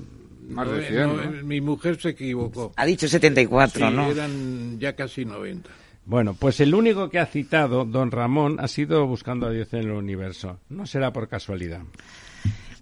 Más 0.48 0.70
de 0.70 0.86
100, 0.86 1.46
Mi 1.46 1.60
mujer 1.60 2.00
se 2.00 2.10
equivocó. 2.10 2.72
Ha 2.76 2.86
dicho 2.86 3.08
74, 3.08 3.88
sí, 3.88 3.94
¿no? 3.94 4.10
eran 4.10 4.78
ya 4.78 4.94
casi 4.94 5.24
90. 5.24 5.68
Bueno, 6.04 6.34
pues 6.38 6.60
el 6.60 6.72
único 6.72 7.10
que 7.10 7.18
ha 7.18 7.26
citado 7.26 7.84
don 7.84 8.12
Ramón 8.12 8.58
ha 8.60 8.68
sido 8.68 9.06
Buscando 9.06 9.46
a 9.46 9.50
Dios 9.50 9.72
en 9.72 9.80
el 9.80 9.90
Universo. 9.90 10.60
No 10.68 10.86
será 10.86 11.12
por 11.12 11.28
casualidad. 11.28 11.80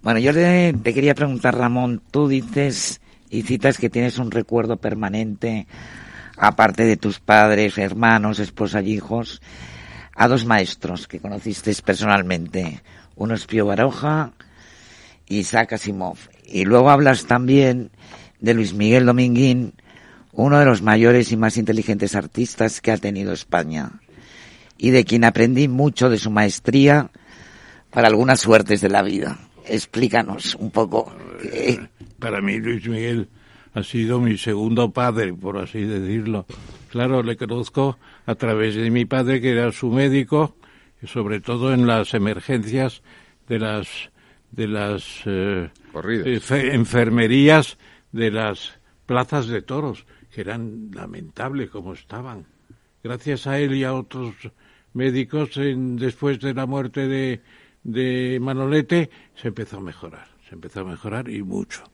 Bueno, 0.03 0.21
yo 0.21 0.35
te 0.35 0.93
quería 0.93 1.15
preguntar, 1.15 1.57
Ramón, 1.57 2.03
tú 2.11 2.29
dices 2.29 3.01
y 3.31 3.43
citas 3.43 3.79
que 3.79 3.89
tienes 3.89 4.19
un 4.19 4.31
recuerdo 4.31 4.77
permanente, 4.77 5.67
aparte 6.37 6.85
de 6.85 6.99
tus 6.99 7.19
padres, 7.19 7.79
hermanos, 7.79 8.39
esposas 8.39 8.85
y 8.85 8.93
hijos, 8.93 9.41
a 10.15 10.29
dos 10.29 10.45
maestros 10.45 11.09
que 11.09 11.21
conociste 11.21 11.75
personalmente. 11.83 12.83
Uno 13.17 13.35
es 13.35 13.47
Pío 13.47 13.67
Baroja 13.67 14.33
y 15.27 15.39
Isaac 15.39 15.75
Asimov. 15.75 16.19
Y 16.47 16.65
luego 16.65 16.91
hablas 16.91 17.27
también 17.27 17.91
de 18.41 18.55
Luis 18.55 18.75
Miguel 18.75 19.07
Dominguín, 19.07 19.75
uno 20.33 20.59
de 20.59 20.65
los 20.65 20.83
mayores 20.83 21.33
y 21.33 21.37
más 21.37 21.57
inteligentes 21.57 22.15
artistas 22.15 22.81
que 22.81 22.93
ha 22.93 22.97
tenido 22.97 23.33
España, 23.33 24.01
y 24.77 24.91
de 24.91 25.05
quien 25.05 25.25
aprendí 25.25 25.69
mucho 25.69 26.11
de 26.11 26.19
su 26.19 26.31
maestría 26.31 27.11
para 27.91 28.09
algunas 28.09 28.41
suertes 28.41 28.81
de 28.81 28.89
la 28.89 29.03
vida. 29.03 29.39
Explícanos 29.67 30.57
un 30.57 30.71
poco. 30.71 31.15
Para 32.19 32.41
mí 32.41 32.59
Luis 32.59 32.87
Miguel 32.89 33.29
ha 33.73 33.83
sido 33.83 34.21
mi 34.21 34.37
segundo 34.37 34.93
padre, 34.93 35.33
por 35.33 35.59
así 35.59 35.85
decirlo. 35.85 36.47
Claro, 36.91 37.23
le 37.23 37.37
conozco 37.37 37.99
a 38.27 38.35
través 38.35 38.75
de 38.75 38.91
mi 38.91 39.05
padre, 39.05 39.41
que 39.41 39.51
era 39.51 39.71
su 39.73 39.91
médico, 39.91 40.57
sobre 41.07 41.41
todo 41.41 41.73
en 41.73 41.87
las 41.87 42.15
emergencias 42.15 43.03
de 43.49 43.59
las 43.59 44.11
de 44.51 44.69
las 44.69 45.23
eh, 45.27 45.71
enfermerías 46.51 47.77
de 48.13 48.31
las 48.31 48.79
plazas 49.07 49.49
de 49.49 49.63
toros 49.63 50.07
que 50.33 50.43
eran 50.43 50.91
lamentables 50.93 51.71
como 51.71 51.93
estaban. 51.95 52.47
Gracias 53.03 53.47
a 53.47 53.59
él 53.59 53.75
y 53.75 53.85
a 53.85 53.95
otros 53.95 54.35
médicos, 54.93 55.51
después 55.55 56.41
de 56.41 56.55
la 56.55 56.67
muerte 56.67 57.07
de, 57.07 57.41
de 57.83 58.39
Manolete, 58.41 59.11
se 59.35 59.49
empezó 59.49 59.79
a 59.79 59.81
mejorar, 59.81 60.27
se 60.49 60.55
empezó 60.55 60.81
a 60.81 60.85
mejorar 60.85 61.29
y 61.29 61.43
mucho. 61.43 61.85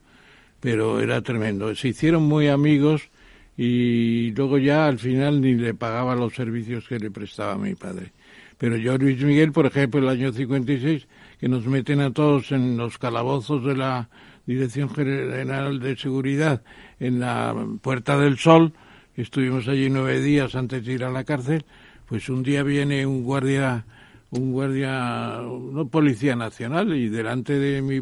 Pero 0.59 1.01
era 1.01 1.21
tremendo. 1.21 1.73
Se 1.75 1.89
hicieron 1.89 2.23
muy 2.23 2.47
amigos 2.47 3.09
y 3.57 4.31
luego 4.31 4.57
ya 4.57 4.87
al 4.87 4.99
final 4.99 5.41
ni 5.41 5.55
le 5.55 5.73
pagaba 5.73 6.15
los 6.15 6.33
servicios 6.33 6.87
que 6.87 6.99
le 6.99 7.11
prestaba 7.11 7.57
mi 7.57 7.75
padre. 7.75 8.13
Pero 8.61 8.77
yo, 8.77 8.95
Luis 8.95 9.19
Miguel, 9.23 9.53
por 9.53 9.65
ejemplo, 9.65 9.99
el 9.99 10.07
año 10.07 10.31
56, 10.31 11.07
que 11.39 11.47
nos 11.47 11.65
meten 11.65 11.99
a 11.99 12.13
todos 12.13 12.51
en 12.51 12.77
los 12.77 12.99
calabozos 12.99 13.65
de 13.65 13.75
la 13.75 14.07
Dirección 14.45 14.93
General 14.93 15.79
de 15.79 15.97
Seguridad 15.97 16.61
en 16.99 17.19
la 17.19 17.55
Puerta 17.81 18.19
del 18.19 18.37
Sol, 18.37 18.73
estuvimos 19.15 19.67
allí 19.67 19.89
nueve 19.89 20.21
días 20.21 20.53
antes 20.53 20.85
de 20.85 20.93
ir 20.93 21.03
a 21.03 21.09
la 21.09 21.23
cárcel, 21.23 21.65
pues 22.05 22.29
un 22.29 22.43
día 22.43 22.61
viene 22.61 23.03
un 23.03 23.23
guardia, 23.23 23.83
un 24.29 24.51
guardia, 24.51 25.41
no 25.41 25.87
policía 25.87 26.35
nacional, 26.35 26.95
y 26.95 27.09
delante 27.09 27.57
de, 27.57 27.81
mi, 27.81 28.01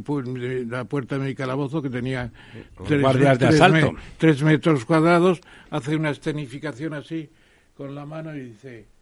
la 0.65 0.83
puerta 0.83 1.17
de 1.17 1.25
mi 1.25 1.35
calabozo, 1.35 1.81
que 1.81 1.89
tenía 1.89 2.33
tres, 2.85 3.01
guardias 3.01 3.39
de 3.39 3.47
asalto. 3.47 3.93
tres 4.17 4.43
metros 4.43 4.83
cuadrados, 4.83 5.39
hace 5.69 5.95
una 5.95 6.09
escenificación 6.09 6.95
así 6.95 7.29
con 7.77 7.95
la 7.95 8.05
mano 8.05 8.35
y 8.35 8.41
dice, 8.41 8.98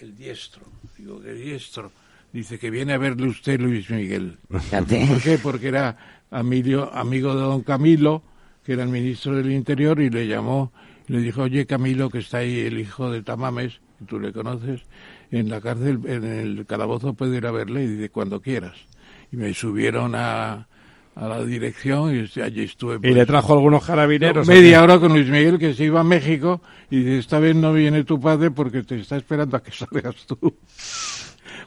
el 0.00 0.16
diestro. 0.16 0.62
Digo, 0.96 1.22
el 1.24 1.40
diestro. 1.40 1.92
Dice 2.32 2.58
que 2.58 2.70
viene 2.70 2.92
a 2.92 2.98
verle 2.98 3.26
usted 3.26 3.60
Luis 3.60 3.90
Miguel. 3.90 4.38
¿Por 4.48 5.22
qué? 5.22 5.38
Porque 5.42 5.68
era 5.68 5.96
amigo 6.30 7.34
de 7.34 7.42
don 7.42 7.62
Camilo, 7.62 8.22
que 8.64 8.74
era 8.74 8.84
el 8.84 8.88
ministro 8.88 9.34
del 9.34 9.50
Interior, 9.50 10.00
y 10.00 10.10
le 10.10 10.28
llamó, 10.28 10.72
y 11.08 11.14
le 11.14 11.20
dijo, 11.20 11.42
oye 11.42 11.66
Camilo, 11.66 12.08
que 12.08 12.18
está 12.18 12.38
ahí 12.38 12.60
el 12.60 12.78
hijo 12.78 13.10
de 13.10 13.22
Tamames, 13.22 13.80
que 13.98 14.04
tú 14.04 14.20
le 14.20 14.32
conoces, 14.32 14.82
en 15.32 15.48
la 15.48 15.60
cárcel, 15.60 16.00
en 16.06 16.24
el 16.24 16.66
calabozo 16.66 17.14
puede 17.14 17.38
ir 17.38 17.46
a 17.46 17.50
verle, 17.50 17.84
y 17.84 17.88
dice, 17.88 18.10
cuando 18.10 18.40
quieras. 18.40 18.76
Y 19.32 19.36
me 19.36 19.52
subieron 19.52 20.14
a, 20.14 20.68
a 21.14 21.28
la 21.28 21.44
dirección 21.44 22.14
y 22.14 22.40
allí 22.40 22.62
estuve. 22.62 22.96
¿Y 23.02 23.08
le 23.08 23.14
pues, 23.14 23.26
trajo 23.26 23.52
algunos 23.52 23.84
carabineros? 23.84 24.46
media 24.46 24.82
hora 24.82 24.98
con 24.98 25.12
Luis 25.12 25.28
Miguel 25.28 25.58
que 25.58 25.74
se 25.74 25.84
iba 25.84 26.00
a 26.00 26.04
México 26.04 26.60
y 26.90 26.98
dice, 26.98 27.18
esta 27.18 27.38
vez 27.38 27.56
no 27.56 27.72
viene 27.72 28.04
tu 28.04 28.20
padre 28.20 28.50
porque 28.50 28.82
te 28.82 28.98
está 28.98 29.16
esperando 29.16 29.56
a 29.56 29.62
que 29.62 29.72
salgas 29.72 30.26
tú. 30.26 30.56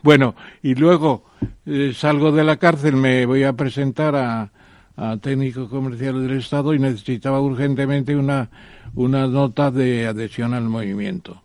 bueno, 0.01 0.35
y 0.61 0.75
luego 0.75 1.25
eh, 1.65 1.93
salgo 1.95 2.31
de 2.31 2.43
la 2.43 2.57
cárcel, 2.57 2.95
me 2.95 3.25
voy 3.25 3.43
a 3.43 3.53
presentar 3.53 4.15
a, 4.15 4.51
a 4.95 5.17
técnico 5.17 5.69
comercial 5.69 6.25
del 6.25 6.37
Estado 6.37 6.73
y 6.73 6.79
necesitaba 6.79 7.41
urgentemente 7.41 8.15
una, 8.15 8.49
una 8.95 9.27
nota 9.27 9.71
de 9.71 10.07
adhesión 10.07 10.53
al 10.53 10.63
movimiento 10.63 11.41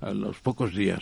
a 0.00 0.10
los 0.10 0.38
pocos 0.40 0.74
días. 0.74 1.00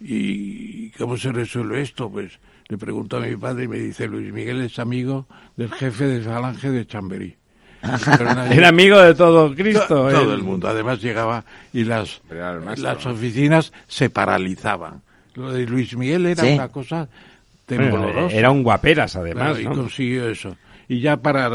¿Y 0.00 0.90
cómo 0.90 1.16
se 1.16 1.32
resuelve 1.32 1.80
esto? 1.80 2.10
Pues 2.10 2.38
le 2.68 2.78
pregunto 2.78 3.18
a 3.18 3.20
mi 3.20 3.36
padre 3.36 3.64
y 3.64 3.68
me 3.68 3.78
dice, 3.78 4.06
Luis 4.08 4.32
Miguel 4.32 4.62
es 4.62 4.78
amigo 4.78 5.26
del 5.56 5.70
jefe 5.72 6.06
de 6.06 6.20
Falange 6.22 6.70
de 6.70 6.86
Chamberí. 6.86 7.36
Era 8.50 8.68
amigo 8.68 8.98
de 8.98 9.14
todo 9.14 9.54
Cristo. 9.54 10.08
todo 10.08 10.32
el 10.32 10.42
mundo. 10.42 10.68
Además 10.68 11.02
llegaba 11.02 11.44
y 11.72 11.84
las, 11.84 12.22
las 12.30 13.04
oficinas 13.04 13.72
se 13.86 14.08
paralizaban. 14.08 15.02
Lo 15.34 15.52
de 15.52 15.66
Luis 15.66 15.96
Miguel 15.96 16.26
era 16.26 16.44
una 16.44 16.68
cosa 16.68 17.08
temblorosa. 17.66 18.34
era 18.34 18.50
un 18.50 18.62
guaperas, 18.62 19.16
además. 19.16 19.58
Y 19.60 19.64
consiguió 19.64 20.28
eso. 20.28 20.56
Y 20.88 21.00
ya 21.00 21.16
para 21.16 21.46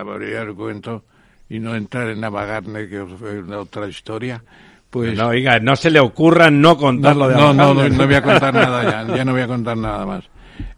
abrir 0.00 0.34
el 0.34 0.54
cuento 0.54 1.04
y 1.48 1.58
no 1.58 1.76
entrar 1.76 2.08
en 2.08 2.20
Navagarne, 2.20 2.88
que 2.88 3.04
fue 3.04 3.40
una 3.40 3.60
otra 3.60 3.86
historia, 3.86 4.42
pues... 4.90 5.16
No, 5.16 5.28
oiga, 5.28 5.60
no 5.60 5.76
se 5.76 5.90
le 5.90 6.00
ocurra 6.00 6.50
no 6.50 6.76
contarlo 6.76 7.28
de 7.28 7.34
no, 7.34 7.52
no, 7.52 7.74
no, 7.74 7.88
no 7.88 8.06
voy 8.06 8.14
a 8.14 8.22
contar 8.22 8.54
nada 8.54 8.82
ya, 8.82 9.16
ya 9.16 9.24
no 9.24 9.32
voy 9.32 9.42
a 9.42 9.46
contar 9.46 9.76
nada 9.76 10.06
más. 10.06 10.24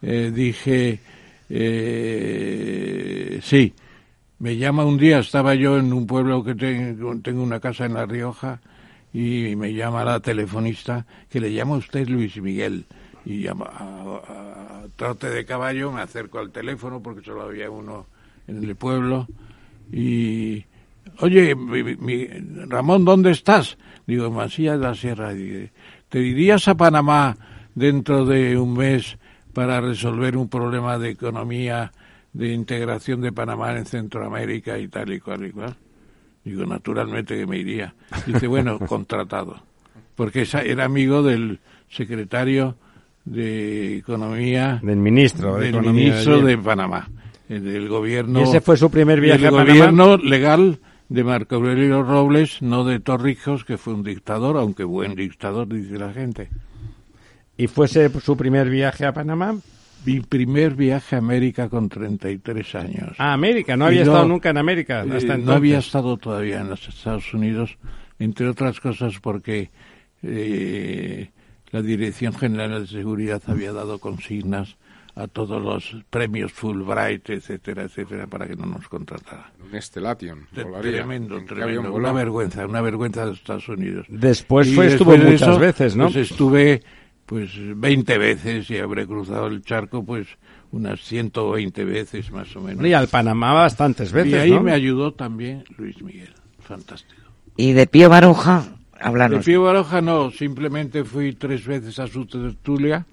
Eh, 0.02 0.30
dije, 0.34 1.00
eh, 1.48 3.40
sí, 3.42 3.72
me 4.38 4.56
llama 4.56 4.84
un 4.84 4.98
día, 4.98 5.18
estaba 5.18 5.54
yo 5.54 5.78
en 5.78 5.92
un 5.92 6.06
pueblo 6.06 6.44
que 6.44 6.54
tengo, 6.54 7.18
tengo 7.20 7.42
una 7.42 7.60
casa 7.60 7.86
en 7.86 7.94
La 7.94 8.06
Rioja, 8.06 8.60
y 9.12 9.56
me 9.56 9.72
llama 9.72 10.04
la 10.04 10.20
telefonista 10.20 11.06
que 11.28 11.40
le 11.40 11.52
llama 11.52 11.76
usted 11.76 12.08
Luis 12.08 12.36
Miguel 12.40 12.84
y 13.24 13.42
llama 13.42 13.66
a, 13.68 14.82
trote 14.96 15.30
de 15.30 15.44
caballo 15.44 15.92
me 15.92 16.02
acerco 16.02 16.38
al 16.38 16.50
teléfono 16.50 17.02
porque 17.02 17.24
solo 17.24 17.42
había 17.42 17.70
uno 17.70 18.06
en 18.46 18.62
el 18.62 18.76
pueblo 18.76 19.26
y 19.92 20.64
oye 21.20 21.54
mi, 21.54 22.26
Ramón 22.66 23.04
dónde 23.04 23.30
estás 23.30 23.78
digo 24.06 24.26
en 24.26 24.34
Masía 24.34 24.72
de 24.72 24.78
la 24.78 24.94
Sierra 24.94 25.32
te 26.08 26.18
dirías 26.18 26.68
a 26.68 26.76
Panamá 26.76 27.36
dentro 27.74 28.26
de 28.26 28.58
un 28.58 28.74
mes 28.74 29.16
para 29.52 29.80
resolver 29.80 30.36
un 30.36 30.48
problema 30.48 30.98
de 30.98 31.10
economía 31.10 31.92
de 32.32 32.52
integración 32.52 33.20
de 33.20 33.32
Panamá 33.32 33.76
en 33.76 33.86
Centroamérica 33.86 34.78
y 34.78 34.88
tal 34.88 35.12
y 35.12 35.20
cual 35.20 35.46
y 35.46 35.50
cual 35.50 35.74
Digo, 36.44 36.64
naturalmente 36.64 37.36
que 37.36 37.46
me 37.46 37.58
iría. 37.58 37.94
Dice, 38.26 38.46
bueno, 38.46 38.78
contratado. 38.86 39.60
porque 40.14 40.42
esa- 40.42 40.62
era 40.62 40.84
amigo 40.84 41.22
del 41.22 41.58
secretario 41.88 42.76
de 43.24 43.96
Economía 43.98 44.80
Del 44.82 44.96
ministro 44.96 45.56
de 45.56 45.66
del 45.66 45.74
Economía 45.74 46.04
ministro 46.10 46.40
de 46.40 46.56
Panamá, 46.58 47.08
del 47.48 47.88
gobierno. 47.88 48.40
¿Y 48.40 48.44
ese 48.44 48.60
fue 48.60 48.76
su 48.76 48.90
primer 48.90 49.20
viaje 49.20 49.38
del 49.44 49.48
a 49.48 49.50
Panamá? 49.50 49.72
gobierno 49.72 50.16
legal 50.18 50.78
de 51.10 51.24
Marco 51.24 51.56
Aurelio 51.56 52.02
Robles, 52.02 52.62
no 52.62 52.84
de 52.84 53.00
Torrijos, 53.00 53.64
que 53.64 53.76
fue 53.78 53.94
un 53.94 54.02
dictador, 54.02 54.56
aunque 54.56 54.84
buen 54.84 55.14
dictador, 55.14 55.68
dice 55.68 55.98
la 55.98 56.12
gente. 56.12 56.48
¿Y 57.58 57.66
fuese 57.66 58.08
su 58.20 58.36
primer 58.36 58.70
viaje 58.70 59.04
a 59.04 59.12
Panamá? 59.12 59.56
Mi 60.06 60.20
primer 60.20 60.74
viaje 60.74 61.16
a 61.16 61.18
América 61.18 61.68
con 61.68 61.88
33 61.88 62.74
años. 62.76 63.16
A 63.18 63.32
América, 63.32 63.76
no 63.76 63.86
Y 63.86 63.88
había 63.88 64.04
no, 64.04 64.12
estado 64.12 64.28
nunca 64.28 64.50
en 64.50 64.58
América. 64.58 65.04
Eh, 65.04 65.16
Hasta 65.16 65.26
no 65.26 65.34
entonces. 65.34 65.56
había 65.56 65.78
estado 65.78 66.16
todavía 66.16 66.60
en 66.60 66.70
los 66.70 66.88
Estados 66.88 67.34
Unidos, 67.34 67.76
entre 68.20 68.48
otras 68.48 68.78
cosas 68.78 69.18
porque 69.20 69.70
eh, 70.22 71.30
la 71.72 71.82
Dirección 71.82 72.32
General 72.32 72.80
de 72.80 72.86
Seguridad 72.86 73.42
había 73.48 73.72
dado 73.72 73.98
consignas 73.98 74.76
a 75.16 75.26
todos 75.26 75.60
los 75.60 75.96
premios 76.10 76.52
Fulbright, 76.52 77.28
etcétera, 77.30 77.82
etcétera, 77.82 78.28
para 78.28 78.46
que 78.46 78.54
no 78.54 78.66
nos 78.66 78.88
contrataran. 78.88 79.46
Un 79.68 79.74
Estelation. 79.74 80.46
Tremendo, 80.54 81.38
¿En 81.38 81.44
qué 81.44 81.56
tremendo. 81.56 81.92
Una 81.92 82.12
vergüenza, 82.12 82.64
una 82.64 82.80
vergüenza 82.80 83.26
de 83.26 83.32
Estados 83.32 83.68
Unidos. 83.68 84.06
Después 84.08 84.72
fue, 84.72 84.86
estuvo 84.86 85.10
después 85.10 85.32
muchas 85.32 85.48
eso, 85.48 85.58
veces, 85.58 85.96
¿no? 85.96 86.04
Pues 86.04 86.30
estuve 86.30 86.82
pues 87.28 87.50
20 87.58 88.16
veces 88.16 88.70
y 88.70 88.78
habré 88.78 89.06
cruzado 89.06 89.48
el 89.48 89.60
charco 89.62 90.02
pues 90.02 90.26
unas 90.72 90.98
120 91.02 91.84
veces 91.84 92.30
más 92.32 92.56
o 92.56 92.62
menos. 92.62 92.86
y 92.86 92.94
al 92.94 93.08
Panamá 93.08 93.52
bastantes 93.52 94.12
veces, 94.12 94.32
y 94.32 94.36
ahí 94.36 94.50
¿no? 94.50 94.62
me 94.62 94.72
ayudó 94.72 95.12
también 95.12 95.62
Luis 95.76 96.00
Miguel. 96.02 96.32
Fantástico. 96.60 97.20
Y 97.54 97.72
de 97.72 97.86
Pío 97.86 98.08
Baroja, 98.08 98.64
De 98.94 99.04
háblanos. 99.04 99.44
Pío 99.44 99.62
Baroja 99.62 100.00
no, 100.00 100.30
simplemente 100.30 101.04
fui 101.04 101.34
tres 101.34 101.66
veces 101.66 101.98
a 101.98 102.06
su 102.06 102.24
tertulia. 102.24 103.04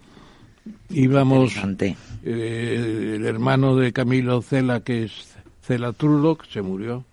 Íbamos 0.90 1.54
eh, 2.24 3.16
el 3.18 3.26
hermano 3.26 3.76
de 3.76 3.92
Camilo 3.92 4.42
Cela, 4.42 4.80
que 4.80 5.04
es 5.04 5.36
Cela 5.62 5.92
Trullo, 5.92 6.38
que 6.38 6.50
se 6.50 6.62
murió, 6.62 7.04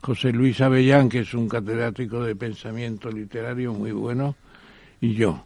José 0.00 0.30
Luis 0.32 0.60
Avellán, 0.60 1.08
que 1.08 1.20
es 1.20 1.34
un 1.34 1.48
catedrático 1.48 2.22
de 2.22 2.36
pensamiento 2.36 3.10
literario 3.10 3.72
muy 3.74 3.90
bueno, 3.90 4.36
y 5.00 5.14
yo. 5.14 5.42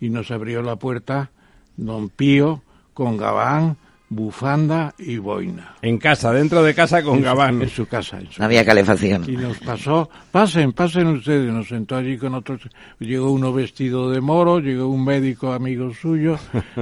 Y 0.00 0.10
nos 0.10 0.30
abrió 0.30 0.62
la 0.62 0.76
puerta 0.76 1.30
don 1.76 2.08
Pío 2.08 2.62
con 2.94 3.16
gabán, 3.16 3.76
bufanda 4.10 4.94
y 4.98 5.18
boina. 5.18 5.76
En 5.82 5.98
casa, 5.98 6.32
dentro 6.32 6.62
de 6.62 6.74
casa 6.74 7.02
con 7.02 7.18
En 7.18 7.24
Gabán. 7.24 7.62
En 7.62 7.68
su 7.68 7.86
casa. 7.86 8.18
en 8.18 8.30
su 8.30 8.40
No 8.40 8.46
había 8.46 8.64
calefacción. 8.64 9.24
Y 9.28 9.36
nos 9.36 9.58
pasó, 9.58 10.08
pasen, 10.32 10.72
pasen 10.72 11.06
ustedes, 11.08 11.52
nos 11.52 11.68
sentó 11.68 11.96
allí 11.96 12.16
con 12.16 12.34
otros, 12.34 12.60
llegó 12.98 13.30
uno 13.30 13.52
vestido 13.52 14.10
de 14.10 14.20
moro, 14.20 14.60
llegó 14.60 14.88
un 14.88 15.04
médico 15.04 15.52
amigo 15.52 15.92
suyo, 15.94 16.38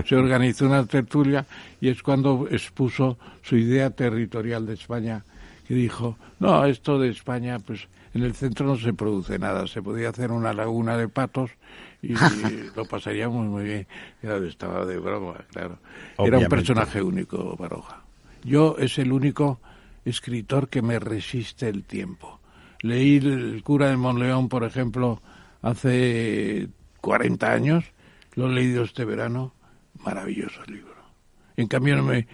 se 0.07 0.17
organizó 0.17 0.67
una 0.67 0.87
tertulia 0.87 1.45
y 1.81 1.89
es 1.89 2.03
cuando 2.03 2.47
expuso 2.51 3.19
su 3.43 3.57
idea 3.57 3.91
territorial 3.91 4.67
de 4.67 4.75
España, 4.75 5.25
que 5.67 5.75
dijo, 5.75 6.17
no, 6.39 6.65
esto 6.65 6.99
de 6.99 7.11
España, 7.11 7.59
pues 7.59 7.89
en 8.15 8.23
el 8.23 8.35
centro 8.35 8.67
no 8.67 8.77
se 8.77 8.93
produce 8.93 9.39
nada, 9.39 9.67
se 9.67 9.83
podía 9.83 10.11
hacer 10.11 10.31
una 10.31 10.53
laguna 10.53 10.97
de 10.97 11.09
patos 11.09 11.51
y, 12.03 12.15
lo 12.77 12.85
pasaríamos 12.85 13.47
muy 13.47 13.65
bien. 13.65 13.87
Claro, 14.21 14.45
estaba 14.47 14.85
de 14.85 14.99
broma, 14.99 15.35
claro. 15.53 15.79
Era 16.19 16.39
un 16.39 16.47
personaje 16.49 17.03
único, 17.03 17.57
Baroja. 17.57 18.03
Yo 18.45 18.77
es 18.79 18.99
el 18.99 19.13
único 19.13 19.61
escritor 20.05 20.69
que 20.69 20.83
me 20.83 20.99
resiste 20.99 21.69
el 21.69 21.85
tiempo. 21.85 22.39
Leí 22.83 23.17
El 23.17 23.63
cura 23.65 23.89
de 23.89 23.97
Monleón, 23.97 24.49
por 24.49 24.63
ejemplo, 24.65 25.21
hace 25.63 26.69
40 27.01 27.53
años, 27.53 27.85
lo 28.35 28.49
he 28.51 28.53
leído 28.55 28.85
este 28.85 29.05
verano, 29.05 29.53
maravilloso 30.05 30.63
libro. 30.67 30.95
En 31.57 31.67
cambio, 31.69 31.97
no 31.97 32.03
me, 32.05 32.27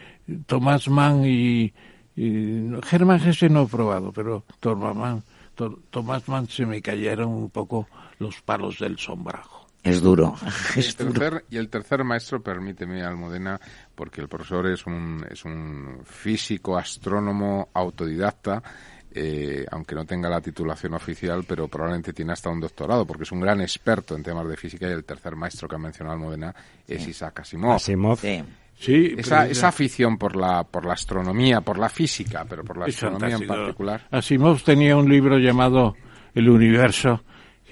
Tomás 0.47 0.89
Mann 0.89 1.25
y, 1.25 1.73
y 2.17 2.69
Germán 2.85 3.21
Gese 3.21 3.49
no 3.49 3.63
he 3.63 3.67
probado, 3.67 4.13
pero 4.13 4.45
Tomás 4.61 4.97
Mann, 4.97 5.23
To- 5.55 5.79
Tomás 5.91 6.29
Mann 6.29 6.49
se 6.49 6.67
me 6.67 6.83
cayeron 6.83 7.29
un 7.29 7.51
poco 7.51 7.89
los 8.23 8.41
palos 8.41 8.79
del 8.79 8.99
sombrajo. 8.99 9.67
Es 9.83 10.01
duro. 10.01 10.35
Y 10.77 10.79
Es 10.81 10.99
el, 11.01 11.09
duro. 11.09 11.19
tercer, 11.21 11.45
y 11.51 11.57
el 11.57 11.69
tercer 11.69 12.05
maestro, 12.05 12.41
permíteme, 12.41 13.03
Almudena, 13.03 13.61
porque 13.95 14.21
el 14.21 14.29
profesor 14.29 14.69
es 14.69 14.87
un, 14.87 15.27
es 15.29 15.45
un 15.45 16.01
físico, 16.05 16.79
astrónomo, 16.79 17.69
autodidacta, 17.75 18.63
eh, 19.15 19.67
aunque 19.71 19.95
no 19.95 20.07
tenga 20.07 20.31
la 20.31 20.41
titulación 20.41 20.95
oficial, 20.95 21.45
pero 21.47 21.69
probablemente 21.69 22.13
tiene 22.13 22.33
hasta 22.33 22.49
un 22.49 22.61
doctorado, 22.61 23.05
porque 23.05 23.25
es 23.25 23.33
un 23.33 23.41
gran 23.41 23.61
experto 23.61 24.15
en 24.15 24.23
temas 24.23 24.47
de 24.49 24.57
física, 24.57 24.87
y 24.89 24.93
el 24.93 25.05
tercer 25.05 25.35
maestro 25.37 25.69
que 25.69 25.75
ha 25.75 25.79
mencionado 25.79 26.15
Almudena 26.17 26.55
es 26.87 27.07
Isaac 27.09 27.41
Asimov. 27.41 27.73
Asimov. 27.73 28.19
Sí. 28.21 28.43
Sí, 28.79 29.15
Esa, 29.19 29.41
pero- 29.41 29.51
esa 29.53 29.69
afición 29.69 30.17
por 30.17 30.35
la, 30.35 30.65
por 30.65 30.87
la 30.87 30.95
astronomía, 30.95 31.61
por 31.61 31.79
la 31.79 31.89
física, 31.89 32.45
pero 32.49 32.65
por 32.65 32.79
la 32.79 32.87
Es 32.87 32.95
astronomía 32.95 33.37
en 33.37 33.47
particular. 33.47 34.07
Asimov 34.11 34.63
tenía 34.63 34.97
un 34.97 35.09
libro 35.09 35.39
llamado 35.39 35.95
El 36.35 36.49
universo, 36.49 37.23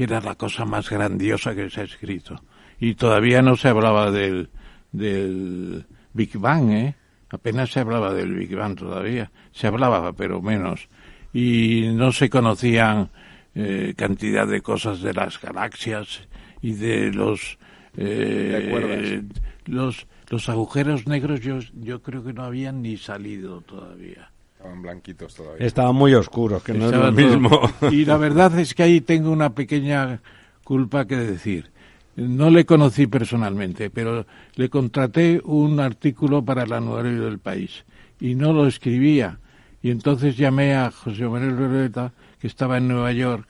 que 0.01 0.05
era 0.05 0.23
la 0.23 0.35
cosa 0.35 0.65
más 0.65 0.89
grandiosa 0.89 1.55
que 1.55 1.69
se 1.69 1.83
ha 1.83 1.85
escrito. 1.85 2.43
Y 2.79 2.95
todavía 2.95 3.43
no 3.43 3.55
se 3.55 3.69
hablaba 3.69 4.11
del, 4.11 4.49
del 4.93 5.85
Big 6.15 6.39
Bang, 6.39 6.71
¿eh? 6.71 6.95
Apenas 7.29 7.71
se 7.71 7.81
hablaba 7.81 8.15
del 8.15 8.35
Big 8.35 8.57
Bang 8.57 8.79
todavía. 8.79 9.31
Se 9.53 9.67
hablaba, 9.67 10.15
pero 10.15 10.41
menos. 10.41 10.89
Y 11.35 11.91
no 11.93 12.13
se 12.13 12.31
conocían 12.31 13.11
eh, 13.55 13.93
cantidad 13.95 14.47
de 14.47 14.63
cosas 14.63 15.03
de 15.03 15.13
las 15.13 15.39
galaxias 15.39 16.27
y 16.63 16.73
de 16.73 17.13
los... 17.13 17.59
eh, 17.99 19.23
los, 19.67 20.07
los 20.31 20.49
agujeros 20.49 21.07
negros 21.07 21.41
yo, 21.43 21.59
yo 21.75 22.01
creo 22.01 22.25
que 22.25 22.33
no 22.33 22.45
habían 22.45 22.81
ni 22.81 22.97
salido 22.97 23.61
todavía. 23.61 24.31
Estaban 24.61 24.83
blanquitos 24.83 25.35
todavía. 25.35 25.67
Estaban 25.67 25.95
muy 25.97 26.13
oscuros, 26.15 26.63
que 26.63 26.73
no 26.75 26.87
es 26.87 26.91
lo 26.93 27.09
Estaba 27.09 27.11
todo- 27.11 27.27
mismo. 27.27 27.61
Y 27.93 28.05
la 28.05 28.19
verdad 28.19 28.59
es 28.59 28.75
que 28.75 28.83
ahí 28.83 29.01
tengo 29.01 29.31
una 29.31 29.55
pequeña 29.55 30.21
culpa 30.65 31.07
que 31.07 31.17
decir. 31.17 31.71
No 32.17 32.51
le 32.51 32.67
conocí 32.67 33.07
personalmente, 33.07 33.89
pero 33.89 34.27
le 34.57 34.69
contraté 34.69 35.41
un 35.45 35.81
artículo 35.81 36.45
para 36.45 36.65
el 36.65 36.73
anuario 36.75 37.25
del 37.25 37.39
país 37.39 37.85
y 38.21 38.35
no 38.35 38.53
lo 38.53 38.67
escribía. 38.67 39.39
Y 39.83 39.91
entonces 39.91 40.37
llamé 40.37 40.75
a 40.75 40.91
José 40.91 41.27
Manuel 41.27 41.57
Loreta, 41.57 42.13
que 42.39 42.47
estaba 42.47 42.77
en 42.77 42.89
Nueva 42.89 43.13
York, 43.13 43.49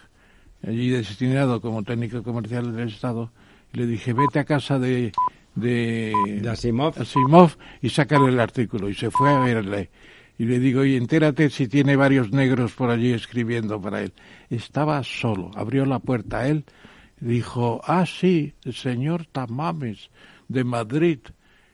allí 0.64 0.90
destinado 0.90 1.60
como 1.60 1.82
técnico 1.82 2.22
comercial 2.22 2.76
del 2.76 2.88
Estado, 2.88 3.32
y 3.72 3.78
le 3.78 3.86
dije, 3.86 4.12
vete 4.12 4.38
a 4.38 4.44
casa 4.44 4.78
de, 4.78 5.10
de, 5.56 6.12
De 6.40 6.48
Asimov. 6.48 6.94
Asimov 7.00 7.50
y 7.82 7.88
sácale 7.88 8.28
el 8.28 8.38
artículo. 8.38 8.88
Y 8.88 8.94
se 8.94 9.10
fue 9.10 9.30
a 9.34 9.40
verle. 9.40 9.90
Y 10.40 10.46
le 10.46 10.58
digo, 10.58 10.86
y 10.86 10.96
entérate 10.96 11.50
si 11.50 11.68
tiene 11.68 11.96
varios 11.96 12.32
negros 12.32 12.72
por 12.72 12.88
allí 12.88 13.12
escribiendo 13.12 13.78
para 13.78 14.00
él. 14.00 14.14
Estaba 14.48 15.04
solo, 15.04 15.50
abrió 15.54 15.84
la 15.84 15.98
puerta 15.98 16.38
a 16.38 16.48
él, 16.48 16.64
dijo, 17.20 17.82
ah, 17.84 18.06
sí, 18.06 18.54
el 18.64 18.72
señor 18.72 19.26
Tamames, 19.26 20.08
de 20.48 20.64
Madrid, 20.64 21.18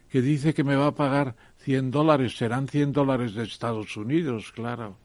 que 0.09 0.21
dice 0.21 0.53
que 0.53 0.65
me 0.65 0.75
va 0.75 0.89
a 0.89 0.95
pagar 0.97 1.37
100 1.59 1.93
dólares, 1.93 2.37
serán 2.37 2.67
100 2.67 2.93
dólares 2.93 3.35
de 3.35 3.45
Estados 3.45 3.97
Unidos, 3.97 4.51
claro. 4.51 4.97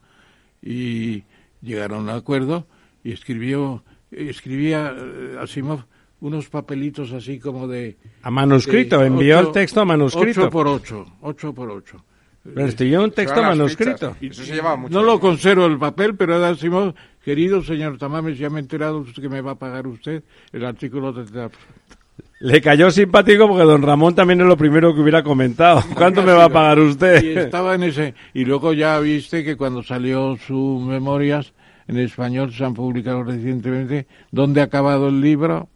Y 0.60 1.26
llegaron 1.62 2.10
a 2.10 2.14
un 2.14 2.18
acuerdo 2.18 2.66
y 3.04 3.12
escribió, 3.12 3.84
escribía 4.10 4.92
eh, 4.98 5.38
Asimov 5.40 5.84
unos 6.20 6.50
papelitos 6.50 7.12
así 7.12 7.38
como 7.38 7.68
de... 7.68 8.00
A 8.24 8.32
manuscrito, 8.32 9.02
de 9.02 9.06
envió 9.06 9.40
el 9.40 9.52
texto 9.52 9.82
a 9.82 9.86
manuscrito. 9.86 10.42
Ocho 10.42 10.50
por 10.50 10.68
ocho, 10.68 11.06
ocho 11.22 11.54
por 11.54 11.70
ocho. 11.70 12.04
Pero 12.44 12.66
escribió 12.66 13.04
un 13.04 13.12
texto 13.12 13.42
manuscrito. 13.42 14.16
Eso 14.20 14.44
se 14.44 14.56
llevaba 14.56 14.76
mucho. 14.76 14.94
No 14.94 15.04
lo 15.04 15.20
conservo 15.20 15.66
el 15.68 15.78
papel, 15.78 16.16
pero 16.16 16.44
Asimov, 16.44 16.94
querido 17.24 17.62
señor 17.62 17.98
Tamames, 17.98 18.38
ya 18.38 18.50
me 18.50 18.60
he 18.60 18.62
enterado 18.62 18.98
usted 19.00 19.22
que 19.22 19.30
me 19.30 19.42
va 19.42 19.52
a 19.52 19.56
pagar 19.56 19.88
usted 19.88 20.24
el 20.52 20.66
artículo 20.66 21.14
de... 21.14 21.50
Le 22.40 22.60
cayó 22.60 22.90
simpático 22.90 23.48
porque 23.48 23.64
don 23.64 23.84
Ramón 23.84 24.16
también 24.16 24.42
es 24.42 24.48
lo 24.48 24.58
primero 24.58 24.96
que 24.96 25.02
hubiera 25.02 25.22
comentado. 25.22 25.84
¿Cuánto 25.96 26.24
me 26.24 26.34
va 26.34 26.46
a 26.46 26.50
pagar 26.50 26.80
Y 26.80 26.82
usted? 26.82 27.38
estaba 27.38 27.76
en 27.76 27.84
ese. 27.84 28.16
Y 28.34 28.46
luego 28.46 28.74
ya 28.74 29.00
viste 29.00 29.44
que 29.44 29.56
cuando 29.56 29.84
salió 29.84 30.36
sus 30.38 30.82
memorias 30.82 31.54
en 31.88 31.98
español 32.00 32.52
se 32.52 32.64
han 32.66 32.74
publicado 32.74 33.24
recientemente. 33.24 34.08
¿Dónde 34.32 34.62
ha 34.62 34.66
acabado 34.66 35.10
el 35.10 35.22
libro? 35.22 35.70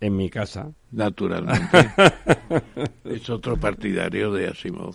En 0.00 0.16
mi 0.16 0.30
casa. 0.30 0.70
Naturalmente. 0.92 1.68
es 3.04 3.28
otro 3.30 3.56
partidario 3.56 4.32
de 4.32 4.48
Asimov. 4.48 4.94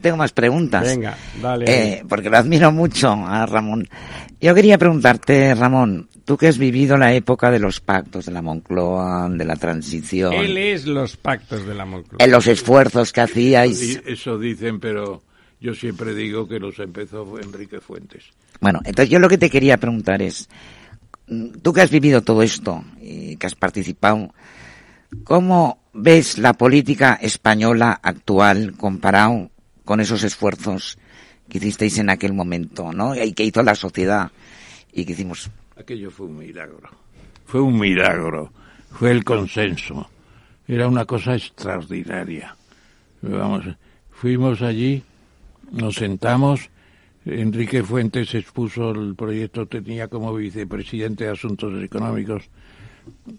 Tengo 0.00 0.16
más 0.16 0.32
preguntas. 0.32 0.84
Venga, 0.84 1.16
dale. 1.40 1.64
Eh, 1.68 2.04
porque 2.08 2.28
lo 2.28 2.36
admiro 2.36 2.70
mucho 2.72 3.10
a 3.10 3.46
Ramón. 3.46 3.88
Yo 4.40 4.54
quería 4.54 4.78
preguntarte, 4.78 5.54
Ramón, 5.54 6.08
tú 6.24 6.36
que 6.36 6.48
has 6.48 6.58
vivido 6.58 6.96
la 6.96 7.14
época 7.14 7.50
de 7.50 7.58
los 7.58 7.80
pactos 7.80 8.26
de 8.26 8.32
la 8.32 8.42
Moncloa, 8.42 9.28
de 9.30 9.44
la 9.44 9.56
transición, 9.56 10.34
Él 10.34 10.58
es 10.58 10.86
los 10.86 11.16
pactos 11.16 11.66
de 11.66 11.74
la 11.74 11.86
Moncloa. 11.86 12.22
en 12.22 12.30
los 12.30 12.46
esfuerzos 12.46 13.12
que 13.12 13.22
hacíais. 13.22 14.02
Eso 14.04 14.38
dicen, 14.38 14.78
pero 14.80 15.22
yo 15.60 15.74
siempre 15.74 16.14
digo 16.14 16.46
que 16.46 16.58
los 16.58 16.78
empezó 16.78 17.38
Enrique 17.40 17.80
Fuentes. 17.80 18.24
Bueno, 18.60 18.80
entonces 18.84 19.08
yo 19.08 19.18
lo 19.18 19.28
que 19.28 19.38
te 19.38 19.50
quería 19.50 19.78
preguntar 19.78 20.20
es, 20.20 20.48
tú 21.62 21.72
que 21.72 21.80
has 21.80 21.90
vivido 21.90 22.22
todo 22.22 22.42
esto 22.42 22.84
y 23.00 23.36
que 23.36 23.46
has 23.46 23.54
participado, 23.54 24.34
¿cómo 25.24 25.78
ves 25.92 26.38
la 26.38 26.52
política 26.52 27.18
española 27.20 27.98
actual 28.02 28.74
comparado 28.76 29.50
con 29.86 30.00
esos 30.00 30.24
esfuerzos 30.24 30.98
que 31.48 31.58
hicisteis 31.58 31.96
en 31.98 32.10
aquel 32.10 32.34
momento, 32.34 32.92
¿no? 32.92 33.14
Y 33.14 33.32
que 33.32 33.44
hizo 33.44 33.62
la 33.62 33.74
sociedad 33.74 34.30
y 34.92 35.06
que 35.06 35.12
hicimos. 35.12 35.48
Aquello 35.78 36.10
fue 36.10 36.26
un 36.26 36.38
milagro. 36.38 36.90
Fue 37.46 37.60
un 37.60 37.78
milagro. 37.78 38.52
Fue 38.90 39.12
el 39.12 39.24
consenso. 39.24 40.10
Era 40.66 40.88
una 40.88 41.04
cosa 41.04 41.36
extraordinaria. 41.36 42.56
Vamos, 43.22 43.64
fuimos 44.10 44.60
allí, 44.60 45.02
nos 45.70 45.94
sentamos. 45.94 46.68
Enrique 47.24 47.82
Fuentes 47.82 48.34
expuso 48.34 48.90
el 48.90 49.14
proyecto, 49.14 49.66
tenía 49.66 50.08
como 50.08 50.34
vicepresidente 50.34 51.24
de 51.24 51.30
Asuntos 51.30 51.72
Económicos 51.82 52.44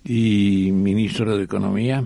y 0.06 0.70
ministro 0.72 1.38
de 1.38 1.44
Economía. 1.44 2.06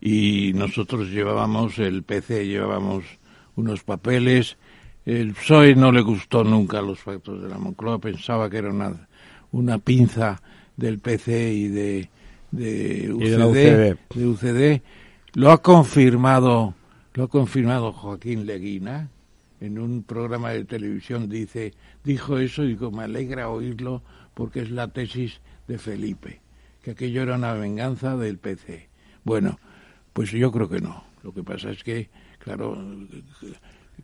Y 0.00 0.52
nosotros 0.54 1.08
llevábamos, 1.08 1.78
el 1.78 2.02
PC 2.02 2.46
llevábamos 2.46 3.04
unos 3.56 3.82
papeles. 3.82 4.56
El 5.04 5.32
PSOE 5.32 5.74
no 5.74 5.92
le 5.92 6.02
gustó 6.02 6.44
nunca 6.44 6.82
los 6.82 7.00
factos 7.00 7.42
de 7.42 7.48
la 7.48 7.58
Moncloa, 7.58 7.98
pensaba 7.98 8.50
que 8.50 8.58
era 8.58 8.70
una, 8.70 9.08
una 9.52 9.78
pinza 9.78 10.42
del 10.76 10.98
PC 10.98 11.52
y 11.52 11.68
de, 11.68 12.10
de 12.50 13.12
UCD, 13.12 13.96
de 14.14 14.26
UCD. 14.26 14.82
Lo 15.34 15.50
ha 15.50 15.62
confirmado, 15.62 16.74
lo 17.14 17.24
ha 17.24 17.28
confirmado 17.28 17.92
Joaquín 17.92 18.46
Leguina 18.46 19.10
en 19.60 19.78
un 19.78 20.02
programa 20.02 20.50
de 20.50 20.64
televisión 20.64 21.28
dice, 21.28 21.74
dijo 22.04 22.38
eso 22.38 22.64
y 22.64 22.68
digo, 22.68 22.90
me 22.90 23.04
alegra 23.04 23.48
oírlo 23.48 24.02
porque 24.34 24.60
es 24.60 24.70
la 24.70 24.88
tesis 24.88 25.40
de 25.66 25.78
Felipe, 25.78 26.40
que 26.82 26.92
aquello 26.92 27.22
era 27.22 27.36
una 27.36 27.54
venganza 27.54 28.16
del 28.16 28.38
PC. 28.38 28.88
Bueno, 29.24 29.58
pues 30.16 30.30
yo 30.30 30.50
creo 30.50 30.66
que 30.66 30.80
no. 30.80 31.04
Lo 31.22 31.34
que 31.34 31.42
pasa 31.42 31.70
es 31.70 31.84
que 31.84 32.08
Claro, 32.46 32.78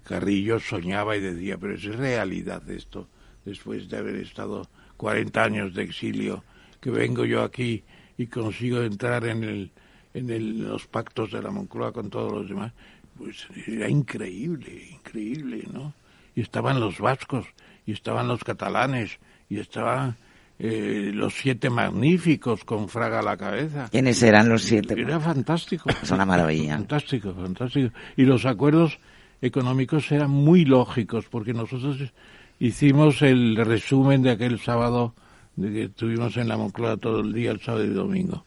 Carrillo 0.03 0.59
soñaba 0.59 1.17
y 1.17 1.21
decía, 1.21 1.57
pero 1.59 1.75
es 1.75 1.85
realidad 1.85 2.69
esto, 2.69 3.07
después 3.45 3.89
de 3.89 3.99
haber 3.99 4.17
estado 4.17 4.67
40 4.97 5.45
años 5.45 5.75
de 5.75 5.85
exilio, 5.85 6.43
que 6.81 6.91
vengo 6.91 7.25
yo 7.25 7.45
aquí 7.45 7.85
y 8.19 8.27
consigo 8.27 8.83
entrar 8.83 9.25
en, 9.27 9.45
el, 9.45 9.71
en 10.13 10.69
los 10.69 10.89
pactos 10.89 11.31
de 11.31 11.41
la 11.41 11.53
Moncloa 11.53 11.93
con 11.93 12.11
todos 12.11 12.33
los 12.33 12.49
demás, 12.49 12.73
pues 13.17 13.47
era 13.69 13.89
increíble, 13.89 14.89
increíble, 14.91 15.63
¿no? 15.73 15.95
Y 16.35 16.41
estaban 16.41 16.81
los 16.81 16.99
vascos, 16.99 17.47
y 17.87 17.93
estaban 17.93 18.27
los 18.27 18.43
catalanes, 18.43 19.21
y 19.49 19.61
estaban 19.61 20.17
eh, 20.65 21.11
los 21.13 21.35
siete 21.35 21.71
magníficos 21.71 22.65
con 22.65 22.89
Fraga 22.89 23.19
a 23.19 23.23
la 23.23 23.37
cabeza. 23.37 23.89
¿Quiénes 23.91 24.23
eran 24.23 24.49
los 24.49 24.63
siete? 24.63 24.95
Era 24.97 25.19
fantástico. 25.19 25.91
Es 26.01 26.13
una 26.13 26.25
maravilla. 26.25 26.77
Fantástico, 26.77 27.35
fantástico. 27.35 27.93
Y 28.17 28.23
los 28.23 28.47
acuerdos 28.47 29.01
económicos 29.41 30.13
eran 30.13 30.31
muy 30.31 30.65
lógicos 30.65 31.27
porque 31.29 31.53
nosotros 31.53 32.13
hicimos 32.61 33.23
el 33.23 33.57
resumen 33.57 34.23
de 34.23 34.31
aquel 34.31 34.61
sábado 34.61 35.17
de 35.57 35.73
que 35.73 35.83
estuvimos 35.87 36.37
en 36.37 36.47
la 36.47 36.57
Moncloa 36.57 36.97
todo 36.97 37.23
el 37.23 37.33
día, 37.33 37.51
el 37.51 37.61
sábado 37.61 37.85
y 37.85 37.89
domingo. 37.89 38.47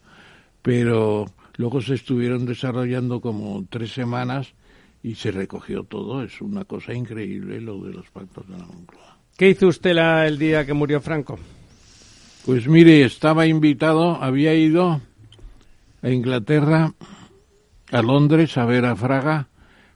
Pero 0.62 1.26
luego 1.58 1.82
se 1.82 1.96
estuvieron 1.96 2.46
desarrollando 2.46 3.20
como 3.20 3.66
tres 3.68 3.92
semanas 3.92 4.54
y 5.02 5.16
se 5.16 5.32
recogió 5.32 5.84
todo. 5.84 6.22
Es 6.22 6.40
una 6.40 6.64
cosa 6.64 6.94
increíble 6.94 7.60
lo 7.60 7.78
de 7.84 7.92
los 7.92 8.08
pactos 8.08 8.48
de 8.48 8.56
la 8.56 8.64
Moncloa. 8.64 9.18
¿Qué 9.36 9.50
hizo 9.50 9.66
usted 9.66 9.92
la, 9.92 10.26
el 10.26 10.38
día 10.38 10.64
que 10.64 10.72
murió 10.72 10.98
Franco? 11.02 11.38
Pues 12.46 12.68
mire, 12.68 13.02
estaba 13.02 13.48
invitado, 13.48 14.22
había 14.22 14.54
ido 14.54 15.00
a 16.00 16.10
Inglaterra, 16.10 16.94
a 17.90 18.02
Londres, 18.02 18.56
a 18.56 18.64
ver 18.64 18.84
a 18.84 18.94
Fraga, 18.94 19.48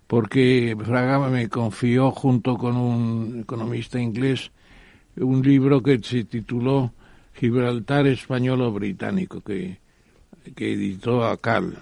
porque 0.08 0.76
Fraga 0.84 1.28
me 1.28 1.48
confió 1.48 2.10
junto 2.10 2.56
con 2.56 2.76
un 2.76 3.42
economista 3.42 4.00
inglés 4.00 4.50
un 5.14 5.42
libro 5.42 5.80
que 5.80 6.00
se 6.00 6.24
tituló 6.24 6.92
Gibraltar 7.34 8.08
español 8.08 8.68
británico, 8.72 9.42
que, 9.42 9.78
que 10.56 10.72
editó 10.72 11.24
a 11.24 11.36
Cal. 11.36 11.78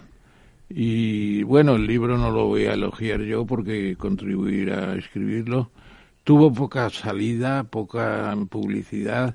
Y 0.68 1.44
bueno, 1.44 1.76
el 1.76 1.86
libro 1.86 2.18
no 2.18 2.30
lo 2.30 2.44
voy 2.44 2.66
a 2.66 2.74
elogiar 2.74 3.22
yo 3.22 3.46
porque 3.46 3.96
contribuir 3.96 4.72
a 4.72 4.96
escribirlo. 4.96 5.70
Tuvo 6.24 6.52
poca 6.52 6.90
salida, 6.90 7.64
poca 7.64 8.36
publicidad 8.50 9.34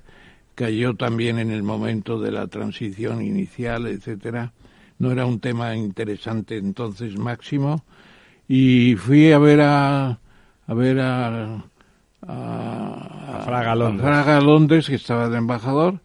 cayó 0.56 0.96
también 0.96 1.40
en 1.40 1.52
el 1.52 1.64
momento 1.64 2.20
de 2.20 2.32
la 2.32 2.48
transición 2.48 3.22
inicial, 3.22 3.88
etcétera. 3.88 4.54
No 5.00 5.12
era 5.12 5.26
un 5.26 5.40
tema 5.40 5.76
interesante 5.76 6.58
entonces 6.58 7.18
máximo 7.18 7.84
y 8.48 8.96
fui 8.96 9.32
a 9.32 9.40
ver 9.40 9.62
a 9.62 10.20
a 10.66 10.74
ver 10.74 11.00
a 11.00 11.66
a, 12.28 13.42
Fraga 13.46 13.76
Londres. 13.76 14.02
Fraga 14.02 14.42
Londres 14.42 14.88
que 14.88 14.96
estaba 14.96 15.30
de 15.30 15.38
embajador 15.38 16.00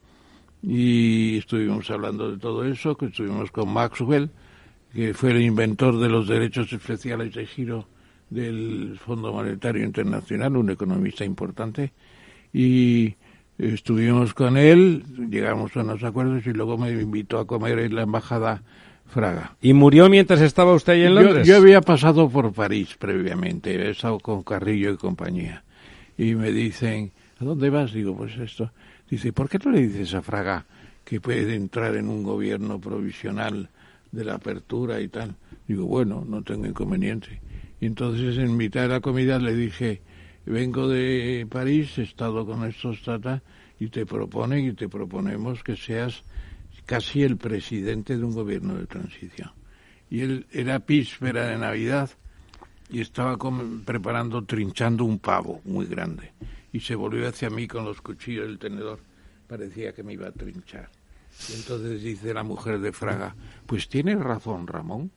y 0.62 1.38
estuvimos 1.38 1.90
hablando 1.90 2.30
de 2.30 2.38
todo 2.38 2.64
eso, 2.64 2.96
que 2.96 3.06
estuvimos 3.06 3.50
con 3.50 3.72
Maxwell, 3.72 4.30
que 4.92 5.14
fue 5.14 5.30
el 5.30 5.42
inventor 5.42 5.98
de 5.98 6.08
los 6.08 6.26
derechos 6.26 6.72
especiales 6.72 7.34
de 7.34 7.46
giro 7.46 7.86
del 8.30 8.98
Fondo 8.98 9.32
Monetario 9.32 9.84
Internacional, 9.84 10.56
un 10.56 10.70
economista 10.70 11.24
importante, 11.24 11.92
y 12.52 13.14
Estuvimos 13.58 14.34
con 14.34 14.56
él, 14.56 15.02
llegamos 15.30 15.76
a 15.76 15.80
unos 15.80 16.04
acuerdos 16.04 16.46
y 16.46 16.52
luego 16.52 16.78
me 16.78 16.92
invitó 16.92 17.40
a 17.40 17.46
comer 17.46 17.80
en 17.80 17.96
la 17.96 18.02
embajada 18.02 18.62
Fraga. 19.06 19.56
¿Y 19.60 19.72
murió 19.72 20.08
mientras 20.08 20.40
estaba 20.40 20.74
usted 20.74 20.92
ahí 20.92 21.02
en 21.02 21.16
Londres? 21.16 21.46
Yo, 21.46 21.56
había 21.56 21.80
pasado 21.80 22.28
por 22.28 22.52
París 22.52 22.94
previamente, 22.96 23.74
he 23.74 23.90
estado 23.90 24.20
con 24.20 24.44
Carrillo 24.44 24.92
y 24.92 24.96
compañía. 24.96 25.64
Y 26.16 26.36
me 26.36 26.52
dicen, 26.52 27.10
¿a 27.40 27.44
dónde 27.44 27.68
vas? 27.68 27.92
Digo, 27.92 28.16
pues 28.16 28.36
esto. 28.36 28.70
Dice, 29.10 29.32
¿por 29.32 29.48
qué 29.48 29.58
no 29.64 29.72
le 29.72 29.88
dices 29.88 30.14
a 30.14 30.22
Fraga 30.22 30.64
que 31.04 31.20
puede 31.20 31.56
entrar 31.56 31.96
en 31.96 32.08
un 32.08 32.22
gobierno 32.22 32.78
provisional 32.78 33.70
de 34.12 34.24
la 34.24 34.34
apertura 34.34 35.00
y 35.00 35.08
tal? 35.08 35.34
Digo, 35.66 35.86
bueno, 35.86 36.24
no 36.28 36.42
tengo 36.42 36.66
inconveniente. 36.66 37.40
Y 37.80 37.86
entonces 37.86 38.38
en 38.38 38.56
mitad 38.56 38.82
de 38.82 38.88
la 38.88 39.00
comida 39.00 39.40
le 39.40 39.54
dije, 39.54 40.00
vengo 40.48 40.88
de 40.88 41.46
París, 41.48 41.98
he 41.98 42.02
estado 42.02 42.46
con 42.46 42.64
estos 42.64 43.02
tata 43.02 43.42
y 43.78 43.88
te 43.88 44.06
proponen 44.06 44.66
y 44.66 44.72
te 44.72 44.88
proponemos 44.88 45.62
que 45.62 45.76
seas 45.76 46.22
casi 46.86 47.22
el 47.22 47.36
presidente 47.36 48.16
de 48.16 48.24
un 48.24 48.34
gobierno 48.34 48.74
de 48.74 48.86
transición. 48.86 49.50
Y 50.10 50.20
él 50.20 50.46
era 50.50 50.78
víspera 50.78 51.46
de 51.48 51.58
Navidad 51.58 52.10
y 52.90 53.00
estaba 53.00 53.36
preparando, 53.84 54.44
trinchando 54.44 55.04
un 55.04 55.18
pavo 55.18 55.60
muy 55.64 55.86
grande. 55.86 56.32
Y 56.72 56.80
se 56.80 56.94
volvió 56.94 57.28
hacia 57.28 57.50
mí 57.50 57.68
con 57.68 57.84
los 57.84 58.00
cuchillos 58.00 58.46
y 58.46 58.52
el 58.52 58.58
tenedor. 58.58 59.00
Parecía 59.46 59.92
que 59.92 60.02
me 60.02 60.14
iba 60.14 60.28
a 60.28 60.32
trinchar. 60.32 60.88
Y 61.50 61.54
entonces 61.54 62.02
dice 62.02 62.32
la 62.32 62.42
mujer 62.42 62.80
de 62.80 62.92
Fraga, 62.92 63.34
pues 63.66 63.88
tienes 63.88 64.18
razón, 64.18 64.66
Ramón. 64.66 65.10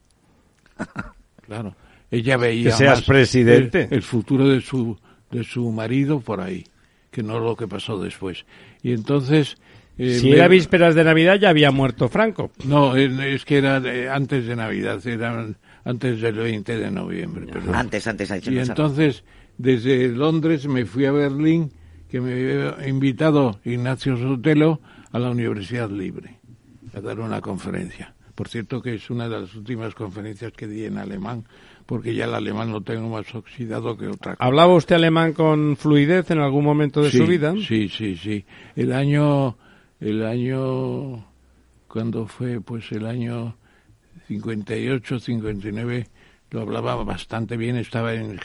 claro, 1.46 1.76
ella 2.10 2.38
veía 2.38 2.72
que 2.72 2.78
seas 2.78 3.02
presidente. 3.04 3.88
el 3.90 4.02
futuro 4.02 4.48
de 4.48 4.62
su 4.62 4.98
de 5.32 5.44
su 5.44 5.72
marido 5.72 6.20
por 6.20 6.42
ahí, 6.42 6.66
que 7.10 7.24
no 7.24 7.40
lo 7.40 7.56
que 7.56 7.68
pasó 7.68 8.00
después. 8.00 8.46
Y 8.84 8.94
entonces... 8.94 9.58
Eh, 9.98 10.18
si 10.20 10.32
era 10.32 10.48
vísperas 10.48 10.96
de 10.96 11.04
Navidad 11.04 11.36
ya 11.36 11.50
había 11.50 11.70
muerto 11.70 12.08
Franco. 12.10 12.52
No, 12.64 12.96
es 12.96 13.46
que 13.46 13.58
era 13.58 13.82
antes 14.14 14.48
de 14.48 14.56
Navidad, 14.56 15.06
era 15.06 15.48
antes 15.84 16.22
del 16.22 16.36
20 16.36 16.78
de 16.78 16.92
noviembre. 16.92 17.48
Antes, 17.74 18.08
antes. 18.08 18.48
y 18.48 18.58
entonces, 18.58 19.24
desde 19.58 20.08
Londres 20.08 20.66
me 20.68 20.86
fui 20.86 21.06
a 21.06 21.12
Berlín, 21.12 21.72
que 22.10 22.22
me 22.22 22.34
había 22.34 22.88
invitado 22.88 23.60
Ignacio 23.66 24.18
Sotelo 24.18 24.80
a 25.12 25.20
la 25.20 25.30
Universidad 25.30 25.90
Libre 25.90 26.40
a 26.94 27.02
dar 27.02 27.20
una 27.20 27.42
conferencia. 27.42 28.14
Por 28.36 28.48
cierto 28.48 28.82
que 28.82 28.96
es 28.96 29.10
una 29.10 29.30
de 29.30 29.42
las 29.42 29.56
últimas 29.56 29.94
conferencias 29.94 30.52
que 30.54 30.68
di 30.68 30.86
en 30.86 30.98
alemán, 30.98 31.46
porque 31.92 32.16
ya 32.16 32.24
el 32.24 32.34
alemán 32.34 32.72
lo 32.72 32.80
tengo 32.80 33.10
más 33.10 33.36
oxidado 33.36 33.98
que 33.98 34.08
otra 34.08 34.38
cosa. 34.38 34.48
¿Hablaba 34.48 34.74
usted 34.76 34.96
alemán 34.96 35.34
con 35.34 35.76
fluidez 35.76 36.32
en 36.32 36.40
algún 36.40 36.64
momento 36.64 37.02
de 37.02 37.12
su 37.12 37.28
vida? 37.28 37.54
Sí, 37.68 37.90
sí, 37.90 38.16
sí. 38.16 38.46
El 38.78 38.94
año, 38.94 39.58
el 40.00 40.26
año, 40.26 41.26
cuando 41.90 42.28
fue? 42.28 42.62
Pues 42.62 42.90
el 42.94 43.06
año 43.06 43.58
58, 44.30 45.20
59, 45.20 46.08
lo 46.52 46.62
hablaba 46.62 47.04
bastante 47.04 47.58
bien. 47.58 47.76
Estaba 47.76 48.14
en, 48.14 48.40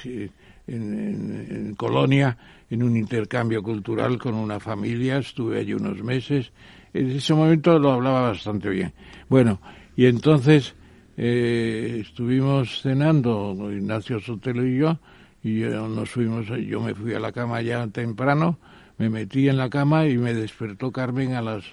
en, 0.66 1.74
Colonia 1.76 2.36
en 2.68 2.82
un 2.82 2.96
intercambio 2.96 3.62
cultural 3.62 4.18
con 4.18 4.34
una 4.34 4.58
familia, 4.58 5.18
estuve 5.18 5.60
allí 5.60 5.72
unos 5.72 6.02
meses. 6.02 6.50
En 6.92 7.12
ese 7.12 7.32
momento 7.32 7.78
lo 7.78 7.92
hablaba 7.92 8.22
bastante 8.22 8.68
bien. 8.70 8.92
Bueno, 9.28 9.60
y 9.94 10.06
entonces 10.06 10.74
eh, 11.16 11.98
estuvimos 12.00 12.82
cenando, 12.82 13.54
Ignacio 13.72 14.20
Sotelo 14.20 14.66
y 14.66 14.78
yo, 14.78 14.98
y 15.42 15.60
nos 15.60 16.10
fuimos, 16.10 16.46
yo 16.46 16.80
me 16.80 16.94
fui 16.94 17.14
a 17.14 17.20
la 17.20 17.32
cama 17.32 17.62
ya 17.62 17.86
temprano 17.88 18.58
me 18.98 19.10
metí 19.10 19.48
en 19.48 19.56
la 19.56 19.68
cama 19.68 20.06
y 20.06 20.16
me 20.16 20.34
despertó 20.34 20.90
Carmen 20.90 21.34
a 21.34 21.42
las 21.42 21.64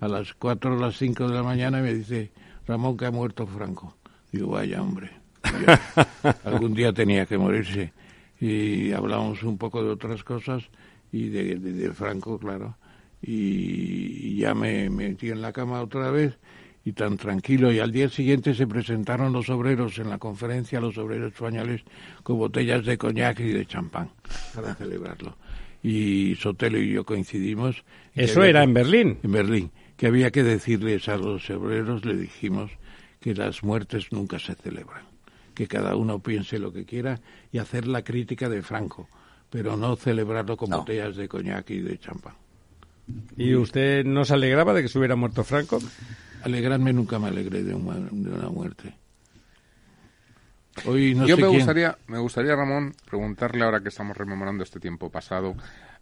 a 0.00 0.08
las 0.08 0.34
4 0.34 0.76
o 0.76 0.78
las 0.78 0.96
5 0.98 1.28
de 1.28 1.34
la 1.34 1.42
mañana 1.42 1.78
y 1.78 1.82
me 1.82 1.94
dice, 1.94 2.30
Ramón, 2.66 2.96
que 2.96 3.06
ha 3.06 3.10
muerto 3.10 3.46
Franco. 3.46 3.96
Digo, 4.32 4.50
vaya 4.50 4.82
hombre, 4.82 5.10
algún 6.44 6.74
día 6.74 6.92
tenía 6.92 7.24
que 7.24 7.38
morirse. 7.38 7.92
Y 8.38 8.92
hablamos 8.92 9.42
un 9.44 9.56
poco 9.56 9.82
de 9.82 9.90
otras 9.90 10.22
cosas 10.22 10.64
y 11.10 11.28
de, 11.28 11.56
de, 11.56 11.92
Franco, 11.92 12.38
claro. 12.38 12.76
Y, 13.22 14.36
ya 14.36 14.52
me 14.52 14.90
metí 14.90 15.30
en 15.30 15.40
la 15.40 15.52
cama 15.52 15.80
otra 15.80 16.10
vez 16.10 16.36
y 16.84 16.92
tan 16.92 17.16
tranquilo. 17.16 17.72
Y 17.72 17.78
al 17.78 17.92
día 17.92 18.08
siguiente 18.08 18.54
se 18.54 18.66
presentaron 18.66 19.32
los 19.32 19.48
obreros 19.48 19.98
en 19.98 20.10
la 20.10 20.18
conferencia, 20.18 20.80
los 20.80 20.98
obreros 20.98 21.32
españoles, 21.32 21.82
con 22.22 22.38
botellas 22.38 22.84
de 22.84 22.98
coñac 22.98 23.40
y 23.40 23.52
de 23.52 23.66
champán 23.66 24.10
para 24.54 24.74
celebrarlo. 24.74 25.36
Y 25.82 26.34
Sotelo 26.36 26.78
y 26.78 26.92
yo 26.92 27.04
coincidimos. 27.04 27.84
¿Eso 28.14 28.42
era 28.42 28.62
en 28.62 28.74
Berlín? 28.74 29.18
En 29.22 29.32
Berlín 29.32 29.70
que 29.96 30.06
había 30.06 30.30
que 30.30 30.42
decirles 30.42 31.08
a 31.08 31.16
los 31.16 31.48
obreros, 31.50 32.04
le 32.04 32.16
dijimos 32.16 32.70
que 33.20 33.34
las 33.34 33.62
muertes 33.62 34.12
nunca 34.12 34.38
se 34.38 34.54
celebran, 34.54 35.04
que 35.54 35.66
cada 35.68 35.96
uno 35.96 36.18
piense 36.18 36.58
lo 36.58 36.72
que 36.72 36.84
quiera 36.84 37.20
y 37.52 37.58
hacer 37.58 37.86
la 37.86 38.02
crítica 38.02 38.48
de 38.48 38.62
Franco, 38.62 39.08
pero 39.50 39.76
no 39.76 39.96
celebrarlo 39.96 40.56
con 40.56 40.70
botellas 40.70 41.16
de 41.16 41.28
coñac 41.28 41.70
y 41.70 41.78
de 41.78 41.98
champán. 41.98 42.34
¿Y 43.36 43.54
usted 43.54 44.04
no 44.04 44.24
se 44.24 44.34
alegraba 44.34 44.72
de 44.72 44.82
que 44.82 44.88
se 44.88 44.98
hubiera 44.98 45.16
muerto 45.16 45.44
Franco? 45.44 45.78
Alegrarme 46.42 46.92
nunca 46.92 47.18
me 47.18 47.28
alegré 47.28 47.62
de 47.62 47.74
una, 47.74 48.48
muerte. 48.48 48.96
Hoy 50.86 51.14
no 51.14 51.26
Yo 51.26 51.36
me 51.36 51.46
gustaría, 51.46 51.96
me 52.08 52.18
gustaría 52.18 52.56
Ramón 52.56 52.94
preguntarle 53.06 53.64
ahora 53.64 53.80
que 53.80 53.88
estamos 53.88 54.16
rememorando 54.16 54.64
este 54.64 54.80
tiempo 54.80 55.10
pasado 55.10 55.54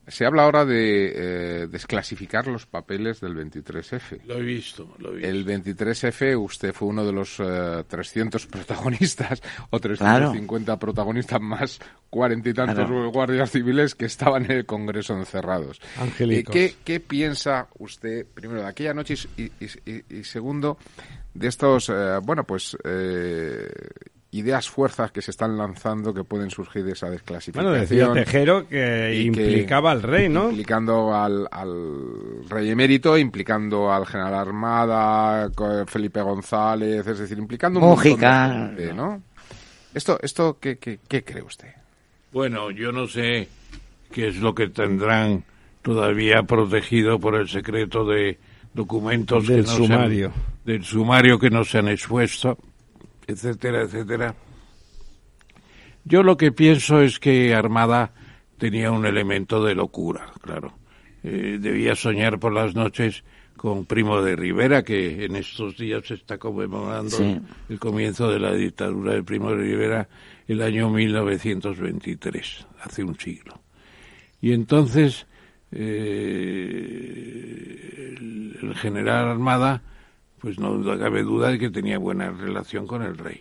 se 0.09 0.27
habla 0.27 0.45
ahora 0.45 0.65
de 0.65 1.12
eh, 1.15 1.66
desclasificar 1.69 2.49
los 2.49 2.66
papeles 2.66 3.20
del 3.20 3.37
23F. 3.37 4.23
Lo 4.24 4.39
he 4.39 4.43
visto, 4.43 4.95
lo 4.99 5.12
he 5.12 5.16
visto. 5.16 5.29
El 5.29 5.47
23F, 5.47 6.43
usted 6.43 6.73
fue 6.73 6.89
uno 6.89 7.05
de 7.05 7.12
los 7.12 7.37
300 7.37 8.45
eh, 8.45 8.49
protagonistas 8.51 9.43
o 9.70 9.79
350 9.79 10.79
protagonistas 10.79 11.41
más 11.41 11.79
cuarenta 12.11 12.49
y 12.49 12.55
tantos 12.55 13.12
guardias 13.12 13.51
civiles 13.51 13.95
que 13.95 14.07
estaban 14.07 14.45
en 14.47 14.53
el 14.53 14.66
Congreso 14.66 15.16
encerrados. 15.16 15.81
Eh, 16.19 16.45
¿qué, 16.51 16.74
¿qué, 16.85 17.01
piensa 17.01 17.69
usted, 17.79 18.27
primero, 18.27 18.62
de 18.62 18.69
aquella 18.69 18.95
noche 18.95 19.15
y, 19.37 19.51
y 19.61 20.24
segundo, 20.24 20.79
de 21.33 21.49
estos, 21.49 21.91
bueno, 22.24 22.45
pues 22.45 22.77
ideas, 24.33 24.69
fuerzas 24.69 25.13
que 25.13 25.21
se 25.21 25.31
están 25.31 25.57
lanzando 25.59 26.15
que 26.15 26.25
pueden 26.25 26.51
surgir 26.51 26.85
de 26.85 26.93
esa 26.93 27.11
desclasificación. 27.11 27.71
Bueno, 27.71 27.81
decía 27.81 28.13
Tejero 28.13 28.67
que 28.67 29.23
implicaba 29.23 29.91
al 29.91 30.03
rey, 30.03 30.29
¿no? 30.29 30.49
Implicando 30.49 31.15
al, 31.15 31.47
al, 31.51 32.49
rey 32.49 32.71
emérito, 32.71 33.19
implicando 33.19 33.93
al 33.93 34.07
general 34.07 34.35
Armada, 34.35 35.51
Felipe 35.87 36.23
González, 36.23 37.07
es 37.07 37.19
decir, 37.19 37.39
implicando 37.39 37.79
un 37.81 37.89
montón 37.89 38.77
de 38.77 38.93
¿no? 38.95 39.23
Esto, 39.95 40.19
esto 40.23 40.57
¿qué, 40.59 40.79
qué, 40.79 40.99
qué 41.07 41.23
cree 41.23 41.43
usted? 41.43 41.69
Bueno, 42.33 42.71
yo 42.71 42.91
no 42.91 43.07
sé 43.07 43.49
qué 44.11 44.29
es 44.29 44.37
lo 44.37 44.55
que 44.55 44.69
tendrán 44.69 45.45
todavía 45.83 46.45
protegido 46.45 47.19
por 47.19 47.35
el 47.35 47.49
secreto 47.49 48.07
de 48.07 48.39
documentos 48.73 49.47
del 49.47 49.67
sumario. 49.67 50.33
del 50.65 50.83
sumario 50.83 51.39
que 51.39 51.51
no 51.51 51.65
se 51.65 51.79
han 51.79 51.89
expuesto 51.89 52.57
etcétera, 53.27 53.82
etcétera. 53.82 54.35
Yo 56.05 56.23
lo 56.23 56.36
que 56.36 56.53
pienso 56.53 57.01
es 57.01 57.19
que 57.19 57.55
Armada 57.55 58.12
tenía 58.59 58.90
un 58.90 59.07
elemento 59.07 59.62
de 59.65 59.74
locura, 59.74 60.32
claro. 60.40 60.74
Eh, 61.23 61.59
debía 61.61 61.94
soñar 61.94 62.40
por 62.40 62.53
las 62.53 62.74
noches 62.74 63.23
con 63.57 63.86
Primo 63.86 64.20
de 64.23 64.35
Rivera, 64.35 64.82
que 64.82 65.24
en 65.24 65.36
estos 65.36 65.77
días 65.77 66.05
se 66.05 66.15
está 66.15 66.39
conmemorando 66.39 67.16
el 67.69 67.78
comienzo 67.78 68.28
de 68.31 68.40
la 68.40 68.53
dictadura 68.53 69.15
de 69.15 69.23
Primo 69.23 69.51
de 69.51 69.57
Rivera, 69.57 70.09
el 70.49 70.62
año 70.62 70.90
1923, 70.90 72.66
hace 72.82 73.05
un 73.05 73.16
siglo. 73.16 73.61
Y 74.40 74.53
entonces 74.53 75.27
eh, 75.70 76.57
el 78.61 78.74
general 78.74 79.28
Armada 79.28 79.82
pues 80.43 80.59
no 80.59 80.82
cabe 80.98 81.23
duda 81.23 81.52
de 81.52 81.59
que 81.59 81.70
tenía 81.70 81.98
buena 81.98 82.32
relación 82.32 82.85
con 82.85 83.02
el 83.02 83.16
rey. 83.16 83.40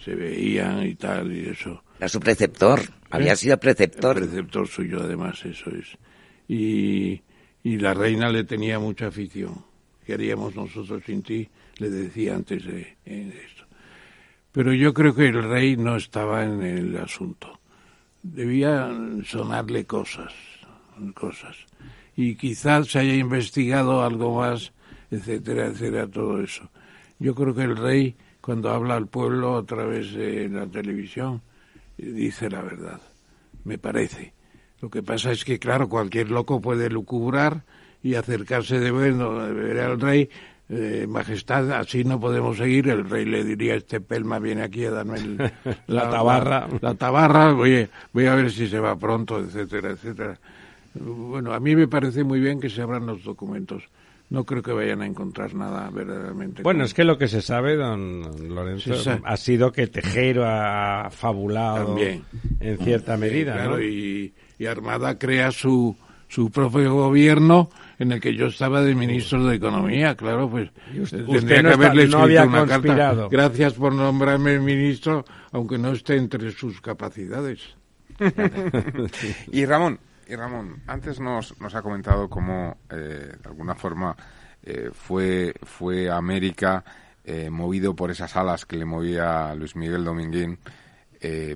Se 0.00 0.14
veían 0.14 0.86
y 0.86 0.94
tal, 0.94 1.32
y 1.32 1.48
eso. 1.48 1.82
Era 1.98 2.08
su 2.08 2.20
preceptor, 2.20 2.80
había 3.10 3.32
¿Eh? 3.32 3.36
sido 3.36 3.58
preceptor. 3.58 4.16
preceptor 4.16 4.68
suyo, 4.68 5.02
además, 5.02 5.44
eso 5.44 5.70
es. 5.70 5.98
Y, 6.46 7.20
y 7.64 7.78
la 7.78 7.94
reina 7.94 8.30
le 8.30 8.44
tenía 8.44 8.78
mucha 8.78 9.08
afición. 9.08 9.64
¿Qué 10.06 10.14
haríamos 10.14 10.54
nosotros 10.54 11.02
sin 11.04 11.22
ti? 11.22 11.48
Le 11.78 11.90
decía 11.90 12.36
antes 12.36 12.64
de, 12.64 12.96
esto. 13.04 13.64
Pero 14.52 14.72
yo 14.72 14.94
creo 14.94 15.16
que 15.16 15.26
el 15.26 15.42
rey 15.42 15.76
no 15.76 15.96
estaba 15.96 16.44
en 16.44 16.62
el 16.62 16.96
asunto. 16.96 17.58
Debía 18.22 18.88
sonarle 19.24 19.84
cosas, 19.84 20.32
cosas. 21.14 21.56
Y 22.14 22.36
quizás 22.36 22.88
se 22.88 23.00
haya 23.00 23.14
investigado 23.14 24.04
algo 24.04 24.36
más 24.36 24.72
etcétera, 25.14 25.66
etcétera, 25.66 26.06
todo 26.06 26.40
eso. 26.42 26.68
Yo 27.18 27.34
creo 27.34 27.54
que 27.54 27.62
el 27.62 27.76
rey, 27.76 28.16
cuando 28.40 28.70
habla 28.70 28.96
al 28.96 29.06
pueblo 29.06 29.56
a 29.56 29.64
través 29.64 30.12
de 30.12 30.48
la 30.48 30.66
televisión, 30.66 31.42
dice 31.96 32.50
la 32.50 32.62
verdad, 32.62 33.00
me 33.64 33.78
parece. 33.78 34.32
Lo 34.80 34.90
que 34.90 35.02
pasa 35.02 35.30
es 35.30 35.44
que, 35.44 35.58
claro, 35.58 35.88
cualquier 35.88 36.30
loco 36.30 36.60
puede 36.60 36.90
lucubrar 36.90 37.62
y 38.02 38.16
acercarse 38.16 38.78
de 38.80 38.90
ver, 38.90 39.14
ver 39.14 39.80
al 39.80 40.00
rey, 40.00 40.28
eh, 40.68 41.06
majestad, 41.08 41.72
así 41.72 42.04
no 42.04 42.20
podemos 42.20 42.58
seguir. 42.58 42.88
El 42.88 43.08
rey 43.08 43.24
le 43.24 43.44
diría, 43.44 43.76
este 43.76 44.00
pelma 44.00 44.38
viene 44.38 44.62
aquí 44.62 44.84
a 44.84 44.90
darme 44.90 45.18
la, 45.86 46.10
tabarra. 46.10 46.68
La, 46.80 46.94
tabarra, 46.94 47.52
voy, 47.52 47.88
voy 48.12 48.26
a 48.26 48.34
ver 48.34 48.50
si 48.50 48.68
se 48.68 48.78
va 48.78 48.98
pronto, 48.98 49.40
etcétera, 49.40 49.92
etcétera. 49.92 50.38
Bueno, 50.94 51.52
a 51.52 51.60
mí 51.60 51.74
me 51.74 51.88
parece 51.88 52.22
muy 52.22 52.40
bien 52.40 52.60
que 52.60 52.68
se 52.68 52.82
abran 52.82 53.06
los 53.06 53.24
documentos 53.24 53.82
no 54.30 54.44
creo 54.44 54.62
que 54.62 54.72
vayan 54.72 55.02
a 55.02 55.06
encontrar 55.06 55.54
nada 55.54 55.90
verdaderamente. 55.90 56.62
Bueno, 56.62 56.84
es 56.84 56.94
que 56.94 57.04
lo 57.04 57.18
que 57.18 57.28
se 57.28 57.42
sabe, 57.42 57.76
don 57.76 58.54
Lorenzo, 58.54 58.94
ha 59.22 59.36
sido 59.36 59.70
que 59.72 59.86
Tejero 59.86 60.44
ha 60.46 61.10
fabulado 61.10 61.86
También. 61.86 62.24
en 62.60 62.78
cierta 62.78 63.16
medida. 63.16 63.54
Claro, 63.54 63.82
y, 63.82 64.32
Armada 64.66 65.18
crea 65.18 65.50
su, 65.50 65.94
su 66.26 66.50
propio 66.50 66.94
gobierno 66.94 67.68
en 67.98 68.12
el 68.12 68.20
que 68.20 68.34
yo 68.34 68.46
estaba 68.46 68.80
de 68.82 68.94
ministro 68.94 69.44
de 69.44 69.56
Economía, 69.56 70.14
claro, 70.14 70.48
pues 70.48 70.70
usted, 70.98 71.26
tendría 71.26 71.62
que 71.62 71.68
haberle 71.68 72.04
escrito 72.04 72.44
una 72.44 72.66
carta. 72.66 73.28
Gracias 73.30 73.74
por 73.74 73.92
nombrarme 73.92 74.58
ministro, 74.58 75.26
aunque 75.52 75.76
no 75.76 75.92
esté 75.92 76.16
entre 76.16 76.50
sus 76.52 76.80
capacidades. 76.80 77.60
Y 79.52 79.66
Ramón, 79.66 79.98
y 80.28 80.36
Ramón, 80.36 80.82
antes 80.86 81.20
nos, 81.20 81.60
nos 81.60 81.74
ha 81.74 81.82
comentado 81.82 82.28
cómo, 82.28 82.78
eh, 82.90 83.32
de 83.40 83.48
alguna 83.48 83.74
forma, 83.74 84.16
eh, 84.62 84.90
fue, 84.92 85.54
fue 85.62 86.10
América 86.10 86.84
eh, 87.24 87.50
movido 87.50 87.94
por 87.94 88.10
esas 88.10 88.34
alas 88.36 88.64
que 88.66 88.76
le 88.76 88.84
movía 88.84 89.54
Luis 89.54 89.76
Miguel 89.76 90.04
Dominguín. 90.04 90.58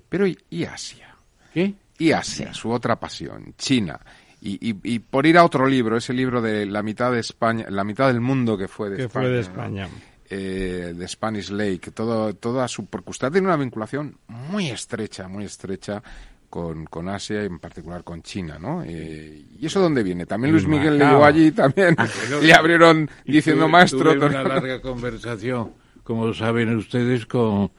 pero 0.08 0.26
¿y, 0.26 0.64
Asia? 0.64 1.14
¿Qué? 1.52 1.74
Y 1.98 2.12
Asia, 2.12 2.54
su 2.54 2.70
otra 2.70 2.96
pasión, 2.96 3.54
China. 3.56 3.98
Y, 4.40 4.58
y, 4.60 4.98
por 5.00 5.26
ir 5.26 5.36
a 5.36 5.44
otro 5.44 5.66
libro, 5.66 5.96
ese 5.96 6.12
libro 6.12 6.40
de 6.40 6.64
la 6.64 6.82
mitad 6.82 7.10
de 7.10 7.18
España, 7.18 7.66
la 7.70 7.82
mitad 7.82 8.06
del 8.06 8.20
mundo 8.20 8.56
que 8.56 8.68
fue 8.68 8.88
de 8.88 9.04
España. 9.04 9.24
Fue 9.24 9.28
de 9.28 9.40
España. 9.40 9.88
de 10.30 11.08
Spanish 11.08 11.50
Lake, 11.50 11.90
todo, 11.90 12.32
toda 12.34 12.68
su, 12.68 12.86
porque 12.86 13.10
usted 13.10 13.32
tiene 13.32 13.48
una 13.48 13.56
vinculación 13.56 14.16
muy 14.28 14.70
estrecha, 14.70 15.26
muy 15.26 15.44
estrecha 15.44 16.02
con, 16.48 16.86
con 16.86 17.08
Asia 17.08 17.42
y 17.42 17.46
en 17.46 17.58
particular 17.58 18.04
con 18.04 18.22
China, 18.22 18.58
¿no? 18.58 18.82
Eh, 18.82 19.44
¿Y 19.58 19.66
eso 19.66 19.80
dónde 19.80 20.02
viene? 20.02 20.26
También 20.26 20.52
Luis 20.52 20.66
Miguel 20.66 20.98
le 20.98 21.04
llegó 21.04 21.24
allí, 21.24 21.52
también 21.52 21.96
le 22.42 22.52
abrieron 22.54 23.10
diciendo 23.24 23.68
maestro. 23.68 24.14
Tuve 24.14 24.26
una 24.26 24.42
larga 24.42 24.80
conversación, 24.82 25.72
como 26.02 26.32
saben 26.32 26.74
ustedes, 26.76 27.26
con 27.26 27.70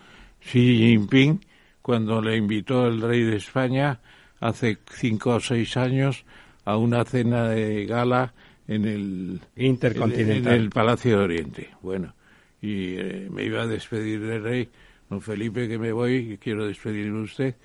Xi 0.41 0.77
Jinping 0.77 1.41
cuando 1.81 2.21
le 2.21 2.37
invitó 2.37 2.87
el 2.87 3.01
rey 3.01 3.23
de 3.23 3.37
España 3.37 3.99
hace 4.39 4.77
cinco 4.91 5.35
o 5.35 5.39
seis 5.39 5.75
años 5.75 6.25
a 6.65 6.77
una 6.77 7.03
cena 7.05 7.49
de 7.49 7.85
gala 7.85 8.33
en 8.67 8.85
el 8.85 9.41
Intercontinental. 9.55 10.53
En 10.53 10.61
el 10.61 10.69
Palacio 10.69 11.17
de 11.17 11.23
Oriente. 11.23 11.69
Bueno, 11.81 12.13
y 12.61 12.95
eh, 12.97 13.27
me 13.31 13.43
iba 13.43 13.63
a 13.63 13.67
despedir 13.67 14.21
del 14.21 14.43
rey. 14.43 14.69
Don 15.09 15.21
Felipe, 15.21 15.67
que 15.67 15.79
me 15.79 15.91
voy, 15.91 16.37
quiero 16.39 16.67
despedirme 16.67 17.17
de 17.17 17.23
usted 17.23 17.55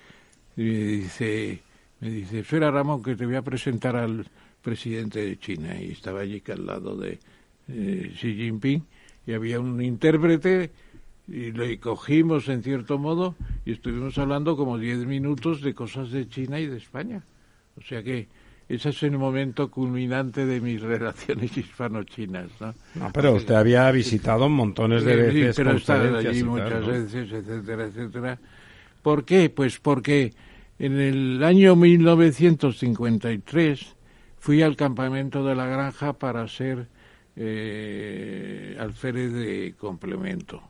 y 0.57 0.63
me 0.63 0.69
dice, 0.69 1.61
me 1.99 2.09
dice, 2.09 2.39
espera 2.39 2.71
Ramón, 2.71 3.03
que 3.03 3.15
te 3.15 3.25
voy 3.25 3.35
a 3.35 3.41
presentar 3.41 3.95
al 3.95 4.25
presidente 4.61 5.19
de 5.19 5.37
China. 5.37 5.79
Y 5.79 5.91
estaba 5.91 6.21
allí 6.21 6.41
al 6.51 6.65
lado 6.65 6.95
de 6.97 7.19
eh, 7.67 8.11
Xi 8.19 8.35
Jinping 8.35 8.83
y 9.27 9.33
había 9.33 9.59
un 9.59 9.81
intérprete 9.81 10.71
y 11.27 11.51
le 11.51 11.79
cogimos 11.79 12.47
en 12.49 12.61
cierto 12.63 12.97
modo 12.97 13.35
y 13.65 13.73
estuvimos 13.73 14.17
hablando 14.17 14.55
como 14.55 14.77
diez 14.77 15.05
minutos 15.05 15.61
de 15.61 15.73
cosas 15.73 16.11
de 16.11 16.27
China 16.29 16.59
y 16.59 16.67
de 16.67 16.77
España. 16.77 17.23
O 17.77 17.81
sea 17.81 18.03
que 18.03 18.27
ese 18.67 18.89
es 18.89 19.03
el 19.03 19.17
momento 19.17 19.69
culminante 19.69 20.45
de 20.45 20.61
mis 20.61 20.81
relaciones 20.93 21.55
hispano-chinas, 21.57 22.49
¿no? 22.59 22.73
No, 22.95 23.11
pero 23.13 23.33
usted 23.33 23.55
había 23.55 23.89
visitado 23.91 24.49
montones 24.49 25.03
de 25.03 25.31
Sí, 25.31 25.39
veces 25.41 25.55
pero 25.55 25.71
he 25.71 25.77
estado 25.77 26.17
allí 26.17 26.43
muchas 26.43 26.85
veces, 26.85 27.31
etcétera, 27.31 27.85
etcétera. 27.85 28.39
¿Por 29.05 29.23
qué? 29.23 29.51
Pues 29.51 29.79
porque 29.79 30.33
en 30.79 30.99
el 30.99 31.43
año 31.43 31.75
1953 31.75 33.95
fui 34.39 34.63
al 34.63 34.75
campamento 34.75 35.45
de 35.45 35.53
la 35.53 35.67
granja 35.67 36.13
para 36.13 36.47
ser 36.47 36.87
eh, 37.35 38.75
alférez 38.79 39.31
de 39.31 39.75
complemento. 39.77 40.63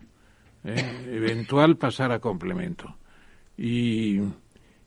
¿eh? 0.66 1.06
Eventual 1.14 1.78
pasar 1.78 2.12
a 2.12 2.20
complemento. 2.20 2.98
Y, 3.58 4.20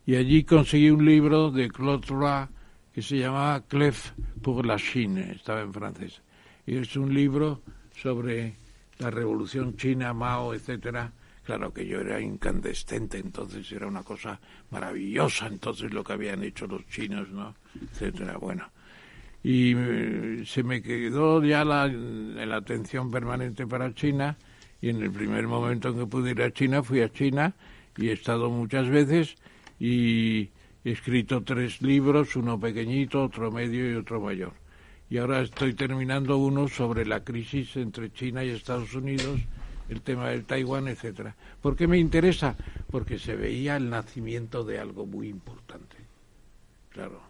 y 0.05 0.15
allí 0.15 0.43
conseguí 0.43 0.91
un 0.91 1.03
libro 1.03 1.49
de 1.49 1.69
Claude 1.69 2.05
Roy 2.05 2.45
que 2.93 3.01
se 3.01 3.17
llamaba 3.17 3.61
Clef 3.61 4.11
pour 4.43 4.63
la 4.63 4.77
Chine, 4.77 5.31
estaba 5.31 5.61
en 5.61 5.73
francés. 5.73 6.21
Y 6.67 6.77
es 6.77 6.95
un 6.95 7.15
libro 7.15 7.63
sobre 7.95 8.57
la 8.99 9.09
revolución 9.09 9.75
china, 9.75 10.13
Mao, 10.13 10.53
etcétera. 10.53 11.13
Claro 11.49 11.73
que 11.73 11.83
yo 11.83 11.99
era 11.99 12.21
incandescente, 12.21 13.17
entonces 13.17 13.71
era 13.71 13.87
una 13.87 14.03
cosa 14.03 14.39
maravillosa, 14.69 15.47
entonces 15.47 15.91
lo 15.91 16.03
que 16.03 16.13
habían 16.13 16.43
hecho 16.43 16.67
los 16.67 16.85
chinos, 16.89 17.27
¿no? 17.29 17.55
etcétera. 17.91 18.37
Bueno, 18.37 18.69
y 19.41 19.73
eh, 19.75 20.43
se 20.45 20.61
me 20.61 20.79
quedó 20.83 21.43
ya 21.43 21.65
la, 21.65 21.87
la 21.87 22.55
atención 22.55 23.09
permanente 23.09 23.65
para 23.65 23.91
China 23.95 24.37
y 24.79 24.89
en 24.89 25.01
el 25.01 25.09
primer 25.09 25.47
momento 25.47 25.89
en 25.89 25.97
que 25.97 26.05
pude 26.05 26.29
ir 26.29 26.41
a 26.43 26.51
China 26.51 26.83
fui 26.83 27.01
a 27.01 27.11
China 27.11 27.55
y 27.97 28.09
he 28.09 28.11
estado 28.11 28.51
muchas 28.51 28.87
veces 28.87 29.35
y 29.79 30.51
he 30.83 30.91
escrito 30.91 31.41
tres 31.41 31.81
libros, 31.81 32.35
uno 32.35 32.59
pequeñito, 32.59 33.23
otro 33.23 33.51
medio 33.51 33.91
y 33.91 33.95
otro 33.95 34.21
mayor. 34.21 34.53
Y 35.09 35.17
ahora 35.17 35.41
estoy 35.41 35.73
terminando 35.73 36.37
uno 36.37 36.67
sobre 36.67 37.07
la 37.07 37.23
crisis 37.23 37.75
entre 37.75 38.13
China 38.13 38.43
y 38.43 38.49
Estados 38.49 38.93
Unidos, 38.93 39.39
el 39.89 40.01
tema 40.01 40.29
del 40.29 40.45
Taiwán, 40.45 40.87
etcétera. 40.87 41.35
¿Por 41.61 41.75
qué 41.75 41.87
me 41.87 41.97
interesa? 41.97 42.55
Porque 42.89 43.19
se 43.19 43.35
veía 43.35 43.75
el 43.75 43.89
nacimiento 43.89 44.63
de 44.63 44.79
algo 44.79 45.05
muy 45.05 45.27
importante. 45.27 45.97
Claro. 46.89 47.21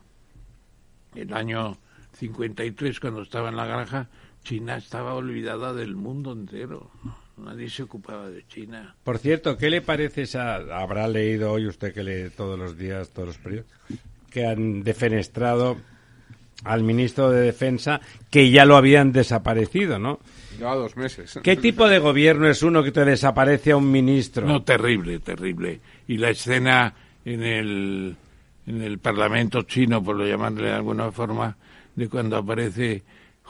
El 1.15 1.33
año 1.33 1.77
53, 2.13 2.99
cuando 2.99 3.21
estaba 3.21 3.49
en 3.49 3.55
la 3.55 3.65
granja, 3.65 4.09
China 4.43 4.77
estaba 4.77 5.13
olvidada 5.13 5.73
del 5.73 5.95
mundo 5.95 6.33
entero. 6.33 6.91
Nadie 7.37 7.69
se 7.69 7.83
ocupaba 7.83 8.29
de 8.29 8.45
China. 8.47 8.95
Por 9.03 9.17
cierto, 9.17 9.57
¿qué 9.57 9.69
le 9.69 9.81
parece 9.81 10.23
esa... 10.23 10.55
Habrá 10.55 11.07
leído 11.07 11.51
hoy 11.51 11.67
usted 11.67 11.93
que 11.93 12.03
lee 12.03 12.29
todos 12.35 12.59
los 12.59 12.77
días, 12.77 13.11
todos 13.11 13.29
los 13.29 13.37
periódicos, 13.37 13.71
que 14.29 14.45
han 14.45 14.83
defenestrado 14.83 15.77
al 16.63 16.83
ministro 16.83 17.31
de 17.31 17.41
Defensa, 17.41 18.01
que 18.29 18.51
ya 18.51 18.65
lo 18.65 18.75
habían 18.75 19.13
desaparecido, 19.13 19.99
¿no? 19.99 20.19
Lleva 20.59 20.75
dos 20.75 20.95
meses. 20.97 21.39
¿Qué 21.41 21.55
tipo 21.55 21.87
de 21.87 21.99
gobierno 21.99 22.47
es 22.47 22.61
uno 22.61 22.83
que 22.83 22.91
te 22.91 23.05
desaparece 23.05 23.71
a 23.71 23.77
un 23.77 23.89
ministro? 23.89 24.45
No, 24.45 24.61
terrible, 24.63 25.19
terrible. 25.19 25.79
Y 26.07 26.17
la 26.17 26.29
escena 26.29 26.93
en 27.25 27.43
el, 27.43 28.15
en 28.67 28.81
el 28.81 28.99
Parlamento 28.99 29.61
chino, 29.63 30.03
por 30.03 30.15
lo 30.17 30.27
llamarle 30.27 30.67
de 30.67 30.73
alguna 30.73 31.11
forma, 31.11 31.55
de 31.95 32.07
cuando 32.09 32.37
aparece 32.37 33.03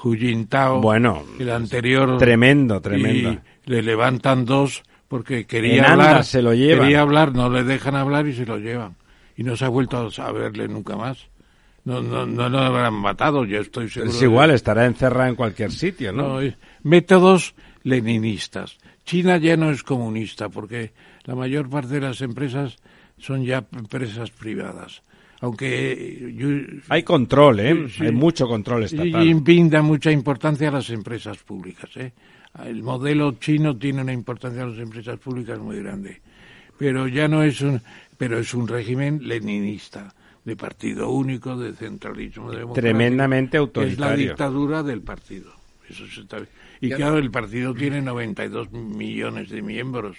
Hu 0.03 0.13
Jintao, 0.13 0.79
Bueno, 0.81 1.23
el 1.39 1.49
anterior. 1.49 2.17
tremendo, 2.17 2.79
tremendo. 2.79 3.31
Y 3.65 3.69
le 3.71 3.81
levantan 3.81 4.45
dos 4.45 4.83
porque 5.07 5.45
quería 5.45 5.79
En 5.79 5.85
hablar. 5.85 6.23
se 6.23 6.41
lo 6.41 6.53
llevan. 6.53 6.83
Quería 6.85 7.01
hablar, 7.01 7.33
no 7.33 7.49
le 7.49 7.63
dejan 7.63 7.95
hablar 7.95 8.27
y 8.27 8.33
se 8.33 8.45
lo 8.45 8.57
llevan. 8.59 8.95
Y 9.35 9.43
no 9.43 9.55
se 9.57 9.65
ha 9.65 9.69
vuelto 9.69 10.09
a 10.17 10.31
verle 10.31 10.67
nunca 10.67 10.95
más. 10.95 11.27
No, 11.85 12.01
no, 12.01 12.25
no 12.25 12.49
lo 12.49 12.59
habrán 12.59 12.93
matado, 12.93 13.45
yo 13.45 13.59
estoy 13.61 13.89
seguro. 13.89 14.11
Es 14.11 14.19
de- 14.19 14.25
igual, 14.25 14.51
estará 14.51 14.85
encerrado 14.85 15.29
en 15.29 15.35
cualquier 15.35 15.71
sitio, 15.71 16.11
¿no? 16.11 16.27
no, 16.27 16.41
es- 16.41 16.53
métodos 16.83 17.53
leninistas. 17.83 18.77
China 19.05 19.37
ya 19.37 19.57
no 19.57 19.71
es 19.71 19.83
comunista 19.83 20.49
porque 20.49 20.91
la 21.25 21.35
mayor 21.35 21.69
parte 21.69 21.95
de 21.95 22.01
las 22.01 22.21
empresas 22.21 22.77
son 23.17 23.43
ya 23.43 23.65
empresas 23.77 24.31
privadas. 24.31 25.01
Aunque 25.41 25.93
eh, 25.93 26.33
yo- 26.35 26.79
Hay 26.89 27.03
control, 27.03 27.59
¿eh? 27.61 27.87
Sí. 27.89 28.05
Hay 28.05 28.11
mucho 28.11 28.47
control 28.47 28.85
Xi 28.87 28.95
estatal. 28.97 29.23
Jinping 29.25 29.69
da 29.69 29.81
mucha 29.81 30.11
importancia 30.11 30.67
a 30.69 30.71
las 30.73 30.89
empresas 30.89 31.37
públicas. 31.39 31.89
¿eh? 31.95 32.11
El 32.65 32.83
modelo 32.83 33.31
chino 33.39 33.77
tiene 33.77 34.01
una 34.01 34.13
importancia 34.13 34.63
a 34.63 34.67
las 34.67 34.79
empresas 34.79 35.17
públicas 35.19 35.57
muy 35.59 35.77
grande. 35.79 36.21
Pero 36.77 37.07
ya 37.07 37.27
no 37.27 37.43
es 37.43 37.61
un, 37.61 37.81
pero 38.17 38.37
es 38.39 38.53
un 38.53 38.67
régimen 38.67 39.19
leninista, 39.27 40.13
de 40.45 40.55
partido 40.55 41.09
único, 41.09 41.57
de 41.57 41.73
centralismo 41.73 42.51
democrático. 42.51 42.73
Tremendamente 42.81 43.57
Es 43.57 43.61
la 43.61 43.65
autoritario. 43.65 44.27
dictadura 44.29 44.83
del 44.83 45.01
partido. 45.01 45.51
Eso 45.89 46.05
se 46.07 46.21
está- 46.21 46.37
Y 46.81 46.89
claro, 46.89 47.17
el 47.17 47.31
partido 47.31 47.73
tiene 47.73 48.01
92 48.01 48.71
millones 48.71 49.49
de 49.49 49.61
miembros. 49.61 50.17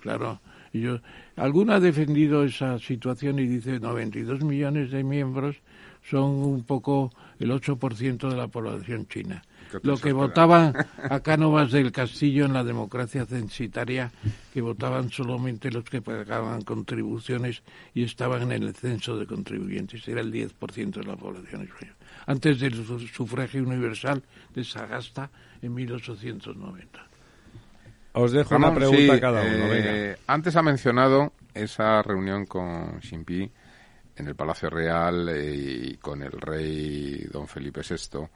Claro. 0.00 0.40
Y 0.72 0.80
yo, 0.80 1.00
alguno 1.36 1.72
ha 1.72 1.80
defendido 1.80 2.44
esa 2.44 2.78
situación 2.78 3.38
y 3.38 3.46
dice 3.46 3.80
92 3.80 4.42
millones 4.42 4.90
de 4.90 5.04
miembros 5.04 5.56
son 6.08 6.30
un 6.30 6.64
poco 6.64 7.12
el 7.38 7.50
8% 7.50 8.28
de 8.28 8.36
la 8.36 8.48
población 8.48 9.06
china. 9.08 9.42
¿Qué 9.70 9.80
te 9.80 9.86
Lo 9.86 9.96
que 9.98 10.12
votaban 10.12 10.74
a 10.98 11.20
Cánovas 11.20 11.70
del 11.70 11.92
Castillo 11.92 12.44
en 12.44 12.52
la 12.52 12.64
democracia 12.64 13.24
censitaria, 13.24 14.10
que 14.52 14.60
votaban 14.60 15.10
solamente 15.10 15.70
los 15.70 15.84
que 15.84 16.02
pagaban 16.02 16.62
contribuciones 16.62 17.62
y 17.94 18.02
estaban 18.02 18.50
en 18.50 18.64
el 18.64 18.74
censo 18.74 19.16
de 19.16 19.26
contribuyentes, 19.26 20.06
era 20.08 20.20
el 20.20 20.32
10% 20.32 20.90
de 20.90 21.04
la 21.04 21.16
población 21.16 21.62
española. 21.62 21.96
Antes 22.30 22.60
del 22.60 22.74
su- 22.86 23.00
sufragio 23.08 23.62
universal 23.62 24.22
de 24.54 24.62
Sagasta 24.62 25.30
en 25.60 25.74
1890. 25.74 27.06
Os 28.12 28.30
dejo 28.32 28.50
Ramón, 28.54 28.70
una 28.70 28.78
pregunta 28.78 29.02
sí, 29.02 29.10
a 29.10 29.20
cada 29.20 29.42
uno, 29.42 29.66
eh, 29.66 29.68
venga. 29.68 30.18
Antes 30.28 30.54
ha 30.54 30.62
mencionado 30.62 31.32
esa 31.54 32.02
reunión 32.02 32.46
con 32.46 33.00
Xinpi 33.00 33.50
en 34.16 34.26
el 34.28 34.34
Palacio 34.36 34.70
Real 34.70 35.28
eh, 35.28 35.54
y 35.92 35.96
con 35.96 36.22
el 36.22 36.32
rey 36.32 37.24
don 37.32 37.48
Felipe 37.48 37.80
VI. 37.88 38.28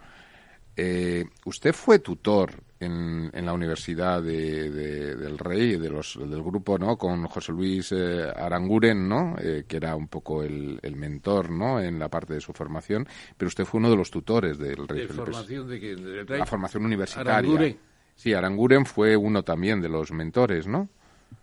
Eh, 0.76 1.24
usted 1.44 1.72
fue 1.72 2.01
tutor 2.01 2.52
en, 2.80 3.30
en 3.32 3.46
la 3.46 3.52
Universidad 3.52 4.20
de- 4.22 4.70
de- 4.70 5.14
del 5.16 5.38
Rey, 5.38 5.76
de 5.76 5.88
los, 5.88 6.18
del 6.20 6.42
grupo, 6.42 6.78
¿no? 6.78 6.98
Con 6.98 7.24
José 7.26 7.52
Luis 7.52 7.92
eh, 7.92 8.24
Aranguren, 8.34 9.09
¿no? 9.09 9.36
Eh, 9.38 9.64
que 9.68 9.76
era 9.76 9.94
un 9.94 10.09
poco 10.09 10.42
el, 10.42 10.80
el 10.82 10.96
mentor, 10.96 11.51
¿no? 11.51 11.80
En 11.80 11.98
la 11.98 12.09
parte 12.09 12.34
de 12.34 12.40
su 12.40 12.52
formación. 12.52 13.06
Pero 13.36 13.48
usted 13.48 13.64
fue 13.64 13.78
uno 13.78 13.90
de 13.90 13.96
los 13.96 14.10
tutores 14.10 14.59
del 14.59 14.76
Rey 14.88 15.02
¿De 15.02 15.06
Felipe 15.06 15.14
formación 15.14 15.68
de 15.68 15.80
quién? 15.80 16.05
¿Del 16.05 16.26
rey? 16.26 16.38
La 16.40 16.46
formación 16.46 16.84
universitaria. 16.84 17.38
Aranguren. 17.38 17.76
Sí, 18.16 18.32
Aranguren 18.34 18.84
fue 18.86 19.16
uno 19.16 19.42
también 19.42 19.80
de 19.80 19.88
los 19.88 20.10
mentores, 20.12 20.66
¿no? 20.66 20.88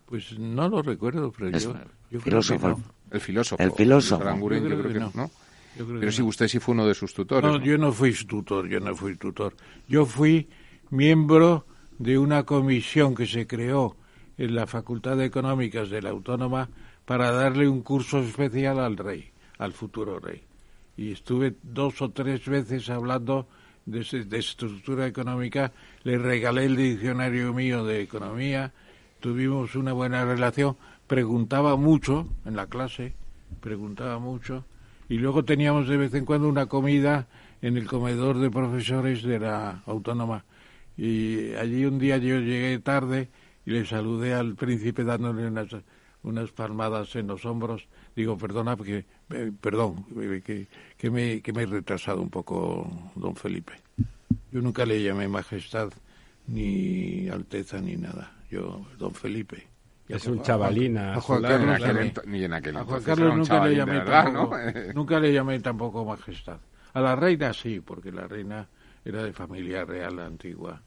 Pues 0.06 0.38
no 0.38 0.68
lo 0.68 0.82
recuerdo, 0.82 1.32
pero 1.36 1.48
Es 1.56 1.64
yo, 1.64 1.72
yo 1.72 1.78
creo 1.78 2.20
que 2.20 2.20
filósofo. 2.22 2.68
no. 2.68 2.82
El 3.10 3.20
filósofo. 3.20 3.62
El 3.62 3.72
filósofo. 3.72 4.22
Aranguren, 4.22 4.62
Yo 4.64 4.68
yo 4.70 4.76
creo 4.78 4.90
creo 4.90 4.92
que 4.92 5.10
que 5.10 5.18
no. 5.18 5.24
no. 5.24 5.30
Pero 5.76 6.12
sí, 6.12 6.22
no. 6.22 6.28
usted 6.28 6.48
sí 6.48 6.58
fue 6.58 6.74
uno 6.74 6.86
de 6.86 6.94
sus 6.94 7.14
tutores. 7.14 7.50
No, 7.50 7.58
¿no? 7.58 7.64
yo 7.64 7.78
no 7.78 7.92
fui 7.92 8.12
tutor, 8.12 8.68
yo 8.68 8.80
no 8.80 8.94
fui 8.94 9.16
tutor. 9.16 9.54
Yo 9.88 10.04
fui 10.04 10.48
miembro 10.90 11.66
de 11.98 12.18
una 12.18 12.44
comisión 12.44 13.14
que 13.14 13.26
se 13.26 13.46
creó 13.46 13.96
en 14.36 14.54
la 14.54 14.66
Facultad 14.66 15.16
de 15.16 15.24
Económicas 15.24 15.88
de 15.90 16.02
la 16.02 16.10
Autónoma 16.10 16.68
para 17.04 17.30
darle 17.30 17.68
un 17.68 17.82
curso 17.82 18.20
especial 18.20 18.78
al 18.80 18.96
rey, 18.96 19.30
al 19.58 19.72
futuro 19.72 20.18
rey. 20.18 20.42
Y 20.96 21.12
estuve 21.12 21.54
dos 21.62 22.02
o 22.02 22.10
tres 22.10 22.44
veces 22.46 22.90
hablando 22.90 23.46
de, 23.86 24.24
de 24.24 24.38
estructura 24.38 25.06
económica, 25.06 25.72
le 26.04 26.18
regalé 26.18 26.66
el 26.66 26.76
diccionario 26.76 27.52
mío 27.52 27.84
de 27.84 28.02
economía, 28.02 28.72
tuvimos 29.20 29.74
una 29.74 29.92
buena 29.92 30.24
relación, 30.24 30.76
preguntaba 31.06 31.76
mucho 31.76 32.28
en 32.44 32.56
la 32.56 32.66
clase, 32.66 33.14
preguntaba 33.60 34.18
mucho, 34.18 34.64
y 35.12 35.18
luego 35.18 35.44
teníamos 35.44 35.88
de 35.88 35.98
vez 35.98 36.14
en 36.14 36.24
cuando 36.24 36.48
una 36.48 36.64
comida 36.64 37.28
en 37.60 37.76
el 37.76 37.86
comedor 37.86 38.38
de 38.38 38.50
profesores 38.50 39.22
de 39.22 39.38
la 39.38 39.82
autónoma. 39.84 40.46
Y 40.96 41.52
allí 41.52 41.84
un 41.84 41.98
día 41.98 42.16
yo 42.16 42.40
llegué 42.40 42.78
tarde 42.78 43.28
y 43.66 43.72
le 43.72 43.84
saludé 43.84 44.32
al 44.32 44.54
príncipe 44.54 45.04
dándole 45.04 45.46
unas, 45.46 45.68
unas 46.22 46.50
palmadas 46.52 47.14
en 47.14 47.26
los 47.26 47.44
hombros. 47.44 47.86
Digo, 48.16 48.38
perdona, 48.38 48.74
porque, 48.74 49.04
eh, 49.28 49.52
perdón, 49.60 50.06
eh, 50.18 50.40
que, 50.42 50.66
que, 50.96 51.10
me, 51.10 51.42
que 51.42 51.52
me 51.52 51.64
he 51.64 51.66
retrasado 51.66 52.22
un 52.22 52.30
poco, 52.30 52.90
don 53.14 53.36
Felipe. 53.36 53.74
Yo 54.50 54.62
nunca 54.62 54.86
le 54.86 55.02
llamé 55.02 55.28
majestad, 55.28 55.92
ni 56.46 57.28
alteza, 57.28 57.82
ni 57.82 57.96
nada. 57.96 58.32
Yo, 58.50 58.86
don 58.98 59.12
Felipe. 59.12 59.71
Es 60.16 60.26
un 60.26 60.42
chavalina. 60.42 61.14
a 61.14 61.20
Juan 61.20 61.44
en 61.44 61.50
Carlos 61.50 61.82
aquel 61.82 62.12
ni 62.26 62.44
en 62.44 62.52
aquel 62.52 62.76
A 62.76 62.84
Juan 62.84 62.98
entonces 62.98 63.06
Carlos 63.06 63.36
nunca 63.36 63.54
le 63.54 63.76
chavalín 63.76 63.78
llamé 63.78 63.92
verdad, 63.92 64.24
tampoco, 64.24 64.56
¿no? 64.58 64.92
nunca 64.94 65.20
le 65.20 65.32
llamé 65.32 65.60
tampoco 65.60 66.04
majestad. 66.04 66.58
A 66.94 67.00
la 67.00 67.16
reina 67.16 67.52
sí, 67.52 67.80
porque 67.80 68.12
la 68.12 68.26
reina 68.28 68.68
era 69.04 69.22
de 69.22 69.32
familia 69.32 69.84
real 69.84 70.18
antigua. 70.18 70.80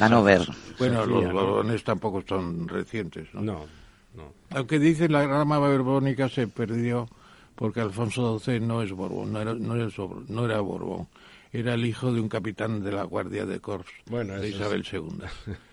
Hanover. 0.00 0.42
Bueno, 0.78 1.04
los 1.04 1.24
¿no? 1.24 1.32
Borbones 1.32 1.84
tampoco 1.84 2.24
son 2.26 2.66
recientes, 2.66 3.28
¿no? 3.34 3.42
No, 3.42 3.66
no. 4.14 4.32
Aunque 4.50 4.78
dicen 4.78 5.12
la 5.12 5.26
rama 5.26 5.58
borbónica 5.58 6.28
se 6.30 6.48
perdió 6.48 7.06
porque 7.54 7.80
Alfonso 7.80 8.38
XII 8.38 8.60
no 8.60 8.82
es 8.82 8.92
Borbón, 8.92 9.32
no 9.32 9.40
era, 9.40 9.54
no 9.54 9.74
era, 9.74 9.88
no 10.28 10.44
era 10.44 10.60
Borbón, 10.60 11.08
era 11.52 11.74
el 11.74 11.84
hijo 11.84 12.12
de 12.12 12.20
un 12.20 12.28
capitán 12.28 12.82
de 12.82 12.92
la 12.92 13.04
Guardia 13.04 13.44
de 13.46 13.60
Corps 13.60 13.86
Bueno, 14.06 14.38
de 14.38 14.48
Isabel 14.48 14.86
II. 14.90 15.20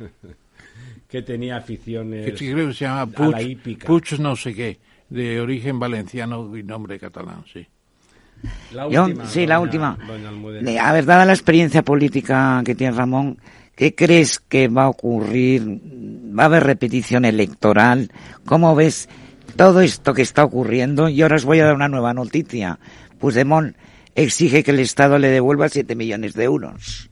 que 1.08 1.22
tenía 1.22 1.58
aficiones 1.58 2.26
Que 2.26 2.34
creo 2.52 2.68
que 2.68 2.74
se 2.74 2.86
llama 2.86 3.02
a 3.02 3.06
la 3.06 3.12
Puig, 3.12 3.48
hípica. 3.50 3.86
Puig 3.88 4.20
no 4.20 4.36
sé 4.36 4.54
qué, 4.56 4.80
de 5.10 5.40
origen 5.40 5.80
valenciano 5.80 6.56
y 6.58 6.64
nombre 6.64 7.00
catalán, 7.00 7.44
sí. 7.52 7.66
La 8.74 8.90
Yo- 8.90 9.06
última, 9.06 9.26
sí, 9.28 9.45
la 9.45 9.60
última. 9.60 9.98
A 10.82 10.91
ver, 10.94 11.06
dada 11.06 11.26
la 11.26 11.34
experiencia 11.34 11.82
política 11.84 12.62
que 12.66 12.76
tiene 12.76 12.95
Ramón, 12.95 13.38
¿qué 13.76 13.95
crees 13.95 14.40
que 14.40 14.68
va 14.68 14.84
a 14.86 14.90
ocurrir? 14.90 15.64
¿Va 16.38 16.44
a 16.44 16.45
haber 16.48 16.64
repetición 16.64 17.24
electoral? 17.26 18.12
¿Cómo 18.45 18.76
ves 18.76 19.08
todo 19.56 19.82
esto 19.82 20.14
que 20.14 20.24
está 20.24 20.44
ocurriendo? 20.44 21.08
Y 21.08 21.22
ahora 21.22 21.36
os 21.38 21.45
voy 21.45 21.60
a 21.60 21.66
dar 21.66 21.76
una 21.76 21.88
nueva 21.88 22.14
noticia. 22.14 22.80
Puigdemont 23.20 23.76
exige 24.16 24.64
que 24.64 24.72
el 24.72 24.80
Estado 24.80 25.18
le 25.20 25.30
devuelva 25.30 25.70
7 25.70 25.95
millones 25.95 26.34
de 26.34 26.44
euros 26.44 27.10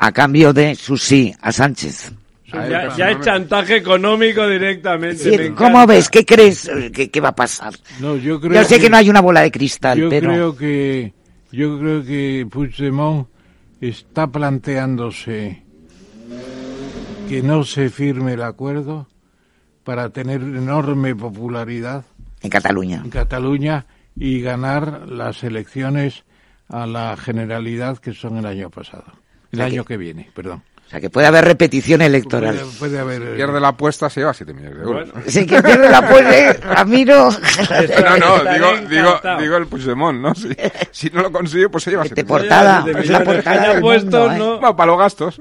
a 0.00 0.12
cambio 0.12 0.52
de 0.52 0.74
su 0.74 0.96
sí 0.96 1.34
a 1.42 1.52
Sánchez. 1.52 2.12
Ya, 2.52 2.96
ya 2.96 3.10
es 3.10 3.20
chantaje 3.20 3.76
económico 3.76 4.46
directamente. 4.48 5.18
Sí, 5.18 5.50
¿Cómo 5.54 5.86
ves? 5.86 6.08
¿Qué 6.08 6.24
crees 6.24 6.66
eh, 6.68 6.90
que, 6.90 7.10
que 7.10 7.20
va 7.20 7.28
a 7.28 7.34
pasar? 7.34 7.74
No, 8.00 8.16
yo 8.16 8.40
creo 8.40 8.54
Yo 8.54 8.64
sé 8.64 8.80
que 8.80 8.88
no 8.88 8.96
hay 8.96 9.10
una 9.10 9.20
bola 9.20 9.42
de 9.42 9.50
cristal, 9.50 9.98
Yo 9.98 10.08
pero... 10.08 10.30
creo 10.30 10.56
que 10.56 11.12
yo 11.52 11.78
creo 11.78 12.04
que 12.04 12.46
Puigdemont 12.50 13.28
está 13.80 14.26
planteándose 14.26 15.62
que 17.28 17.42
no 17.42 17.64
se 17.64 17.90
firme 17.90 18.32
el 18.34 18.42
acuerdo 18.42 19.06
para 19.84 20.10
tener 20.10 20.40
enorme 20.40 21.14
popularidad 21.14 22.04
En 22.42 22.50
Cataluña. 22.50 23.02
en 23.04 23.10
Cataluña 23.10 23.86
y 24.16 24.40
ganar 24.40 25.06
las 25.08 25.42
elecciones 25.44 26.24
a 26.68 26.86
la 26.86 27.16
generalidad 27.16 27.98
que 27.98 28.12
son 28.12 28.36
el 28.38 28.46
año 28.46 28.70
pasado, 28.70 29.04
el 29.52 29.58
sea 29.58 29.66
año 29.66 29.84
que- 29.84 29.94
que 29.94 29.98
viene, 29.98 30.30
perdón. 30.34 30.62
O 30.88 30.90
sea, 30.90 31.00
que 31.00 31.10
puede 31.10 31.26
haber 31.26 31.44
repetición 31.44 32.00
electoral. 32.00 32.56
Puede, 32.56 32.78
puede 32.78 32.98
haber 32.98 33.22
eh, 33.22 33.34
Pierde 33.36 33.60
la 33.60 33.68
apuesta, 33.68 34.08
se 34.08 34.20
lleva 34.20 34.32
7 34.32 34.54
millones 34.54 34.78
de 34.78 34.84
euros. 34.84 35.12
Bueno. 35.12 35.26
Sí, 35.30 35.44
que 35.46 35.62
pierde 35.62 35.90
la 35.90 36.08
puede, 36.08 36.54
Ramiro. 36.54 37.28
No, 37.28 38.16
no, 38.16 38.52
digo, 38.52 38.88
digo, 38.88 39.20
digo 39.38 39.56
el 39.58 39.66
Puigdemont, 39.66 40.18
¿no? 40.18 40.34
Si, 40.34 40.48
si 40.90 41.10
no 41.10 41.20
lo 41.20 41.30
consigue, 41.30 41.68
pues 41.68 41.84
se 41.84 41.90
lleva 41.90 42.04
Este 42.04 42.22
7 42.24 42.24
millones. 42.24 42.48
portada, 42.48 42.82
Desde 42.86 43.00
es 43.00 43.10
la 43.10 43.22
portada 43.22 43.68
del 43.74 43.80
puesto, 43.82 44.18
mundo, 44.28 44.32
¿eh? 44.32 44.38
no. 44.38 44.50
Bueno, 44.60 44.76
para 44.76 44.86
los 44.86 44.98
gastos. 44.98 45.40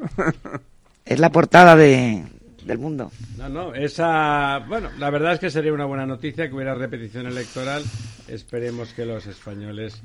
Es 1.05 1.19
la 1.19 1.29
portada 1.31 1.77
de, 1.77 2.25
del 2.67 2.77
mundo. 2.79 3.11
No, 3.37 3.49
no, 3.49 3.73
esa. 3.73 4.59
Bueno, 4.67 4.89
la 4.99 5.09
verdad 5.09 5.33
es 5.33 5.39
que 5.39 5.49
sería 5.49 5.73
una 5.73 5.85
buena 5.85 6.05
noticia 6.05 6.47
que 6.47 6.53
hubiera 6.55 6.75
repetición 6.75 7.25
electoral. 7.27 7.83
Esperemos 8.27 8.93
que 8.93 9.05
los 9.05 9.25
españoles 9.25 10.01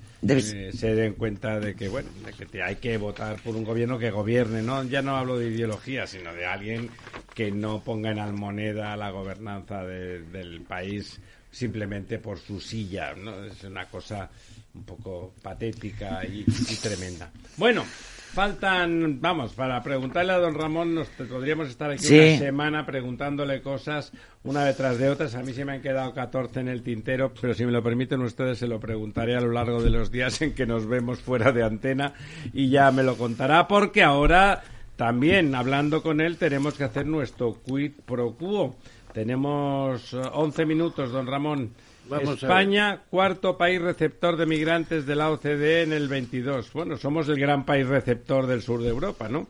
eh, 0.55 0.71
se 0.73 0.95
den 0.95 1.15
cuenta 1.15 1.59
de 1.59 1.75
que, 1.75 1.89
bueno, 1.89 2.09
de 2.25 2.33
que 2.47 2.63
hay 2.63 2.77
que 2.77 2.97
votar 2.97 3.37
por 3.43 3.57
un 3.57 3.65
gobierno 3.65 3.99
que 3.99 4.11
gobierne, 4.13 4.63
¿no? 4.63 4.85
Ya 4.85 5.03
no 5.03 5.17
hablo 5.17 5.39
de 5.39 5.49
ideología, 5.49 6.07
sino 6.07 6.33
de 6.33 6.47
alguien 6.47 6.89
que 7.35 7.51
no 7.51 7.83
ponga 7.83 8.11
en 8.13 8.21
almoneda 8.21 8.97
la 8.97 9.11
gobernanza 9.11 9.83
de- 9.85 10.23
del 10.23 10.61
país 10.61 11.21
simplemente 11.51 12.19
por 12.19 12.39
su 12.39 12.61
silla, 12.61 13.13
¿no? 13.15 13.45
Es 13.45 13.65
una 13.65 13.87
cosa 13.87 14.31
un 14.75 14.85
poco 14.85 15.35
patética 15.43 16.25
y, 16.25 16.41
y 16.47 16.77
tremenda. 16.77 17.31
Bueno. 17.57 17.85
Faltan, 18.33 19.21
vamos, 19.21 19.53
para 19.53 19.83
preguntarle 19.83 20.33
a 20.33 20.39
don 20.39 20.55
Ramón, 20.55 20.95
nos 20.95 21.07
podríamos 21.09 21.69
estar 21.69 21.91
aquí 21.91 22.05
Sí. 22.05 22.19
una 22.19 22.39
semana 22.39 22.87
preguntándole 22.87 23.61
cosas 23.61 24.11
una 24.43 24.65
detrás 24.65 24.97
de 24.99 25.11
otras. 25.11 25.35
A 25.35 25.43
mí 25.43 25.53
se 25.53 25.67
me 25.67 25.73
han 25.73 25.83
quedado 25.83 26.15
14 26.15 26.61
en 26.61 26.69
el 26.69 26.83
tintero, 26.83 27.31
pero 27.39 27.53
si 27.53 27.67
me 27.67 27.73
lo 27.73 27.83
permiten 27.83 28.23
ustedes 28.23 28.57
se 28.59 28.67
lo 28.67 28.81
preguntaré 28.81 29.37
a 29.37 29.41
lo 29.43 29.53
largo 29.53 29.83
de 29.83 29.91
los 29.91 30.11
días 30.11 30.41
en 30.41 30.55
que 30.55 30.65
nos 30.65 30.87
vemos 30.87 31.19
fuera 31.21 31.53
de 31.53 31.63
antena 31.63 32.15
y 32.55 32.71
ya 32.71 32.91
me 32.91 33.03
lo 33.03 33.17
contará 33.19 33.69
porque 33.69 34.03
ahora 34.03 34.63
también 34.97 35.55
hablando 35.55 36.03
con 36.03 36.23
él 36.23 36.39
tenemos 36.39 36.73
que 36.75 36.85
hacer 36.85 37.07
nuestro 37.07 37.59
quid 37.63 37.93
pro 38.07 38.33
quo. 38.33 38.75
Tenemos 39.13 40.15
eh, 40.15 40.23
11 40.33 40.65
minutos, 40.65 41.13
don 41.13 41.27
Ramón. 41.27 41.71
Vamos 42.09 42.43
España, 42.43 43.03
cuarto 43.11 43.57
país 43.57 43.81
receptor 43.81 44.37
de 44.37 44.47
migrantes 44.47 45.07
de 45.07 45.17
la 45.17 45.31
OCDE 45.31 45.83
en 45.83 45.93
el 45.93 46.09
22. 46.09 46.73
Bueno, 46.73 46.97
somos 46.97 47.29
el 47.29 47.39
gran 47.39 47.65
país 47.65 47.87
receptor 47.87 48.47
del 48.47 48.63
sur 48.63 48.83
de 48.83 48.89
Europa, 48.89 49.29
¿no? 49.29 49.49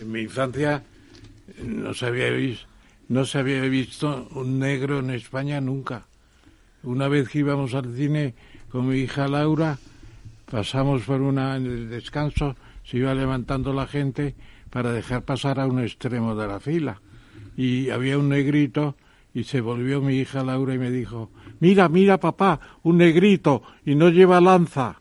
En 0.00 0.10
mi 0.10 0.20
infancia 0.22 0.82
no 1.62 1.94
se 1.94 2.06
había 2.06 2.30
visto, 2.30 2.66
no 3.08 3.24
se 3.24 3.38
había 3.38 3.62
visto 3.62 4.28
un 4.32 4.58
negro 4.58 4.98
en 4.98 5.10
España 5.10 5.60
nunca. 5.60 6.06
Una 6.82 7.08
vez 7.08 7.28
que 7.28 7.38
íbamos 7.38 7.74
al 7.74 7.94
cine 7.94 8.34
con 8.70 8.88
mi 8.88 8.98
hija 8.98 9.28
Laura, 9.28 9.78
pasamos 10.50 11.02
por 11.02 11.22
una 11.22 11.56
en 11.56 11.66
el 11.66 11.88
descanso, 11.88 12.56
se 12.84 12.98
iba 12.98 13.14
levantando 13.14 13.72
la 13.72 13.86
gente 13.86 14.34
para 14.70 14.92
dejar 14.92 15.22
pasar 15.22 15.60
a 15.60 15.66
un 15.66 15.80
extremo 15.80 16.34
de 16.34 16.46
la 16.46 16.60
fila. 16.60 17.00
Y 17.56 17.90
había 17.90 18.18
un 18.18 18.28
negrito 18.28 18.96
y 19.32 19.44
se 19.44 19.60
volvió 19.60 20.00
mi 20.00 20.16
hija 20.16 20.42
Laura 20.42 20.74
y 20.74 20.78
me 20.78 20.90
dijo, 20.90 21.30
mira, 21.64 21.88
mira 21.88 22.18
papá, 22.18 22.60
un 22.82 22.98
negrito 22.98 23.62
y 23.86 23.94
no 23.94 24.10
lleva 24.10 24.38
lanza. 24.38 25.00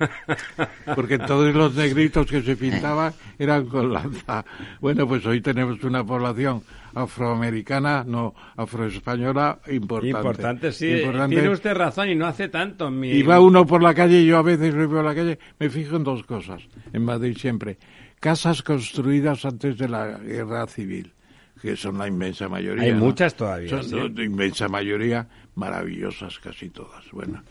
Porque 0.96 1.18
todos 1.20 1.54
los 1.54 1.76
negritos 1.76 2.26
que 2.26 2.42
se 2.42 2.56
pintaban 2.56 3.12
eran 3.38 3.66
con 3.66 3.92
lanza. 3.92 4.44
Bueno, 4.80 5.06
pues 5.06 5.24
hoy 5.24 5.40
tenemos 5.40 5.84
una 5.84 6.04
población 6.04 6.64
afroamericana, 6.96 8.02
no, 8.04 8.34
afroespañola 8.56 9.60
importante. 9.68 10.08
Importante, 10.08 10.72
sí. 10.72 10.90
Importante. 10.90 11.36
Tiene 11.36 11.50
usted 11.50 11.74
razón 11.74 12.08
y 12.08 12.16
no 12.16 12.26
hace 12.26 12.48
tanto. 12.48 12.90
Mi... 12.90 13.10
Y 13.12 13.22
va 13.22 13.38
uno 13.38 13.64
por 13.64 13.80
la 13.80 13.94
calle, 13.94 14.24
yo 14.24 14.36
a 14.36 14.42
veces 14.42 14.74
voy 14.74 14.88
por 14.88 15.04
la 15.04 15.14
calle, 15.14 15.38
me 15.60 15.70
fijo 15.70 15.94
en 15.94 16.02
dos 16.02 16.24
cosas, 16.24 16.60
en 16.92 17.04
Madrid 17.04 17.36
siempre. 17.38 17.78
Casas 18.18 18.64
construidas 18.64 19.44
antes 19.44 19.78
de 19.78 19.88
la 19.88 20.18
guerra 20.18 20.66
civil, 20.66 21.12
que 21.60 21.76
son 21.76 21.98
la 21.98 22.08
inmensa 22.08 22.48
mayoría. 22.48 22.84
Hay 22.84 22.92
¿no? 22.92 23.04
muchas 23.04 23.34
todavía, 23.34 23.68
Son 23.68 23.84
sí. 23.84 23.96
la 24.14 24.24
inmensa 24.24 24.68
mayoría 24.68 25.28
maravillosas 25.54 26.38
casi 26.38 26.70
todas. 26.70 27.10
Bueno, 27.12 27.42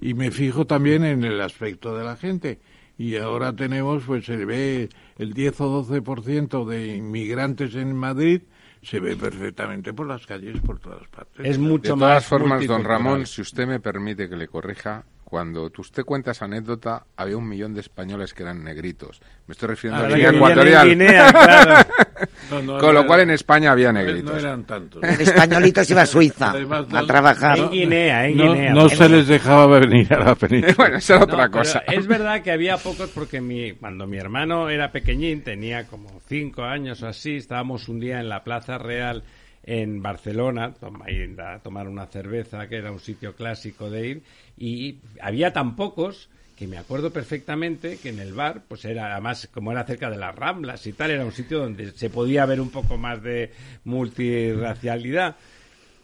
y 0.00 0.14
me 0.14 0.30
fijo 0.30 0.66
también 0.66 1.04
en 1.04 1.24
el 1.24 1.40
aspecto 1.40 1.96
de 1.96 2.04
la 2.04 2.16
gente. 2.16 2.60
Y 2.96 3.16
ahora 3.16 3.54
tenemos, 3.54 4.04
pues 4.04 4.24
se 4.24 4.44
ve 4.44 4.88
el 5.18 5.32
10 5.32 5.60
o 5.62 5.84
12% 5.84 6.64
de 6.64 6.96
inmigrantes 6.96 7.74
en 7.74 7.96
Madrid, 7.96 8.42
se 8.82 9.00
ve 9.00 9.16
perfectamente 9.16 9.92
por 9.92 10.06
las 10.06 10.26
calles, 10.26 10.60
por 10.60 10.78
todas 10.78 11.08
partes. 11.08 11.44
Es 11.44 11.58
mucho 11.58 11.94
De 11.94 12.00
más 12.00 12.08
todas 12.08 12.26
formas, 12.26 12.66
don. 12.66 12.84
Ramón, 12.84 13.26
si 13.26 13.40
usted 13.40 13.66
me 13.66 13.80
permite 13.80 14.28
que 14.28 14.36
le 14.36 14.46
corrija, 14.46 15.04
cuando 15.34 15.68
tú- 15.68 15.82
usted 15.82 16.04
cuenta 16.04 16.30
esa 16.30 16.44
anécdota, 16.44 17.06
había 17.16 17.36
un 17.36 17.48
millón 17.48 17.74
de 17.74 17.80
españoles 17.80 18.32
que 18.32 18.44
eran 18.44 18.62
negritos. 18.62 19.20
Me 19.48 19.52
estoy 19.52 19.70
refiriendo 19.70 20.04
Ah, 20.04 20.06
a 20.06 20.08
que 20.10 20.14
Guinea 20.14 20.30
Ecuatorial. 20.30 20.88
Guinea, 20.90 21.32
claro. 21.32 21.74
No, 22.50 22.62
no, 22.62 22.78
Con 22.78 22.94
no 22.94 23.00
lo 23.00 23.06
cual 23.08 23.20
en 23.22 23.30
España 23.30 23.72
había 23.72 23.90
negritos. 23.92 24.32
No 24.32 24.38
eran 24.38 24.62
tantos. 24.64 25.02
El 25.02 25.20
españolito 25.20 25.82
se 25.82 25.92
iba 25.92 26.02
a 26.02 26.06
Suiza 26.06 26.50
Además, 26.50 26.86
a 26.92 27.04
trabajar. 27.04 27.58
En 27.58 27.70
Guinea, 27.70 28.28
en 28.28 28.36
no, 28.36 28.52
Guinea. 28.52 28.72
no 28.74 28.88
se 28.88 29.08
les 29.08 29.26
dejaba 29.26 29.66
venir 29.80 30.14
a 30.14 30.20
la 30.20 30.34
península. 30.36 30.74
bueno, 30.78 30.96
esa 30.98 31.16
era 31.16 31.26
No, 31.26 31.32
otra 31.32 31.48
cosa. 31.48 31.80
Es 31.88 32.06
verdad 32.06 32.42
que 32.42 32.52
había 32.52 32.76
pocos 32.76 33.10
porque 33.10 33.40
mi, 33.40 33.72
cuando 33.72 34.06
mi 34.06 34.18
hermano 34.18 34.68
era 34.70 34.92
pequeñín, 34.92 35.42
tenía 35.42 35.88
como 35.88 36.20
cinco 36.28 36.62
años 36.62 37.02
o 37.02 37.08
así, 37.08 37.36
estábamos 37.38 37.88
un 37.88 37.98
día 37.98 38.20
en 38.20 38.28
la 38.28 38.44
Plaza 38.44 38.78
Real 38.78 39.24
en 39.64 40.02
Barcelona, 40.02 40.74
a 40.82 41.58
tomar 41.60 41.88
una 41.88 42.06
cerveza, 42.06 42.68
que 42.68 42.76
era 42.76 42.92
un 42.92 43.00
sitio 43.00 43.34
clásico 43.34 43.90
de 43.90 44.08
ir, 44.08 44.22
y 44.56 44.98
había 45.20 45.52
tan 45.52 45.74
pocos 45.74 46.28
que 46.56 46.68
me 46.68 46.78
acuerdo 46.78 47.10
perfectamente 47.10 47.98
que 47.98 48.10
en 48.10 48.20
el 48.20 48.32
bar, 48.32 48.62
pues 48.68 48.84
era 48.84 49.12
además 49.12 49.48
como 49.52 49.72
era 49.72 49.84
cerca 49.84 50.08
de 50.08 50.16
las 50.16 50.34
Ramblas 50.34 50.86
y 50.86 50.92
tal, 50.92 51.10
era 51.10 51.24
un 51.24 51.32
sitio 51.32 51.58
donde 51.58 51.90
se 51.92 52.10
podía 52.10 52.46
ver 52.46 52.60
un 52.60 52.70
poco 52.70 52.96
más 52.96 53.22
de 53.22 53.50
multirracialidad 53.84 55.36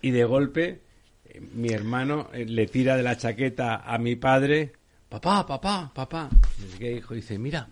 y 0.03 0.11
de 0.11 0.25
golpe 0.25 0.81
eh, 1.27 1.41
mi 1.55 1.69
hermano 1.69 2.31
eh, 2.33 2.45
le 2.47 2.67
tira 2.67 2.97
de 2.97 3.03
la 3.03 3.17
chaqueta 3.17 3.77
a 3.77 3.99
mi 3.99 4.17
padre, 4.17 4.73
papá, 5.09 5.47
papá, 5.47 5.93
papá. 5.95 6.29
Y 6.59 6.79
¿Qué 6.79 6.93
hijo? 6.93 7.15
Dice, 7.15 7.39
mira, 7.39 7.69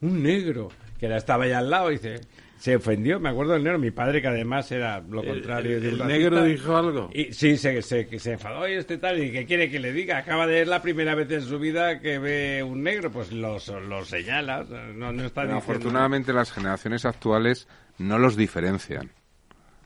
un 0.00 0.22
negro, 0.22 0.70
que 0.98 1.08
la 1.08 1.18
estaba 1.18 1.44
allá 1.44 1.58
al 1.58 1.70
lado, 1.70 1.88
dice, 1.90 2.20
se 2.66 2.74
ofendió, 2.76 3.20
me 3.20 3.28
acuerdo 3.28 3.52
del 3.52 3.62
negro, 3.62 3.78
mi 3.78 3.92
padde 3.92 4.20
que 4.20 4.26
además 4.26 4.72
era 4.72 5.00
lo 5.08 5.22
contrario 5.24 5.76
el- 5.76 5.82
de 5.82 5.88
un 5.88 5.94
el 5.94 6.00
racista. 6.00 6.18
negro 6.18 6.42
dijo 6.44 6.76
algo. 6.76 7.10
Y 7.14 7.32
sí, 7.32 7.56
se, 7.56 7.80
se, 7.80 8.08
que 8.08 8.18
se 8.18 8.32
enfadó 8.32 8.68
y 8.68 8.72
este 8.72 8.98
tal, 8.98 9.22
y 9.22 9.30
¿qué 9.30 9.46
quiere 9.46 9.70
que 9.70 9.78
le 9.78 9.92
diga? 9.92 10.18
Acaba 10.18 10.48
de 10.48 10.54
ver 10.54 10.66
la 10.66 10.82
primera 10.82 11.14
vez 11.14 11.30
en 11.30 11.42
su 11.42 11.60
vida 11.60 12.00
que 12.00 12.18
ve 12.18 12.64
un 12.64 12.82
negro, 12.82 13.12
pues 13.12 13.30
lo, 13.30 13.58
lo 13.88 14.04
señala, 14.04 14.64
no, 14.94 15.12
no 15.12 15.24
está 15.24 15.42
afortunadamente 15.42 16.32
las 16.32 16.50
generaciones 16.50 17.04
actuales 17.04 17.68
no 17.98 18.18
los 18.18 18.36
diferencian. 18.36 19.10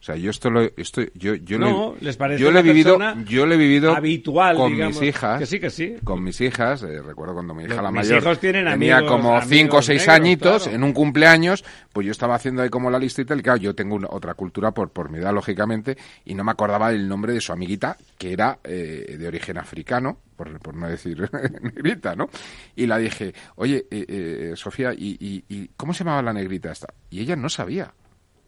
O 0.01 0.03
sea, 0.03 0.17
yo 0.17 0.31
esto 0.31 0.49
lo, 0.49 0.63
esto, 0.63 1.03
yo, 1.15 1.35
yo 1.35 1.59
No, 1.59 1.69
lo, 1.71 1.97
les 2.01 2.17
parece 2.17 2.43
yo 2.43 2.51
lo 2.51 2.59
he 2.61 2.63
vivido, 2.63 2.99
yo 3.27 3.45
lo 3.45 3.53
he 3.53 3.59
vivido 3.59 3.93
habitual, 3.95 4.57
con 4.57 4.73
digamos. 4.73 4.99
mis 4.99 5.11
hijas, 5.11 5.39
Que 5.39 5.45
sí, 5.45 5.61
que 5.61 5.69
sí. 5.69 5.97
con 6.03 6.25
mis 6.25 6.41
hijas. 6.41 6.83
eh, 6.85 7.03
recuerdo 7.03 7.35
cuando 7.35 7.53
mi 7.55 7.65
hija 7.65 7.75
Los- 7.75 7.83
la 7.83 7.91
mis 7.91 8.09
mayor 8.09 8.23
hijos 8.23 8.41
tienen 8.41 8.65
tenía 8.65 8.97
amigos- 8.97 9.11
como 9.13 9.29
amigos 9.37 9.49
cinco 9.51 9.77
o 9.77 9.83
seis 9.83 10.01
negros, 10.01 10.17
añitos 10.17 10.63
claro. 10.63 10.77
en 10.77 10.85
un 10.85 10.93
cumpleaños, 10.95 11.65
pues 11.93 12.07
yo 12.07 12.13
estaba 12.13 12.35
haciendo 12.35 12.63
ahí 12.63 12.71
como 12.71 12.89
la 12.89 12.99
listita 12.99 13.35
y 13.37 13.43
claro, 13.43 13.59
yo 13.59 13.75
tengo 13.75 13.95
una- 13.95 14.09
otra 14.11 14.33
cultura 14.33 14.71
por 14.73 14.89
por 14.91 15.11
mi 15.11 15.19
edad 15.19 15.35
lógicamente 15.35 15.99
y 16.25 16.35
no 16.35 16.45
me 16.45 16.53
acordaba 16.53 16.91
el 16.93 17.07
nombre 17.07 17.35
de 17.35 17.43
su 17.43 17.53
amiguita 17.53 17.99
que 18.17 18.33
era 18.33 18.59
eh, 18.65 19.17
de 19.19 19.29
origen 19.29 19.59
africano. 19.59 20.19
Por, 20.35 20.59
por 20.61 20.75
no 20.75 20.89
decir 20.89 21.29
negrita, 21.63 22.17
¿no? 22.17 22.31
Y 22.75 22.87
la 22.87 22.97
dije, 22.97 23.35
oye, 23.57 23.85
eh, 23.91 24.07
eh, 24.09 24.53
Sofía, 24.57 24.95
¿y, 24.95 25.19
y, 25.21 25.45
y 25.55 25.69
cómo 25.77 25.93
se 25.93 26.05
llamaba 26.05 26.23
la 26.23 26.33
negrita 26.33 26.73
esta? 26.73 26.87
Y 27.11 27.21
ella 27.21 27.37
no 27.37 27.51
sabía. 27.51 27.93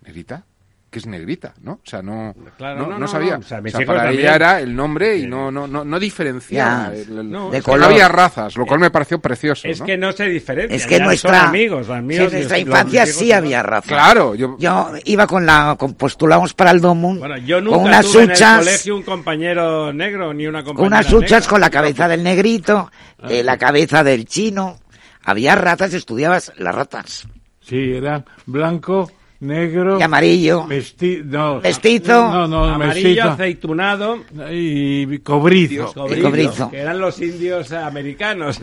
¿Negrita? 0.01 0.47
Que 0.93 0.98
es 0.98 1.06
negrita, 1.06 1.55
¿no? 1.62 1.73
O 1.73 1.81
sea, 1.82 2.02
no, 2.02 2.35
Claro, 2.59 2.81
no, 2.82 2.86
no, 2.90 2.98
no 2.98 3.09
sabía. 3.09 3.32
no, 3.32 3.39
o 3.40 3.43
sea, 3.43 3.60
O 3.64 3.69
sea, 3.69 3.81
para 3.86 4.02
también. 4.05 4.20
ella 4.20 4.35
era 4.36 4.60
el 4.60 4.77
nombre 4.77 5.16
y 5.16 5.27
no, 5.27 5.51
no, 5.51 5.66
no, 5.66 5.85
no 5.85 5.98
diferenciaba. 5.98 6.93
Ya, 6.93 6.94
el- 7.01 7.19
el- 7.19 7.31
no, 7.31 7.48
o 7.48 7.51
de 7.51 7.62
sea, 7.62 7.73
no 7.73 7.78
color. 7.78 7.93
había 7.93 8.09
razas, 8.09 8.55
lo 8.56 8.66
cual 8.66 8.78
me 8.78 8.90
pareció 8.90 9.19
precioso. 9.19 9.66
Es 9.66 9.81
¿no? 9.81 9.86
que 9.86 9.97
no 9.97 10.12
se 10.12 10.27
diferencia. 10.27 10.77
Es 10.77 10.86
que 10.86 11.01
nuestra, 11.01 11.40
son 11.40 11.48
amigos, 11.48 11.86
sí, 11.86 11.93
amigos 11.93 12.27
en 12.27 12.39
nuestra 12.40 12.59
infancia 12.59 13.06
sí 13.06 13.32
había 13.32 13.62
raza. 13.62 13.89
Claro, 13.89 14.35
yo, 14.35 14.56
Yo 14.59 14.93
iba 15.06 15.27
con 15.27 15.47
la, 15.47 15.77
con, 15.78 15.94
postulamos 15.94 16.52
para 16.55 16.70
el 16.73 16.81
domo 16.82 17.14
Bueno, 17.16 17.39
yo 17.39 17.60
nunca 17.62 17.77
con 17.78 17.86
unas 17.86 18.06
tuve 18.06 18.23
en 18.24 18.31
el 18.31 18.36
huchas, 18.36 18.59
colegio 18.59 18.97
un 18.97 19.02
compañero 19.02 19.93
negro 19.94 20.35
ni 20.35 20.47
una 20.47 20.62
compañera 20.62 20.77
con 20.77 20.86
unas 20.98 21.12
huchas 21.12 21.31
negra. 21.40 21.48
con 21.51 21.60
la 21.62 21.70
cabeza 21.70 22.06
del 22.06 22.23
negrito, 22.23 22.90
eh, 23.28 23.43
la 23.43 23.56
cabeza 23.56 24.05
del 24.05 24.27
chino. 24.27 24.78
Había 25.24 25.55
ratas, 25.55 25.94
estudiabas 25.94 26.52
las 26.59 26.74
ratas. 26.74 27.27
Sí, 27.60 27.93
era 27.94 28.24
blanco, 28.44 29.10
negro, 29.43 29.98
Y 29.98 30.02
amarillo. 30.02 30.64
mesti- 30.66 31.23
no, 31.24 31.60
Mestizo. 31.60 32.12
no, 32.31 32.47
no, 32.48 32.64
Amarillo, 32.64 33.02
mestizo, 33.09 33.28
aceitunado, 33.31 34.19
y 34.51 35.19
cobrizo. 35.19 35.93
cobrizo, 35.93 36.23
cobrizo. 36.23 36.70
que 36.70 36.78
eran 36.78 36.98
los 36.98 37.20
indios 37.20 37.73
americanos. 37.73 38.60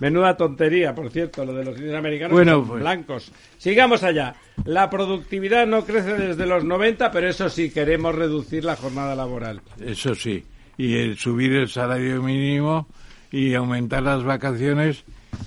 Menuda 0.00 0.36
tontería, 0.36 0.94
por 0.94 1.10
cierto, 1.10 1.44
lo 1.44 1.52
de 1.54 1.64
los 1.64 1.76
indios 1.78 1.94
americanos 1.96 2.32
Bueno, 2.32 2.64
pues. 2.64 2.80
blancos. 2.80 3.32
Sigamos 3.58 4.02
allá. 4.02 4.34
La 4.64 4.88
productividad 4.90 5.66
no 5.66 5.84
crece 5.84 6.14
desde 6.14 6.46
los 6.46 6.64
90, 6.64 7.10
pero 7.10 7.28
eso 7.28 7.48
sí, 7.48 7.70
queremos 7.70 8.14
reducir 8.14 8.64
la 8.64 8.76
jornada 8.76 9.14
laboral. 9.14 9.60
Eso 9.80 10.14
sí. 10.14 10.44
Y 10.78 10.94
el 10.96 11.16
subir 11.18 11.52
el 11.52 11.68
salario 11.68 12.22
mínimo 12.22 12.86
y 13.30 13.54
aumentar 13.54 14.02
las 14.02 14.22
vacaciones 14.24 15.04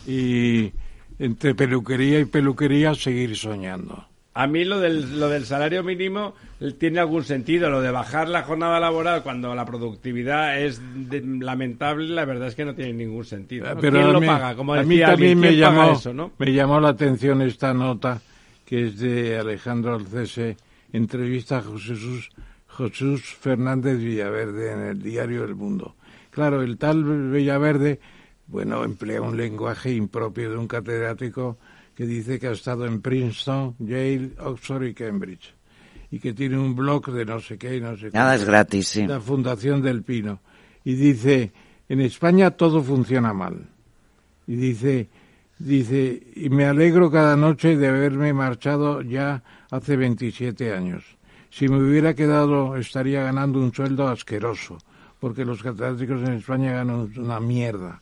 y 0.07 0.71
entre 1.17 1.55
peluquería 1.55 2.19
y 2.19 2.25
peluquería 2.25 2.93
seguir 2.95 3.35
soñando. 3.35 4.05
A 4.41 4.47
mí 4.47 4.63
lo 4.63 4.79
del, 4.79 5.19
lo 5.19 5.27
del 5.27 5.45
salario 5.45 5.83
mínimo 5.83 6.33
eh, 6.61 6.71
tiene 6.71 6.99
algún 6.99 7.23
sentido. 7.23 7.69
Lo 7.69 7.81
de 7.81 7.91
bajar 7.91 8.29
la 8.29 8.43
jornada 8.43 8.79
laboral 8.79 9.21
cuando 9.21 9.53
la 9.53 9.65
productividad 9.65 10.61
es 10.61 10.81
de- 11.09 11.21
lamentable, 11.21 12.07
la 12.07 12.25
verdad 12.25 12.47
es 12.47 12.55
que 12.55 12.63
no 12.65 12.73
tiene 12.73 12.93
ningún 12.93 13.25
sentido. 13.25 13.67
¿no? 13.73 13.81
Pero 13.81 13.97
¿Quién 13.97 14.09
a 14.09 14.11
lo 14.13 14.21
mí, 14.21 14.27
paga? 14.27 14.55
Como 14.55 14.73
a 14.73 14.83
mí 14.83 14.95
decía 14.95 15.07
también 15.07 15.37
alguien, 15.37 15.39
me 15.39 15.47
¿quién 15.49 15.61
paga 15.69 15.77
llamó, 15.85 15.91
eso, 15.97 16.13
no? 16.13 16.31
me 16.37 16.53
llamó 16.53 16.79
la 16.79 16.89
atención 16.89 17.41
esta 17.41 17.73
nota 17.73 18.21
que 18.65 18.87
es 18.87 18.99
de 18.99 19.37
Alejandro 19.39 19.95
Alcese, 19.95 20.55
entrevista 20.93 21.57
a 21.57 21.61
Jesús, 21.63 22.29
Jesús 22.77 23.23
Fernández 23.41 23.97
Villaverde 23.97 24.71
en 24.71 24.79
el 24.81 25.01
diario 25.01 25.43
El 25.43 25.55
Mundo. 25.55 25.95
Claro, 26.29 26.61
el 26.61 26.77
tal 26.77 27.03
Villaverde, 27.31 27.99
bueno, 28.47 28.83
emplea 28.83 29.21
un 29.21 29.35
lenguaje 29.35 29.91
impropio 29.91 30.51
de 30.51 30.57
un 30.57 30.67
catedrático 30.67 31.57
que 31.99 32.07
dice 32.07 32.39
que 32.39 32.47
ha 32.47 32.51
estado 32.51 32.85
en 32.85 33.01
Princeton, 33.01 33.75
Yale, 33.77 34.31
Oxford 34.39 34.85
y 34.85 34.93
Cambridge 34.93 35.53
y 36.09 36.19
que 36.19 36.31
tiene 36.31 36.57
un 36.57 36.73
blog 36.73 37.11
de 37.11 37.25
no 37.25 37.41
sé 37.41 37.57
qué 37.57 37.75
y 37.75 37.81
no 37.81 37.97
sé 37.97 38.09
qué 38.09 38.17
Nada 38.17 38.35
es 38.35 38.45
gratis, 38.45 38.87
sí. 38.87 39.05
la 39.05 39.19
Fundación 39.19 39.81
del 39.81 40.01
Pino. 40.03 40.39
Y 40.85 40.93
dice, 40.93 41.51
en 41.89 41.99
España 41.99 42.51
todo 42.51 42.81
funciona 42.81 43.33
mal. 43.33 43.67
Y 44.47 44.55
dice, 44.55 45.09
dice, 45.57 46.23
y 46.37 46.49
me 46.49 46.67
alegro 46.67 47.11
cada 47.11 47.35
noche 47.35 47.75
de 47.75 47.89
haberme 47.89 48.31
marchado 48.31 49.01
ya 49.01 49.43
hace 49.69 49.97
27 49.97 50.73
años. 50.73 51.03
Si 51.49 51.67
me 51.67 51.83
hubiera 51.83 52.13
quedado 52.13 52.77
estaría 52.77 53.23
ganando 53.23 53.59
un 53.59 53.73
sueldo 53.73 54.07
asqueroso, 54.07 54.77
porque 55.19 55.43
los 55.43 55.61
catedráticos 55.61 56.21
en 56.21 56.35
España 56.35 56.71
ganan 56.71 57.11
una 57.17 57.41
mierda. 57.41 58.01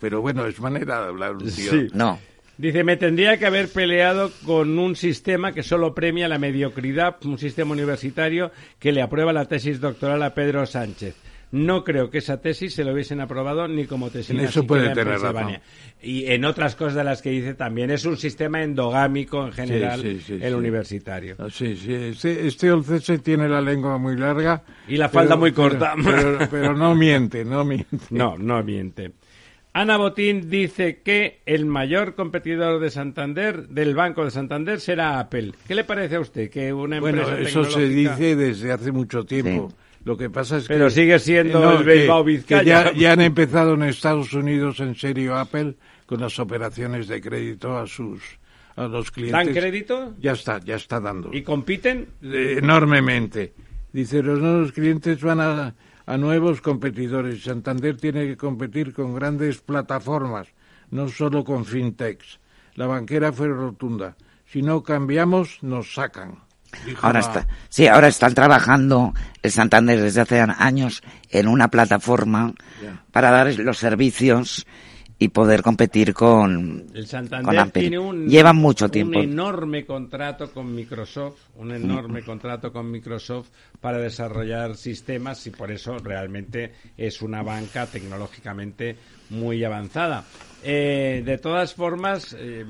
Pero 0.00 0.22
bueno, 0.22 0.46
es 0.46 0.58
manera 0.58 1.02
de 1.02 1.08
hablar 1.08 1.36
un 1.36 1.50
tío. 1.50 1.70
Sí. 1.70 1.88
No. 1.92 2.18
Dice, 2.58 2.84
me 2.84 2.96
tendría 2.96 3.36
que 3.38 3.46
haber 3.46 3.68
peleado 3.68 4.30
con 4.46 4.78
un 4.78 4.96
sistema 4.96 5.52
que 5.52 5.62
solo 5.62 5.94
premia 5.94 6.26
la 6.28 6.38
mediocridad, 6.38 7.16
un 7.24 7.38
sistema 7.38 7.72
universitario 7.72 8.50
que 8.78 8.92
le 8.92 9.02
aprueba 9.02 9.32
la 9.34 9.44
tesis 9.44 9.80
doctoral 9.80 10.22
a 10.22 10.32
Pedro 10.34 10.64
Sánchez. 10.64 11.14
No 11.52 11.84
creo 11.84 12.10
que 12.10 12.18
esa 12.18 12.40
tesis 12.40 12.74
se 12.74 12.82
lo 12.82 12.92
hubiesen 12.92 13.20
aprobado 13.20 13.68
ni 13.68 13.84
como 13.86 14.10
tesis. 14.10 14.30
En 14.30 14.40
eso 14.40 14.66
puede 14.66 14.88
tener 14.94 15.18
Y 16.02 16.26
en 16.26 16.44
otras 16.44 16.74
cosas 16.74 16.94
de 16.96 17.04
las 17.04 17.22
que 17.22 17.30
dice 17.30 17.54
también, 17.54 17.90
es 17.90 18.04
un 18.04 18.16
sistema 18.16 18.62
endogámico 18.64 19.46
en 19.46 19.52
general, 19.52 20.00
sí, 20.02 20.20
sí, 20.20 20.38
el 20.40 20.54
universitario. 20.54 21.36
Ah, 21.38 21.46
Sí, 21.50 21.76
sí, 21.76 21.92
este, 21.94 22.46
este 22.48 22.72
Olcese 22.72 23.18
tiene 23.18 23.48
la 23.48 23.60
lengua 23.60 23.96
muy 23.96 24.16
larga. 24.16 24.64
Y 24.88 24.96
la 24.96 25.08
falda 25.08 25.36
muy 25.36 25.52
corta. 25.52 25.94
Pero, 26.04 26.38
pero- 26.38 26.50
pero 26.50 26.74
no 26.76 26.94
miente, 26.94 27.44
no 27.44 27.64
miente. 27.64 27.86
No, 28.10 28.36
no 28.36 28.62
miente. 28.64 29.12
Ana 29.76 29.98
Botín 29.98 30.48
dice 30.48 31.02
que 31.04 31.42
el 31.44 31.66
mayor 31.66 32.14
competidor 32.14 32.80
de 32.80 32.88
Santander, 32.88 33.68
del 33.68 33.94
Banco 33.94 34.24
de 34.24 34.30
Santander, 34.30 34.80
será 34.80 35.20
Apple. 35.20 35.52
¿Qué 35.68 35.74
le 35.74 35.84
parece 35.84 36.16
a 36.16 36.20
usted 36.20 36.48
que 36.48 36.72
una 36.72 36.96
empresa 36.96 37.32
Bueno, 37.32 37.46
eso 37.46 37.62
se 37.64 37.86
dice 37.86 38.36
desde 38.36 38.72
hace 38.72 38.90
mucho 38.90 39.24
tiempo. 39.24 39.70
Lo 40.02 40.16
que 40.16 40.30
pasa 40.30 40.56
es 40.56 40.66
que... 40.66 40.72
Pero 40.72 40.88
sigue 40.88 41.18
siendo 41.18 41.60
No, 41.60 41.80
el 41.80 41.84
que- 42.46 42.64
ya 42.64 43.12
han 43.12 43.20
empezado 43.20 43.74
en 43.74 43.82
Estados 43.82 44.32
Unidos 44.32 44.80
en 44.80 44.94
serio 44.94 45.36
Apple 45.36 45.74
con 46.06 46.22
las 46.22 46.38
operaciones 46.38 47.06
de 47.06 47.20
crédito 47.20 47.76
a 47.76 47.86
sus 47.86 48.22
a 48.76 48.88
los 48.88 49.10
clientes. 49.10 49.44
¿Dan 49.44 49.54
crédito? 49.54 50.14
Ya 50.18 50.32
está, 50.32 50.58
ya 50.58 50.76
está 50.76 51.00
dando. 51.00 51.28
¿Y 51.34 51.42
compiten? 51.42 52.08
Eh, 52.22 52.60
enormemente. 52.62 53.52
Dice, 53.92 54.22
los 54.22 54.38
nuevos 54.38 54.72
clientes 54.72 55.20
van 55.20 55.40
a, 55.40 55.74
a 56.06 56.16
nuevos 56.16 56.60
competidores. 56.60 57.42
Santander 57.42 57.96
tiene 57.96 58.26
que 58.26 58.36
competir 58.36 58.94
con 58.94 59.14
grandes 59.14 59.58
plataformas, 59.58 60.46
no 60.90 61.08
solo 61.08 61.44
con 61.44 61.64
fintechs. 61.64 62.38
La 62.74 62.86
banquera 62.86 63.32
fue 63.32 63.48
rotunda. 63.48 64.16
Si 64.46 64.62
no 64.62 64.82
cambiamos, 64.82 65.58
nos 65.62 65.92
sacan. 65.94 66.36
Dijo 66.84 67.06
Ahora 67.06 67.20
la- 67.20 67.26
está, 67.26 67.46
sí, 67.68 67.86
ahora 67.86 68.08
están 68.08 68.34
trabajando 68.34 69.14
el 69.42 69.50
Santander 69.50 70.00
desde 70.00 70.20
hace 70.20 70.40
años 70.40 71.02
en 71.30 71.48
una 71.48 71.68
plataforma 71.68 72.52
para 73.12 73.30
dar 73.30 73.54
los 73.58 73.78
servicios 73.78 74.66
y 75.18 75.28
poder 75.28 75.62
competir 75.62 76.12
con, 76.12 76.84
El 76.92 76.94
con 76.94 77.06
Santander 77.06 77.58
Apple. 77.58 77.80
tiene 77.82 77.98
un, 77.98 78.28
Llevan 78.28 78.56
mucho 78.56 78.90
tiempo. 78.90 79.18
un 79.18 79.24
enorme 79.24 79.86
contrato 79.86 80.50
con 80.52 80.74
Microsoft, 80.74 81.38
un 81.56 81.72
enorme 81.72 82.22
contrato 82.22 82.70
con 82.70 82.90
Microsoft 82.90 83.48
para 83.80 83.96
desarrollar 83.98 84.76
sistemas 84.76 85.46
y 85.46 85.50
por 85.50 85.70
eso 85.72 85.96
realmente 85.98 86.72
es 86.98 87.22
una 87.22 87.42
banca 87.42 87.86
tecnológicamente 87.86 88.96
muy 89.30 89.64
avanzada. 89.64 90.24
Eh, 90.62 91.22
de 91.24 91.38
todas 91.38 91.72
formas, 91.74 92.36
eh, 92.38 92.64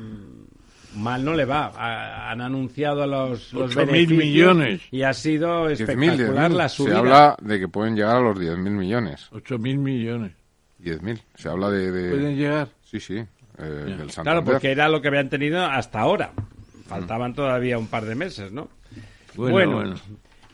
mal 0.95 1.25
no 1.25 1.35
le 1.35 1.45
va. 1.47 1.73
Ha- 1.77 2.31
han 2.31 2.41
anunciado 2.41 3.07
los, 3.09 3.53
los 3.53 3.75
8.000 3.77 3.87
beneficios 3.87 4.19
millones. 4.25 4.81
y 4.93 5.03
ha 5.03 5.13
sido 5.13 5.69
10.000, 5.69 5.73
espectacular 5.73 6.51
10.000. 6.53 6.57
la 6.57 6.69
Se 6.69 6.77
subida. 6.77 6.99
habla 6.99 7.37
de 7.43 7.59
que 7.59 7.67
pueden 7.69 7.97
llegar 7.97 8.17
a 8.17 8.21
los 8.21 8.39
10.000 8.39 8.57
millones. 8.71 9.29
8 9.33 9.59
mil 9.59 9.79
millones. 9.79 10.33
10.000. 10.87 11.21
Se 11.35 11.49
habla 11.49 11.71
de... 11.71 11.91
de- 11.91 12.11
Pueden 12.11 12.37
llegar. 12.37 12.69
Sí, 12.91 13.01
sí. 13.01 13.17
eh, 13.17 13.63
del 13.63 14.07
Claro, 14.23 14.45
porque 14.45 14.71
era 14.71 14.89
lo 14.89 15.01
que 15.03 15.09
habían 15.09 15.29
tenido 15.29 15.65
hasta 15.65 16.01
ahora. 16.01 16.33
Faltaban 16.87 17.35
todavía 17.35 17.79
un 17.79 17.89
par 17.89 18.05
de 18.05 18.15
meses, 18.15 18.53
¿no? 18.53 18.69
Bueno, 19.35 19.75
bueno. 19.75 19.95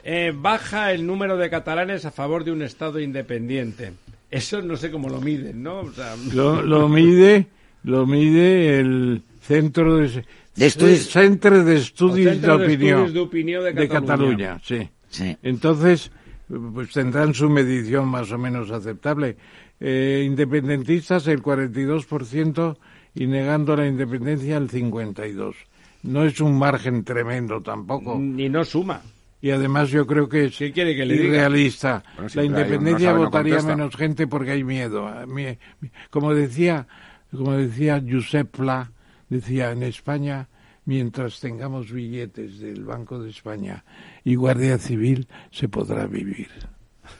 eh, 0.02 0.32
baja 0.34 0.92
el 0.92 1.06
número 1.06 1.36
de 1.36 1.50
catalanes 1.50 2.04
a 2.04 2.10
favor 2.10 2.42
de 2.44 2.52
un 2.52 2.62
Estado 2.62 2.98
independiente. 3.00 3.92
Eso 4.30 4.62
no 4.62 4.76
sé 4.76 4.90
cómo 4.90 5.08
lo 5.10 5.20
miden, 5.20 5.62
¿no? 5.62 5.80
O 5.80 5.92
sea, 5.92 6.14
Lo, 6.34 6.62
lo 6.62 6.88
mide, 6.88 7.46
lo 7.84 8.06
mide 8.06 8.80
el 8.80 9.22
Centro 9.42 9.96
de, 9.98 10.24
De 10.56 10.66
Estudios- 10.66 11.10
Centro 11.10 11.62
de 11.64 11.76
Estudios 11.76 12.32
Centro 12.32 12.56
de 12.58 12.66
de 12.66 12.72
Opinión 12.74 12.98
Estudios 13.00 13.14
de 13.14 13.20
Opinión 13.20 13.64
de 13.64 13.72
de 13.74 13.88
Cataluña. 13.88 14.06
Cataluña, 14.54 14.60
sí. 14.64 14.88
Sí. 15.10 15.36
Entonces, 15.42 16.10
pues 16.74 16.90
tendrán 16.92 17.34
su 17.34 17.50
medición 17.50 18.08
más 18.08 18.32
o 18.32 18.38
menos 18.38 18.70
aceptable. 18.70 19.36
Eh, 19.84 20.22
independentistas 20.24 21.26
el 21.26 21.42
42% 21.42 22.76
y 23.16 23.26
negando 23.26 23.74
la 23.74 23.88
independencia 23.88 24.56
el 24.56 24.70
52%. 24.70 25.54
No 26.04 26.24
es 26.24 26.40
un 26.40 26.56
margen 26.56 27.02
tremendo 27.02 27.60
tampoco. 27.60 28.16
ni 28.16 28.48
no 28.48 28.64
suma. 28.64 29.02
Y 29.40 29.50
además 29.50 29.90
yo 29.90 30.06
creo 30.06 30.28
que 30.28 30.44
es 30.44 30.56
¿Qué 30.56 30.70
quiere 30.70 30.94
que 30.94 31.04
le 31.04 31.14
diga? 31.14 31.26
irrealista. 31.26 32.04
Bueno, 32.14 32.30
la 32.32 32.44
independencia 32.44 33.12
no 33.12 33.24
votaría 33.24 33.60
menos 33.62 33.96
gente 33.96 34.28
porque 34.28 34.52
hay 34.52 34.62
miedo. 34.62 35.12
Como 36.10 36.32
decía, 36.32 36.86
como 37.32 37.54
decía 37.54 38.00
Josep 38.08 38.56
Pla, 38.56 38.92
decía 39.28 39.72
en 39.72 39.82
España 39.82 40.48
mientras 40.84 41.40
tengamos 41.40 41.90
billetes 41.90 42.60
del 42.60 42.84
Banco 42.84 43.20
de 43.20 43.30
España 43.30 43.84
y 44.22 44.36
Guardia 44.36 44.78
Civil, 44.78 45.26
se 45.50 45.68
podrá 45.68 46.06
vivir. 46.06 46.50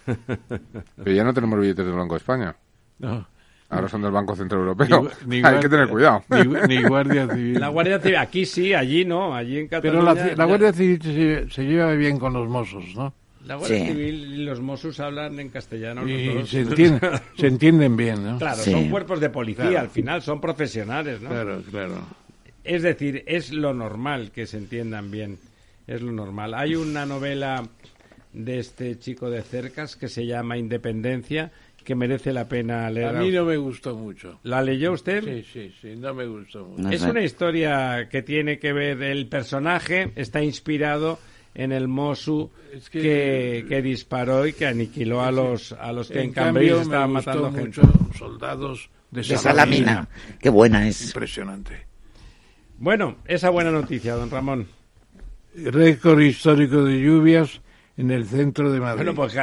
Pero 0.07 1.13
ya 1.13 1.25
no 1.25 1.33
tenemos 1.35 1.59
billetes 1.61 1.85
del 1.87 1.95
Banco 1.95 2.15
de 2.15 2.19
España. 2.19 2.55
No. 2.99 3.27
Ahora 3.71 3.89
son 3.89 4.03
del 4.03 4.11
Banco 4.13 4.37
Central 4.37 4.61
Europeo. 4.61 5.09
Ni- 5.27 5.41
ni 5.41 5.43
Hay 5.49 5.59
que 5.61 5.69
tener 5.69 5.89
cuidado. 5.89 6.23
Ni, 6.29 6.77
ni 6.77 6.83
Guardia 6.83 7.27
Civil. 7.27 7.59
La 7.59 7.69
Guardia 7.69 7.99
Civil, 8.01 8.17
aquí 8.17 8.45
sí, 8.45 8.75
allí 8.75 9.05
no, 9.07 9.35
allí 9.35 9.59
en 9.61 9.69
Pero 9.69 9.83
Cataluña. 10.01 10.27
la, 10.27 10.37
la 10.37 10.45
Guardia 10.45 10.73
Civil 10.75 11.01
se, 11.03 11.51
se 11.51 11.63
lleva 11.65 11.93
bien 11.93 12.19
con 12.19 12.35
los 12.35 12.49
mozos, 12.49 12.85
¿no? 12.95 13.15
la 13.47 13.57
Guardia 13.57 13.79
Sí. 13.81 13.87
Civil 13.87 14.35
y 14.35 14.45
los 14.45 14.61
Mossos 14.61 15.01
hablan 15.01 15.41
en 15.41 15.49
castellano. 15.49 16.07
Y 16.07 16.27
los 16.27 16.35
dos. 16.43 16.51
se, 16.51 16.61
entiende- 16.61 17.21
se 17.37 17.47
entienden 17.49 17.97
bien, 17.97 18.23
¿no? 18.25 18.39
Claro, 18.39 18.57
Sí. 18.63 18.71
son 18.71 18.89
cuerpos 18.91 19.19
de 19.21 19.31
policía, 19.31 19.65
Claro. 19.69 19.81
al 19.81 19.89
final 19.91 20.23
son 20.23 20.41
profesionales, 20.41 21.21
¿no? 21.21 21.31
Claro, 21.31 21.61
claro. 21.69 21.95
Es 22.63 22.83
decir, 22.83 23.25
es 23.27 23.53
lo 23.53 23.75
normal 23.75 24.31
que 24.33 24.47
se 24.47 24.59
entiendan 24.59 25.11
bien. 25.11 25.39
Es 25.89 26.01
lo 26.03 26.13
normal. 26.13 26.55
Hay 26.55 26.77
una 26.77 27.05
novela 27.05 27.65
de 28.33 28.59
este 28.59 28.99
chico 28.99 29.29
de 29.31 29.43
Cercas 29.43 29.97
que 29.97 30.09
se 30.09 30.27
llama 30.27 30.57
Independencia 30.59 31.53
que 31.85 31.95
merece 31.97 32.33
la 32.33 32.47
pena 32.49 32.89
leer. 32.91 33.09
A 33.09 33.13
mí 33.21 33.31
no 33.33 33.45
me 33.45 33.57
gustó 33.57 33.97
mucho. 33.97 34.39
¿La 34.45 34.63
leyó 34.63 34.93
usted? 34.93 35.25
Sí, 35.25 35.45
sí, 35.53 35.75
sí, 35.81 35.97
no 35.97 36.15
me 36.15 36.27
gustó 36.27 36.65
mucho. 36.65 36.81
No 36.83 36.91
Es 36.93 37.03
una 37.03 37.23
historia 37.23 38.09
que 38.09 38.23
tiene 38.23 38.59
que 38.61 38.73
ver, 38.73 39.03
el 39.03 39.27
personaje 39.27 40.13
está 40.15 40.41
inspirado 40.45 41.19
en 41.55 41.73
el 41.73 41.89
Mosu 41.89 42.51
Es 42.73 42.89
que, 42.89 43.01
que- 43.01 43.65
que 43.69 43.83
disparó 43.83 44.47
y 44.47 44.53
que 44.53 44.67
aniquiló 44.67 45.23
a 45.23 45.33
los, 45.33 45.73
a 45.73 45.93
los 45.93 46.09
que 46.09 46.21
en, 46.21 46.27
En 46.27 46.33
Cambridge 46.33 46.69
cambio, 46.71 46.77
me 46.77 46.83
estaban 46.83 47.13
gustó 47.15 47.31
matando 47.31 47.53
gente. 47.53 47.81
mucho 47.83 48.17
Soldados 48.17 48.91
de 49.11 49.23
De 49.23 49.37
Salamina. 49.37 50.09
Qué 50.41 50.49
buena 50.51 50.87
es. 50.89 51.05
Impresionante. 51.07 51.85
Bueno, 52.79 53.17
esa 53.27 53.51
buena 53.51 53.71
noticia, 53.73 54.15
don 54.15 54.31
Ramón. 54.31 54.69
Récord 55.55 56.21
histórico 56.21 56.85
de 56.85 57.01
lluvias 57.01 57.61
en 57.97 58.11
el 58.11 58.25
centro 58.27 58.73
de 58.73 58.81
Madrid. 58.81 59.05
Bueno, 59.05 59.15
pues 59.15 59.37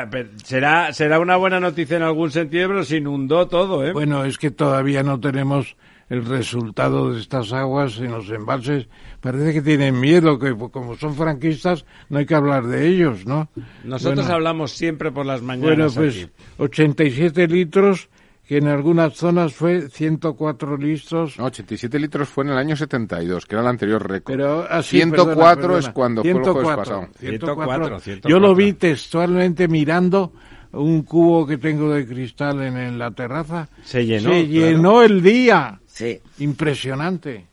será, 0.44 0.92
será 0.94 1.20
una 1.20 1.36
buena 1.38 1.60
noticia 1.60 1.98
en 1.98 2.04
algún 2.04 2.32
sentido, 2.32 2.68
pero 2.70 2.84
se 2.84 2.98
inundó 2.98 3.48
todo, 3.48 3.86
¿eh? 3.86 3.94
Bueno, 3.94 4.26
es 4.26 4.38
que 4.38 4.52
todavía 4.52 5.04
no 5.04 5.20
tenemos 5.20 5.76
el 6.10 6.26
resultado 6.26 7.14
de 7.14 7.20
estas 7.20 7.54
aguas 7.54 8.00
en 8.00 8.12
los 8.12 8.30
embalses. 8.32 8.88
Parece 9.22 9.54
que 9.54 9.62
tienen 9.62 10.00
miedo, 10.00 10.40
que 10.40 10.56
como 10.72 10.96
son 10.96 11.14
franquistas 11.16 11.86
no 12.10 12.18
hay 12.18 12.26
que 12.26 12.34
hablar 12.34 12.66
de 12.66 12.88
ellos, 12.88 13.26
¿no? 13.28 13.50
Nosotros 13.84 14.26
Bueno, 14.26 14.34
hablamos 14.34 14.72
siempre 14.72 15.12
por 15.12 15.26
las 15.28 15.42
Bueno, 15.42 15.62
mañanas 15.66 15.96
pues 15.96 16.24
aquí. 16.24 16.32
87 16.58 17.48
litros, 17.48 18.10
que 18.50 18.58
en 18.58 18.68
algunas 18.68 19.14
zonas 19.14 19.54
fue 19.54 19.90
104 19.90 20.76
litros. 20.76 21.38
No, 21.38 21.46
87 21.46 22.00
litros 22.00 22.30
fue 22.30 22.46
en 22.46 22.50
el 22.50 22.58
año 22.58 22.76
72, 22.76 23.46
que 23.46 23.54
era 23.54 23.62
el 23.62 23.68
anterior 23.68 24.10
récord. 24.10 24.36
Pero 24.36 24.66
así, 24.68 24.98
104 24.98 25.36
perdona, 25.36 25.56
perdona. 25.62 25.78
es 25.78 25.90
cuando 25.90 26.22
fue 26.24 26.32
el 26.32 26.38
jueves 26.38 26.56
104, 26.56 26.76
pasado. 26.76 27.08
104, 27.20 28.00
104. 28.00 28.28
Yo 28.32 28.40
lo 28.40 28.56
vi 28.56 28.74
textualmente 28.74 29.68
mirando 29.68 30.34
un 30.72 31.04
cubo 31.04 31.46
que 31.46 31.60
tengo 31.60 31.94
de 31.94 32.08
cristal 32.08 32.64
en, 32.64 32.76
en 32.78 32.98
la 32.98 33.12
terraza. 33.12 33.70
Se 33.84 34.04
llenó, 34.04 34.32
Se 34.32 34.48
claro. 34.48 34.66
llenó 34.72 35.04
el 35.04 35.22
día. 35.22 35.80
Sí. 35.86 36.20
Impresionante. 36.40 37.46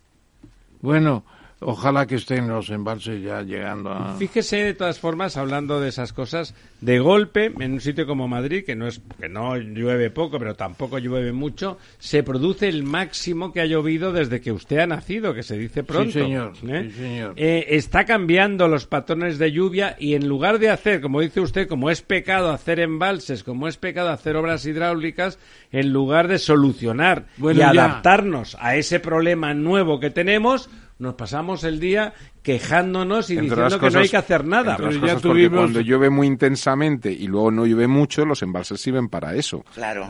Bueno, 0.81 1.27
ojalá 1.61 2.07
que 2.07 2.17
estén 2.17 2.49
los 2.49 2.71
embalses 2.71 3.23
ya 3.23 3.43
llegando 3.43 3.91
a... 3.91 4.15
Fíjese, 4.17 4.57
de 4.57 4.75
todas 4.75 4.99
formas, 4.99 5.37
hablando 5.37 5.81
de 5.81 5.89
esas 5.89 6.13
cosas, 6.13 6.55
de 6.81 6.99
golpe, 6.99 7.53
en 7.59 7.73
un 7.73 7.81
sitio 7.81 8.07
como 8.07 8.29
Madrid, 8.29 8.65
que 8.65 8.77
no 8.77 8.87
es 8.87 9.01
que 9.19 9.29
no 9.29 9.57
llueve 9.57 10.11
poco, 10.11 10.39
pero 10.39 10.55
tampoco 10.55 10.99
llueve 10.99 11.33
mucho, 11.33 11.79
se 11.99 12.23
produce 12.23 12.69
el 12.69 12.83
máximo 12.83 13.53
que 13.53 13.61
ha 13.61 13.67
llovido 13.67 14.13
desde 14.13 14.41
que 14.41 14.53
usted 14.53 14.79
ha 14.79 14.87
nacido, 14.87 15.33
que 15.33 15.43
se 15.43 15.57
dice 15.57 15.83
pronto. 15.83 16.13
señor, 16.13 16.53
¿eh? 16.69 16.91
sí, 16.91 17.01
señor. 17.01 17.33
Eh, 17.37 17.67
está 17.71 18.05
cambiando 18.05 18.69
los 18.69 18.87
patrones 18.87 19.39
de 19.39 19.53
lluvia 19.53 19.97
y 19.99 20.15
en 20.15 20.29
lugar 20.29 20.59
de 20.59 20.71
hacer, 20.71 21.01
como 21.01 21.21
dice 21.21 21.41
usted, 21.41 21.69
como 21.69 21.91
es 21.91 22.03
pecado 22.03 22.51
hacer 22.51 22.81
embalses, 22.81 23.43
como 23.43 23.67
es 23.67 23.77
pecado 23.79 24.11
hacer 24.11 24.37
obras 24.37 24.67
hidráulicas, 24.67 25.39
en 25.73 25.93
lugar 25.93 26.29
de 26.29 26.39
solucionar 26.39 27.27
Bueno, 27.39 27.59
y 27.59 27.63
ya. 27.63 27.71
adaptarnos 27.71 28.57
a 28.61 28.77
ese 28.77 29.01
problema 29.01 29.55
nuevo 29.55 30.01
que 30.01 30.11
tenemos, 30.11 30.69
nos 30.99 31.15
pasamos 31.15 31.63
el 31.65 31.79
día 31.79 32.15
quejándonos 32.43 33.29
y 33.31 33.35
Entre 33.39 33.51
diciendo 33.57 33.79
que 33.79 33.91
no 33.91 33.99
hay 33.99 34.09
que 34.09 34.17
hacer 34.17 34.45
nada. 34.47 34.77
Pero 34.77 34.91
ya 34.93 35.01
cosas 35.01 35.15
porque 35.23 35.29
tuvimos- 35.29 35.61
cuando 35.61 35.81
llueve 35.81 36.09
muy 36.11 36.27
intensamente 36.27 37.13
y 37.13 37.27
luego 37.27 37.51
no 37.51 37.67
llueve 37.67 37.87
mucho, 37.87 38.25
los 38.25 38.43
embalses 38.43 38.81
sirven 38.81 39.09
para 39.09 39.35
eso. 39.35 39.65
Claro. 39.75 40.09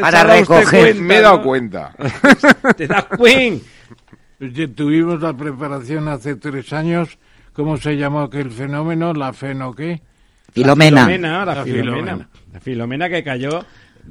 Para 0.00 0.24
recoger. 0.24 0.68
cuenta, 0.96 1.02
Me 1.02 1.16
he 1.16 1.20
dado 1.22 1.36
¿no? 1.38 1.42
cuenta. 1.42 1.94
Te 2.76 2.86
das 2.86 3.04
cuenta. 3.16 3.64
Tuvimos 4.74 5.20
la 5.20 5.36
preparación 5.36 6.08
hace 6.08 6.36
tres 6.36 6.72
años. 6.72 7.18
¿Cómo 7.52 7.76
se 7.76 7.96
llamó 7.96 8.22
aquel 8.22 8.50
fenómeno? 8.50 9.12
¿La 9.12 9.32
feno 9.32 9.74
qué? 9.74 10.00
Filomena. 10.52 11.04
Filomena, 11.06 11.44
la 11.44 11.54
La 11.56 11.64
Filomena. 11.64 11.92
Filomena. 11.92 12.28
La 12.52 12.60
Filomena 12.60 13.08
que 13.08 13.22
cayó 13.22 13.64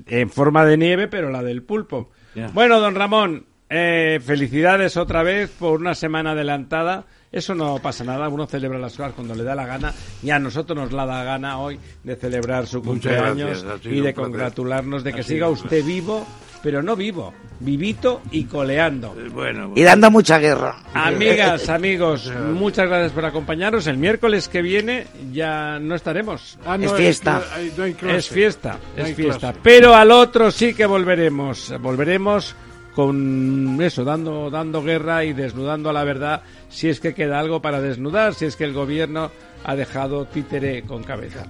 en 0.06 0.30
forma 0.30 0.66
de 0.66 0.78
nieve, 0.78 1.08
pero 1.08 1.30
la 1.32 1.42
del 1.44 1.64
pulpo. 1.64 2.12
Bueno, 2.54 2.80
don 2.80 2.96
Ramón, 2.96 3.46
eh, 3.70 4.20
felicidades 4.26 4.98
otra 4.98 5.24
vez 5.24 5.50
por 5.52 5.80
una 5.80 5.94
semana 5.96 6.32
adelantada. 6.32 7.06
Eso 7.32 7.54
no 7.54 7.78
pasa 7.78 8.04
nada, 8.04 8.28
uno 8.28 8.48
celebra 8.48 8.80
las 8.80 8.94
cosas 8.98 9.14
cuando 9.14 9.36
le 9.36 9.44
da 9.44 9.54
la 9.54 9.68
gana 9.68 9.94
y 10.24 10.32
a 10.32 10.40
nosotros 10.40 10.76
nos 10.76 10.92
la 10.92 11.06
da 11.06 11.24
gana 11.24 11.60
hoy 11.60 11.80
de 12.04 12.16
celebrar 12.16 12.66
su 12.66 12.82
cumpleaños 12.82 13.64
gracias, 13.64 13.86
y 13.94 14.02
de 14.02 14.16
congratularnos 14.16 15.04
de 15.04 15.14
que 15.14 15.22
siga 15.22 15.48
usted 15.48 15.86
vivo, 15.86 16.26
pero 16.64 16.82
no 16.82 16.96
vivo, 16.96 17.32
vivito 17.60 18.24
y 18.32 18.46
coleando. 18.46 19.16
Eh, 19.16 19.30
Bueno, 19.32 19.74
Y 19.76 19.84
dando 19.84 20.10
mucha 20.10 20.40
guerra. 20.40 20.78
Amigas, 20.96 21.70
amigos, 21.70 22.34
muchas 22.56 22.88
gracias 22.90 23.12
por 23.12 23.26
acompañarnos. 23.26 23.86
El 23.86 23.98
miércoles 23.98 24.50
que 24.50 24.64
viene 24.64 25.06
ya 25.32 25.78
no 25.78 25.94
estaremos. 25.94 26.58
Ah, 26.66 26.80
Es 26.82 26.92
fiesta. 26.94 27.44
no 27.48 27.56
hay- 27.56 27.74
no 27.78 27.84
hay 27.84 27.94
clase. 27.94 28.18
Es 28.18 28.30
fiesta, 28.30 28.80
es 28.98 29.14
fiesta. 29.16 29.54
Pero 29.62 29.94
al 29.94 30.10
otro 30.10 30.50
sí 30.50 30.74
que 30.74 30.88
volveremos. 30.88 31.76
Volveremos 31.80 32.56
con 33.00 33.80
eso, 33.82 34.04
dando, 34.04 34.50
dando 34.50 34.84
guerra 34.84 35.24
y 35.24 35.32
desnudando 35.32 35.90
a 35.90 35.94
la 35.94 36.04
verdad, 36.04 36.42
si 36.68 36.90
es 36.90 37.00
que 37.00 37.14
queda 37.14 37.40
algo 37.40 37.62
para 37.62 37.80
desnudar, 37.80 38.34
si 38.34 38.44
es 38.44 38.58
que 38.58 38.66
el 38.66 38.74
gobierno 38.74 39.32
ha 39.64 39.74
dejado 39.78 40.26
títere 40.26 40.82
con 40.82 41.04
cabeza. 41.04 41.46